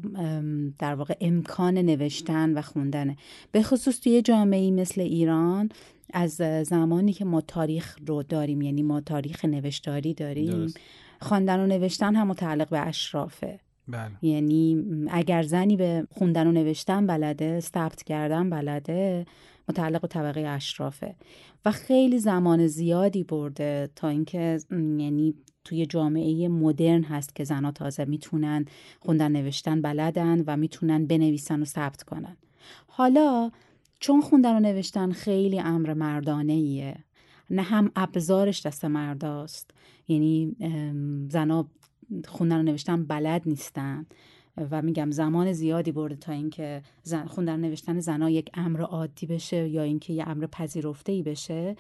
در 0.80 0.96
واقع 0.96 1.16
امکان 1.22 1.78
نوشتن 1.78 2.58
و 2.58 2.62
خوندن. 2.62 3.16
به 3.52 3.62
خصوص 3.62 4.00
توی 4.00 4.22
جامعه 4.22 4.72
مثل 4.72 5.02
ایران 5.02 5.70
از 6.14 6.32
زمانی 6.64 7.14
که 7.14 7.26
ما 7.26 7.42
تاریخ 7.42 7.98
رو 8.08 8.24
داریم 8.24 8.62
یعنی 8.62 8.84
ما 8.84 9.02
تاریخ 9.02 9.46
نوشتاری 9.46 10.14
داریم 10.14 10.74
خواندن 11.22 11.60
و 11.60 11.68
نوشتن 11.68 12.16
هم 12.16 12.28
متعلق 12.28 12.70
به 12.70 12.80
اشرافه. 12.80 13.60
بله. 13.88 14.12
یعنی 14.22 14.84
اگر 15.10 15.44
زنی 15.44 15.78
به 15.78 16.08
خوندن 16.12 16.48
و 16.48 16.52
نوشتن 16.52 17.08
بلده 17.08 17.60
ثبت 17.60 18.04
کردن 18.04 18.50
بلده 18.50 19.26
متعلق 19.70 20.02
به 20.02 20.08
طبقه 20.08 20.48
اشرافه. 20.48 21.16
و 21.66 21.72
خیلی 21.72 22.20
زمان 22.20 22.68
زیادی 22.68 23.24
برده 23.24 23.90
تا 23.96 24.08
اینکه 24.08 24.60
یعنی 24.72 25.36
توی 25.64 25.86
جامعه 25.86 26.48
مدرن 26.48 27.04
هست 27.04 27.36
که 27.36 27.44
زنها 27.44 27.72
تازه 27.72 28.06
می‌تونن 28.06 28.66
خوندن 29.00 29.32
نوشتن 29.32 29.82
بلدن 29.82 30.44
و 30.48 30.58
می‌تونن 30.58 31.08
بنویسن 31.08 31.62
و 31.62 31.66
ثبت 31.66 32.04
کنن. 32.04 32.38
حالا 32.88 33.52
چون 34.00 34.22
خوندن 34.22 34.56
و 34.56 34.60
نوشتن 34.60 35.12
خیلی 35.12 35.60
امر 35.60 35.94
مردانه 35.94 36.54
ایه 36.54 36.96
نه 37.50 37.62
هم 37.62 37.92
ابزارش 37.96 38.66
دست 38.66 38.86
مرداست. 38.86 39.72
یعنی 40.08 40.56
زنا 41.30 41.68
خوندن 42.28 42.60
و 42.60 42.64
نوشتن 42.64 43.06
بلد 43.06 43.42
نیستن. 43.46 44.06
و 44.72 44.82
میگم 44.82 45.12
زمان 45.12 45.54
زیادی 45.54 45.92
برده 45.92 46.16
تا 46.16 46.32
اینکه 46.32 46.82
زن 47.04 47.26
خوندن 47.26 47.60
نوشتن 47.60 48.00
زنا 48.00 48.30
یک 48.30 48.50
امر 48.54 48.82
عادی 48.82 49.26
بشه 49.26 49.68
یا 49.68 49.84
اینکه 49.84 50.14
یه 50.14 50.30
امر 50.30 50.46
پذیرفته 50.46 51.12
ای 51.12 51.24
بشه. 51.24 51.76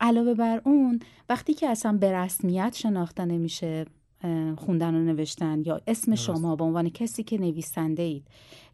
علاوه 0.00 0.34
بر 0.34 0.62
اون 0.64 1.00
وقتی 1.28 1.54
که 1.54 1.68
اصلا 1.68 1.92
به 1.92 2.12
رسمیت 2.12 2.74
شناخته 2.76 3.24
نمیشه 3.24 3.86
خوندن 4.56 4.94
و 4.94 5.04
نوشتن 5.04 5.62
یا 5.66 5.80
اسم 5.86 6.14
شما 6.14 6.56
به 6.56 6.64
عنوان 6.64 6.88
کسی 6.88 7.22
که 7.22 7.38
نویسنده 7.38 8.02
اید 8.02 8.26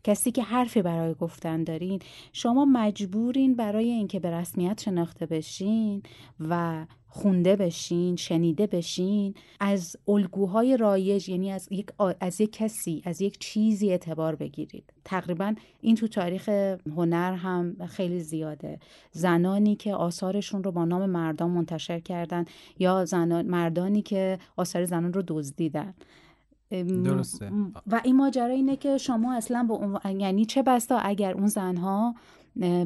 کسی 0.04 0.30
که 0.30 0.42
حرفی 0.42 0.82
برای 0.82 1.14
گفتن 1.14 1.64
دارین 1.64 2.00
شما 2.32 2.64
مجبورین 2.64 3.54
برای 3.54 3.90
اینکه 3.90 4.20
به 4.20 4.30
رسمیت 4.30 4.80
شناخته 4.80 5.26
بشین 5.26 6.02
و 6.40 6.86
خونده 7.14 7.56
بشین 7.56 8.16
شنیده 8.16 8.66
بشین 8.66 9.34
از 9.60 9.96
الگوهای 10.08 10.76
رایج 10.76 11.28
یعنی 11.28 11.52
از 11.52 11.68
یک, 11.70 11.86
از 12.20 12.40
یک 12.40 12.52
کسی 12.52 13.02
از 13.04 13.20
یک 13.20 13.38
چیزی 13.38 13.90
اعتبار 13.90 14.34
بگیرید. 14.34 14.92
تقریبا 15.04 15.54
این 15.80 15.96
تو 15.96 16.08
تاریخ 16.08 16.48
هنر 16.96 17.32
هم 17.32 17.86
خیلی 17.86 18.20
زیاده. 18.20 18.78
زنانی 19.10 19.76
که 19.76 19.94
آثارشون 19.94 20.64
رو 20.64 20.72
با 20.72 20.84
نام 20.84 21.06
مردان 21.06 21.50
منتشر 21.50 22.00
کردن 22.00 22.44
یا 22.78 23.04
زنان 23.04 23.46
مردانی 23.46 24.02
که 24.02 24.38
آثار 24.56 24.84
زنان 24.84 25.12
رو 25.12 25.22
دزدیدن. 25.28 25.94
درسته. 27.04 27.50
و 27.86 28.00
این 28.04 28.16
ماجرا 28.16 28.46
اینه 28.46 28.76
که 28.76 28.98
شما 28.98 29.34
اصلا 29.34 29.66
با 29.68 30.00
یعنی 30.10 30.44
چه 30.44 30.62
بستا 30.62 30.98
اگر 30.98 31.32
اون 31.32 31.46
زنها 31.46 32.14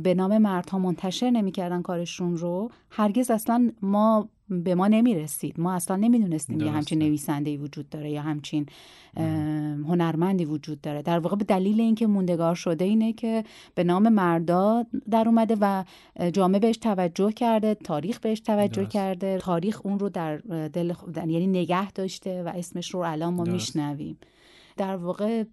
به 0.02 0.14
نام 0.16 0.38
مردها 0.38 0.78
منتشر 0.78 1.30
نمی‌کردن 1.30 1.82
کارشون 1.82 2.36
رو 2.36 2.70
هرگز 2.90 3.30
اصلا 3.30 3.70
ما 3.82 4.28
به 4.48 4.74
ما 4.74 4.88
نمی‌رسید. 4.88 5.60
ما 5.60 5.72
اصلا 5.72 5.96
نمی‌دونستیم 5.96 6.60
یه 6.60 6.70
همچین 6.70 6.98
نویسنده 6.98 7.56
وجود 7.56 7.88
داره 7.88 8.10
یا 8.10 8.22
همچین 8.22 8.66
هنرمندی 9.88 10.44
وجود 10.44 10.80
داره. 10.80 11.02
در 11.02 11.18
واقع 11.18 11.36
به 11.36 11.44
دلیل 11.44 11.80
اینکه 11.80 12.06
موندگار 12.06 12.54
شده 12.54 12.84
اینه 12.84 13.12
که 13.12 13.44
به 13.74 13.84
نام 13.84 14.08
مردا 14.08 14.86
در 15.10 15.28
اومده 15.28 15.56
و 15.60 15.84
جامعه 16.32 16.60
بهش 16.60 16.76
توجه 16.76 17.32
کرده 17.32 17.74
تاریخ 17.74 18.20
بهش 18.20 18.40
توجه 18.40 18.86
کرده. 18.86 19.38
تاریخ 19.38 19.80
اون 19.84 19.98
رو 19.98 20.08
در 20.08 20.36
دل 20.68 20.92
یعنی 21.16 21.46
نگه 21.46 21.92
داشته 21.92 22.42
و 22.42 22.48
اسمش 22.48 22.94
رو 22.94 23.00
الان 23.00 23.34
ما 23.34 23.44
میشنویم. 23.44 24.18
در 24.76 24.96
واقع 24.96 25.44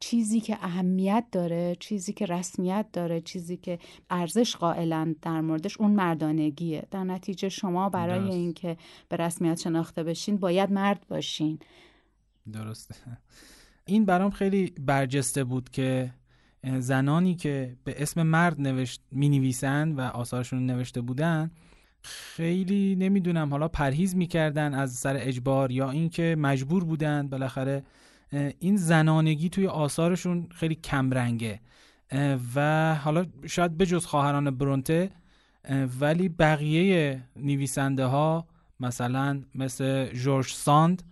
چیزی 0.00 0.40
که 0.40 0.58
اهمیت 0.60 1.24
داره 1.32 1.76
چیزی 1.80 2.12
که 2.12 2.26
رسمیت 2.26 2.86
داره 2.92 3.20
چیزی 3.20 3.56
که 3.56 3.78
ارزش 4.10 4.56
قائلن 4.56 5.16
در 5.22 5.40
موردش 5.40 5.80
اون 5.80 5.90
مردانگیه. 5.90 6.86
در 6.90 7.04
نتیجه 7.04 7.48
شما 7.48 7.88
برای 7.88 8.30
اینکه 8.30 8.76
به 9.08 9.16
رسمیت 9.16 9.60
شناخته 9.60 10.02
بشین 10.02 10.36
باید 10.36 10.72
مرد 10.72 11.06
باشین. 11.08 11.58
درسته. 12.52 12.94
این 13.84 14.04
برام 14.04 14.30
خیلی 14.30 14.72
برجسته 14.80 15.44
بود 15.44 15.70
که 15.70 16.10
زنانی 16.78 17.34
که 17.34 17.76
به 17.84 18.02
اسم 18.02 18.22
مرد 18.22 18.60
نوشت 18.60 19.02
می 19.10 19.28
نویسن 19.28 19.92
و 19.92 20.00
آثارشون 20.00 20.66
نوشته 20.66 21.00
بودن 21.00 21.50
خیلی 22.02 22.96
نمی‌دونم 22.96 23.50
حالا 23.50 23.68
پرهیز 23.68 24.16
می‌کردن 24.16 24.74
از 24.74 24.92
سر 24.92 25.16
اجبار 25.20 25.70
یا 25.70 25.90
اینکه 25.90 26.36
مجبور 26.38 26.84
بودن 26.84 27.28
بالاخره 27.28 27.82
این 28.58 28.76
زنانگی 28.76 29.48
توی 29.48 29.66
آثارشون 29.66 30.46
خیلی 30.54 30.74
کمرنگه. 30.74 31.60
و 32.54 32.94
حالا 32.94 33.26
شاید 33.46 33.78
بجز 33.78 34.04
خواهران 34.04 34.50
برونته 34.50 35.10
ولی 36.00 36.28
بقیه 36.28 37.22
نویسنده 37.36 38.04
ها 38.04 38.46
مثلا 38.80 39.42
مثل 39.54 40.12
جورج 40.12 40.46
ساند 40.46 41.02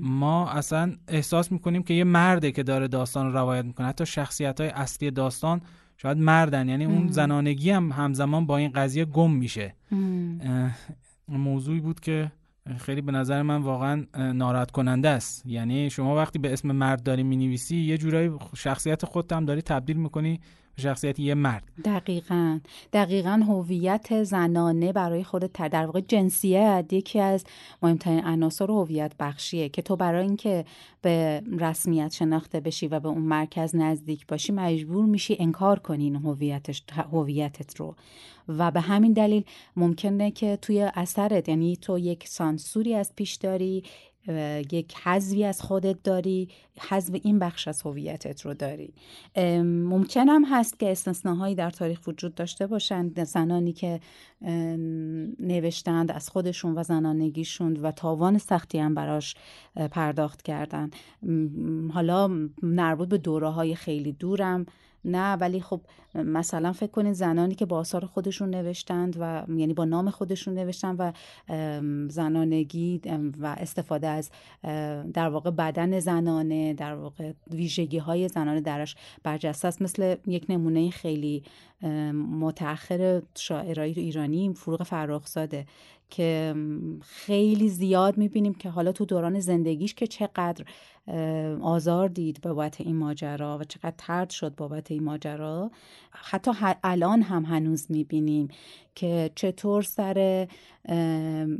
ما 0.00 0.48
اصلا 0.48 0.92
احساس 1.08 1.52
می‌کنیم 1.52 1.82
که 1.82 1.94
یه 1.94 2.04
مرده 2.04 2.52
که 2.52 2.62
داره 2.62 2.88
داستان 2.88 3.26
رو 3.26 3.32
روایت 3.32 3.64
می‌کنه. 3.64 3.86
حتی 3.86 4.06
شخصیت 4.06 4.60
های 4.60 4.70
اصلی 4.70 5.10
داستان 5.10 5.60
شاید 5.96 6.18
مردن. 6.18 6.68
یعنی 6.68 6.84
اون 6.84 7.08
زنانگی 7.08 7.70
هم 7.70 7.92
همزمان 7.92 8.46
با 8.46 8.56
این 8.56 8.70
قضیه 8.70 9.04
گم 9.04 9.30
میشه. 9.30 9.74
موضوعی 11.28 11.80
بود 11.80 12.00
که 12.00 12.32
خیلی 12.78 13.00
به 13.00 13.12
نظر 13.12 13.42
من 13.42 13.62
واقعا 13.62 14.04
ناراحت 14.34 14.70
کننده 14.70 15.08
است. 15.08 15.46
یعنی 15.46 15.90
شما 15.90 16.16
وقتی 16.16 16.38
به 16.38 16.52
اسم 16.52 16.72
مرد 16.72 17.02
داری 17.02 17.22
می‌نویسی 17.22 17.76
یه 17.76 17.98
جورایی 17.98 18.30
شخصیت 18.56 19.04
خودت 19.04 19.32
هم 19.32 19.44
داری 19.44 19.62
تبدیل 19.62 19.96
می‌کنی 19.96 20.40
شخصیت 20.80 21.18
یه 21.18 21.34
مرد. 21.34 21.62
دقیقا. 21.84 22.60
دقیقا 22.92 23.42
هویت 23.48 24.22
زنانه 24.22 24.92
برای 24.92 25.24
خودت 25.24 25.52
در 25.52 25.86
واقع 25.86 26.00
جنسیت 26.00 26.86
یکی 26.92 27.20
از 27.20 27.44
مهمترین 27.82 28.24
عناصر 28.24 28.70
هویت 28.70 29.12
بخشیه 29.20 29.68
که 29.68 29.82
تو 29.82 29.96
برای 29.96 30.26
اینکه 30.26 30.64
به 31.02 31.42
رسمیت 31.58 32.12
شناخته 32.12 32.60
بشی 32.60 32.88
و 32.88 33.00
به 33.00 33.08
اون 33.08 33.22
مرکز 33.22 33.76
نزدیک 33.76 34.26
باشی 34.26 34.52
مجبور 34.52 35.04
میشی 35.04 35.36
انکار 35.40 35.78
کنی 35.78 36.04
این 36.04 36.16
هویتت 37.12 37.76
رو. 37.76 37.94
و 38.58 38.70
به 38.70 38.80
همین 38.80 39.12
دلیل 39.12 39.44
ممکنه 39.76 40.30
که 40.30 40.58
توی 40.62 40.90
اثرت 40.94 41.48
یعنی 41.48 41.76
تو 41.76 41.98
یک 41.98 42.28
سانسوری 42.28 42.94
از 42.94 43.12
پیش 43.16 43.34
داری 43.34 43.84
یک 44.72 44.94
حذوی 45.02 45.44
از 45.44 45.62
خودت 45.62 46.02
داری 46.02 46.48
حذف 46.78 47.20
این 47.22 47.38
بخش 47.38 47.68
از 47.68 47.82
هویتت 47.82 48.40
رو 48.40 48.54
داری. 48.54 48.94
ممکن 49.62 50.28
هم 50.28 50.44
هست 50.44 50.78
که 50.78 50.90
استثناهایی 50.90 51.54
در 51.54 51.70
تاریخ 51.70 52.00
وجود 52.06 52.34
داشته 52.34 52.66
باشند 52.66 53.24
زنانی 53.24 53.72
که 53.72 54.00
نوشتند 55.40 56.12
از 56.12 56.28
خودشون 56.28 56.78
و 56.78 56.82
زنانگیشون 56.82 57.76
و 57.76 57.90
تاوان 57.90 58.38
سختی 58.38 58.78
هم 58.78 58.94
براش 58.94 59.34
پرداخت 59.90 60.42
کردن. 60.42 60.90
حالا 61.92 62.48
مربوط 62.62 63.08
به 63.08 63.18
دوره 63.18 63.48
های 63.48 63.74
خیلی 63.74 64.12
دورم. 64.12 64.66
نه 65.04 65.32
ولی 65.32 65.60
خب 65.60 65.80
مثلا 66.14 66.72
فکر 66.72 66.90
کنید 66.90 67.12
زنانی 67.12 67.54
که 67.54 67.66
با 67.66 67.78
آثار 67.78 68.06
خودشون 68.06 68.50
نوشتند 68.50 69.16
و 69.20 69.44
یعنی 69.48 69.74
با 69.74 69.84
نام 69.84 70.10
خودشون 70.10 70.54
نوشتن 70.54 70.96
و 70.98 71.12
زنانگی 72.08 73.00
و 73.40 73.46
استفاده 73.46 74.06
از 74.06 74.30
در 75.14 75.28
واقع 75.28 75.50
بدن 75.50 76.00
زنانه 76.00 76.74
در 76.74 76.94
واقع 76.94 77.32
ویژگی 77.50 77.98
های 77.98 78.28
زنانه 78.28 78.60
درش 78.60 78.96
برجسته 79.22 79.68
است. 79.68 79.82
مثل 79.82 80.16
یک 80.26 80.46
نمونه 80.48 80.90
خیلی 80.90 81.42
متأخر 82.40 83.22
شاعرای 83.34 83.92
ایرانی 83.92 84.54
فروغ 84.54 84.82
فرخزاده 84.82 85.66
که 86.10 86.54
خیلی 87.02 87.68
زیاد 87.68 88.18
می‌بینیم 88.18 88.54
که 88.54 88.70
حالا 88.70 88.92
تو 88.92 89.04
دوران 89.04 89.40
زندگیش 89.40 89.94
که 89.94 90.06
چقدر 90.06 90.64
آزار 91.62 92.08
دید 92.08 92.40
بابت 92.40 92.80
این 92.80 92.96
ماجرا 92.96 93.58
و 93.58 93.64
چقدر 93.64 93.94
ترد 93.98 94.30
شد 94.30 94.54
بابت 94.54 94.90
این 94.90 95.04
ماجرا. 95.04 95.70
حتی 96.10 96.50
الان 96.84 97.22
هم 97.22 97.44
هنوز 97.44 97.86
می‌بینیم 97.88 98.48
که 98.94 99.30
چطور 99.34 99.82
سر 99.82 100.46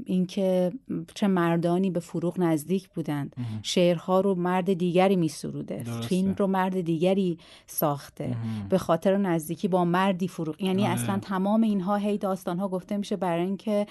اینکه 0.05 0.73
چه 1.15 1.27
مردانی 1.27 1.91
به 1.91 2.01
فروغ 2.01 2.41
نزدیک 2.41 2.89
بودند. 2.89 3.37
شعرها 3.63 4.21
رو 4.21 4.35
مرد 4.35 4.73
دیگری 4.73 5.17
میسروده. 5.17 5.83
فیلم 5.83 6.35
رو 6.39 6.47
مرد 6.47 6.81
دیگری 6.81 7.39
ساخته. 7.67 8.37
به 8.69 8.79
خاطر 8.79 9.17
نزدیکی 9.17 9.69
با 9.69 9.85
مردی 9.85 10.29
فروغ. 10.29 10.63
یعنی 10.63 10.83
آره. 10.83 10.93
اصلا 10.93 11.19
تمام 11.19 11.63
اینها 11.63 11.97
هی 11.97 12.19
داستانها 12.19 12.69
گفته 12.69 12.97
میشه 12.97 13.17
برای 13.17 13.45
اینکه 13.45 13.87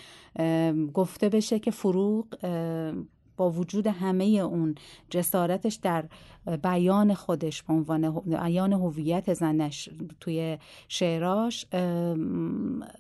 گفته 0.94 1.30
بشه 1.30 1.60
که 1.60 1.72
فروغ 1.72 2.26
با 3.40 3.52
وجود 3.52 3.88
همه 3.88 4.24
اون 4.26 4.76
جسارتش 5.10 5.76
در 5.76 6.06
بیان 6.64 7.14
خودش 7.14 7.64
به 7.64 7.74
عنوان 7.74 8.12
بیان 8.12 8.74
هویت 8.74 9.34
زنش 9.34 9.90
توی 10.20 10.58
شعراش 10.88 11.66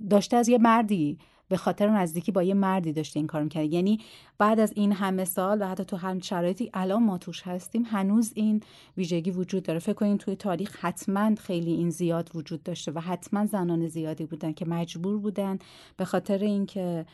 داشته 0.10 0.38
از 0.38 0.50
یه 0.50 0.58
مردی 0.58 1.18
به 1.50 1.58
خاطر 1.58 1.90
نزدیکی 1.90 2.32
با 2.32 2.44
یه 2.44 2.54
مردی 2.54 2.94
داشته 2.94 3.20
این 3.20 3.28
کار 3.28 3.44
می‌کرد. 3.44 3.74
یعنی 3.74 4.00
بعد 4.38 4.60
از 4.60 4.74
این 4.76 4.92
همه 4.92 5.26
سال 5.26 5.62
و 5.62 5.68
حتی 5.68 5.86
تو 5.86 5.98
هم 5.98 6.20
شرایطی 6.20 6.70
الان 6.74 7.04
ما 7.04 7.18
توش 7.18 7.42
هستیم 7.42 7.84
هنوز 7.86 8.32
این 8.36 8.62
ویژگی 8.98 9.32
وجود 9.32 9.64
داره. 9.64 9.80
فکر 9.80 9.94
کنید 9.94 10.18
توی 10.18 10.36
تاریخ 10.36 10.78
حتما 10.86 11.36
خیلی 11.36 11.72
این 11.72 11.90
زیاد 11.90 12.30
وجود 12.36 12.64
داشته 12.64 12.92
و 12.92 13.00
حتما 13.00 13.46
زنان 13.46 13.88
زیادی 13.88 14.26
بودن 14.26 14.52
که 14.52 14.66
مجبور 14.66 15.18
بودن 15.18 15.60
به 15.98 16.06
خاطر 16.06 16.38
اینکه 16.38 17.06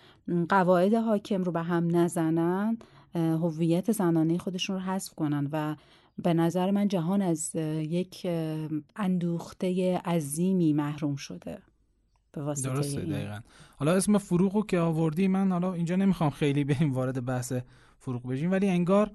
قواعد 0.50 0.94
حاکم 0.94 1.44
رو 1.44 1.52
به 1.52 1.62
هم 1.62 1.96
نزنن 1.96 2.78
هویت 3.16 3.92
زنانه 3.92 4.38
خودشون 4.38 4.76
رو 4.76 4.82
حذف 4.82 5.14
کنن 5.14 5.50
و 5.52 5.76
به 6.18 6.34
نظر 6.34 6.72
من 6.72 6.88
جهان 6.88 7.22
از 7.22 7.56
یک 7.80 8.28
اندوخته 8.96 9.98
عظیمی 9.98 10.74
محروم 10.74 11.16
شده 11.16 11.58
به 12.32 12.42
واسطه 12.42 12.70
درسته 12.70 13.02
دقیقا. 13.02 13.40
حالا 13.78 13.94
اسم 13.94 14.18
فروغ 14.18 14.56
رو 14.56 14.66
که 14.66 14.80
آوردی 14.80 15.28
من 15.28 15.52
حالا 15.52 15.74
اینجا 15.74 15.96
نمی‌خوام 15.96 16.30
خیلی 16.30 16.64
بریم 16.64 16.94
وارد 16.94 17.26
بحث 17.26 17.54
فروغ 18.00 18.28
بشیم 18.28 18.52
ولی 18.52 18.68
انگار 18.68 19.12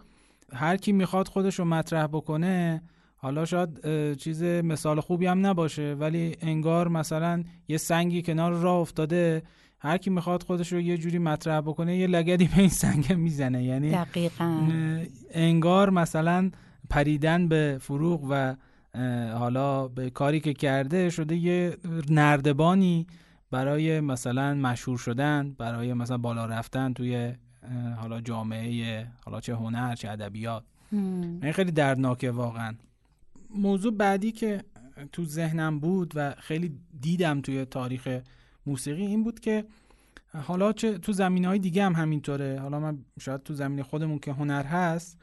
هر 0.53 0.77
کی 0.77 0.93
می‌خواد 0.93 1.29
خودش 1.29 1.59
رو 1.59 1.65
مطرح 1.65 2.07
بکنه 2.07 2.83
حالا 3.17 3.45
شاید 3.45 4.15
چیز 4.15 4.43
مثال 4.43 5.01
خوبی 5.01 5.27
هم 5.27 5.47
نباشه 5.47 5.97
ولی 5.99 6.37
انگار 6.41 6.89
مثلا 6.89 7.45
یه 7.69 7.77
سنگی 7.77 8.23
کنار 8.23 8.53
راه 8.53 8.77
افتاده 8.77 9.43
هر 9.83 9.99
کی 9.99 10.11
می‌خواد 10.11 10.43
خودش 10.43 10.73
رو 10.73 10.81
یه 10.81 10.99
جوری 10.99 11.19
مطرح 11.19 11.61
بکنه 11.61 11.97
یه 11.97 12.07
لگدی 12.07 12.45
به 12.45 12.59
این 12.59 12.69
سنگ 12.69 13.13
می‌زنه. 13.13 13.65
یعنی 13.65 13.91
دقیقا. 13.91 14.69
انگار 15.31 15.91
مثلا 15.91 16.51
پریدن 16.91 17.49
به 17.49 17.79
فروغ 17.81 18.27
و 18.31 18.55
حالا 19.39 19.89
به 19.89 20.11
کاری 20.11 20.41
که 20.41 20.53
کرده 20.53 21.11
شده 21.11 21.37
یه 21.37 21.77
نردبانی 22.11 23.07
برای 23.51 24.01
مثلا 24.01 24.55
مشهور 24.55 24.99
شدن 24.99 25.55
برای 25.59 25.95
مثلا 25.95 26.19
بالا 26.19 26.47
رفتن 26.47 26.93
توی 26.93 27.33
حالا 27.97 28.21
جامعه 28.21 29.07
حالا 29.25 29.41
چه 29.41 29.55
هنر 29.55 29.95
چه 29.95 30.11
ادبیات. 30.11 30.65
این 30.93 31.53
خیلی 31.53 31.73
دردناکه 31.73 32.31
واقعا. 32.31 32.75
موضوع 33.55 33.95
بعدی 33.97 34.33
که 34.33 34.63
تو 35.13 35.25
ذهنم 35.25 35.81
بود 35.81 36.13
و 36.15 36.35
خیلی 36.39 36.79
دیدم 37.01 37.41
توی 37.41 37.65
تاریخ 37.65 38.21
موسیقی 38.67 39.07
این 39.07 39.25
بود 39.25 39.41
که 39.41 39.65
حالا 40.33 40.73
چه 40.73 40.99
تو 40.99 41.13
زمین 41.13 41.45
های 41.45 41.59
دیگه 41.59 41.85
هم 41.85 41.93
همینطوره. 41.93 42.61
حالا 42.61 42.81
من 42.81 42.99
شاید 43.21 43.43
تو 43.43 43.55
زمین 43.55 43.83
خودمون 43.83 44.19
که 44.19 44.33
هنر 44.33 44.65
هست 44.65 45.19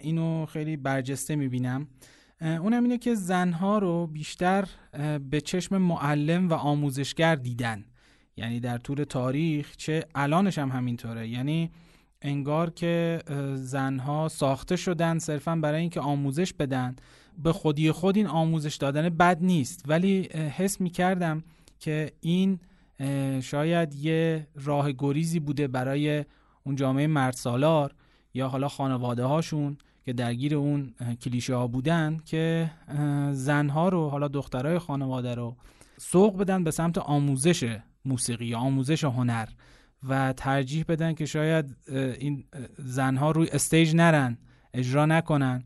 اینو 0.00 0.46
خیلی 0.46 0.76
برجسته 0.76 1.36
می‌بینم. 1.36 1.86
اونم 2.40 2.82
اینه 2.82 2.98
که 2.98 3.14
زنها 3.14 3.78
رو 3.78 4.06
بیشتر 4.06 4.68
به 5.30 5.40
چشم 5.40 5.78
معلم 5.78 6.48
و 6.48 6.54
آموزشگر 6.54 7.34
دیدن. 7.34 7.84
یعنی 8.36 8.60
در 8.60 8.78
طول 8.78 9.04
تاریخ 9.04 9.76
چه 9.76 10.04
الانش 10.14 10.58
هم 10.58 10.70
همینطوره. 10.70 11.28
یعنی 11.28 11.70
انگار 12.22 12.70
که 12.70 13.18
زنها 13.54 14.28
ساخته 14.28 14.76
شدن 14.76 15.18
صرفا 15.18 15.56
برای 15.56 15.80
اینکه 15.80 16.00
آموزش 16.00 16.52
بدن. 16.52 16.96
به 17.42 17.52
خودی 17.52 17.92
خود 17.92 18.16
این 18.16 18.26
آموزش 18.26 18.76
دادن 18.76 19.08
بد 19.08 19.38
نیست. 19.40 19.84
ولی 19.88 20.22
حس 20.32 20.80
می 20.80 20.90
کردم 20.90 21.42
که 21.78 22.12
این 22.20 22.58
شاید 23.42 23.94
یه 23.94 24.46
راه 24.54 24.92
گریزی 24.92 25.40
بوده 25.40 25.68
برای 25.68 26.24
اون 26.64 26.76
جامعه 26.76 27.06
مرد 27.06 27.34
سالار 27.34 27.94
یا 28.34 28.48
حالا 28.48 28.68
خانواده 28.68 29.24
هاشون 29.24 29.78
که 30.04 30.12
درگیر 30.12 30.54
اون 30.54 30.94
کلیشه 31.20 31.54
ها 31.54 31.66
بودن 31.66 32.16
که 32.24 32.70
زنها 33.32 33.88
رو 33.88 34.08
حالا 34.08 34.28
دخترای 34.28 34.78
خانواده 34.78 35.34
رو 35.34 35.56
سوق 35.98 36.38
بدن 36.38 36.64
به 36.64 36.70
سمت 36.70 36.98
آموزش 36.98 37.78
موسیقی 38.04 38.46
یا 38.46 38.58
آموزش 38.58 39.04
هنر 39.04 39.48
و 40.08 40.32
ترجیح 40.32 40.84
بدن 40.88 41.14
که 41.14 41.26
شاید 41.26 41.76
این 42.18 42.44
زنها 42.78 43.30
روی 43.30 43.48
استیج 43.48 43.94
نرن 43.94 44.38
اجرا 44.74 45.06
نکنن. 45.06 45.64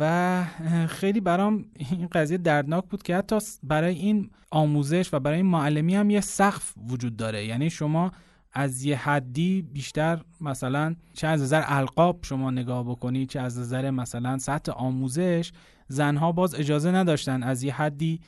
و 0.00 0.44
خیلی 0.88 1.20
برام 1.20 1.64
این 1.76 2.08
قضیه 2.12 2.38
دردناک 2.38 2.84
بود 2.84 3.02
که 3.02 3.16
حتی 3.16 3.38
برای 3.62 3.94
این 3.94 4.30
آموزش 4.50 5.14
و 5.14 5.18
برای 5.18 5.36
این 5.36 5.46
معلمی 5.46 5.94
هم 5.94 6.10
یه 6.10 6.20
سقف 6.20 6.74
وجود 6.88 7.16
داره. 7.16 7.44
یعنی 7.46 7.70
شما 7.70 8.12
از 8.52 8.84
یه 8.84 8.96
حدی 8.96 9.62
بیشتر 9.62 10.20
مثلا 10.40 10.94
چه 11.14 11.26
از 11.26 11.42
نظر 11.42 11.62
القاب 11.66 12.18
شما 12.22 12.50
نگاه 12.50 12.84
بکنی 12.84 13.26
چه 13.26 13.40
از 13.40 13.58
نظر 13.58 13.90
مثلا 13.90 14.38
سطح 14.38 14.72
آموزش 14.72 15.52
زنها 15.88 16.32
باز 16.32 16.54
اجازه 16.54 16.90
نداشتن 16.90 17.42
از 17.42 17.62
یه 17.62 17.74
حدی 17.74 18.20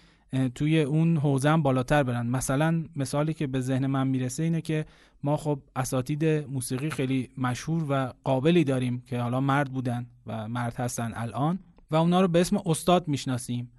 توی 0.55 0.81
اون 0.81 1.16
حوزه 1.16 1.57
بالاتر 1.57 2.03
برن. 2.03 2.27
مثلا 2.27 2.85
مثالی 2.97 3.35
که 3.35 3.47
به 3.47 3.61
ذهن 3.61 3.87
من 3.87 4.09
می‌رسه 4.09 4.43
اینه 4.43 4.61
که 4.61 4.87
ما 5.23 5.36
خب 5.36 5.59
اساتید 5.77 6.24
موسیقی 6.24 6.90
خیلی 6.90 7.28
مشهور 7.39 7.86
و 7.89 8.12
قابلی 8.24 8.65
داریم 8.65 9.03
که 9.07 9.20
حالا 9.20 9.40
مرد 9.40 9.73
بودن 9.73 10.07
و 10.27 10.49
مرد 10.49 10.77
هستن 10.77 11.12
الان 11.15 11.59
و 11.90 11.97
اونا 11.97 12.20
رو 12.20 12.28
به 12.28 12.40
اسم 12.40 12.57
استاد 12.66 13.09
می‌شناسیم. 13.09 13.70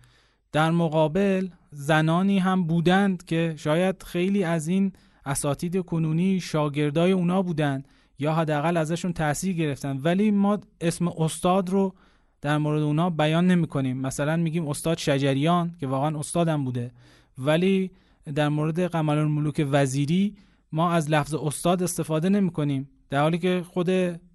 در 0.51 0.71
مقابل 0.71 1.47
زنانی 1.71 2.39
هم 2.39 2.63
بودند 2.63 3.25
که 3.25 3.53
شاید 3.57 4.03
خیلی 4.03 4.43
از 4.43 4.67
این 4.67 4.93
اساتید 5.25 5.81
کنونی 5.81 6.39
شاگردای 6.39 7.11
اونا 7.11 7.41
بودن 7.41 7.83
یا 8.19 8.33
حداقل 8.33 8.77
ازشون 8.77 9.13
تاثیر 9.13 9.55
گرفتن. 9.55 9.97
ولی 9.97 10.31
ما 10.31 10.59
اسم 10.81 11.07
استاد 11.07 11.69
رو 11.69 11.93
در 12.41 12.57
مورد 12.57 12.81
اونا 12.81 13.09
بیان 13.09 13.47
نمی 13.47 13.67
کنیم 13.67 13.97
مثلا 13.97 14.37
میگیم 14.37 14.67
استاد 14.67 14.97
شجریان 14.97 15.75
که 15.79 15.87
واقعا 15.87 16.19
استادم 16.19 16.63
بوده. 16.63 16.91
ولی 17.37 17.91
در 18.35 18.49
مورد 18.49 18.79
قمر 18.79 19.17
الملوک 19.17 19.67
وزیری 19.71 20.35
ما 20.75 20.91
از 20.91 21.11
لفظ 21.11 21.33
استاد 21.33 21.83
استفاده 21.83 22.29
نمی 22.29 22.49
کنیم 22.49 22.89
در 23.09 23.21
حالی 23.21 23.37
که 23.37 23.63
خود 23.67 23.89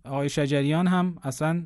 آقای 0.04 0.28
شجریان 0.28 0.86
هم 0.86 1.18
اصلا 1.22 1.64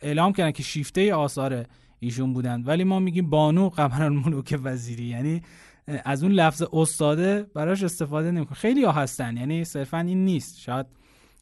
اعلام 0.00 0.32
کردن 0.32 0.50
که 0.50 0.62
شیفته 0.62 1.14
آثار 1.14 1.66
ایشون 2.00 2.32
بودن. 2.32 2.62
ولی 2.62 2.84
ما 2.84 2.98
میگیم 2.98 3.30
بانو 3.30 3.68
قمر 3.68 4.08
ملوک 4.08 4.58
وزیری. 4.62 5.04
یعنی 5.04 5.42
از 6.04 6.22
اون 6.22 6.32
لفظ 6.32 6.62
استاده 6.72 7.42
براش 7.54 7.82
استفاده 7.82 8.30
نمی‌کنه 8.30 8.54
خیلی 8.54 8.84
ها 8.84 8.92
هستن. 8.92 9.36
یعنی 9.36 9.64
صرفا 9.64 9.98
این 9.98 10.24
نیست. 10.24 10.58
شاید 10.58 10.86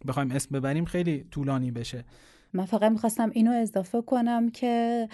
بخوایم 0.09 0.31
اسم 0.31 0.59
ببریم 0.59 0.85
خیلی 0.85 1.24
طولانی 1.31 1.70
بشه. 1.70 2.05
من 2.52 2.64
فقط 2.64 2.93
می‌خواستم 2.93 3.31
اینو 3.32 3.51
اضافه 3.51 4.02
کنم 4.02 4.51
که 4.51 5.09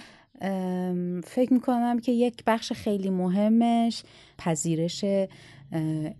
فکر 1.25 1.53
می‌کنم 1.53 1.99
که 1.99 2.13
یک 2.13 2.43
بخش 2.47 2.73
خیلی 2.73 3.11
مهمش 3.11 4.03
پذیرش 4.39 5.05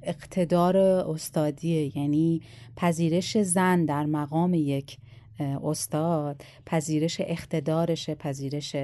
اقتدار 0.03 0.77
استادیه 0.77 1.99
یعنی 1.99 2.43
پذیرش 2.77 3.39
زن 3.39 3.85
در 3.85 4.07
مقام 4.07 4.55
یک 4.55 4.99
استاد 5.41 6.43
پذیرش 6.67 7.21
اقتدارشه 7.21 8.15
پذیرش 8.15 8.77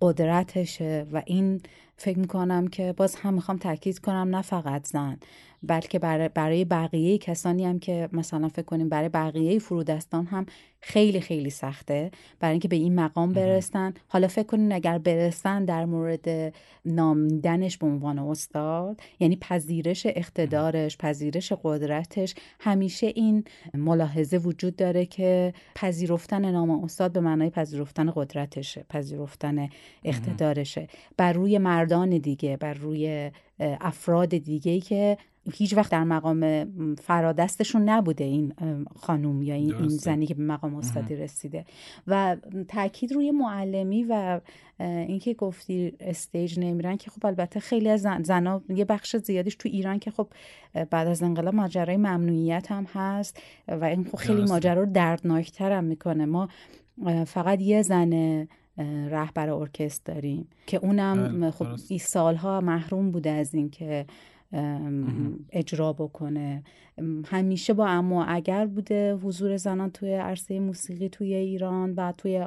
قدرتشه 0.00 1.06
و 1.12 1.22
این 1.26 1.60
فکر 1.96 2.18
می‌کنم 2.18 2.68
که 2.68 2.92
باز 2.92 3.14
هم 3.14 3.34
می‌خوام 3.34 3.58
تاکید 3.58 3.98
کنم 3.98 4.36
نه 4.36 4.42
فقط 4.42 4.86
زن. 4.86 5.18
بلکه 5.62 5.98
برای 6.34 6.64
بقیه 6.64 7.18
کسانی 7.18 7.64
هم 7.64 7.78
که 7.78 8.08
مثلا 8.12 8.48
فکر 8.48 8.62
کنیم 8.62 8.88
برای 8.88 9.08
بقیه 9.08 9.58
فرودستان 9.58 10.26
هم 10.26 10.46
خیلی 10.80 11.20
خیلی 11.20 11.50
سخته. 11.50 12.10
برای 12.40 12.52
اینکه 12.52 12.68
به 12.68 12.76
این 12.76 12.94
مقام 12.94 13.32
برسن. 13.32 13.94
حالا 14.08 14.28
فکر 14.28 14.46
کنین 14.46 14.72
اگر 14.72 14.98
برسن 14.98 15.64
در 15.64 15.84
مورد 15.84 16.54
نامیدنش 16.84 17.78
به 17.78 17.86
عنوان 17.86 18.18
استاد 18.18 19.00
یعنی 19.20 19.36
پذیرش 19.36 20.06
اقتدارش 20.06 20.96
پذیرش 20.98 21.52
قدرتش 21.62 22.34
همیشه 22.60 23.06
این 23.06 23.44
ملاحظه 23.74 24.36
وجود 24.36 24.76
داره 24.76 25.06
که 25.06 25.52
پذیرفتن 25.74 26.50
نام 26.50 26.84
استاد 26.84 27.12
به 27.12 27.20
معنای 27.20 27.50
پذیرفتن 27.50 28.12
قدرتشه 28.14 28.84
پذیرفتن 28.88 29.68
اقتدارشه. 30.04 30.88
بر 31.16 31.32
روی 31.32 31.58
مردان 31.58 32.18
دیگه 32.18 32.56
بر 32.56 32.74
روی 32.74 33.30
افراد 33.60 34.28
دیگه 34.28 34.80
که 34.80 35.18
هیچ 35.52 35.76
وقت 35.76 35.92
در 35.92 36.04
مقام 36.04 36.64
فرادستشون 36.94 37.88
نبوده 37.88 38.24
این 38.24 38.54
خانوم 38.96 39.42
یا 39.42 39.54
این, 39.54 39.74
این 39.74 39.88
زنی 39.88 40.26
که 40.26 40.34
به 40.34 40.42
مقام 40.42 40.74
استادی 40.74 41.16
رسیده. 41.16 41.64
و 42.06 42.36
تاکید 42.68 43.12
روی 43.12 43.30
معلمی 43.30 44.04
و 44.04 44.40
اینکه 44.78 45.34
گفتی 45.34 45.92
استیج 46.00 46.58
نمیرن 46.58 46.96
که 46.96 47.10
خب 47.10 47.26
البته 47.26 47.60
خیلی 47.60 47.88
از 47.88 48.00
زن 48.00 48.22
زنا 48.22 48.62
یه 48.68 48.84
بخش 48.84 49.16
زیادیش 49.16 49.54
تو 49.54 49.68
ایران 49.68 49.98
که 49.98 50.10
خب 50.10 50.28
بعد 50.90 51.08
از 51.08 51.22
انقلاب 51.22 51.54
ماجرای 51.54 51.96
ممنوعیت 51.96 52.72
هم 52.72 52.84
هست 52.84 53.42
و 53.68 53.84
این 53.84 54.04
خب 54.04 54.16
خیلی 54.16 54.44
ماجرا 54.44 54.82
رو 54.82 54.92
دردناکتر 54.92 55.72
هم 55.72 55.84
می‌کنه. 55.84 56.24
ما 56.24 56.48
فقط 57.26 57.60
یه 57.60 57.82
زن 57.82 58.46
رهبر 59.10 59.50
ارکستر 59.50 60.12
داریم 60.12 60.48
که 60.66 60.76
اونم 60.76 61.40
بله، 61.40 61.50
خب 61.50 61.66
این 61.88 61.98
سالها 61.98 62.60
محروم 62.60 63.10
بوده 63.10 63.30
از 63.30 63.54
اینکه 63.54 64.06
اجرا 65.52 65.92
بکنه. 65.92 66.62
همیشه 67.26 67.72
با 67.72 67.86
اما 67.86 68.24
اگر 68.24 68.66
بوده 68.66 69.14
حضور 69.14 69.56
زنان 69.56 69.90
توی 69.90 70.14
عرصه 70.14 70.60
موسیقی 70.60 71.08
توی 71.08 71.34
ایران 71.34 71.94
و 71.94 72.12
توی 72.12 72.44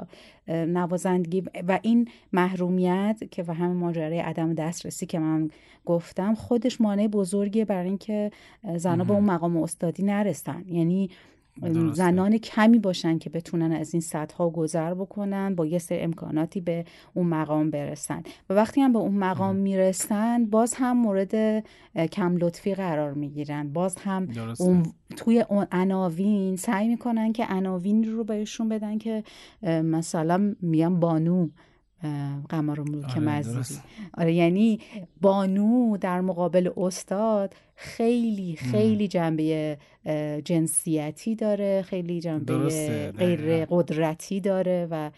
نوازندگی 0.47 1.43
و 1.67 1.79
این 1.81 2.07
محرومیت 2.33 3.23
که 3.31 3.43
و 3.43 3.53
همه 3.53 3.73
ماجرای 3.73 4.19
عدم 4.19 4.53
دسترسی 4.53 5.05
که 5.05 5.19
من 5.19 5.49
گفتم 5.85 6.35
خودش 6.35 6.81
مانع 6.81 7.07
بزرگیه 7.07 7.65
برای 7.65 7.87
اینکه 7.87 8.31
زنها 8.75 9.03
به 9.03 9.13
اون 9.13 9.23
مقام 9.23 9.57
استادی 9.57 10.03
نرسن. 10.03 10.63
یعنی 10.67 11.09
زنان 11.93 12.37
کمی 12.37 12.79
باشن 12.79 13.17
که 13.17 13.29
بتونن 13.29 13.71
از 13.71 13.93
این 13.93 14.01
سطح 14.01 14.35
ها 14.35 14.49
گذر 14.49 14.93
بکنن 14.93 15.55
با 15.55 15.65
یه 15.65 15.79
سر 15.79 15.97
امکاناتی 15.99 16.61
به 16.61 16.85
اون 17.13 17.27
مقام 17.27 17.71
برسن. 17.71 18.23
و 18.49 18.53
وقتی 18.53 18.81
هم 18.81 18.93
به 18.93 18.99
اون 18.99 19.15
مقام 19.15 19.55
می‌رسن 19.55 20.45
باز 20.45 20.73
هم 20.73 20.97
مورد 20.97 21.65
کم 22.11 22.37
لطفی 22.37 22.75
قرار 22.75 23.13
می‌گیرن. 23.13 23.73
باز 23.73 23.95
هم 23.95 24.27
اون 24.59 24.83
توی 25.17 25.45
اون 25.49 25.67
عناوین 25.71 26.55
سعی 26.55 26.87
می‌کنن 26.87 27.33
که 27.33 27.45
عناوین 27.45 28.03
رو 28.03 28.23
بهشون 28.23 28.69
بدن 28.69 28.97
که 28.97 29.23
مثلا 29.63 30.55
میان 30.61 30.99
بانو 30.99 31.49
قمر 32.49 32.79
و 32.79 32.83
ملوک 32.83 33.17
آره 33.17 33.53
آره 34.13 34.33
یعنی 34.33 34.79
بانو 35.21 35.97
در 35.97 36.21
مقابل 36.21 36.69
استاد 36.77 37.53
خیلی 37.75 38.55
خیلی 38.55 39.07
جنبه 39.07 39.77
جنسیتی 40.45 41.35
داره 41.35 41.81
خیلی 41.81 42.21
جنبه 42.21 43.11
غیر 43.17 43.65
قدرتی 43.65 44.39
داره 44.39 44.87
و 44.91 45.11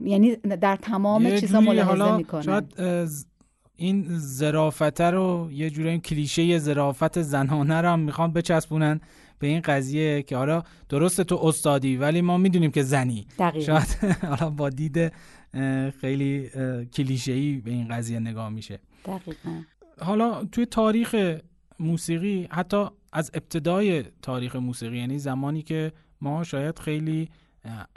یعنی 0.00 0.36
در 0.36 0.76
تمام 0.76 1.36
چیزا 1.36 1.60
ملاحظه 1.60 2.16
می‌کنه 2.16 2.42
شاید 2.42 2.64
این 3.76 4.04
زرافت 4.08 5.00
رو 5.00 5.48
یه 5.52 5.70
جوری 5.70 5.88
این 5.88 6.00
کلیشه 6.00 6.58
زرافت 6.58 7.22
زنانه 7.22 7.80
رو 7.80 7.88
هم 7.88 8.00
می‌خوان 8.00 8.32
بچسبونن 8.32 9.00
به 9.38 9.46
این 9.46 9.60
قضیه 9.60 10.22
که 10.22 10.36
حالا 10.36 10.62
درسته 10.88 11.24
تو 11.24 11.38
استادی 11.42 11.96
ولی 11.96 12.20
ما 12.20 12.36
می‌دونیم 12.38 12.70
که 12.70 12.82
زنی. 12.82 13.26
دقیقا. 13.38 13.66
شاید 13.66 13.98
حالا 14.30 14.50
با 14.50 14.70
دید 14.70 15.12
خیلی 16.00 16.50
کلیشه‌ای 16.92 17.56
به 17.56 17.70
این 17.70 17.88
قضیه 17.88 18.20
نگاه 18.20 18.48
میشه. 18.48 18.78
دقیقا. 19.04 19.62
حالا 20.00 20.44
توی 20.44 20.66
تاریخ 20.66 21.38
موسیقی 21.80 22.48
حتی 22.50 22.86
از 23.12 23.30
ابتدای 23.34 24.04
تاریخ 24.22 24.56
موسیقی 24.56 24.98
یعنی 24.98 25.18
زمانی 25.18 25.62
که 25.62 25.92
ما 26.20 26.44
شاید 26.44 26.78
خیلی 26.78 27.28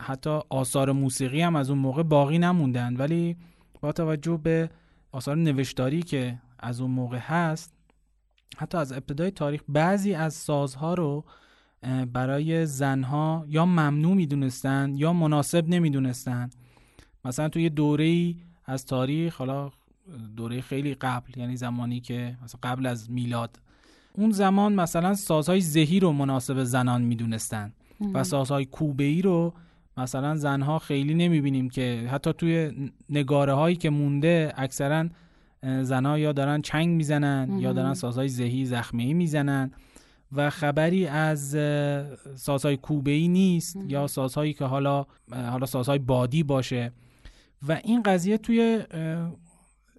حتی 0.02 0.40
آثار 0.50 0.92
موسیقی 0.92 1.42
هم 1.42 1.56
از 1.56 1.70
اون 1.70 1.80
موقع 1.80 2.04
باقی 2.04 2.40
نموندن 2.40 2.96
ولی 2.96 3.38
با 3.82 3.92
توجه 3.92 4.40
به 4.44 4.70
آثار 5.12 5.38
نوشتاری 5.38 6.02
که 6.02 6.40
از 6.60 6.82
اون 6.82 6.92
موقع 6.92 7.18
هست 7.18 7.74
حتی 8.58 8.78
از 8.78 8.92
ابتدای 8.92 9.32
تاریخ 9.32 9.62
بعضی 9.68 10.14
از 10.14 10.34
سازها 10.34 10.94
رو 10.94 11.26
برای 12.14 12.66
زنها 12.66 13.46
یا 13.48 13.66
ممنوع 13.66 14.16
می‌دونستن 14.16 14.94
یا 14.96 15.14
مناسب 15.14 15.68
نمی‌دونستن. 15.68 16.50
مثلا 17.26 17.50
توی 17.50 17.70
دوره 17.70 18.36
از 18.66 18.86
تاریخ 18.86 19.38
حالا 19.38 19.72
دوره 20.36 20.62
خیلی 20.62 20.94
قبل 20.94 21.40
یعنی 21.40 21.58
زمانی 21.58 22.00
که 22.00 22.38
مثلا 22.44 22.60
قبل 22.64 22.86
از 22.86 23.12
میلاد 23.12 23.60
اون 24.14 24.32
زمان 24.32 24.74
مثلا 24.74 25.14
سازهای 25.14 25.62
زهی 25.62 26.00
رو 26.00 26.12
مناسب 26.12 26.64
زنان 26.64 27.02
می‌دونستن 27.02 27.74
و 28.14 28.24
سازهای 28.24 28.66
کوبه 28.66 29.04
ای 29.04 29.22
رو 29.22 29.54
مثلا 29.98 30.36
زنها 30.36 30.80
خیلی 30.80 31.14
نمی‌بینیم 31.14 31.70
که 31.70 32.08
حتی 32.12 32.34
توی 32.34 32.72
نگاره 33.10 33.54
هایی 33.54 33.76
که 33.76 33.90
مونده 33.90 34.54
اکثرا 34.58 35.10
زنها 35.82 36.20
یا 36.20 36.32
دارن 36.32 36.62
چنگ 36.62 36.90
می‌زنن 36.90 37.60
یا 37.60 37.74
دارن 37.74 37.94
سازهای 37.94 38.28
زهی 38.28 38.66
زخمی 38.66 39.14
می‌زنن 39.14 39.72
و 40.32 40.50
خبری 40.50 41.08
از 41.08 41.50
سازهای 42.36 42.78
کوبه 42.78 43.12
ای 43.12 43.28
نیست 43.28 43.78
یا 43.88 44.08
سازهایی 44.08 44.54
که 44.54 44.66
حالا 44.66 45.06
حالا 45.32 45.66
سازهای 45.66 46.00
بادی 46.00 46.44
باشه. 46.44 46.92
و 47.68 47.80
این 47.84 48.04
قضیه 48.04 48.38
توی 48.38 48.84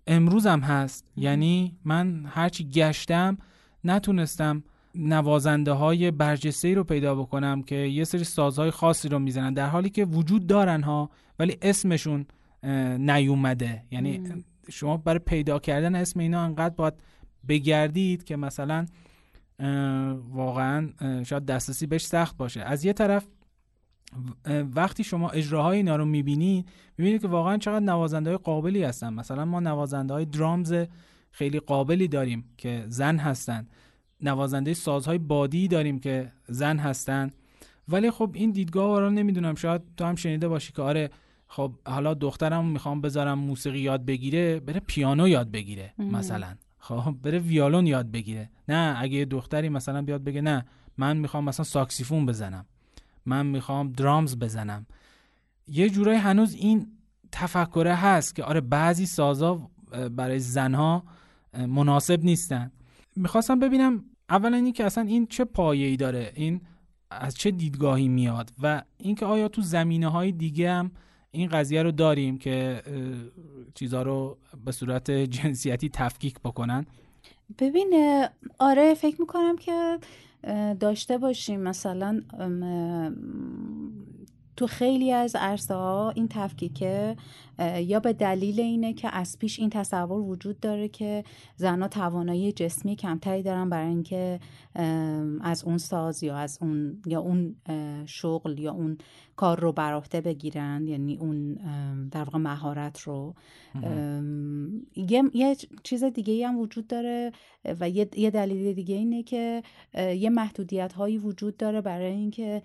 امروز 0.06 0.46
هم 0.46 0.60
هست. 0.60 1.12
یعنی 1.16 1.76
من 1.84 2.24
هرچی 2.26 2.68
گشتم 2.68 3.38
نتونستم 3.84 4.62
نوازنده 4.94 5.72
های 5.72 6.10
برجسته 6.10 6.74
رو 6.74 6.84
پیدا 6.84 7.14
بکنم 7.14 7.62
که 7.62 7.76
یه 7.76 8.04
سری 8.04 8.24
سازهای 8.24 8.70
خاصی 8.70 9.08
رو 9.08 9.18
می‌زنن 9.18 9.54
در 9.54 9.66
حالی 9.66 9.90
که 9.90 10.04
وجود 10.04 10.46
دارن 10.46 10.82
ها 10.82 11.10
ولی 11.38 11.56
اسمشون 11.62 12.26
نیومده. 12.98 13.84
یعنی 13.90 14.22
شما 14.70 14.96
برای 14.96 15.18
پیدا 15.18 15.58
کردن 15.58 15.94
اسم 15.94 16.20
اینا 16.20 16.40
انقدر 16.42 16.74
باید 16.74 16.94
بگردید 17.48 18.24
که 18.24 18.36
مثلا 18.36 18.86
واقعا 20.32 20.88
شاید 21.24 21.46
دسترسی 21.46 21.86
بهش 21.86 22.06
سخت 22.06 22.36
باشه. 22.36 22.60
از 22.60 22.84
یه 22.84 22.92
طرف 22.92 23.26
وقتی 24.74 25.04
شما 25.04 25.30
اجراهای 25.30 25.76
اینا 25.76 25.96
رو 25.96 26.04
می‌بینید 26.04 26.68
می‌بینید 26.98 27.22
که 27.22 27.28
واقعا 27.28 27.58
چقدر 27.58 27.84
نوازنده 27.84 28.30
های 28.30 28.38
قابلی 28.38 28.84
هستن. 28.84 29.12
مثلا 29.12 29.44
ما 29.44 29.60
نوازنده 29.60 30.14
های 30.14 30.24
درامز 30.24 30.74
خیلی 31.30 31.60
قابلی 31.60 32.08
داریم 32.08 32.44
که 32.56 32.84
زن 32.88 33.18
هستن. 33.18 33.66
نوازنده 34.20 34.74
سازهای 34.74 35.18
بادی 35.18 35.68
داریم 35.68 35.98
که 35.98 36.32
زن 36.48 36.78
هستن. 36.78 37.30
ولی 37.88 38.10
خب 38.10 38.30
این 38.34 38.50
دیدگاه 38.50 39.00
رو 39.00 39.10
نمی‌دونم. 39.10 39.54
شاید 39.54 39.82
تو 39.96 40.04
هم 40.04 40.14
شنیده 40.14 40.48
باشی 40.48 40.72
که 40.72 40.82
آره 40.82 41.10
خب 41.46 41.72
حالا 41.86 42.14
دخترم 42.14 42.66
می‌خوام 42.66 43.00
بذارم 43.00 43.38
موسیقی 43.38 43.78
یاد 43.78 44.04
بگیره 44.04 44.60
بره 44.60 44.80
پیانو 44.86 45.28
یاد 45.28 45.50
بگیره 45.50 45.94
مثلا. 45.98 46.54
خب 46.78 47.14
بره 47.22 47.38
ویالون 47.38 47.86
یاد 47.86 48.10
بگیره. 48.10 48.50
نه 48.68 48.96
اگه 48.98 49.24
دختری 49.24 49.68
مثلا 49.68 50.02
بیاد 50.02 50.24
بگه 50.24 50.40
نه 50.40 50.66
من 50.98 51.16
می‌خوام 51.16 51.44
مثلا 51.44 51.64
ساکسیفون 51.64 52.26
بزنم. 52.26 52.66
من 53.26 53.46
می‌خوام 53.46 53.92
درامز 53.92 54.36
بزنم. 54.36 54.86
یه 55.68 55.90
جورایی 55.90 56.18
هنوز 56.18 56.54
این 56.54 56.86
تفکره 57.32 57.94
هست 57.94 58.34
که 58.34 58.44
آره 58.44 58.60
بعضی 58.60 59.06
سازا 59.06 59.70
برای 60.16 60.38
زنها 60.38 61.04
مناسب 61.68 62.24
نیستن. 62.24 62.72
می‌خواستم 63.16 63.58
ببینم 63.58 64.04
اولا 64.28 64.56
این 64.56 64.72
که 64.72 64.84
اصلا 64.84 65.04
این 65.04 65.26
چه 65.26 65.44
پایه‌ای 65.44 65.96
داره؟ 65.96 66.32
این 66.34 66.60
از 67.10 67.34
چه 67.34 67.50
دیدگاهی 67.50 68.08
میاد؟ 68.08 68.52
و 68.62 68.82
اینکه 68.98 69.26
آیا 69.26 69.48
تو 69.48 69.62
زمینه 69.62 70.08
های 70.08 70.32
دیگه 70.32 70.70
هم 70.70 70.90
این 71.30 71.48
قضیه 71.48 71.82
رو 71.82 71.92
داریم 71.92 72.38
که 72.38 72.82
چیزها 73.74 74.02
رو 74.02 74.38
به 74.64 74.72
صورت 74.72 75.10
جنسیتی 75.10 75.88
تفکیک 75.88 76.40
بکنن؟ 76.40 76.86
ببین 77.58 77.92
آره 78.58 78.94
فکر 78.94 79.20
می‌کنم 79.20 79.56
که 79.56 79.98
داشته 80.80 81.18
باشیم. 81.18 81.60
مثلا 81.60 82.20
تو 84.56 84.66
خیلی 84.66 85.12
از 85.12 85.36
عرصه 85.36 85.74
ها 85.74 86.10
این 86.10 86.28
تفکیکه 86.28 87.16
یا 87.80 88.00
به 88.00 88.12
دلیل 88.12 88.60
اینه 88.60 88.92
که 88.92 89.16
از 89.16 89.38
پیش 89.38 89.58
این 89.58 89.70
تصور 89.70 90.20
وجود 90.20 90.60
داره 90.60 90.88
که 90.88 91.24
زنها 91.56 91.88
توانایی 91.88 92.52
جسمی 92.52 92.96
کمتری 92.96 93.42
دارن 93.42 93.68
برای 93.68 93.88
اینکه 93.88 94.40
از 95.40 95.64
اون 95.64 95.78
ساز 95.78 96.22
یا 96.22 96.36
از 96.36 96.58
اون 96.60 97.02
یا 97.06 97.20
اون 97.20 97.56
شغل 98.06 98.58
یا 98.58 98.72
اون 98.72 98.98
کار 99.36 99.60
رو 99.60 99.72
بر 99.72 99.94
عهده 99.94 100.20
بگیرن 100.20 100.86
یعنی 100.86 101.16
اون 101.16 101.54
در 102.10 102.24
واقع 102.24 102.38
مهارت 102.38 103.00
رو. 103.00 103.34
یه،, 104.96 105.22
یه 105.34 105.56
چیز 105.82 106.04
دیگه 106.04 106.48
هم 106.48 106.58
وجود 106.58 106.86
داره 106.86 107.32
و 107.80 107.90
یه 107.90 108.30
دلیل 108.30 108.72
دیگه 108.72 108.94
اینه 108.94 109.22
که 109.22 109.62
یه 109.94 110.30
محدودیت 110.30 110.92
هایی 110.92 111.18
وجود 111.18 111.56
داره 111.56 111.80
برای 111.80 112.12
اینکه 112.12 112.62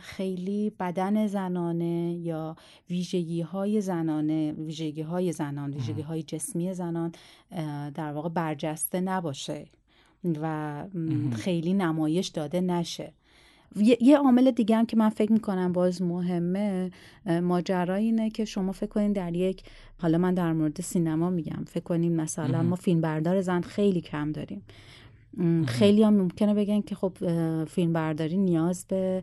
خیلی 0.00 0.70
بدن 0.80 1.26
زنانه 1.26 2.14
یا 2.22 2.56
ویژگی 2.90 3.42
های 3.60 3.80
زنانه 3.80 4.52
ویژگی 4.52 5.02
های 5.02 5.32
زنان 5.32 5.74
ویژگی 5.74 6.02
های 6.02 6.22
جسمی 6.22 6.74
زنان 6.74 7.12
در 7.94 8.12
واقع 8.12 8.28
برجسته 8.28 9.00
نباشه 9.00 9.66
و 10.42 10.84
خیلی 11.32 11.74
نمایش 11.74 12.28
داده 12.28 12.60
نشه. 12.60 13.12
یه 14.00 14.18
عامل 14.18 14.50
دیگه 14.50 14.76
هم 14.76 14.86
که 14.86 14.96
من 14.96 15.08
فکر 15.08 15.32
می‌کنم 15.32 15.72
باز 15.72 16.02
مهمه 16.02 16.90
ماجرا 17.42 17.94
اینه 17.94 18.30
که 18.30 18.44
شما 18.44 18.72
فکر 18.72 18.86
کنین 18.86 19.12
در 19.12 19.36
یک 19.36 19.62
حالا 19.98 20.18
من 20.18 20.34
در 20.34 20.52
مورد 20.52 20.80
سینما 20.80 21.30
میگم 21.30 21.64
فکر 21.66 21.84
کنین 21.84 22.16
مثلا 22.16 22.62
ما 22.62 22.76
فیلم 22.76 23.00
بردار 23.00 23.40
زن 23.40 23.60
خیلی 23.60 24.00
کم 24.00 24.32
داریم. 24.32 24.62
خیلی 25.66 26.02
هم 26.02 26.14
ممکنه 26.14 26.54
بگن 26.54 26.80
که 26.80 26.94
خب 26.94 27.12
فیلم 27.64 27.92
برداری 27.92 28.36
نیاز 28.36 28.86
به 28.88 29.22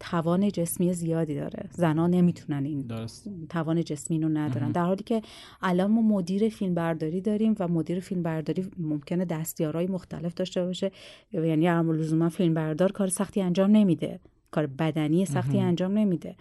توان 0.00 0.48
جسمی 0.48 0.92
زیادی 0.92 1.34
داره. 1.34 1.68
زنها 1.72 2.06
نمی‌تونن 2.06 2.64
این 2.64 2.80
درست. 2.80 3.28
توان 3.48 3.84
جسمی 3.84 4.20
رو 4.20 4.28
ندارن. 4.28 4.72
در 4.72 4.84
حالی 4.84 5.02
که 5.02 5.22
الان 5.62 5.90
ما 5.90 6.02
مدیر 6.02 6.48
فیلم 6.48 6.74
برداری 6.74 7.20
داریم 7.20 7.54
و 7.58 7.68
مدیر 7.68 8.00
فیلم 8.00 8.22
برداری 8.22 8.66
ممکنه 8.78 9.24
دستیارهای 9.24 9.86
مختلف 9.86 10.34
داشته 10.34 10.64
باشه. 10.64 10.90
یعنی 11.32 11.68
لزوما 11.68 12.28
فیلم 12.28 12.54
بردار 12.54 12.92
کار 12.92 13.08
سختی 13.08 13.40
انجام 13.40 13.70
نمیده. 13.70 14.20
کار 14.50 14.66
بدنی 14.66 15.24
سختی 15.24 15.60
انجام 15.60 15.98
نمیده. 15.98 16.36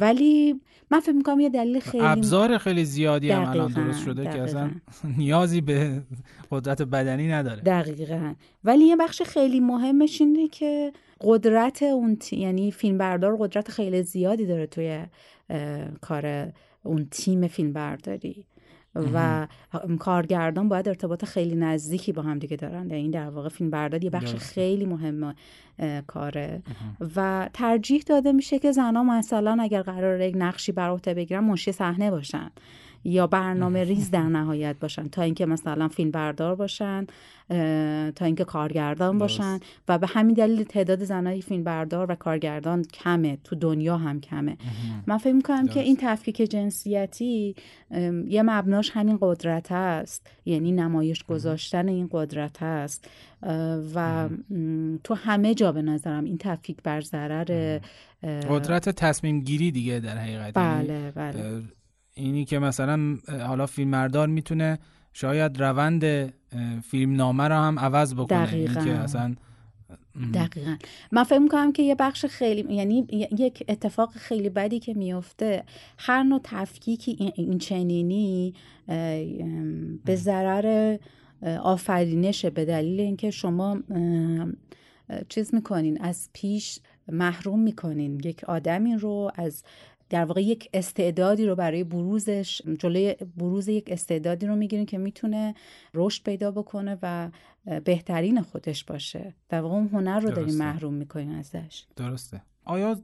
ولی 0.00 0.60
من 0.90 1.00
فکر 1.00 1.12
می‌کنم 1.12 1.40
یه 1.40 1.48
دلیل 1.48 1.80
خیلی 1.80 2.04
ابزار 2.04 2.58
خیلی 2.58 2.84
زیادی 2.84 3.30
هم 3.30 3.50
الان 3.50 3.72
درست 3.72 4.04
شده 4.04 4.24
که 4.24 4.42
اصلا 4.42 4.70
نیازی 5.18 5.60
به 5.60 6.02
قدرت 6.50 6.82
بدنی 6.82 7.28
نداره. 7.28 7.60
دقیقا. 7.60 8.34
ولی 8.64 8.84
یه 8.84 8.96
بخش 8.96 9.22
خیلی 9.22 9.60
مهمش 9.60 10.20
اینه 10.20 10.48
که 10.48 10.92
قدرت 11.20 11.82
اون 11.82 12.16
تی... 12.16 12.36
یعنی 12.36 12.72
فیلمبردار 12.72 13.36
قدرت 13.36 13.70
خیلی 13.70 14.02
زیادی 14.02 14.46
داره 14.46 14.66
توی 14.66 15.06
کار 16.00 16.52
اون 16.82 17.06
تیم 17.10 17.46
فیلمبرداری. 17.46 18.44
و 18.94 19.46
کارگردان 19.98 20.68
باید 20.68 20.88
ارتباط 20.88 21.24
خیلی 21.24 21.56
نزدیکی 21.56 22.12
با 22.12 22.22
هم 22.22 22.38
دیگه 22.38 22.56
دارن. 22.56 22.90
یعنی 22.90 22.94
این 22.94 23.10
در 23.10 23.28
واقع 23.30 23.48
فیلم 23.48 23.70
برداری 23.70 24.04
یه 24.04 24.10
بخش 24.10 24.34
خیلی 24.34 24.84
مهم 24.84 25.34
کاره. 26.06 26.62
و 27.16 27.48
ترجیح 27.54 28.02
داده 28.06 28.32
میشه 28.32 28.58
که 28.58 28.72
زنها 28.72 29.02
مثلا 29.02 29.56
اگر 29.60 29.82
قرار 29.82 30.20
یک 30.20 30.34
نقشی 30.38 30.72
بر 30.72 30.88
عهده 30.88 31.14
بگیرن 31.14 31.44
منشی 31.44 31.72
صحنه 31.72 32.10
باشن. 32.10 32.50
یا 33.04 33.26
برنامه 33.26 33.84
ریز 33.84 34.10
در 34.10 34.22
نهایت 34.22 34.76
باشن 34.80 35.08
تا 35.08 35.22
اینکه 35.22 35.46
مثلا 35.46 35.88
فیلم 35.88 36.10
بردار 36.10 36.54
باشن 36.54 37.06
تا 38.14 38.24
اینکه 38.24 38.44
کارگردان 38.44 39.18
باشن 39.18 39.60
و 39.88 39.98
به 39.98 40.06
همین 40.06 40.34
دلیل 40.34 40.64
تعداد 40.64 41.04
زنای 41.04 41.42
فیلم 41.42 41.64
بردار 41.64 42.12
و 42.12 42.14
کارگردان 42.14 42.84
کمه 42.84 43.38
تو 43.44 43.56
دنیا 43.56 43.96
هم 43.96 44.20
کمه. 44.20 44.56
من 45.06 45.18
فکر 45.18 45.32
می‌کنم 45.32 45.68
که 45.68 45.80
این 45.80 45.96
تفکیک 46.00 46.36
جنسیتی 46.36 47.54
یه 48.28 48.42
مبناش 48.42 48.90
همین 48.90 49.18
قدرت 49.20 49.72
است. 49.72 50.30
یعنی 50.44 50.72
نمایش 50.72 51.24
گذاشتن 51.24 51.88
این 51.88 52.08
قدرت 52.12 52.62
است. 52.62 53.08
و 53.94 54.28
تو 55.04 55.14
همه 55.14 55.54
جا 55.54 55.72
به 55.72 55.82
نظرم 55.82 56.24
این 56.24 56.38
تفکیک 56.38 56.82
بر 56.82 57.00
ضرر 57.00 57.78
قدرت 58.22 58.88
تصمیم 58.88 59.40
گیری 59.40 59.70
دیگه 59.70 60.00
در 60.00 60.18
حقیقت. 60.18 60.56
یعنی 60.56 60.86
بله 60.86 61.10
بله. 61.10 61.62
اینی 62.14 62.44
که 62.44 62.58
مثلا 62.58 63.16
حالا 63.46 63.66
فیلمبردار 63.66 64.28
می‌تونه 64.28 64.78
شاید 65.12 65.62
روند 65.62 66.32
فیلم 66.84 67.16
نامه 67.16 67.48
رو 67.48 67.54
هم 67.54 67.78
عوض 67.78 68.14
بکنه. 68.14 68.46
دقیقا. 68.46 68.84
که 68.84 68.90
اصلا 68.90 69.34
دقیقا. 70.34 70.76
من 71.12 71.24
فکر 71.24 71.38
می‌کنم 71.38 71.72
که 71.72 71.82
یه 71.82 71.94
بخش 71.94 72.26
خیلی 72.26 72.74
یعنی 72.74 73.06
یک 73.38 73.64
اتفاق 73.68 74.10
خیلی 74.10 74.48
بدی 74.48 74.78
که 74.78 74.94
میفته 74.94 75.64
هر 75.98 76.22
نوع 76.22 76.40
تفکیکی 76.44 77.32
این 77.34 77.58
چنینی 77.58 78.54
به 80.04 80.16
ضرر 80.16 80.96
آفرینشه 81.62 82.50
به 82.50 82.64
دلیل 82.64 83.00
اینکه 83.00 83.30
شما 83.30 83.78
چیز 85.28 85.54
می‌کنین 85.54 86.00
از 86.00 86.28
پیش 86.32 86.78
محروم 87.08 87.60
می‌کنین. 87.60 88.20
یک 88.24 88.44
آدمی 88.44 88.94
رو 88.94 89.30
از 89.34 89.64
در 90.10 90.24
واقع 90.24 90.42
یک 90.42 90.68
استعدادی 90.74 91.46
رو 91.46 91.54
برای 91.54 91.84
بروزش 91.84 92.62
جلوی 92.78 93.16
بروز 93.36 93.68
یک 93.68 93.84
استعدادی 93.90 94.46
رو 94.46 94.56
می‌گیرین 94.56 94.86
که 94.86 94.98
می‌تونه 94.98 95.54
رشد 95.94 96.22
پیدا 96.22 96.50
بکنه 96.50 96.98
و 97.02 97.30
بهترین 97.84 98.42
خودش 98.42 98.84
باشه. 98.84 99.34
در 99.48 99.60
واقع 99.60 99.74
اون 99.74 99.88
هنر 99.92 100.20
رو 100.20 100.30
داریم 100.30 100.54
محروم 100.54 100.94
می‌کنین 100.94 101.34
ازش. 101.34 101.84
درسته. 101.96 102.42
آیا 102.64 103.00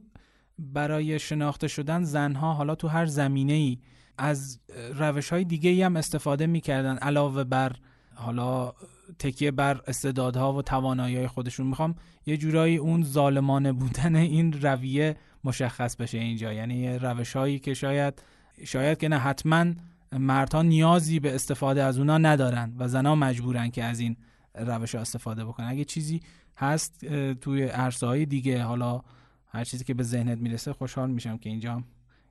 برای 0.59 1.19
شناخته 1.19 1.67
شدن 1.67 2.03
زنها 2.03 2.53
حالا 2.53 2.75
تو 2.75 2.87
هر 2.87 3.05
زمینه 3.05 3.53
ای 3.53 3.77
از 4.17 4.59
روش 4.95 5.29
های 5.29 5.43
دیگه 5.43 5.69
ای 5.69 5.81
هم 5.81 5.95
استفاده 5.95 6.47
می‌کردن؟ 6.47 6.97
علاوه 6.97 7.43
بر 7.43 7.71
حالا 8.15 8.73
تکیه 9.19 9.51
بر 9.51 9.81
استعدادها 9.87 10.53
و 10.53 10.61
توانایی 10.61 11.27
خودشون. 11.27 11.67
می‌خوام 11.67 11.95
یه 12.25 12.37
جورایی 12.37 12.77
اون 12.77 13.03
ظالمانه 13.03 13.71
بودن 13.71 14.15
این 14.15 14.53
رویه 14.61 15.15
مشخص 15.47 15.95
بشه 15.95 16.17
اینجا. 16.17 16.53
یعنی 16.53 16.97
روش 16.97 17.35
هایی 17.35 17.59
که 17.59 17.73
شاید 17.73 18.21
شاید 18.65 18.97
که 18.97 19.07
نه 19.07 19.17
حتما 19.17 19.65
مردها 20.11 20.61
نیازی 20.61 21.19
به 21.19 21.35
استفاده 21.35 21.83
از 21.83 21.97
اونا 21.97 22.17
ندارن 22.17 22.73
و 22.79 22.87
زنها 22.87 23.15
مجبورن 23.15 23.69
که 23.69 23.83
از 23.83 23.99
این 23.99 24.15
روش 24.55 24.95
ها 24.95 25.01
استفاده 25.01 25.45
بکنن. 25.45 25.67
اگه 25.67 25.83
چیزی 25.83 26.21
هست 26.57 27.05
توی 27.41 27.63
عرصه 27.63 28.07
های 28.07 28.25
دیگه 28.25 28.63
حالا 28.63 29.01
هر 29.47 29.63
چیزی 29.63 29.83
که 29.83 29.93
به 29.93 30.03
ذهنت 30.03 30.37
می‌رسه 30.37 30.73
خوشحال 30.73 31.09
میشم 31.09 31.37
که 31.37 31.49
اینجا 31.49 31.83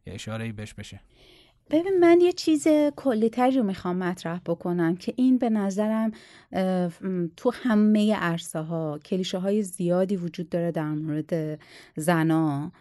یه 0.07 0.15
اشاره 0.15 0.53
بهش 0.53 0.75
بشه. 0.75 1.01
ببین 1.71 1.99
من 2.01 2.19
یه 2.21 2.33
چیز 2.33 2.69
کلیتری 2.97 3.57
رو 3.57 3.63
می‌خوام 3.63 3.97
مطرح 3.97 4.41
بکنم 4.47 4.97
که 4.97 5.15
این 5.17 5.39
به 5.39 5.51
نظرم 5.51 6.13
تو 7.37 7.53
همه 7.55 8.15
عرصه 8.15 8.59
ها 8.59 8.99
کلیشه 9.05 9.39
های 9.39 9.63
زیادی 9.63 10.17
وجود 10.17 10.49
داره 10.49 10.71
در 10.71 10.89
مورد 10.89 11.61
زنا. 11.97 12.73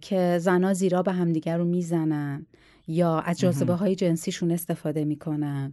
که 0.00 0.38
زنا 0.40 0.74
زیرا 0.74 1.02
به 1.02 1.12
همدیگر 1.12 1.58
رو 1.58 1.64
می‌زنن 1.64 2.46
یا 2.88 3.18
از 3.18 3.38
جاذبه 3.38 3.74
های 3.74 3.94
جنسیشون 3.94 4.50
استفاده 4.50 5.04
می‌کنن 5.04 5.72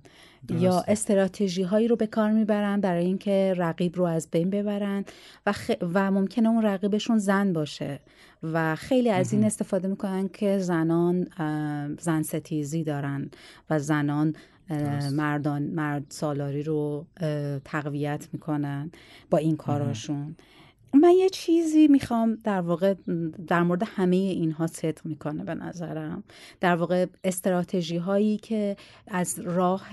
یا 0.50 0.84
استراتژی 0.88 1.64
هایی 1.64 1.88
رو 1.88 1.96
به 1.96 2.08
کار 2.08 2.32
می‌برن 2.32 2.82
برای 2.82 3.06
اینکه 3.06 3.54
رقیب 3.58 3.96
رو 3.96 4.04
از 4.04 4.28
بین 4.32 4.50
ببرن 4.50 5.06
و, 5.46 5.54
و 5.94 6.12
ممکنه 6.12 6.50
اون 6.50 6.64
رقیبشون 6.66 7.18
زن 7.18 7.54
باشه 7.54 8.00
و 8.44 8.76
خیلی 8.76 9.10
از 9.10 9.34
این 9.34 9.44
استفاده 9.44 9.88
می‌کنن 9.88 10.28
که 10.28 10.60
زنان 10.60 11.28
زن 12.00 12.22
ستیزی 12.22 12.84
دارن 12.84 13.30
و 13.70 13.80
زنان 13.80 14.36
مردان 15.12 15.64
مرد 15.64 16.04
سالاری 16.10 16.64
رو 16.64 17.06
تقویت 17.66 18.28
می‌کنن 18.34 18.92
با 19.30 19.38
این 19.38 19.58
کاراشون. 19.58 20.36
من 20.94 21.12
یه 21.12 21.30
چیزی 21.30 21.88
می‌خوام 21.88 22.38
در 22.44 22.62
واقع 22.62 22.94
در 23.48 23.64
مورد 23.64 23.84
همه 23.96 24.16
اینها 24.16 24.68
صدق 24.68 25.06
می‌کنه 25.06 25.44
به 25.44 25.56
نظرم. 25.56 26.24
در 26.60 26.76
واقع 26.76 27.06
استراتژی 27.24 27.98
هایی 27.98 28.38
که 28.38 28.78
از 29.08 29.40
راه 29.40 29.90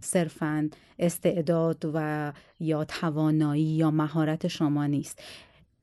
صرفا 0.00 0.70
استعداد 0.98 1.90
و 1.94 2.32
یا 2.60 2.84
توانایی 2.84 3.62
یا 3.62 3.90
مهارت 3.90 4.48
شما 4.48 4.86
نیست. 4.86 5.22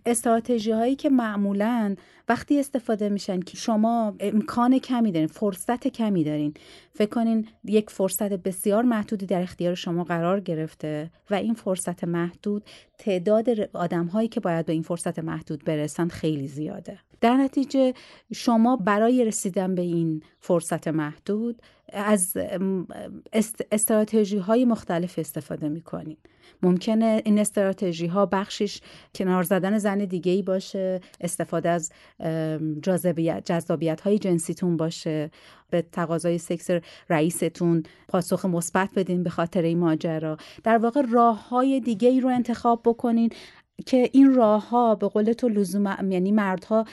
استراتژی 0.05 0.71
هایی 0.71 0.95
که 0.95 1.09
معمولا 1.09 1.95
وقتی 2.29 2.59
استفاده 2.59 3.09
میشن 3.09 3.39
که 3.39 3.57
شما 3.57 4.15
امکان 4.19 4.79
کمی 4.79 5.11
دارین 5.11 5.27
فرصت 5.27 5.87
کمی 5.87 6.23
دارین 6.23 6.53
فکر 6.93 7.09
کنین 7.09 7.47
یک 7.63 7.89
فرصت 7.89 8.33
بسیار 8.33 8.83
محدودی 8.83 9.25
در 9.25 9.41
اختیار 9.41 9.75
شما 9.75 10.03
قرار 10.03 10.39
گرفته 10.39 11.11
و 11.29 11.35
این 11.35 11.53
فرصت 11.53 12.03
محدود 12.03 12.63
تعداد 12.97 13.49
آدم 13.73 14.05
هایی 14.05 14.27
که 14.27 14.39
باید 14.39 14.65
به 14.65 14.73
این 14.73 14.81
فرصت 14.81 15.19
محدود 15.19 15.63
برسن 15.63 16.07
خیلی 16.07 16.47
زیاده. 16.47 16.99
در 17.21 17.37
نتیجه 17.37 17.93
شما 18.33 18.75
برای 18.75 19.25
رسیدن 19.25 19.75
به 19.75 19.81
این 19.81 20.23
فرصت 20.39 20.87
محدود 20.87 21.61
از 21.93 22.37
استراتژی 23.71 24.37
های 24.37 24.65
مختلف 24.65 25.19
استفاده 25.19 25.69
می‌کنین. 25.69 26.17
ممکنه 26.63 27.21
این 27.25 27.39
استراتژی 27.39 28.07
ها 28.07 28.25
بخشش 28.25 28.81
کنار 29.15 29.43
زدن 29.43 29.77
زن 29.77 29.97
دیگه 29.97 30.31
ای 30.31 30.41
باشه 30.41 31.01
استفاده 31.21 31.69
از 31.69 31.91
جذابیت 33.45 34.01
های 34.01 34.19
جنسیتون 34.19 34.77
باشه 34.77 35.31
به 35.69 35.81
تقاضای 35.81 36.37
سکس 36.37 36.69
رئیستون 37.09 37.83
پاسخ 38.07 38.45
مثبت 38.45 38.89
بدین 38.95 39.23
به 39.23 39.29
خاطر 39.29 39.61
این 39.61 39.79
ماجرا. 39.79 40.37
در 40.63 40.77
واقع 40.77 41.01
راه 41.11 41.49
های 41.49 41.79
دیگه 41.79 42.09
ای 42.09 42.21
رو 42.21 42.29
انتخاب 42.29 42.81
بکنین. 42.85 43.29
که 43.85 44.09
این 44.13 44.33
راه 44.33 44.69
ها 44.69 44.95
به 44.95 45.07
قول 45.07 45.33
تو 45.33 45.49
لزوم 45.49 46.11
یعنی 46.11 46.31
مردها 46.31 46.85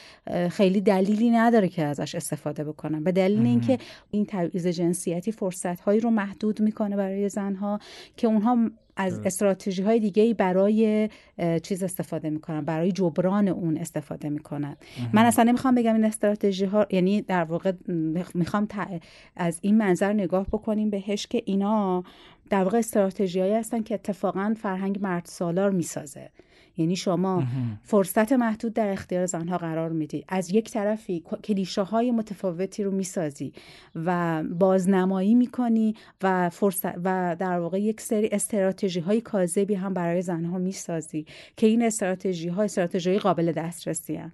خیلی 0.50 0.80
دلیلی 0.80 1.30
نداره 1.30 1.68
که 1.68 1.82
ازش 1.84 2.14
استفاده 2.14 2.64
بکنن. 2.64 3.04
به 3.04 3.12
دلیل 3.12 3.46
اینکه 3.46 3.78
این 4.10 4.26
تبعیض 4.28 4.66
جنسیتی 4.66 5.32
فرصت 5.32 5.80
هایی 5.80 6.00
رو 6.00 6.10
محدود 6.10 6.62
می‌کنه 6.62 6.96
برای 6.96 7.28
زنها 7.28 7.78
که 8.16 8.26
اونها 8.26 8.70
از 8.96 9.20
استراتژی 9.24 9.82
های 9.82 10.00
دیگه 10.00 10.34
برای 10.34 11.08
چیز 11.62 11.82
استفاده 11.82 12.30
می‌کنن 12.30 12.60
برای 12.60 12.92
جبران 12.92 13.48
اون 13.48 13.76
استفاده 13.76 14.28
می‌کنن. 14.28 14.76
من 15.12 15.24
اصلا 15.24 15.44
نمی‌خوام 15.44 15.74
بگم 15.74 15.94
این 15.94 16.04
استراتژی 16.04 16.64
ها 16.64 16.86
یعنی 16.90 17.22
در 17.22 17.44
واقع 17.44 17.72
می‌خوام 18.34 18.68
از 19.36 19.58
این 19.62 19.78
منظر 19.78 20.12
نگاه 20.12 20.46
بکنیم 20.46 20.90
بهش 20.90 21.26
که 21.26 21.42
اینا 21.44 22.04
در 22.50 22.62
واقع 22.62 22.78
استراتژی 22.78 23.40
هایی 23.40 23.54
هستن 23.54 23.82
که 23.82 23.94
اتفاقا 23.94 24.54
فرهنگ 24.62 24.98
مرد 25.02 25.24
سالار 25.24 25.70
می‌سازه. 25.70 26.30
یعنی 26.76 26.96
شما 26.96 27.42
فرصت 27.82 28.32
محدود 28.32 28.74
در 28.74 28.88
اختیار 28.88 29.26
زنها 29.26 29.58
قرار 29.58 29.90
میدی. 29.90 30.24
از 30.28 30.50
یک 30.50 30.70
طرفی 30.70 31.24
کلیشه 31.42 31.82
های 31.82 32.10
متفاوتی 32.10 32.84
رو 32.84 32.90
می‌سازی 32.90 33.52
و 33.94 34.42
بازنمایی 34.42 35.34
می‌کنی 35.34 35.94
و 36.22 36.50
فرصت 36.50 36.94
و 37.04 37.36
در 37.38 37.58
واقع 37.58 37.80
یک 37.80 38.00
سری 38.00 38.28
استراتژی 38.32 39.00
های 39.00 39.20
کاذبی 39.20 39.74
هم 39.74 39.94
برای 39.94 40.22
زنها 40.22 40.58
می‌سازی 40.58 41.26
که 41.56 41.66
این 41.66 41.82
استراتژی 41.82 42.48
ها 42.48 42.62
استراتژی 42.62 43.18
قابل 43.18 43.52
دسترسی 43.52 44.16
هم. 44.16 44.32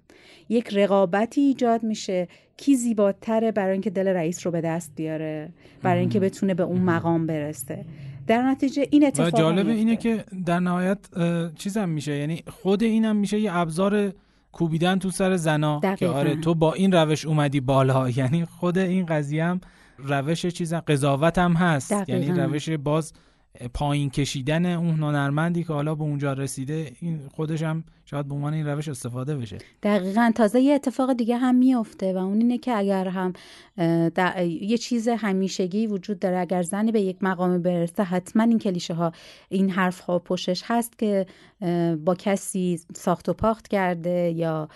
یک 0.49 0.73
رقابتی 0.73 1.41
ایجاد 1.41 1.83
میشه 1.83 2.27
کی 2.57 2.75
زیباتره 2.75 3.51
برای 3.51 3.71
اینکه 3.71 3.89
دل 3.89 4.07
رئیس 4.07 4.45
رو 4.45 4.51
به 4.51 4.61
دست 4.61 4.91
بیاره 4.95 5.49
برای 5.83 5.99
اینکه 5.99 6.19
بتونه 6.19 6.53
به 6.53 6.63
اون 6.63 6.81
مقام 6.81 7.27
برسه. 7.27 7.85
در 8.29 8.41
نتیجه 8.41 8.87
این 8.91 9.05
اتفاق 9.05 9.33
و 9.33 9.37
جالب 9.37 9.67
اینه 9.67 9.95
که 9.95 10.23
در 10.45 10.59
نهایت 10.59 10.97
چیزم 11.55 11.89
میشه. 11.89 12.17
یعنی 12.17 12.43
خود 12.47 12.83
اینم 12.83 13.15
میشه 13.15 13.39
یه 13.39 13.55
ابزار 13.55 14.13
کوبیدن 14.51 14.99
تو 14.99 15.09
سر 15.11 15.35
زنا 15.35 15.79
که 15.95 16.07
آره 16.07 16.35
تو 16.35 16.55
با 16.55 16.73
این 16.73 16.91
روش 16.91 17.25
اومدی 17.25 17.59
بالا. 17.59 18.09
یعنی 18.19 18.45
خود 18.45 18.77
این 18.77 19.05
قضیه 19.05 19.45
هم 19.45 19.61
روش 19.97 20.45
چیز 20.45 20.73
قضاوت 20.73 21.37
هم 21.37 21.53
هست. 21.53 22.09
یعنی 22.09 22.27
روش 22.31 22.69
باز 22.69 23.13
پایین 23.73 24.09
کشیدن 24.09 24.65
اون 24.65 24.99
هنرمندی 24.99 25.63
که 25.63 25.73
حالا 25.73 25.95
به 25.95 26.03
اونجا 26.03 26.33
رسیده 26.33 26.91
این 26.99 27.19
خودش 27.35 27.63
هم 27.63 27.83
شاید 28.05 28.27
به 28.27 28.35
عنوان 28.35 28.53
این 28.53 28.67
روش 28.67 28.87
استفاده 28.87 29.35
بشه. 29.35 29.57
دقیقا. 29.83 30.31
تازه 30.35 30.61
یه 30.61 30.73
اتفاق 30.73 31.13
دیگه 31.13 31.37
هم 31.37 31.55
میفته 31.55 32.13
و 32.13 32.17
اون 32.17 32.37
اینه 32.37 32.57
که 32.57 32.77
اگر 32.77 33.07
هم 33.07 33.33
یه 34.61 34.77
چیز 34.77 35.07
همیشگی 35.07 35.87
وجود 35.87 36.19
داره. 36.19 36.37
اگر 36.37 36.61
زنی 36.61 36.91
به 36.91 37.01
یک 37.01 37.17
مقام 37.21 37.61
برسه 37.61 38.03
حتما 38.03 38.43
این 38.43 38.59
کلیشه 38.59 38.93
ها 38.93 39.11
این 39.49 39.69
حرف 39.69 39.99
ها 39.99 40.19
پشش 40.19 40.63
هست 40.65 40.99
که 40.99 41.25
با 42.05 42.15
کسی 42.15 42.79
ساخت 42.95 43.29
و 43.29 43.33
پاخت 43.33 43.67
کرده 43.67 44.33
یا 44.35 44.69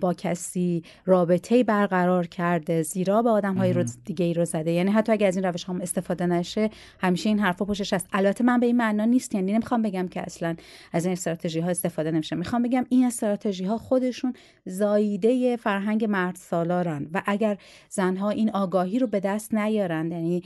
با 0.00 0.14
کسی 0.14 0.82
رابطه 1.04 1.64
برقرار 1.64 2.26
کرده 2.26 2.82
زیرا 2.82 3.22
به 3.22 3.30
آدم 3.30 3.54
های 3.54 3.72
رو 3.72 3.84
دیگه 4.04 4.24
ای 4.24 4.34
رو 4.34 4.44
زده. 4.44 4.72
یعنی 4.72 4.90
حتی 4.90 5.12
اگر 5.12 5.26
از 5.26 5.36
این 5.36 5.44
روش 5.44 5.64
هم 5.64 5.80
استفاده 5.80 6.26
نشه 6.26 6.70
همیشه 7.00 7.28
این 7.28 7.38
حرف 7.38 7.62
پشش 7.62 7.92
هست. 7.92 8.08
البته 8.12 8.44
من 8.44 8.60
به 8.60 8.66
این 8.66 8.76
معنا 8.76 9.04
نیست 9.04 9.34
یعنی 9.34 9.52
نمی‌خوام 9.52 9.82
بگم 9.82 10.08
که 10.08 10.22
اصلا 10.22 10.56
از 10.92 11.04
این 11.04 11.12
استراتژی 11.12 11.60
ها 11.60 11.70
استفاده 11.70 12.10
نمیشه. 12.10 12.36
می‌خوام 12.36 12.62
بگم 12.62 12.86
این 12.88 13.04
استراتژی 13.04 13.64
ها 13.64 13.78
خودشون 13.78 14.32
زاییده 14.64 15.56
فرهنگ 15.56 16.04
مرد 16.04 16.36
سالارن 16.36 17.06
و 17.12 17.22
اگر 17.26 17.58
زنها 17.98 18.30
این 18.30 18.50
آگاهی 18.50 18.98
رو 18.98 19.06
به 19.06 19.20
دست 19.20 19.54
نیارن 19.54 20.12
یعنی 20.12 20.42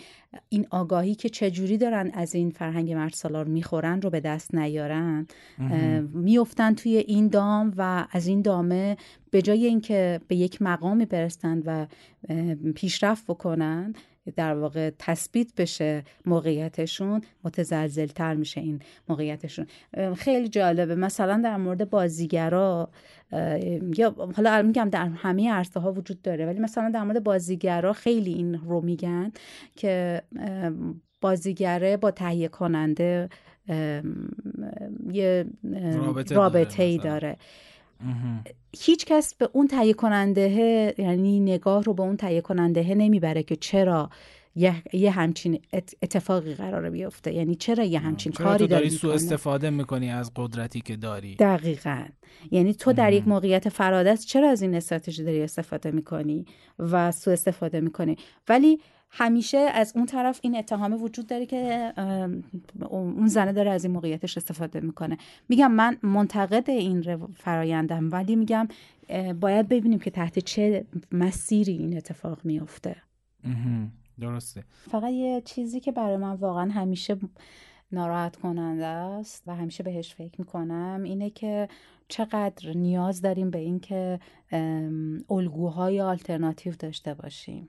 این 0.48 0.66
آگاهی 0.70 1.14
که 1.14 1.28
چجوری 1.28 1.78
دارن 1.78 2.10
از 2.14 2.34
این 2.34 2.50
فرهنگ 2.50 2.92
مرد 2.92 3.12
سالار 3.12 3.44
می‌خورن 3.44 4.02
رو 4.02 4.10
به 4.10 4.20
دست 4.20 4.54
نیارن 4.54 5.26
میفتن 6.14 6.74
توی 6.74 6.96
این 6.96 7.28
دام 7.28 7.74
و 7.76 8.06
از 8.10 8.26
این 8.26 8.42
دامه 8.42 8.96
به 9.30 9.42
جای 9.42 9.66
اینکه 9.66 10.20
به 10.28 10.36
یک 10.36 10.62
مقامی 10.62 11.06
برستن 11.06 11.62
و 11.66 11.86
پیشرفت 12.74 13.24
بکنن 13.26 13.94
در 14.36 14.55
واقع 14.55 14.90
تثبیت 14.99 15.55
بشه 15.55 16.05
موقعیتشون 16.27 17.20
متزلزلتر 17.44 18.35
میشه 18.35 18.61
این 18.61 18.81
موقعیتشون. 19.09 19.66
خیلی 20.16 20.49
جالبه. 20.49 20.94
مثلا 20.94 21.40
در 21.44 21.57
مورد 21.57 21.90
بازیگرا 21.90 22.90
یا 23.97 24.15
حالا 24.36 24.62
میگم 24.62 24.89
در 24.89 25.09
همه 25.09 25.53
عرصه 25.53 25.81
ها 25.81 25.93
وجود 25.93 26.23
داره 26.23 26.47
ولی 26.47 26.59
مثلا 26.59 26.90
در 26.90 27.03
مورد 27.05 27.24
بازیگرا 27.24 27.93
خیلی 27.93 28.32
این 28.32 28.55
رو 28.55 28.81
میگن 28.81 29.32
که 29.77 30.23
بازیگره 31.20 31.97
با 31.97 32.11
تهیه 32.11 32.49
کننده 32.49 33.28
یه 35.12 35.47
رابطه, 36.31 36.82
ای 36.82 36.99
داره. 36.99 37.36
هیچ 38.78 39.04
کس 39.04 39.34
به 39.34 39.48
اون 39.52 39.66
تهیه 39.66 39.92
کننده 39.92 40.94
یعنی 40.98 41.40
نگاه 41.40 41.82
رو 41.82 41.94
به 41.94 42.02
اون 42.02 42.16
تهیه 42.16 42.40
کننده 42.40 42.94
نمی‌بره 42.94 43.42
که 43.42 43.56
چرا 43.56 44.10
یه, 44.56 44.82
یه 44.92 45.10
همچین 45.10 45.60
اتفاقی 46.02 46.54
قراره 46.54 46.90
بیفته. 46.90 47.32
یعنی 47.32 47.54
چرا 47.54 47.84
یه 47.84 47.98
همچین 47.98 48.32
کاری 48.32 48.58
تو 48.58 48.66
داری 48.66 48.90
سو 48.90 49.08
استفاده 49.08 49.70
می‌کنی 49.70 50.10
از 50.10 50.32
قدرتی 50.36 50.80
که 50.80 50.96
داری؟ 50.96 51.34
دقیقا. 51.34 52.04
یعنی 52.50 52.74
تو 52.74 52.92
در 52.92 53.12
یک 53.12 53.28
موقعیت 53.28 53.68
فرادست 53.68 54.26
چرا 54.26 54.50
از 54.50 54.62
این 54.62 54.74
استراتژی 54.74 55.24
داری 55.24 55.42
استفاده 55.42 55.90
می‌کنی 55.90 56.46
و 56.78 57.12
سو 57.12 57.30
استفاده 57.30 57.80
می‌کنی؟ 57.80 58.16
ولی 58.48 58.80
همیشه 59.14 59.59
از 59.59 59.93
اون 59.97 60.06
طرف 60.06 60.40
این 60.43 60.56
اتهامه 60.56 60.97
وجود 60.97 61.26
داره 61.26 61.47
که 61.47 61.93
اون 62.89 63.26
زنه 63.26 63.52
داره 63.52 63.70
از 63.70 63.84
این 63.84 63.93
موقعیتش 63.93 64.36
استفاده 64.36 64.80
می‌کنه. 64.80 65.18
میگم 65.48 65.72
من 65.72 65.97
منتقد 66.02 66.70
این 66.70 67.26
فرایندم 67.34 68.10
ولی 68.12 68.36
میگم 68.36 68.68
باید 69.40 69.68
ببینیم 69.68 69.98
که 69.98 70.10
تحت 70.10 70.39
چه 70.39 70.84
مسیری 71.12 71.72
این 71.72 71.97
اتفاق 71.97 72.44
میفته 72.44 72.97
درسته. 74.20 74.64
فقط 74.90 75.12
یه 75.12 75.43
چیزی 75.44 75.80
که 75.80 75.93
برای 75.93 76.16
من 76.16 76.32
واقعا 76.32 76.70
همیشه 76.70 77.16
ناراحت 77.93 78.36
کننده 78.36 78.86
است 78.86 79.43
و 79.47 79.55
همیشه 79.55 79.82
بهش 79.82 80.14
فکر 80.14 80.34
می‌کنم 80.39 81.01
اینه 81.05 81.30
که 81.30 81.68
چقدر 82.09 82.72
نیاز 82.76 83.22
داریم 83.22 83.51
به 83.51 83.59
اینکه 83.59 84.20
الگوهای 85.30 86.01
آلترناتیو 86.01 86.74
داشته 86.78 87.14
باشیم. 87.14 87.68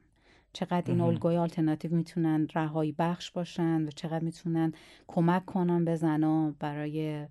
چقدر 0.54 0.92
این 0.92 1.02
الگوی 1.02 1.38
آلترناتیو 1.38 1.96
می‌تونن 1.96 2.48
رهایی 2.56 2.92
بخش 2.92 3.32
باشن 3.32 3.82
و 3.86 3.90
چقدر 3.96 4.24
می‌تونن 4.24 4.74
کمک 5.08 5.46
کنن 5.46 5.86
به 5.86 5.96
زنها 5.96 6.54
برای 6.60 7.28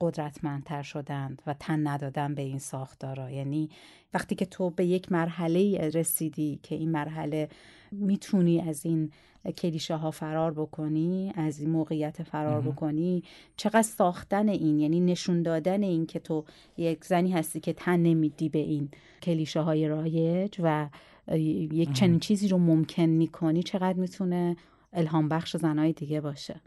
قدرتمندتر 0.00 0.82
شدن 0.82 1.36
و 1.46 1.54
تن 1.54 1.86
ندادن 1.86 2.34
به 2.34 2.42
این 2.42 2.58
ساختارا. 2.58 3.30
یعنی 3.30 3.70
وقتی 4.14 4.34
که 4.34 4.46
تو 4.46 4.70
به 4.70 4.84
یک 4.86 5.12
مرحله 5.12 5.90
رسیدی 5.94 6.60
که 6.62 6.74
این 6.74 6.90
مرحله 6.90 7.48
می‌تونی 7.92 8.60
از 8.60 8.86
این 8.86 9.12
کلیشه 9.56 9.96
ها 9.96 10.10
فرار 10.10 10.54
بکنی 10.54 11.32
از 11.34 11.60
این 11.60 11.70
موقعیت 11.70 12.22
فرار 12.22 12.60
بکنی 12.60 13.22
چقدر 13.56 13.82
ساختن 13.82 14.48
این 14.48 14.78
یعنی 14.78 15.00
نشون 15.00 15.42
دادن 15.42 15.82
این 15.82 16.06
که 16.06 16.18
تو 16.18 16.44
یک 16.76 17.04
زنی 17.04 17.32
هستی 17.32 17.60
که 17.60 17.72
تن 17.72 18.00
نمیدی 18.00 18.48
به 18.48 18.58
این 18.58 18.88
کلیشه 19.22 19.60
های 19.60 19.88
رایج 19.88 20.60
و 20.62 20.88
یک 21.32 21.92
چنین 21.92 22.20
چیزی 22.20 22.48
رو 22.48 22.58
ممکن 22.58 23.02
می‌کنی 23.02 23.62
چقدر 23.62 23.98
می‌تونه 23.98 24.56
الهام 24.92 25.28
بخش 25.28 25.56
زنهای 25.56 25.92
دیگه 25.92 26.20
باشه؟ 26.20 26.60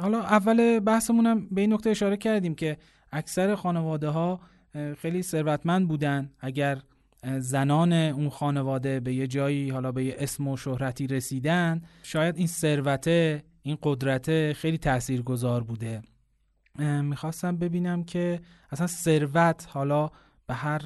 حالا 0.00 0.20
اول 0.20 0.80
بحثمونم 0.80 1.48
به 1.50 1.60
این 1.60 1.72
نکته 1.72 1.90
اشاره 1.90 2.16
کردیم 2.16 2.54
که 2.54 2.76
اکثر 3.12 3.54
خانواده 3.54 4.08
ها 4.08 4.40
خیلی 4.98 5.22
ثروتمند 5.22 5.88
بودن. 5.88 6.30
اگر 6.40 6.78
زنان 7.38 7.92
اون 7.92 8.28
خانواده 8.28 9.00
به 9.00 9.14
یه 9.14 9.26
جایی 9.26 9.70
حالا 9.70 9.92
به 9.92 10.04
یه 10.04 10.16
اسم 10.18 10.48
و 10.48 10.56
شهرتی 10.56 11.06
رسیدن 11.06 11.82
شاید 12.02 12.36
این 12.36 12.46
ثروت 12.46 13.08
این 13.62 13.78
قدرت 13.82 14.52
خیلی 14.52 14.78
تاثیرگذار 14.78 15.62
بوده. 15.62 16.02
می‌خواستم 17.02 17.56
ببینم 17.56 18.04
که 18.04 18.40
اصلا 18.70 18.86
ثروت 18.86 19.66
حالا 19.70 20.10
به 20.50 20.56
هر 20.56 20.82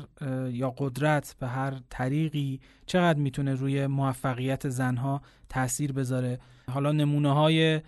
یا 0.51 0.75
قدرت 0.79 1.37
به 1.41 1.47
هر 1.47 1.75
طریقی 1.91 2.61
چقدر 2.87 3.19
می‌تونه 3.19 3.55
روی 3.55 3.87
موفقیت 3.87 4.69
زنها 4.69 5.23
تاثیر 5.49 5.93
بذاره. 5.93 6.39
حالا 6.71 6.93
نمونه 6.93 7.35
های 7.35 7.81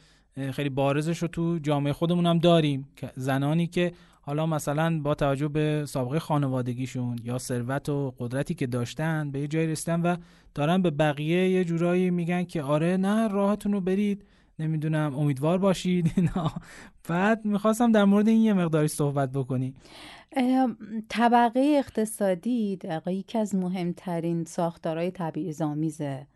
خیلی 0.53 0.69
بارزش 0.69 1.19
رو 1.19 1.29
تو 1.29 1.59
جامعه 1.59 1.93
خودمون 1.93 2.27
هم 2.27 2.39
داریم 2.39 2.89
که 2.97 3.11
زنانی 3.17 3.67
که 3.67 3.93
حالا 4.21 4.47
مثلا 4.47 5.01
با 5.01 5.15
توجه 5.15 5.49
به 5.49 5.85
سابقه 5.89 6.19
خانوادگیشون 6.19 7.17
یا 7.25 7.39
ثروت 7.39 7.89
و 7.89 8.15
قدرتی 8.19 8.55
که 8.55 8.67
داشتن 8.67 9.31
به 9.31 9.41
یه 9.41 9.49
جایی 9.49 9.67
رسیدن 9.67 10.01
و 10.01 10.17
دارن 10.55 10.83
به 10.83 10.91
بقیه 10.91 11.51
یه 11.51 11.65
جورایی 11.65 12.11
میگن 12.11 12.45
که 12.45 12.63
آره 12.63 12.97
نه 12.97 13.29
راهتون 13.29 13.73
رو 13.73 13.81
برید. 13.81 14.25
نمی‌دونم 14.59 15.19
امیدوار 15.19 15.59
باشید. 15.59 16.31
بعد 17.09 17.45
می‌خواستم 17.45 17.93
در 17.93 18.05
مورد 18.05 18.29
این 18.29 18.41
یه 18.43 18.53
مقداری 18.53 18.89
صحبت 18.89 19.33
بکنی. 19.33 19.75
طبقه 21.09 21.75
اقتصادی 21.79 22.79
یکی 23.11 23.39
از 23.39 23.55
مهمترین 23.55 24.45
ساختارهای 24.45 25.11
زامیزه 25.53 26.27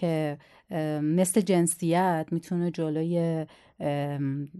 که 0.00 0.38
مثل 1.02 1.40
جنسیت 1.40 2.26
می‌تونه 2.30 2.70
جلوی 2.70 3.46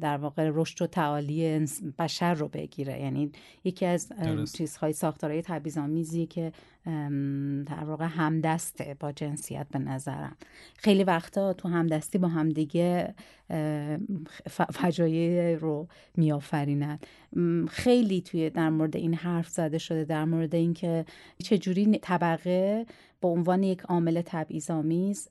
در 0.01 0.17
واقع 0.17 0.51
رشد 0.55 0.83
و 0.83 0.87
تعالی 0.87 1.67
بشر 1.99 2.35
رو 2.35 2.49
بگیره. 2.49 3.01
یعنی 3.01 3.33
یکی 3.65 3.87
از 3.87 4.13
چیزهای 4.55 4.93
ساختارهای 4.93 5.43
تبعیض‌آمیزی 5.43 6.27
که 6.27 6.53
در 7.67 7.85
واقع 7.85 8.05
همدسته 8.05 8.97
با 9.01 9.13
جنسیت 9.13 9.67
به 9.73 9.79
نظرم. 9.79 10.37
خیلی 10.77 11.05
وقتا 11.05 11.53
تو 11.53 11.69
همدستی 11.69 12.19
با 12.19 12.29
همدیگه 12.29 13.15
فجایع 14.73 15.57
رو 15.57 15.89
میآفرینن 16.17 16.99
خیلی 17.69 18.21
توی 18.21 18.51
در 18.51 18.71
مورد 18.71 18.97
این 18.97 19.15
حرف 19.15 19.49
زده 19.49 19.79
شده 19.79 20.05
در 20.05 20.25
مورد 20.25 20.55
اینکه 20.55 21.05
چجوری 21.39 21.99
طبقه 21.99 22.87
به 23.21 23.29
عنوان 23.29 23.63
یک 23.63 23.81
عامل 23.81 24.23
تبعیض‌آمیز 24.27 25.29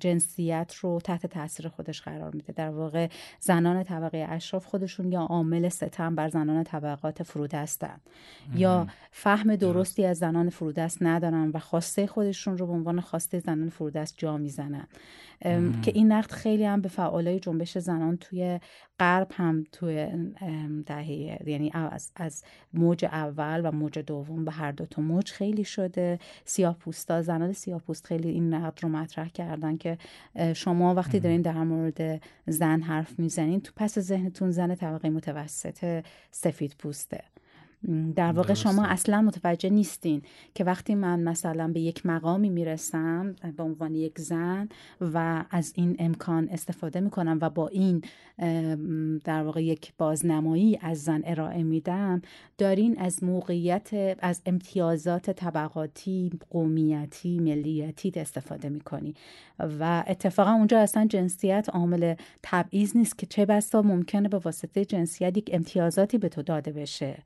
جنسیت 0.00 0.74
رو 0.80 1.00
تحت 1.04 1.26
تاثیر 1.26 1.68
خودش 1.68 2.02
قرار 2.02 2.34
میده. 2.34 2.52
در 2.52 2.70
واقع 2.70 3.08
زنان 3.40 3.82
طبقه 3.82 4.26
اشراف 4.28 4.66
خودشون 4.66 5.12
یا 5.12 5.20
عامل 5.20 5.68
ستم 5.68 6.14
بر 6.14 6.28
زنان 6.28 6.64
طبقات 6.64 7.22
فرودستن. 7.22 8.00
یا 8.54 8.86
فهم 9.10 9.56
درستی 9.56 10.04
از 10.04 10.18
زنان 10.18 10.50
فرودست 10.50 11.02
ندارن 11.02 11.50
و 11.54 11.58
خواسته 11.58 12.06
خودشون 12.06 12.58
رو 12.58 12.66
به 12.66 12.72
عنوان 12.72 13.00
خواسته 13.00 13.38
زنان 13.38 13.68
فرودست 13.68 14.14
جا 14.18 14.36
می‌زنن. 14.36 14.86
که 15.82 15.92
این 15.94 16.12
نقد 16.12 16.30
خیلی 16.30 16.64
هم 16.64 16.80
به 16.80 16.88
فعالای 16.88 17.40
جنبش 17.40 17.78
زنان 17.78 18.16
توی 18.16 18.60
غرب 19.00 19.30
هم 19.34 19.64
توی 19.72 20.08
دهه 20.86 21.38
یعنی 21.46 21.70
از, 21.74 22.12
از 22.16 22.44
موج 22.74 23.04
اول 23.04 23.60
و 23.64 23.72
موج 23.72 23.98
دوم 23.98 24.44
به 24.44 24.50
هر 24.50 24.72
دو 24.72 24.86
تا 24.86 25.02
موج 25.02 25.30
خیلی 25.30 25.64
شده. 25.64 26.18
سیاه 26.44 26.78
پوستا 26.78 27.22
زنان 27.22 27.52
سیاه 27.52 27.80
پوست 27.80 28.06
خیلی 28.06 28.28
این 28.28 28.54
نقد 28.54 28.78
رو 28.82 28.88
مطرح 28.88 29.28
کردن 29.28 29.76
که 29.76 29.98
شما 30.54 30.94
وقتی 30.94 31.20
دارین 31.20 31.42
در 31.42 31.64
مورد 31.64 32.22
زن 32.46 32.80
حرف 32.80 33.18
می‌زنین 33.18 33.60
تو 33.60 33.72
پس 33.76 33.98
ذهنتون 33.98 34.50
زن 34.50 34.74
طبقه 34.74 35.10
متوسط 35.10 36.04
سفید 36.30 36.74
پوسته 36.78 37.20
در 38.16 38.32
واقع 38.32 38.54
شما 38.54 38.86
اصلا 38.86 39.22
متوجه 39.22 39.70
نیستین 39.70 40.22
که 40.54 40.64
وقتی 40.64 40.94
من 40.94 41.20
مثلا 41.20 41.68
به 41.68 41.80
یک 41.80 42.06
مقامی 42.06 42.50
می‌رسم 42.50 43.34
به 43.56 43.62
عنوان 43.62 43.94
یک 43.94 44.18
زن 44.20 44.68
و 45.00 45.44
از 45.50 45.72
این 45.76 45.96
امکان 45.98 46.48
استفاده 46.48 47.00
می‌کنم 47.00 47.38
و 47.40 47.50
با 47.50 47.68
این 47.68 48.02
در 49.24 49.42
واقع 49.42 49.64
یک 49.64 49.92
بازنمایی 49.98 50.78
از 50.82 51.02
زن 51.02 51.22
ارائه 51.24 51.62
میدم 51.62 52.22
دارین 52.58 52.98
از 52.98 53.24
موقعیت 53.24 54.16
از 54.18 54.42
امتیازات 54.46 55.30
طبقاتی 55.30 56.30
قومیتی 56.50 57.38
ملیتی 57.38 58.12
استفاده 58.16 58.68
می‌کنی. 58.68 59.14
و 59.80 60.04
اتفاقا 60.06 60.50
اونجا 60.50 60.78
اصلا 60.78 61.06
جنسیت 61.06 61.68
عامل 61.72 62.14
تبعیض 62.42 62.96
نیست 62.96 63.18
که 63.18 63.26
چه 63.26 63.46
بسا 63.46 63.82
ممکنه 63.82 64.28
به 64.28 64.38
واسطه 64.38 64.84
جنسیت 64.84 65.38
یک 65.38 65.50
امتیازاتی 65.52 66.18
به 66.18 66.28
تو 66.28 66.42
داده 66.42 66.72
بشه. 66.72 67.18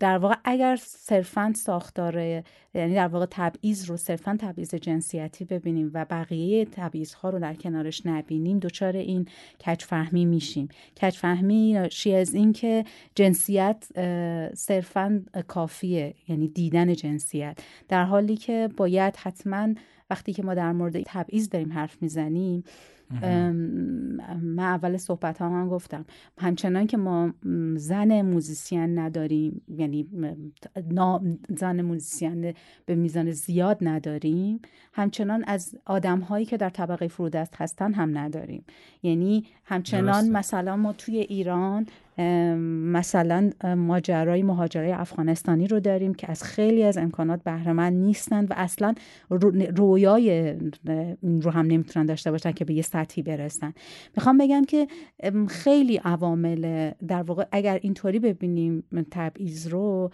در 0.00 0.18
واقع 0.18 0.34
اگر 0.44 0.76
صرفا 0.80 1.52
ساختار 1.56 2.42
یعنی 2.76 2.94
در 2.94 3.08
واقع 3.08 3.26
تبعیض 3.30 3.90
رو 3.90 3.96
صرفا 3.96 4.36
تبعیض 4.40 4.74
جنسیتی 4.74 5.44
ببینیم 5.44 5.90
و 5.94 6.04
بقیه 6.04 6.64
تبعیض 6.64 7.14
ها 7.14 7.30
رو 7.30 7.38
در 7.38 7.54
کنارش 7.54 8.06
نبینیم 8.06 8.58
دچار 8.58 8.96
این 8.96 9.28
کچفهمی 9.66 10.24
میشیم. 10.24 10.68
کچفهمی 11.02 11.72
ناشی 11.72 12.14
از 12.14 12.34
این 12.34 12.52
که 12.52 12.84
جنسیت 13.14 13.86
صرفا 14.54 15.24
کافیه 15.48 16.14
یعنی 16.28 16.48
دیدن 16.48 16.94
جنسیت. 16.94 17.58
در 17.88 18.04
حالی 18.04 18.36
که 18.36 18.68
باید 18.76 19.16
حتما 19.16 19.74
وقتی 20.10 20.32
که 20.32 20.42
ما 20.42 20.54
در 20.54 20.72
مورد 20.72 21.02
تبعیض 21.02 21.48
داریم 21.48 21.72
حرف 21.72 22.02
می‌زنیم 22.02 22.64
من 24.42 24.58
اول 24.58 24.96
صحبت 24.96 25.38
ها 25.38 25.48
هم 25.48 25.68
گفتم. 25.68 26.04
همچنان 26.38 26.86
که 26.86 26.96
ما 26.96 27.34
زن 27.76 28.22
موزیسین 28.22 28.98
نداریم 28.98 29.62
یعنی 29.68 30.06
زن 31.56 31.80
موزیسین 31.80 32.54
به 32.86 32.94
میزان 32.94 33.30
زیاد 33.30 33.78
نداریم 33.80 34.60
همچنان 34.92 35.44
از 35.46 35.78
آدم 35.86 36.20
هایی 36.20 36.46
که 36.46 36.56
در 36.56 36.70
طبقه 36.70 37.08
فرودست 37.08 37.54
هستن 37.56 37.94
هم 37.94 38.18
نداریم. 38.18 38.64
یعنی 39.02 39.44
همچنان 39.64 40.30
مثلا 40.30 40.76
ما 40.76 40.92
توی 40.92 41.16
ایران 41.16 41.86
مثلا 42.92 43.50
ماجرای 43.76 44.42
مهاجرای 44.42 44.92
افغانستانی 44.92 45.66
رو 45.66 45.80
داریم 45.80 46.14
که 46.14 46.30
از 46.30 46.42
خیلی 46.42 46.82
از 46.82 46.98
امکانات 46.98 47.42
بهره 47.42 47.90
نیستند 47.90 48.50
و 48.50 48.54
اصلا 48.56 48.94
رویای 49.76 50.30
این 51.22 51.42
رو 51.42 51.50
هم 51.50 51.66
نمی‌تونن 51.66 52.06
داشته 52.06 52.30
باشن 52.30 52.52
که 52.52 52.64
به 52.64 52.74
یه 52.74 52.82
سطحی 52.82 53.22
برسن. 53.22 53.72
می‌خوام 54.16 54.38
بگم 54.38 54.64
که 54.64 54.86
خیلی 55.48 55.96
عوامل 55.96 56.90
در 57.08 57.22
واقع 57.22 57.44
اگر 57.52 57.78
اینطوری 57.82 58.18
ببینیم 58.18 58.84
تبعیض 59.10 59.68
رو 59.68 60.10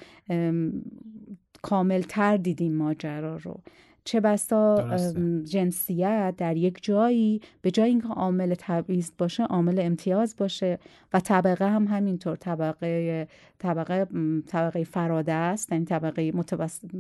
کامل 1.63 2.03
تر 2.03 2.37
دیدیم 2.37 2.77
ماجرا 2.77 3.37
رو. 3.37 3.61
چه 4.05 4.21
بسا 4.21 4.97
جنسیت 5.45 6.35
در 6.39 6.57
یک 6.57 6.79
جایی 6.83 7.41
به 7.63 7.71
جای 7.71 7.89
اینکه 7.89 8.09
عامل 8.09 8.55
تبعیض 8.59 9.11
باشه 9.19 9.45
عامل 9.45 9.81
امتیاز 9.81 10.37
باشه 10.37 10.79
و 11.13 11.21
طبقه 11.21 11.69
هم 11.71 11.87
همینطور 11.87 12.37
طبقه 12.37 13.29
طبقه 13.59 14.07
طبقه 14.47 14.85
فراده 14.85 15.33
است 15.33 15.73
یعنی 15.73 15.85
طبقه 15.85 16.33
متوسط 16.35 16.91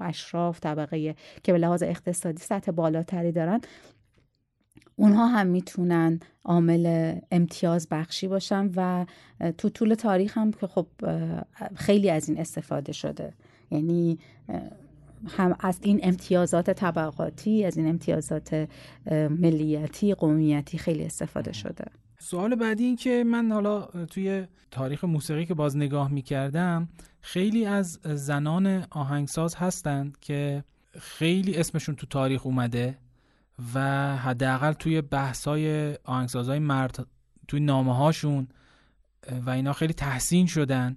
اشراف 0.00 0.60
طبقه 0.60 1.14
که 1.42 1.52
به 1.52 1.58
لحاظ 1.58 1.82
اقتصادی 1.82 2.42
سطح 2.42 2.72
بالاتری 2.72 3.32
دارن 3.32 3.60
اونها 4.96 5.26
هم 5.26 5.46
می‌تونن 5.46 6.20
عامل 6.44 7.14
امتیاز 7.30 7.88
بخشی 7.90 8.28
باشن 8.28 8.70
و 8.76 9.06
تو 9.58 9.68
طول 9.68 9.94
تاریخ 9.94 10.38
هم 10.38 10.52
که 10.52 10.66
خب 10.66 10.86
خیلی 11.74 12.10
از 12.10 12.28
این 12.28 12.40
استفاده 12.40 12.92
شده. 12.92 13.32
یعنی 13.70 14.18
هم 15.28 15.56
از 15.60 15.78
این 15.82 16.00
امتیازات 16.02 16.70
طبقاتی 16.70 17.64
از 17.64 17.76
این 17.76 17.88
امتیازات 17.88 18.68
ملیتی 19.30 20.14
قومیتی 20.14 20.78
خیلی 20.78 21.04
استفاده 21.04 21.52
شده. 21.52 21.84
سوال 22.18 22.54
بعدی 22.54 22.84
این 22.84 22.96
که 22.96 23.24
من 23.26 23.52
حالا 23.52 23.80
توی 23.82 24.46
تاریخ 24.70 25.04
موسیقی 25.04 25.46
که 25.46 25.54
باز 25.54 25.76
نگاه 25.76 26.10
می 26.10 26.22
کردم 26.22 26.88
خیلی 27.20 27.66
از 27.66 28.00
زنان 28.04 28.86
آهنگساز 28.90 29.54
هستند 29.54 30.18
که 30.20 30.64
خیلی 30.98 31.56
اسمشون 31.56 31.94
تو 31.94 32.06
تاریخ 32.06 32.46
اومده 32.46 32.98
و 33.74 33.80
حداقل 34.16 34.72
توی 34.72 35.00
بحثای 35.00 35.94
آهنگسازهای 36.04 36.58
مرد 36.58 37.06
توی 37.48 37.60
نامه 37.60 37.96
هاشون 37.96 38.48
و 39.46 39.50
اینا 39.50 39.72
خیلی 39.72 39.92
تحسین 39.92 40.46
شدن. 40.46 40.96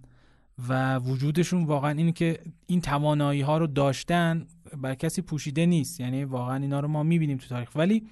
و 0.70 1.00
وجودشون 1.00 1.66
واقعا 1.66 1.92
اینه 1.92 2.12
که 2.12 2.40
این 2.68 2.82
توانایی 2.82 3.42
ها 3.42 3.58
رو 3.58 3.68
داشتن 3.68 4.48
بر 4.82 4.96
کسی 4.96 5.22
پوشیده 5.22 5.66
نیست. 5.66 6.00
یعنی 6.00 6.24
واقعا 6.24 6.56
اینا 6.56 6.80
رو 6.80 6.88
ما 6.88 7.04
می‌بینیم 7.04 7.38
تو 7.38 7.48
تاریخ. 7.48 7.76
ولی 7.76 8.08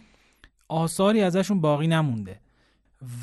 آثاری 0.67 1.21
ازشون 1.21 1.61
باقی 1.61 1.87
نمونده 1.87 2.39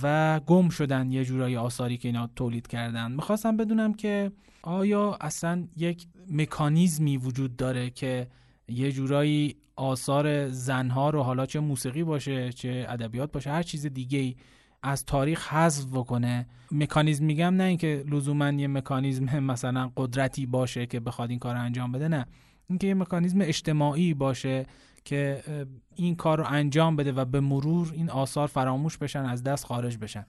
و 0.03 0.41
گم 0.47 0.69
شدن 0.69 1.13
یه 1.13 1.25
جورایی 1.25 1.57
آثاری 1.57 1.97
که 1.97 2.09
اینا 2.09 2.31
تولید 2.37 2.67
کردن. 2.67 3.13
می‌خواستم 3.13 3.57
بدونم 3.57 3.95
که 3.95 4.33
آیا 4.63 5.19
اصلا 5.21 5.65
یک 5.77 6.07
مکانیزمی 6.31 7.17
وجود 7.17 7.57
داره 7.57 7.91
که 7.91 8.29
یه 8.69 8.93
جورایی 8.93 9.57
آثار 9.77 10.49
زنها 10.49 11.11
رو 11.11 11.23
حالا 11.23 11.47
چه 11.47 11.61
موسیقی 11.61 12.05
باشه 12.05 12.53
چه 12.53 12.87
ادبیات 12.89 13.33
باشه 13.33 13.51
هر 13.51 13.63
چیز 13.63 13.87
دیگه 13.87 14.19
ای 14.19 14.37
از 14.83 15.05
تاریخ 15.05 15.53
حذف 15.53 15.87
بکنه. 15.93 16.47
مکانیزم 16.73 17.25
میگم 17.25 17.55
نه 17.55 17.65
اینکه 17.65 18.05
لزوما 18.09 18.49
یه 18.49 18.69
مکانیزم 18.69 19.39
مثلا 19.53 19.91
قدرتی 19.97 20.47
باشه 20.47 20.87
که 20.87 21.01
بخواد 21.01 21.31
این 21.31 21.39
کار 21.39 21.55
رو 21.55 21.61
انجام 21.61 21.93
بده 21.93 22.09
نه. 22.09 22.27
اینکه 22.69 22.87
یه 22.87 22.95
مکانیزم 22.95 23.41
اجتماعی 23.41 24.15
باشه 24.15 24.67
که 25.05 25.43
این 25.95 26.17
کار 26.17 26.39
رو 26.39 26.45
انجام 26.49 26.97
بده 26.97 27.13
و 27.13 27.25
به 27.25 27.41
مرور 27.41 27.91
این 27.95 28.11
آثار 28.11 28.49
فراموش 28.49 28.99
بشن 28.99 29.25
از 29.25 29.43
دست 29.43 29.67
خارج 29.67 29.99
بشن. 29.99 30.27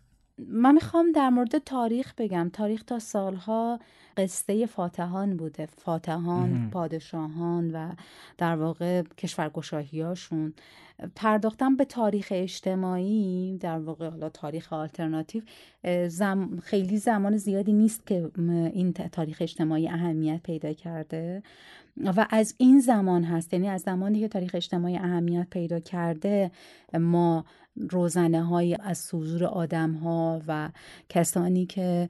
من 0.47 0.73
می‌خوام 0.73 1.11
در 1.11 1.29
مورد 1.29 1.57
تاریخ 1.57 2.13
بگم. 2.17 2.49
تاریخ 2.53 2.83
تا 2.83 2.99
سالها 2.99 3.79
قصه 4.17 4.65
فاتحان 4.65 5.37
بوده. 5.37 5.65
فاتحان 5.65 6.69
پادشاهان 6.69 7.71
و 7.71 7.91
در 8.37 8.55
واقع 8.55 9.01
کشورگشاهیاشون 9.01 10.53
پرداختم 11.15 11.75
به 11.75 11.85
تاریخ 11.85 12.27
اجتماعی 12.31 13.57
در 13.57 13.79
واقع 13.79 14.09
حالا 14.09 14.29
تاریخ 14.29 14.73
آلترناتیو 14.73 15.43
زم 16.07 16.59
خیلی 16.63 16.97
زمان 16.97 17.37
زیادی 17.37 17.73
نیست 17.73 18.07
که 18.07 18.31
این 18.73 18.93
تاریخ 18.93 19.37
اجتماعی 19.41 19.87
اهمیت 19.87 20.39
پیدا 20.43 20.73
کرده. 20.73 21.43
و 21.97 22.27
از 22.29 22.55
این 22.57 22.79
زمان 22.79 23.23
هست. 23.23 23.53
یعنی 23.53 23.69
از 23.69 23.81
زمانی 23.81 24.19
که 24.19 24.27
تاریخ 24.27 24.51
اجتماعی 24.55 24.97
اهمیت 24.97 25.47
پیدا 25.49 25.79
کرده 25.79 26.51
ما 26.93 27.45
روزنه 27.79 28.43
های 28.43 28.77
از 28.79 28.97
سوزور 28.97 29.45
آدم 29.45 29.91
ها 29.93 30.41
و 30.47 30.69
کسانی 31.09 31.65
که 31.65 32.09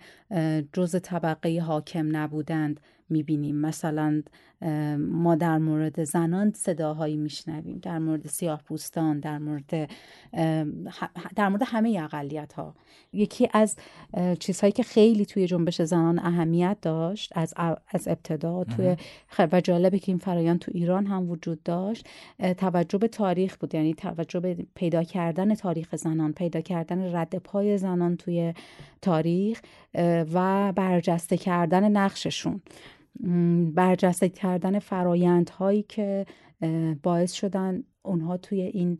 جز 0.73 0.95
طبقه 1.03 1.61
حاکم 1.61 2.17
نبودند 2.17 2.79
می‌بینیم. 3.09 3.55
مثلا 3.55 4.23
ما 4.97 5.35
در 5.35 5.57
مورد 5.57 6.03
زنان 6.03 6.53
صداهایی 6.55 7.17
میشنویم 7.17 7.79
در 7.81 7.99
مورد 7.99 8.27
سیاه 8.27 8.61
پوستان 8.63 9.19
در 9.19 9.37
مورد 9.37 9.89
در 11.35 11.49
مورد 11.49 11.61
همه 11.65 11.99
اقلیت 12.03 12.53
ها 12.53 12.75
یکی 13.13 13.49
از 13.53 13.75
چیزهایی 14.39 14.71
که 14.71 14.83
خیلی 14.83 15.25
توی 15.25 15.47
جنبش 15.47 15.81
زنان 15.81 16.19
اهمیت 16.19 16.77
داشت 16.81 17.31
از 17.35 17.53
از 17.87 18.07
ابتدا 18.07 18.63
توی 18.63 18.95
و 19.51 19.61
جالبه 19.61 19.99
که 19.99 20.11
این 20.11 20.19
فرایند 20.19 20.59
تو 20.59 20.71
ایران 20.75 21.05
هم 21.05 21.29
وجود 21.29 21.63
داشت 21.63 22.07
توجه 22.57 22.97
به 22.97 23.07
تاریخ 23.07 23.57
بود. 23.57 23.75
یعنی 23.75 23.93
توجه 23.93 24.39
به 24.39 24.57
پیدا 24.75 25.03
کردن 25.03 25.55
تاریخ 25.55 25.95
زنان 25.95 26.33
پیدا 26.33 26.61
کردن 26.61 27.15
رد 27.15 27.35
پای 27.35 27.77
زنان 27.77 28.17
توی 28.17 28.53
تاریخ 29.01 29.61
و 30.33 30.73
برجسته 30.75 31.37
کردن 31.37 31.91
نقششون. 31.91 32.61
برجسته 33.75 34.29
کردن 34.29 34.79
فرایندهایی 34.79 35.83
که 35.83 36.25
باعث 37.03 37.33
شدن 37.33 37.83
اونها 38.01 38.37
توی 38.37 38.61
این 38.61 38.97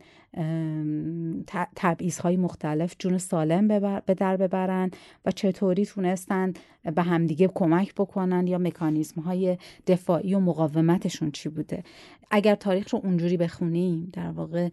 تبعیض 1.76 2.18
های 2.18 2.36
مختلف 2.36 2.94
جون 2.98 3.18
سالم 3.18 3.68
به 4.06 4.14
در 4.14 4.36
ببرن 4.36 4.90
و 5.24 5.30
چطوری 5.30 5.86
تونستن 5.86 6.52
به 6.94 7.02
همدیگه 7.02 7.48
کمک 7.54 7.94
بکنن 7.94 8.46
یا 8.46 8.58
مکانیزم 8.58 9.20
های 9.20 9.58
دفاعی 9.86 10.34
و 10.34 10.40
مقاومتشون 10.40 11.30
چی 11.30 11.48
بوده. 11.48 11.82
اگر 12.30 12.54
تاریخ 12.54 12.94
رو 12.94 13.00
اونجوری 13.04 13.36
بخونیم 13.36 14.10
در 14.12 14.30
واقع 14.30 14.68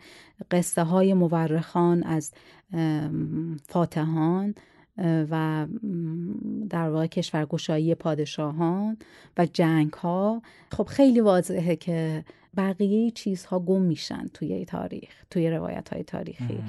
قصه 0.52 0.84
های 0.84 1.14
مورخان 1.14 2.04
از 2.04 2.32
فاتحان 3.68 4.56
و 5.04 5.68
در 6.70 6.90
واقع 6.90 7.08
کشورگشایی 7.08 7.96
پادشاهان 7.96 8.98
و 9.38 9.46
جنگ 9.46 9.94
ها 9.94 10.42
خب 10.72 10.84
خیلی 10.84 11.20
واضحه 11.20 11.76
که 11.76 12.24
بقیه 12.58 13.12
چیزها 13.12 13.60
گم 13.60 13.82
میشن 13.82 14.28
توی 14.34 14.66
تاریخ 14.66 15.26
توی 15.30 15.50
روایت 15.50 15.90
های 15.90 16.04
تاریخی 16.04 16.60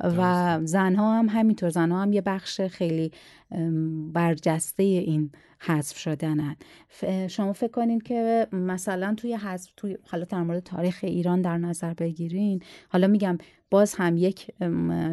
و 0.00 0.60
زنها 0.64 1.18
هم 1.18 1.28
همینطور 1.28 1.70
زنها 1.70 2.02
هم 2.02 2.12
یه 2.12 2.20
بخش 2.20 2.60
خیلی 2.60 3.12
برجسته 4.12 4.82
این 4.82 5.30
حذف 5.58 5.98
شدنن. 5.98 6.56
شما 7.28 7.52
فکر 7.52 7.70
کنین 7.70 8.00
که 8.00 8.46
مثلا 8.52 9.14
توی 9.16 9.34
حذف 9.34 9.72
توی 9.76 9.98
حالا 10.06 10.24
در 10.24 10.42
مورد 10.42 10.62
تاریخ 10.62 11.00
ایران 11.02 11.42
در 11.42 11.58
نظر 11.58 11.94
بگیرین. 11.94 12.62
حالا 12.88 13.06
میگم 13.06 13.38
باز 13.70 13.94
هم 13.94 14.16
یک 14.16 14.50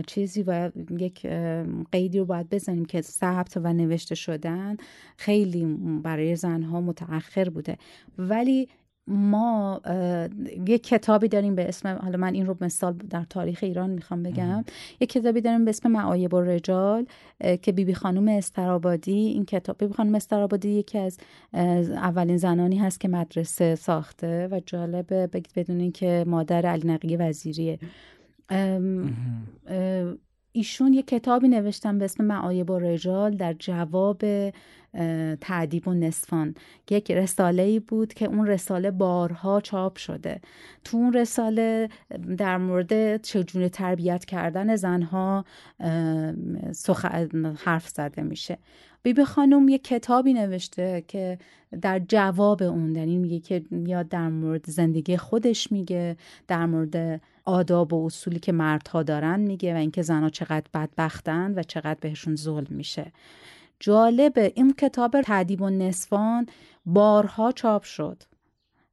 چیزی 0.07 0.43
و 0.47 0.71
یک 0.99 1.25
قیدی 1.91 2.19
رو 2.19 2.25
باید 2.25 2.49
بزنیم 2.49 2.85
که 2.85 3.01
ثبت 3.01 3.57
و 3.57 3.73
نوشته 3.73 4.15
شدن 4.15 4.77
خیلی 5.17 5.65
برای 6.03 6.35
زنها 6.35 6.81
متأخر 6.81 7.49
بوده. 7.49 7.77
ولی 8.17 8.69
ما 9.09 9.81
یک 10.67 10.83
کتابی 10.83 11.27
داریم 11.27 11.55
به 11.55 11.67
اسم 11.67 11.87
حالا 11.87 12.17
من 12.17 12.33
این 12.33 12.45
رو 12.45 12.57
مثال 12.61 12.93
در 12.93 13.25
تاریخ 13.29 13.59
ایران 13.61 13.89
می‌خوام 13.89 14.23
بگم. 14.23 14.63
یک 14.99 15.09
کتابی 15.09 15.41
داریم 15.41 15.65
به 15.65 15.69
اسم 15.69 15.91
معایب 15.91 16.33
و 16.33 16.41
رجال 16.41 17.05
که 17.39 17.71
بیبی 17.71 17.85
بی 17.85 17.93
خانوم 17.93 18.27
استرابادی 18.27 19.11
این 19.11 19.45
کتاب 19.45 19.77
بیبی 19.77 19.93
خانوم 19.93 20.15
استرابادی 20.15 20.69
یکی 20.69 20.97
از 20.97 21.17
اولین 21.89 22.37
زنانی 22.37 22.77
هست 22.77 22.99
که 22.99 23.07
مدرسه 23.07 23.75
ساخته 23.75 24.47
و 24.51 24.61
جالبه 24.65 25.27
بدونین 25.55 25.91
که 25.91 26.23
مادر 26.27 26.65
علی 26.65 26.87
نقی 26.87 27.15
وزیریه. 27.15 27.79
ایشون 30.51 30.93
یه 30.93 31.01
کتابی 31.01 31.47
نوشتن 31.47 31.97
به 31.97 32.05
اسم 32.05 32.25
معایب 32.25 32.69
و 32.69 32.79
رجال 32.79 33.35
در 33.35 33.53
جواب 33.53 34.21
تعدیب 35.41 35.87
و 35.87 35.93
نصفان. 35.93 36.55
یک 36.91 37.11
رساله 37.11 37.63
ای 37.63 37.79
بود 37.79 38.13
که 38.13 38.25
اون 38.25 38.47
رساله 38.47 38.91
بارها 38.91 39.61
چاپ 39.61 39.97
شده. 39.97 40.41
تو 40.83 40.97
اون 40.97 41.13
رساله 41.13 41.89
در 42.37 42.57
مورد 42.57 43.21
چجونه 43.21 43.69
تربیت 43.69 44.25
کردن 44.25 44.75
زنها 44.75 45.45
سخ... 46.71 47.05
حرف 47.57 47.87
زده 47.87 48.21
میشه. 48.21 48.57
بیبی 49.03 49.23
خانم 49.23 49.69
یه 49.69 49.77
کتابی 49.77 50.33
نوشته 50.33 51.03
که 51.07 51.37
در 51.81 51.99
جواب 51.99 52.63
اون 52.63 52.95
یعنی 52.95 53.17
میگه 53.17 53.39
که 53.39 53.63
میاد 53.71 54.07
در 54.07 54.29
مورد 54.29 54.65
زندگی 54.69 55.17
خودش 55.17 55.71
میگه 55.71 56.17
در 56.47 56.65
مورد 56.65 57.21
آداب 57.45 57.93
و 57.93 58.05
اصولی 58.05 58.39
که 58.39 58.51
مردها 58.51 59.03
دارن 59.03 59.39
میگه 59.39 59.73
و 59.73 59.77
اینکه 59.77 60.01
زنها 60.01 60.29
چقدر 60.29 60.67
بدبختن 60.73 61.53
و 61.59 61.63
چقدر 61.63 61.97
بهشون 62.01 62.35
ظلم 62.35 62.67
میشه. 62.69 63.11
جالبه 63.79 64.53
این 64.55 64.73
کتاب 64.73 65.21
تعدیب 65.21 65.61
و 65.61 65.69
نصفان 65.69 66.45
بارها 66.85 67.51
چاپ 67.51 67.83
شد. 67.83 68.23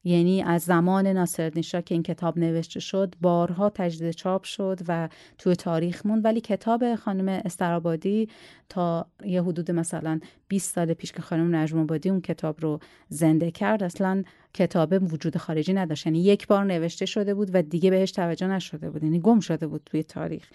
یعنی 0.04 0.42
از 0.42 0.62
زمان 0.62 1.24
شاه 1.24 1.82
که 1.82 1.94
این 1.94 2.02
کتاب 2.02 2.38
نوشته 2.38 2.80
شد 2.80 3.14
بارها 3.20 3.70
تجدید 3.70 4.10
چاپ 4.10 4.44
شد 4.44 4.80
و 4.88 5.08
توی 5.38 5.56
تاریخ 5.56 6.06
موند. 6.06 6.24
ولی 6.24 6.40
کتاب 6.40 6.94
خانم 6.94 7.28
استرابادی 7.28 8.28
تا 8.68 9.06
یه 9.24 9.42
حدود 9.42 9.70
مثلا 9.70 10.20
20 10.48 10.74
سال 10.74 10.94
پیش 10.94 11.12
که 11.12 11.22
خانم 11.22 11.56
نجم 11.56 11.80
آبادی 11.80 12.10
اون 12.10 12.20
کتاب 12.20 12.60
رو 12.60 12.80
زنده 13.08 13.50
کرد 13.50 13.82
اصلا 13.82 14.22
کتاب 14.54 15.12
وجود 15.12 15.36
خارجی 15.36 15.72
نداشت. 15.72 16.06
یعنی 16.06 16.22
یک 16.22 16.46
بار 16.46 16.64
نوشته 16.64 17.06
شده 17.06 17.34
بود 17.34 17.50
و 17.52 17.62
دیگه 17.62 17.90
بهش 17.90 18.12
توجه 18.12 18.46
نشده 18.46 18.90
بود. 18.90 19.04
یعنی 19.04 19.20
گم 19.20 19.40
شده 19.40 19.66
بود 19.66 19.82
توی 19.86 20.02
تاریخ. 20.02 20.50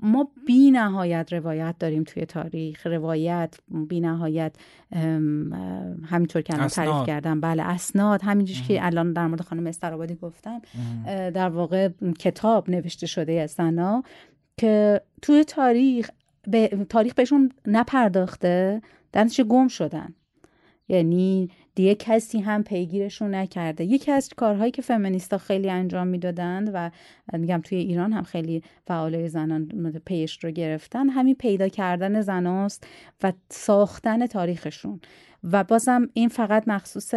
ما 0.00 0.28
بی 0.46 0.70
نهایت 0.70 1.32
روایت 1.32 1.74
داریم 1.78 2.04
توی 2.04 2.26
تاریخ. 2.26 2.86
روایت 2.86 3.58
بی 3.88 4.00
نهایت 4.00 4.56
همینطور 6.04 6.42
که 6.42 6.54
الان 6.54 6.68
تعریف 6.68 7.06
کردم. 7.06 7.40
بله 7.40 7.62
اسناد. 7.62 8.22
همینجوری 8.22 8.60
که 8.68 8.86
الان 8.86 9.12
در 9.12 9.26
مورد 9.26 9.40
خانم 9.40 9.66
استرابادی 9.66 10.14
گفتم 10.14 10.60
در 11.06 11.48
واقع 11.48 11.88
کتاب 12.18 12.70
نوشته 12.70 13.06
شده 13.06 13.32
از 13.32 13.50
زنا 13.50 14.02
که 14.56 15.00
توی 15.22 15.44
تاریخ 15.44 16.10
به 16.48 16.68
تاریخ 16.88 17.14
بهشون 17.14 17.52
نپرداخته. 17.66 18.82
در 19.12 19.28
گم 19.48 19.68
شدن. 19.68 20.14
یعنی 20.88 21.50
دیگه 21.76 21.94
کسی 21.94 22.40
هم 22.40 22.62
پیگیرشون 22.62 23.34
نکرده. 23.34 23.84
یکی 23.84 24.12
از 24.12 24.28
کارهایی 24.36 24.70
که 24.70 24.82
فمینیستا 24.82 25.38
خیلی 25.38 25.70
انجام 25.70 26.06
می‌دادند 26.06 26.70
و 26.74 26.90
میگم 27.32 27.60
توی 27.64 27.78
ایران 27.78 28.12
هم 28.12 28.22
خیلی 28.22 28.62
فعالای 28.86 29.28
زنان 29.28 29.92
پیش 30.04 30.44
رو 30.44 30.50
گرفتن 30.50 31.08
همین 31.08 31.34
پیدا 31.34 31.68
کردن 31.68 32.20
زناست 32.20 32.86
و 33.22 33.32
ساختن 33.50 34.26
تاریخشون. 34.26 35.00
و 35.52 35.64
بازم 35.64 36.08
این 36.12 36.28
فقط 36.28 36.68
مخصوص 36.68 37.14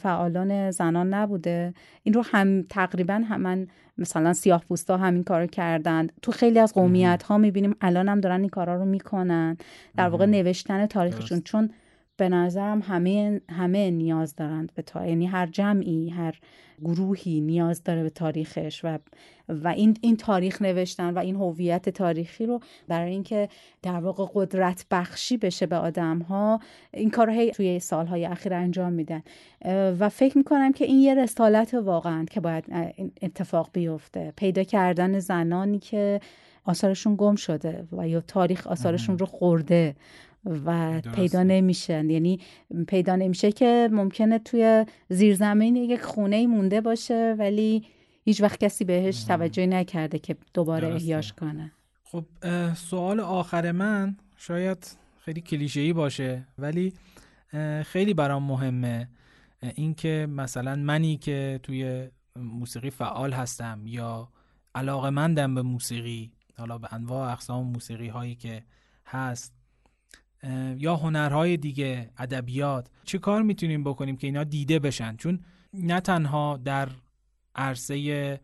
فعالان 0.00 0.70
زنان 0.70 1.14
نبوده. 1.14 1.74
این 2.02 2.14
رو 2.14 2.24
هم 2.24 2.62
تقریبا 2.62 3.14
همن 3.14 3.66
مثلا 3.98 4.32
سیاه 4.32 4.64
پوستا 4.68 4.96
همین 4.96 5.24
کارو 5.24 5.46
کردن 5.46 6.08
تو 6.22 6.32
خیلی 6.32 6.58
از 6.58 6.74
قومیت 6.74 7.22
ها 7.22 7.38
می‌بینیم 7.38 7.76
الان 7.80 8.08
هم 8.08 8.20
دارن 8.20 8.40
این 8.40 8.48
کارا 8.48 8.74
رو 8.74 8.84
می‌کنن. 8.84 9.56
در 9.96 10.08
واقع 10.08 10.26
نوشتن 10.26 10.86
تاریخشون. 10.86 11.40
چون 11.40 11.70
به 12.16 12.28
نظرم 12.28 12.80
همه 12.80 13.40
همه 13.50 13.90
نیاز 13.90 14.36
دارند 14.36 14.72
به 14.74 14.82
تا 14.82 15.06
یعنی 15.06 15.26
هر 15.26 15.46
جمعی 15.46 16.08
هر 16.08 16.38
گروهی 16.80 17.40
نیاز 17.40 17.84
داره 17.84 18.02
به 18.02 18.10
تاریخش 18.10 18.84
و 18.84 18.98
و 19.48 19.68
این 19.68 19.96
این 20.00 20.16
تاریخ 20.16 20.62
نوشتن 20.62 21.14
و 21.14 21.18
این 21.18 21.36
هویت 21.36 21.88
تاریخی 21.88 22.46
رو 22.46 22.60
برای 22.88 23.10
اینکه 23.10 23.48
در 23.82 24.00
واقع 24.00 24.26
قدرت 24.34 24.86
بخشی 24.90 25.36
بشه 25.36 25.66
به 25.66 25.76
آدم 25.76 26.18
ها 26.18 26.60
این 26.94 27.10
کارهای 27.10 27.50
توی 27.50 27.78
سالهای 27.80 28.26
اخیر 28.26 28.54
انجام 28.54 28.92
میدن. 28.92 29.22
و 29.98 30.08
فکر 30.08 30.38
می‌کنم 30.38 30.72
که 30.72 30.84
این 30.84 31.00
یه 31.00 31.14
رسالت 31.14 31.74
واقعا 31.74 32.24
که 32.24 32.40
باید 32.40 32.64
اتفاق 33.22 33.70
بیفته. 33.72 34.32
پیدا 34.36 34.62
کردن 34.62 35.18
زنانی 35.18 35.78
که 35.78 36.20
آثارشون 36.64 37.14
گم 37.18 37.34
شده 37.34 37.84
و 37.92 38.08
یا 38.08 38.20
تاریخ 38.20 38.66
آثارشون 38.66 39.18
رو 39.18 39.26
خورده. 39.26 39.94
و 40.46 41.00
پیدا 41.00 41.42
نمیشن. 41.42 42.10
یعنی 42.10 42.40
پیدا 42.88 43.16
نمیشه 43.16 43.52
که 43.52 43.88
ممکنه 43.92 44.38
توی 44.38 44.86
زیرزمین 45.08 45.76
یک 45.76 46.02
خونه 46.02 46.46
مونده 46.46 46.80
باشه 46.80 47.36
ولی 47.38 47.86
هیچ 48.24 48.42
وقت 48.42 48.64
کسی 48.64 48.84
بهش 48.84 49.24
توجه 49.24 49.66
نکرده 49.66 50.18
که 50.18 50.36
دوباره 50.54 50.94
احیاش 50.94 51.32
کنه. 51.32 51.72
خب 52.04 52.24
سوال 52.74 53.20
آخر 53.20 53.72
من 53.72 54.16
شاید 54.36 54.96
خیلی 55.18 55.40
کلیشه‌ای 55.40 55.92
باشه 55.92 56.46
ولی 56.58 56.92
خیلی 57.82 58.14
برام 58.14 58.42
مهمه 58.42 59.08
اینکه 59.74 60.26
مثلا 60.30 60.76
منی 60.76 61.16
که 61.16 61.60
توی 61.62 62.08
موسیقی 62.36 62.90
فعال 62.90 63.32
هستم 63.32 63.82
یا 63.86 64.28
علاقه 64.74 65.10
مندم 65.10 65.54
به 65.54 65.62
موسیقی 65.62 66.32
حالا 66.58 66.78
به 66.78 66.94
انواع 66.94 67.32
اقسام 67.32 67.66
موسیقی 67.66 68.08
هایی 68.08 68.34
که 68.34 68.62
هست 69.06 69.52
یا 70.76 70.96
هنرهای 70.96 71.56
دیگه 71.56 72.10
ادبیات 72.18 72.88
چه 73.04 73.18
کار 73.18 73.42
می‌تونیم 73.42 73.84
بکنیم 73.84 74.16
که 74.16 74.26
اینا 74.26 74.44
دیده 74.44 74.78
بشن؟ 74.78 75.16
چون 75.16 75.40
نه 75.74 76.00
تنها 76.00 76.60
در 76.64 76.88
عرصه 77.54 78.40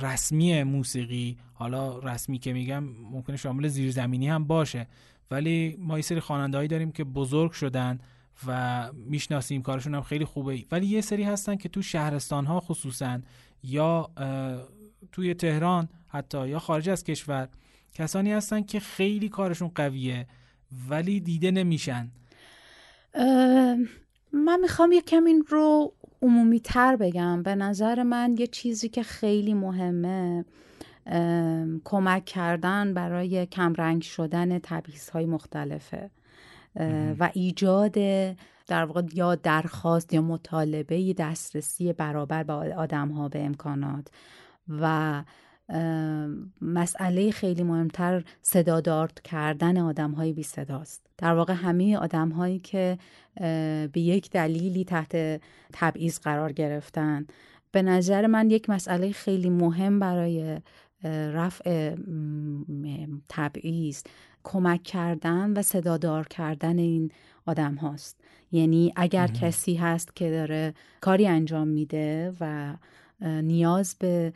رسمی 0.00 0.62
موسیقی 0.62 1.36
حالا 1.52 1.98
رسمی 1.98 2.38
که 2.38 2.52
میگم 2.52 2.84
ممکنه 2.84 3.36
شامل 3.36 3.68
زیرزمینی 3.68 4.28
هم 4.28 4.44
باشه 4.44 4.86
ولی 5.30 5.76
ما 5.78 5.98
یه 5.98 6.02
سری 6.02 6.20
خواننده‌ای 6.20 6.68
داریم 6.68 6.92
که 6.92 7.04
بزرگ 7.04 7.52
شدن 7.52 7.98
و 8.46 8.90
می‌شناسیم 8.92 9.62
کارشون 9.62 9.94
هم 9.94 10.02
خیلی 10.02 10.24
خوبه. 10.24 10.64
ولی 10.70 10.86
یه 10.86 11.00
سری 11.00 11.22
هستن 11.22 11.56
که 11.56 11.68
تو 11.68 11.82
شهرستان 11.82 12.46
ها 12.46 12.60
خصوصا 12.60 13.20
یا 13.62 14.10
توی 15.12 15.34
تهران 15.34 15.88
حتی 16.08 16.48
یا 16.48 16.58
خارج 16.58 16.88
از 16.88 17.04
کشور 17.04 17.48
کسانی 17.94 18.32
هستن 18.32 18.62
که 18.62 18.80
خیلی 18.80 19.28
کارشون 19.28 19.70
قویه. 19.74 20.26
ولی 20.88 21.20
دیده 21.20 21.50
نمیشن. 21.50 22.08
من 24.32 24.60
می‌خوام 24.60 24.92
یه 24.92 25.00
کم 25.00 25.24
این 25.24 25.44
رو 25.48 25.92
عمومی 26.22 26.60
تر 26.60 26.96
بگم. 26.96 27.42
به 27.42 27.54
نظر 27.54 28.02
من 28.02 28.34
یه 28.38 28.46
چیزی 28.46 28.88
که 28.88 29.02
خیلی 29.02 29.54
مهمه 29.54 30.44
کمک 31.84 32.24
کردن 32.24 32.94
برای 32.94 33.46
کمرنگ 33.46 34.02
شدن 34.02 34.58
تبعیض 34.58 35.10
های 35.10 35.26
مختلفه 35.26 36.10
و 37.18 37.30
ایجاد 37.32 37.92
در 38.66 38.84
واقع 38.84 39.02
یا 39.14 39.34
درخواست 39.34 40.14
یا 40.14 40.22
مطالبه 40.22 41.14
دسترسی 41.18 41.92
برابر 41.92 42.42
به 42.42 42.52
آدم 42.52 43.08
ها 43.08 43.28
به 43.28 43.44
امکانات. 43.44 44.08
و 44.68 45.22
مسئله 46.60 47.30
خیلی 47.30 47.62
مهمتر 47.62 48.24
صدادار 48.42 49.10
کردن 49.24 49.78
آدم 49.78 50.10
های 50.10 50.32
بی 50.32 50.42
صداست 50.42 51.06
در 51.18 51.34
واقع 51.34 51.52
همه 51.52 51.96
آدم 51.96 52.28
هایی 52.28 52.58
که 52.58 52.98
به 53.92 54.00
یک 54.00 54.30
دلیلی 54.30 54.84
تحت 54.84 55.40
تبعیض 55.72 56.18
قرار 56.18 56.52
گرفتن 56.52 57.26
به 57.72 57.82
نظر 57.82 58.26
من 58.26 58.50
یک 58.50 58.70
مسئله 58.70 59.12
خیلی 59.12 59.50
مهم 59.50 60.00
برای 60.00 60.60
رفع 61.04 61.94
تبعیض 63.28 64.02
کمک 64.44 64.82
کردن 64.82 65.52
و 65.52 65.62
صدادار 65.62 66.28
کردن 66.28 66.78
این 66.78 67.10
آدم 67.46 67.74
هاست 67.74 68.20
یعنی 68.52 68.92
اگر 68.96 69.26
کسی 69.26 69.74
هست 69.74 70.16
که 70.16 70.30
داره 70.30 70.74
کاری 71.00 71.26
انجام 71.26 71.68
میده 71.68 72.32
و 72.40 72.74
نیاز 73.20 73.96
به 73.98 74.32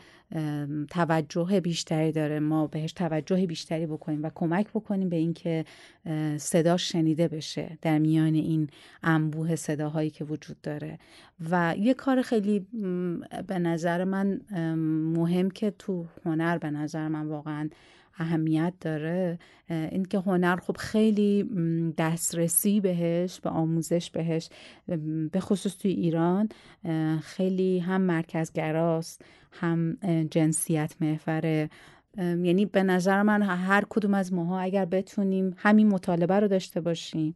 توجه 0.91 1.61
بیشتری 1.61 2.13
داره. 2.13 2.41
ما 2.41 2.67
بهش 2.67 2.93
توجه 2.93 3.47
بیشتری 3.47 3.87
بکنیم 3.87 4.23
و 4.23 4.31
کمک 4.35 4.69
بکنیم 4.69 5.09
به 5.09 5.17
اینکه 5.17 5.65
صدا 6.37 6.77
شنیده 6.77 7.29
بشه 7.29 7.79
در 7.83 7.99
میان 7.99 8.35
این 8.35 8.69
انبوه 9.03 9.57
صداهایی 9.57 10.11
که 10.11 10.25
وجود 10.25 10.61
داره. 10.61 10.99
و 11.51 11.75
یه 11.79 11.95
کار 11.95 12.23
خیلی 12.23 12.67
به 13.47 13.59
نظر 13.59 14.05
من 14.05 14.41
مهم 15.17 15.51
که 15.51 15.71
تو 15.71 16.07
هنر 16.25 16.59
به 16.59 16.71
نظر 16.71 17.09
من 17.09 17.27
واقعا 17.27 17.69
اهمیت 18.19 18.73
داره 18.81 19.39
این 19.71 20.05
که 20.05 20.19
هنر 20.19 20.57
خب 20.57 20.77
خیلی 20.77 21.49
دسترسی 21.99 22.81
بهش 22.81 23.41
به 23.41 23.51
آموزش 23.51 24.11
بهش 24.11 24.49
به 25.33 25.41
خصوص 25.41 25.77
توی 25.77 25.91
ایران 25.91 26.49
خیلی 27.23 27.79
هم 27.79 28.01
مرکزگراست 28.01 29.25
هم 29.53 29.99
جنسیت 30.31 30.95
محوره 31.01 31.71
یعنی 32.19 32.67
به 32.67 32.83
نظر 32.83 33.23
من 33.23 33.43
هر 33.43 33.85
کدوم 33.91 34.15
از 34.15 34.33
ماها 34.33 34.61
اگر 34.61 34.85
بتونیم 34.85 35.55
همین 35.57 35.89
مطالبه 35.89 36.41
رو 36.41 36.49
داشته 36.49 36.81
باشیم 36.81 37.35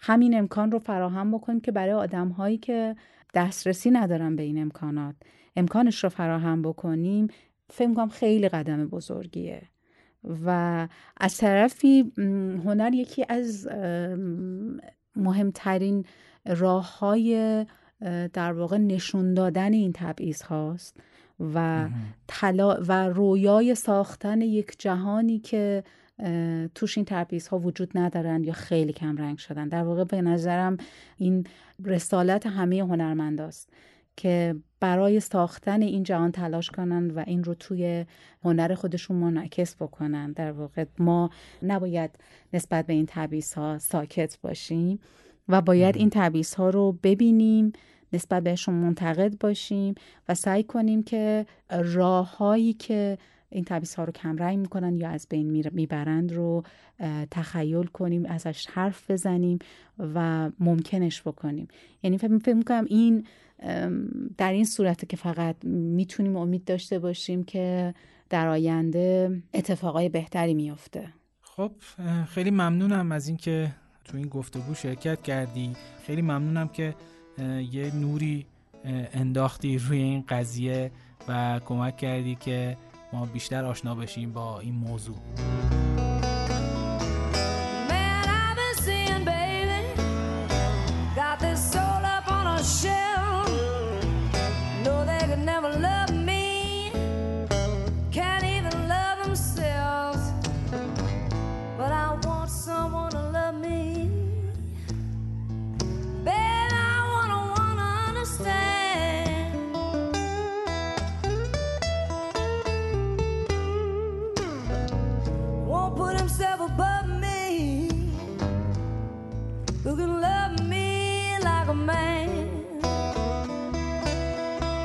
همین 0.00 0.38
امکان 0.38 0.70
رو 0.70 0.78
فراهم 0.78 1.30
بکنیم 1.30 1.60
که 1.60 1.72
برای 1.72 1.92
آدم 1.92 2.28
هایی 2.28 2.58
که 2.58 2.96
دسترسی 3.34 3.90
ندارن 3.90 4.36
به 4.36 4.42
این 4.42 4.62
امکانات 4.62 5.14
امکانش 5.56 6.04
رو 6.04 6.10
فراهم 6.10 6.62
بکنیم 6.62 7.28
فکر 7.70 7.94
کنم 7.94 8.08
خیلی 8.08 8.48
قدم 8.48 8.88
بزرگیه. 8.88 9.62
و 10.24 10.88
از 11.16 11.36
طرفی 11.36 12.12
هنر 12.64 12.94
یکی 12.94 13.24
از 13.28 13.68
مهمترین 15.16 16.04
راه 16.46 16.98
های 16.98 17.66
در 18.32 18.52
واقع 18.52 18.76
نشون 18.76 19.34
دادن 19.34 19.72
این 19.72 19.92
تبعیض 19.92 20.42
هاست 20.42 20.96
و 21.54 21.88
طلا 22.26 22.78
و 22.88 23.08
رویای 23.08 23.74
ساختن 23.74 24.40
یک 24.40 24.74
جهانی 24.78 25.38
که 25.38 25.84
توش 26.74 26.98
این 26.98 27.04
تبعیض 27.04 27.48
ها 27.48 27.58
وجود 27.58 27.98
ندارن 27.98 28.44
یا 28.44 28.52
خیلی 28.52 28.92
کم 28.92 29.16
رنگ 29.16 29.38
شدن. 29.38 29.68
در 29.68 29.82
واقع 29.82 30.04
به 30.04 30.22
نظرم 30.22 30.76
این 31.16 31.46
رسالت 31.84 32.46
همه 32.46 32.80
هنرمنداست. 32.80 33.68
که 34.18 34.56
برای 34.80 35.20
ساختن 35.20 35.82
این 35.82 36.02
جهان 36.02 36.32
تلاش 36.32 36.70
کنند 36.70 37.16
و 37.16 37.24
این 37.26 37.44
رو 37.44 37.54
توی 37.54 38.04
هنر 38.44 38.74
خودشون 38.74 39.16
منعکس 39.16 39.76
بکنن. 39.76 40.32
در 40.32 40.52
واقع 40.52 40.84
ما 40.98 41.30
نباید 41.62 42.10
نسبت 42.52 42.86
به 42.86 42.92
این 42.92 43.06
تبعیض 43.08 43.54
ها 43.54 43.78
ساکت 43.78 44.38
باشیم 44.40 44.98
و 45.48 45.60
باید 45.60 45.96
این 45.96 46.10
تبعیض 46.10 46.54
ها 46.54 46.70
رو 46.70 46.98
ببینیم 47.02 47.72
نسبت 48.12 48.42
بهشون 48.42 48.74
منتقد 48.74 49.38
باشیم 49.40 49.94
و 50.28 50.34
سعی 50.34 50.62
کنیم 50.62 51.02
که 51.02 51.46
راههایی 51.70 52.72
که 52.72 53.18
این 53.50 53.64
تبعیض 53.64 53.94
ها 53.94 54.04
رو 54.04 54.12
کمرنگ 54.12 54.58
می‌کنن 54.58 54.96
یا 54.96 55.08
از 55.08 55.26
بین 55.30 55.70
می‌برند 55.72 56.32
رو 56.32 56.62
تخیل 57.30 57.86
کنیم 57.86 58.26
ازش 58.26 58.66
حرف 58.66 59.10
بزنیم 59.10 59.58
و 59.98 60.50
ممکنش 60.60 61.22
بکنیم. 61.22 61.68
یعنی 62.02 62.18
فکر 62.18 62.54
می‌کنم 62.54 62.84
این 62.88 63.26
در 64.38 64.52
این 64.52 64.64
صورته 64.64 65.06
که 65.06 65.16
فقط 65.16 65.56
می‌تونیم 65.64 66.36
امید 66.36 66.64
داشته 66.64 66.98
باشیم 66.98 67.44
که 67.44 67.94
در 68.30 68.48
آینده 68.48 69.42
اتفاقای 69.54 70.08
بهتری 70.08 70.54
میافته. 70.54 71.08
خب 71.42 71.72
خیلی 72.28 72.50
ممنونم 72.50 73.12
از 73.12 73.28
اینکه 73.28 73.74
تو 74.04 74.16
این 74.16 74.28
گفتگو 74.28 74.74
شرکت 74.74 75.22
کردی. 75.22 75.72
خیلی 76.06 76.22
ممنونم 76.22 76.68
که 76.68 76.94
یه 77.72 77.94
نوری 77.94 78.46
انداختی 79.12 79.78
روی 79.78 79.98
این 79.98 80.24
قضیه 80.28 80.90
و 81.28 81.60
کمک 81.64 81.96
کردی 81.96 82.34
که 82.34 82.76
ما 83.12 83.26
بیشتر 83.26 83.64
آشنا 83.64 83.94
بشیم 83.94 84.32
با 84.32 84.60
این 84.60 84.74
موضوع. 84.74 85.16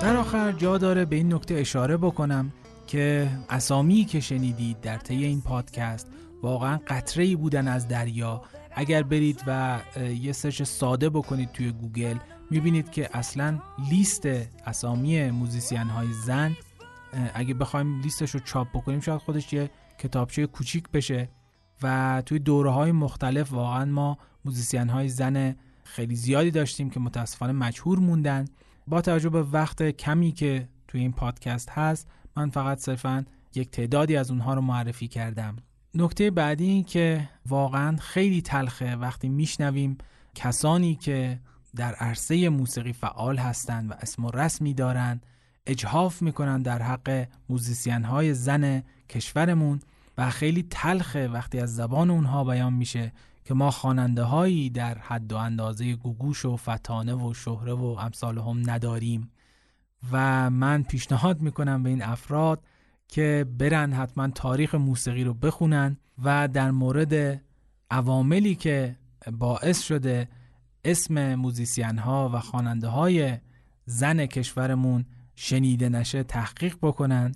در 0.03 0.17
آخر 0.17 0.51
جا 0.51 0.77
داره 0.77 1.05
به 1.05 1.15
این 1.15 1.33
نکته 1.33 1.55
اشاره 1.55 1.97
بکنم 1.97 2.51
که 2.87 3.29
اسامی 3.49 4.05
که 4.05 4.19
شنیدید 4.19 4.81
در 4.81 4.97
طی 4.97 5.25
این 5.25 5.41
پادکست 5.41 6.07
واقعا 6.41 6.79
قطره 6.87 7.23
ای 7.23 7.35
بودن 7.35 7.67
از 7.67 7.87
دریا. 7.87 8.41
اگر 8.71 9.03
برید 9.03 9.43
و 9.47 9.79
یه 10.21 10.31
search 10.31 10.63
ساده 10.63 11.09
بکنید 11.09 11.51
توی 11.51 11.71
گوگل 11.71 12.17
می‌بینید 12.51 12.91
که 12.91 13.09
اصلا 13.17 13.59
لیست 13.89 14.25
اسامی 14.65 15.31
موزیسین 15.31 15.77
های 15.77 16.13
زن 16.25 16.55
اگه 17.33 17.53
بخوایم 17.53 18.01
لیستش 18.01 18.31
رو 18.31 18.39
چاپ 18.39 18.67
بکنیم 18.73 18.99
شاید 18.99 19.21
خودش 19.21 19.53
یه 19.53 19.69
کتابچه 19.97 20.47
کوچیک 20.47 20.89
بشه 20.89 21.29
و 21.83 22.23
توی 22.25 22.39
دوره 22.39 22.69
های 22.69 22.91
مختلف 22.91 23.53
واقعا 23.53 23.85
ما 23.85 24.17
موزیسین 24.45 24.89
های 24.89 25.09
زن 25.09 25.55
خیلی 25.83 26.15
زیادی 26.15 26.51
داشتیم 26.51 26.89
که 26.89 26.99
متاسفانه 26.99 27.53
مجهور 27.53 27.99
موندن. 27.99 28.45
با 28.87 29.01
توجه 29.01 29.29
به 29.29 29.43
وقت 29.43 29.83
کمی 29.83 30.31
که 30.31 30.67
توی 30.87 31.01
این 31.01 31.11
پادکست 31.11 31.69
هست 31.69 32.07
من 32.37 32.49
فقط 32.49 32.79
صرفا 32.79 33.25
یک 33.55 33.71
تعدادی 33.71 34.15
از 34.15 34.31
اونها 34.31 34.53
رو 34.53 34.61
معرفی 34.61 35.07
کردم. 35.07 35.55
نکته 35.95 36.31
بعدی 36.31 36.65
این 36.65 36.83
که 36.83 37.29
واقعا 37.45 37.97
خیلی 37.97 38.41
تلخه 38.41 38.95
وقتی 38.95 39.29
میشنویم 39.29 39.97
کسانی 40.35 40.95
که 40.95 41.39
در 41.75 41.95
عرصه 41.95 42.49
موسیقی 42.49 42.93
فعال 42.93 43.37
هستند 43.37 43.91
و 43.91 43.93
اسم 43.93 44.25
و 44.25 44.31
رسمی 44.31 44.73
دارند 44.73 45.25
اجهاف 45.67 46.21
می‌کنن 46.21 46.61
در 46.61 46.81
حق 46.81 47.27
موزیسین 47.49 48.03
های 48.03 48.33
زن 48.33 48.83
کشورمون 49.09 49.79
و 50.17 50.29
خیلی 50.29 50.63
تلخه 50.69 51.27
وقتی 51.27 51.59
از 51.59 51.75
زبان 51.75 52.09
اونها 52.09 52.43
بیان 52.43 52.73
میشه 52.73 53.13
که 53.45 53.53
ما 53.53 53.71
خواننده 53.71 54.23
هایی 54.23 54.69
در 54.69 54.97
حد 54.97 55.33
و 55.33 55.37
اندازه 55.37 55.95
گوگوش 55.95 56.45
و 56.45 56.57
فتانه 56.57 57.13
و 57.13 57.33
شهره 57.33 57.73
و 57.73 57.83
امثال 57.85 58.37
هم 58.37 58.71
نداریم. 58.71 59.31
و 60.11 60.49
من 60.49 60.83
پیشنهاد 60.83 61.41
می‌کنم 61.41 61.83
به 61.83 61.89
این 61.89 62.03
افراد 62.03 62.63
که 63.07 63.45
برن 63.57 63.93
حتما 63.93 64.27
تاریخ 64.27 64.75
موسیقی 64.75 65.23
رو 65.23 65.33
بخونن 65.33 65.97
و 66.23 66.47
در 66.47 66.71
مورد 66.71 67.41
عواملی 67.91 68.55
که 68.55 68.95
باعث 69.31 69.81
شده 69.81 70.27
اسم 70.85 71.35
موزیسین 71.35 71.97
ها 71.97 72.31
و 72.33 72.39
خواننده 72.39 72.87
های 72.87 73.37
زن 73.85 74.25
کشورمون 74.25 75.05
شنیده 75.35 75.89
نشه 75.89 76.23
تحقیق 76.23 76.77
بکنن. 76.81 77.31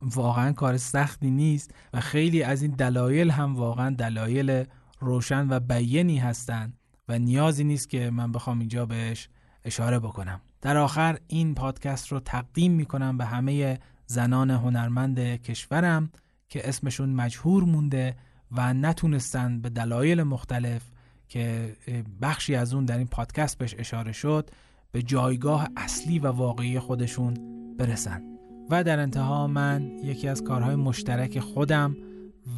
واقعا 0.00 0.52
کار 0.52 0.76
سختی 0.76 1.30
نیست 1.30 1.74
و 1.92 2.00
خیلی 2.00 2.42
از 2.42 2.62
این 2.62 2.70
دلایل 2.70 3.30
هم 3.30 3.56
واقعا 3.56 3.90
دلایل 3.90 4.64
روشن 5.00 5.46
و 5.50 5.60
بیینی 5.60 6.18
هستند 6.18 6.78
و 7.08 7.18
نیازی 7.18 7.64
نیست 7.64 7.88
که 7.88 8.10
من 8.10 8.32
بخوام 8.32 8.58
اینجا 8.58 8.86
بهش 8.86 9.28
اشاره 9.64 9.98
بکنم. 9.98 10.40
در 10.60 10.76
آخر 10.76 11.18
این 11.26 11.54
پادکست 11.54 12.08
رو 12.08 12.20
تقدیم 12.20 12.72
می‌کنم 12.72 13.18
به 13.18 13.24
همه 13.24 13.78
زنان 14.06 14.50
هنرمند 14.50 15.18
کشورم 15.20 16.10
که 16.48 16.68
اسمشون 16.68 17.08
مجهور 17.08 17.64
مونده 17.64 18.16
و 18.52 18.74
نتونستن 18.74 19.60
به 19.60 19.68
دلایل 19.68 20.22
مختلف 20.22 20.82
که 21.28 21.76
بخشی 22.22 22.54
از 22.54 22.74
اون 22.74 22.84
در 22.84 22.98
این 22.98 23.06
پادکست 23.06 23.58
بهش 23.58 23.74
اشاره 23.78 24.12
شد 24.12 24.50
به 24.92 25.02
جایگاه 25.02 25.68
اصلی 25.76 26.18
و 26.18 26.26
واقعی 26.26 26.78
خودشون 26.78 27.34
برسن. 27.78 28.22
و 28.70 28.84
در 28.84 29.00
انتها 29.00 29.46
من 29.46 29.82
یکی 29.82 30.28
از 30.28 30.42
کارهای 30.42 30.76
مشترک 30.76 31.38
خودم 31.38 31.96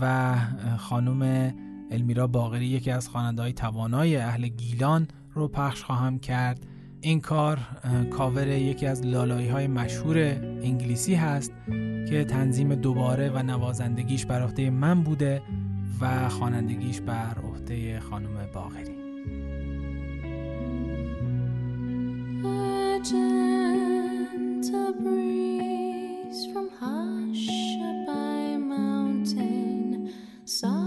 و 0.00 0.36
خانم 0.78 1.52
المیرا 1.90 2.26
باغری 2.26 2.66
یکی 2.66 2.90
از 2.90 3.08
خواننده 3.08 3.42
های 3.42 3.52
توانای 3.52 4.16
اهل 4.16 4.48
گیلان 4.48 5.08
رو 5.34 5.48
پخش 5.48 5.82
خواهم 5.84 6.18
کرد 6.18 6.66
این 7.00 7.20
کار 7.20 7.58
کاور 8.10 8.48
یکی 8.48 8.86
از 8.86 9.06
لالایی 9.06 9.48
های 9.48 9.66
مشهور 9.66 10.18
انگلیسی 10.18 11.14
هست 11.14 11.52
که 12.08 12.26
تنظیم 12.28 12.74
دوباره 12.74 13.30
و 13.30 13.42
نوازندگیش 13.42 14.26
بر 14.26 14.42
عهده 14.42 14.70
من 14.70 15.02
بوده 15.02 15.42
و 16.00 16.28
خوانندگیش 16.28 17.00
بر 17.00 17.38
عهده 17.38 18.00
خانم 18.00 18.48
باغری 18.54 19.00
down 26.92 28.04
by 28.06 28.54
the 29.24 29.40
key. 30.62 30.79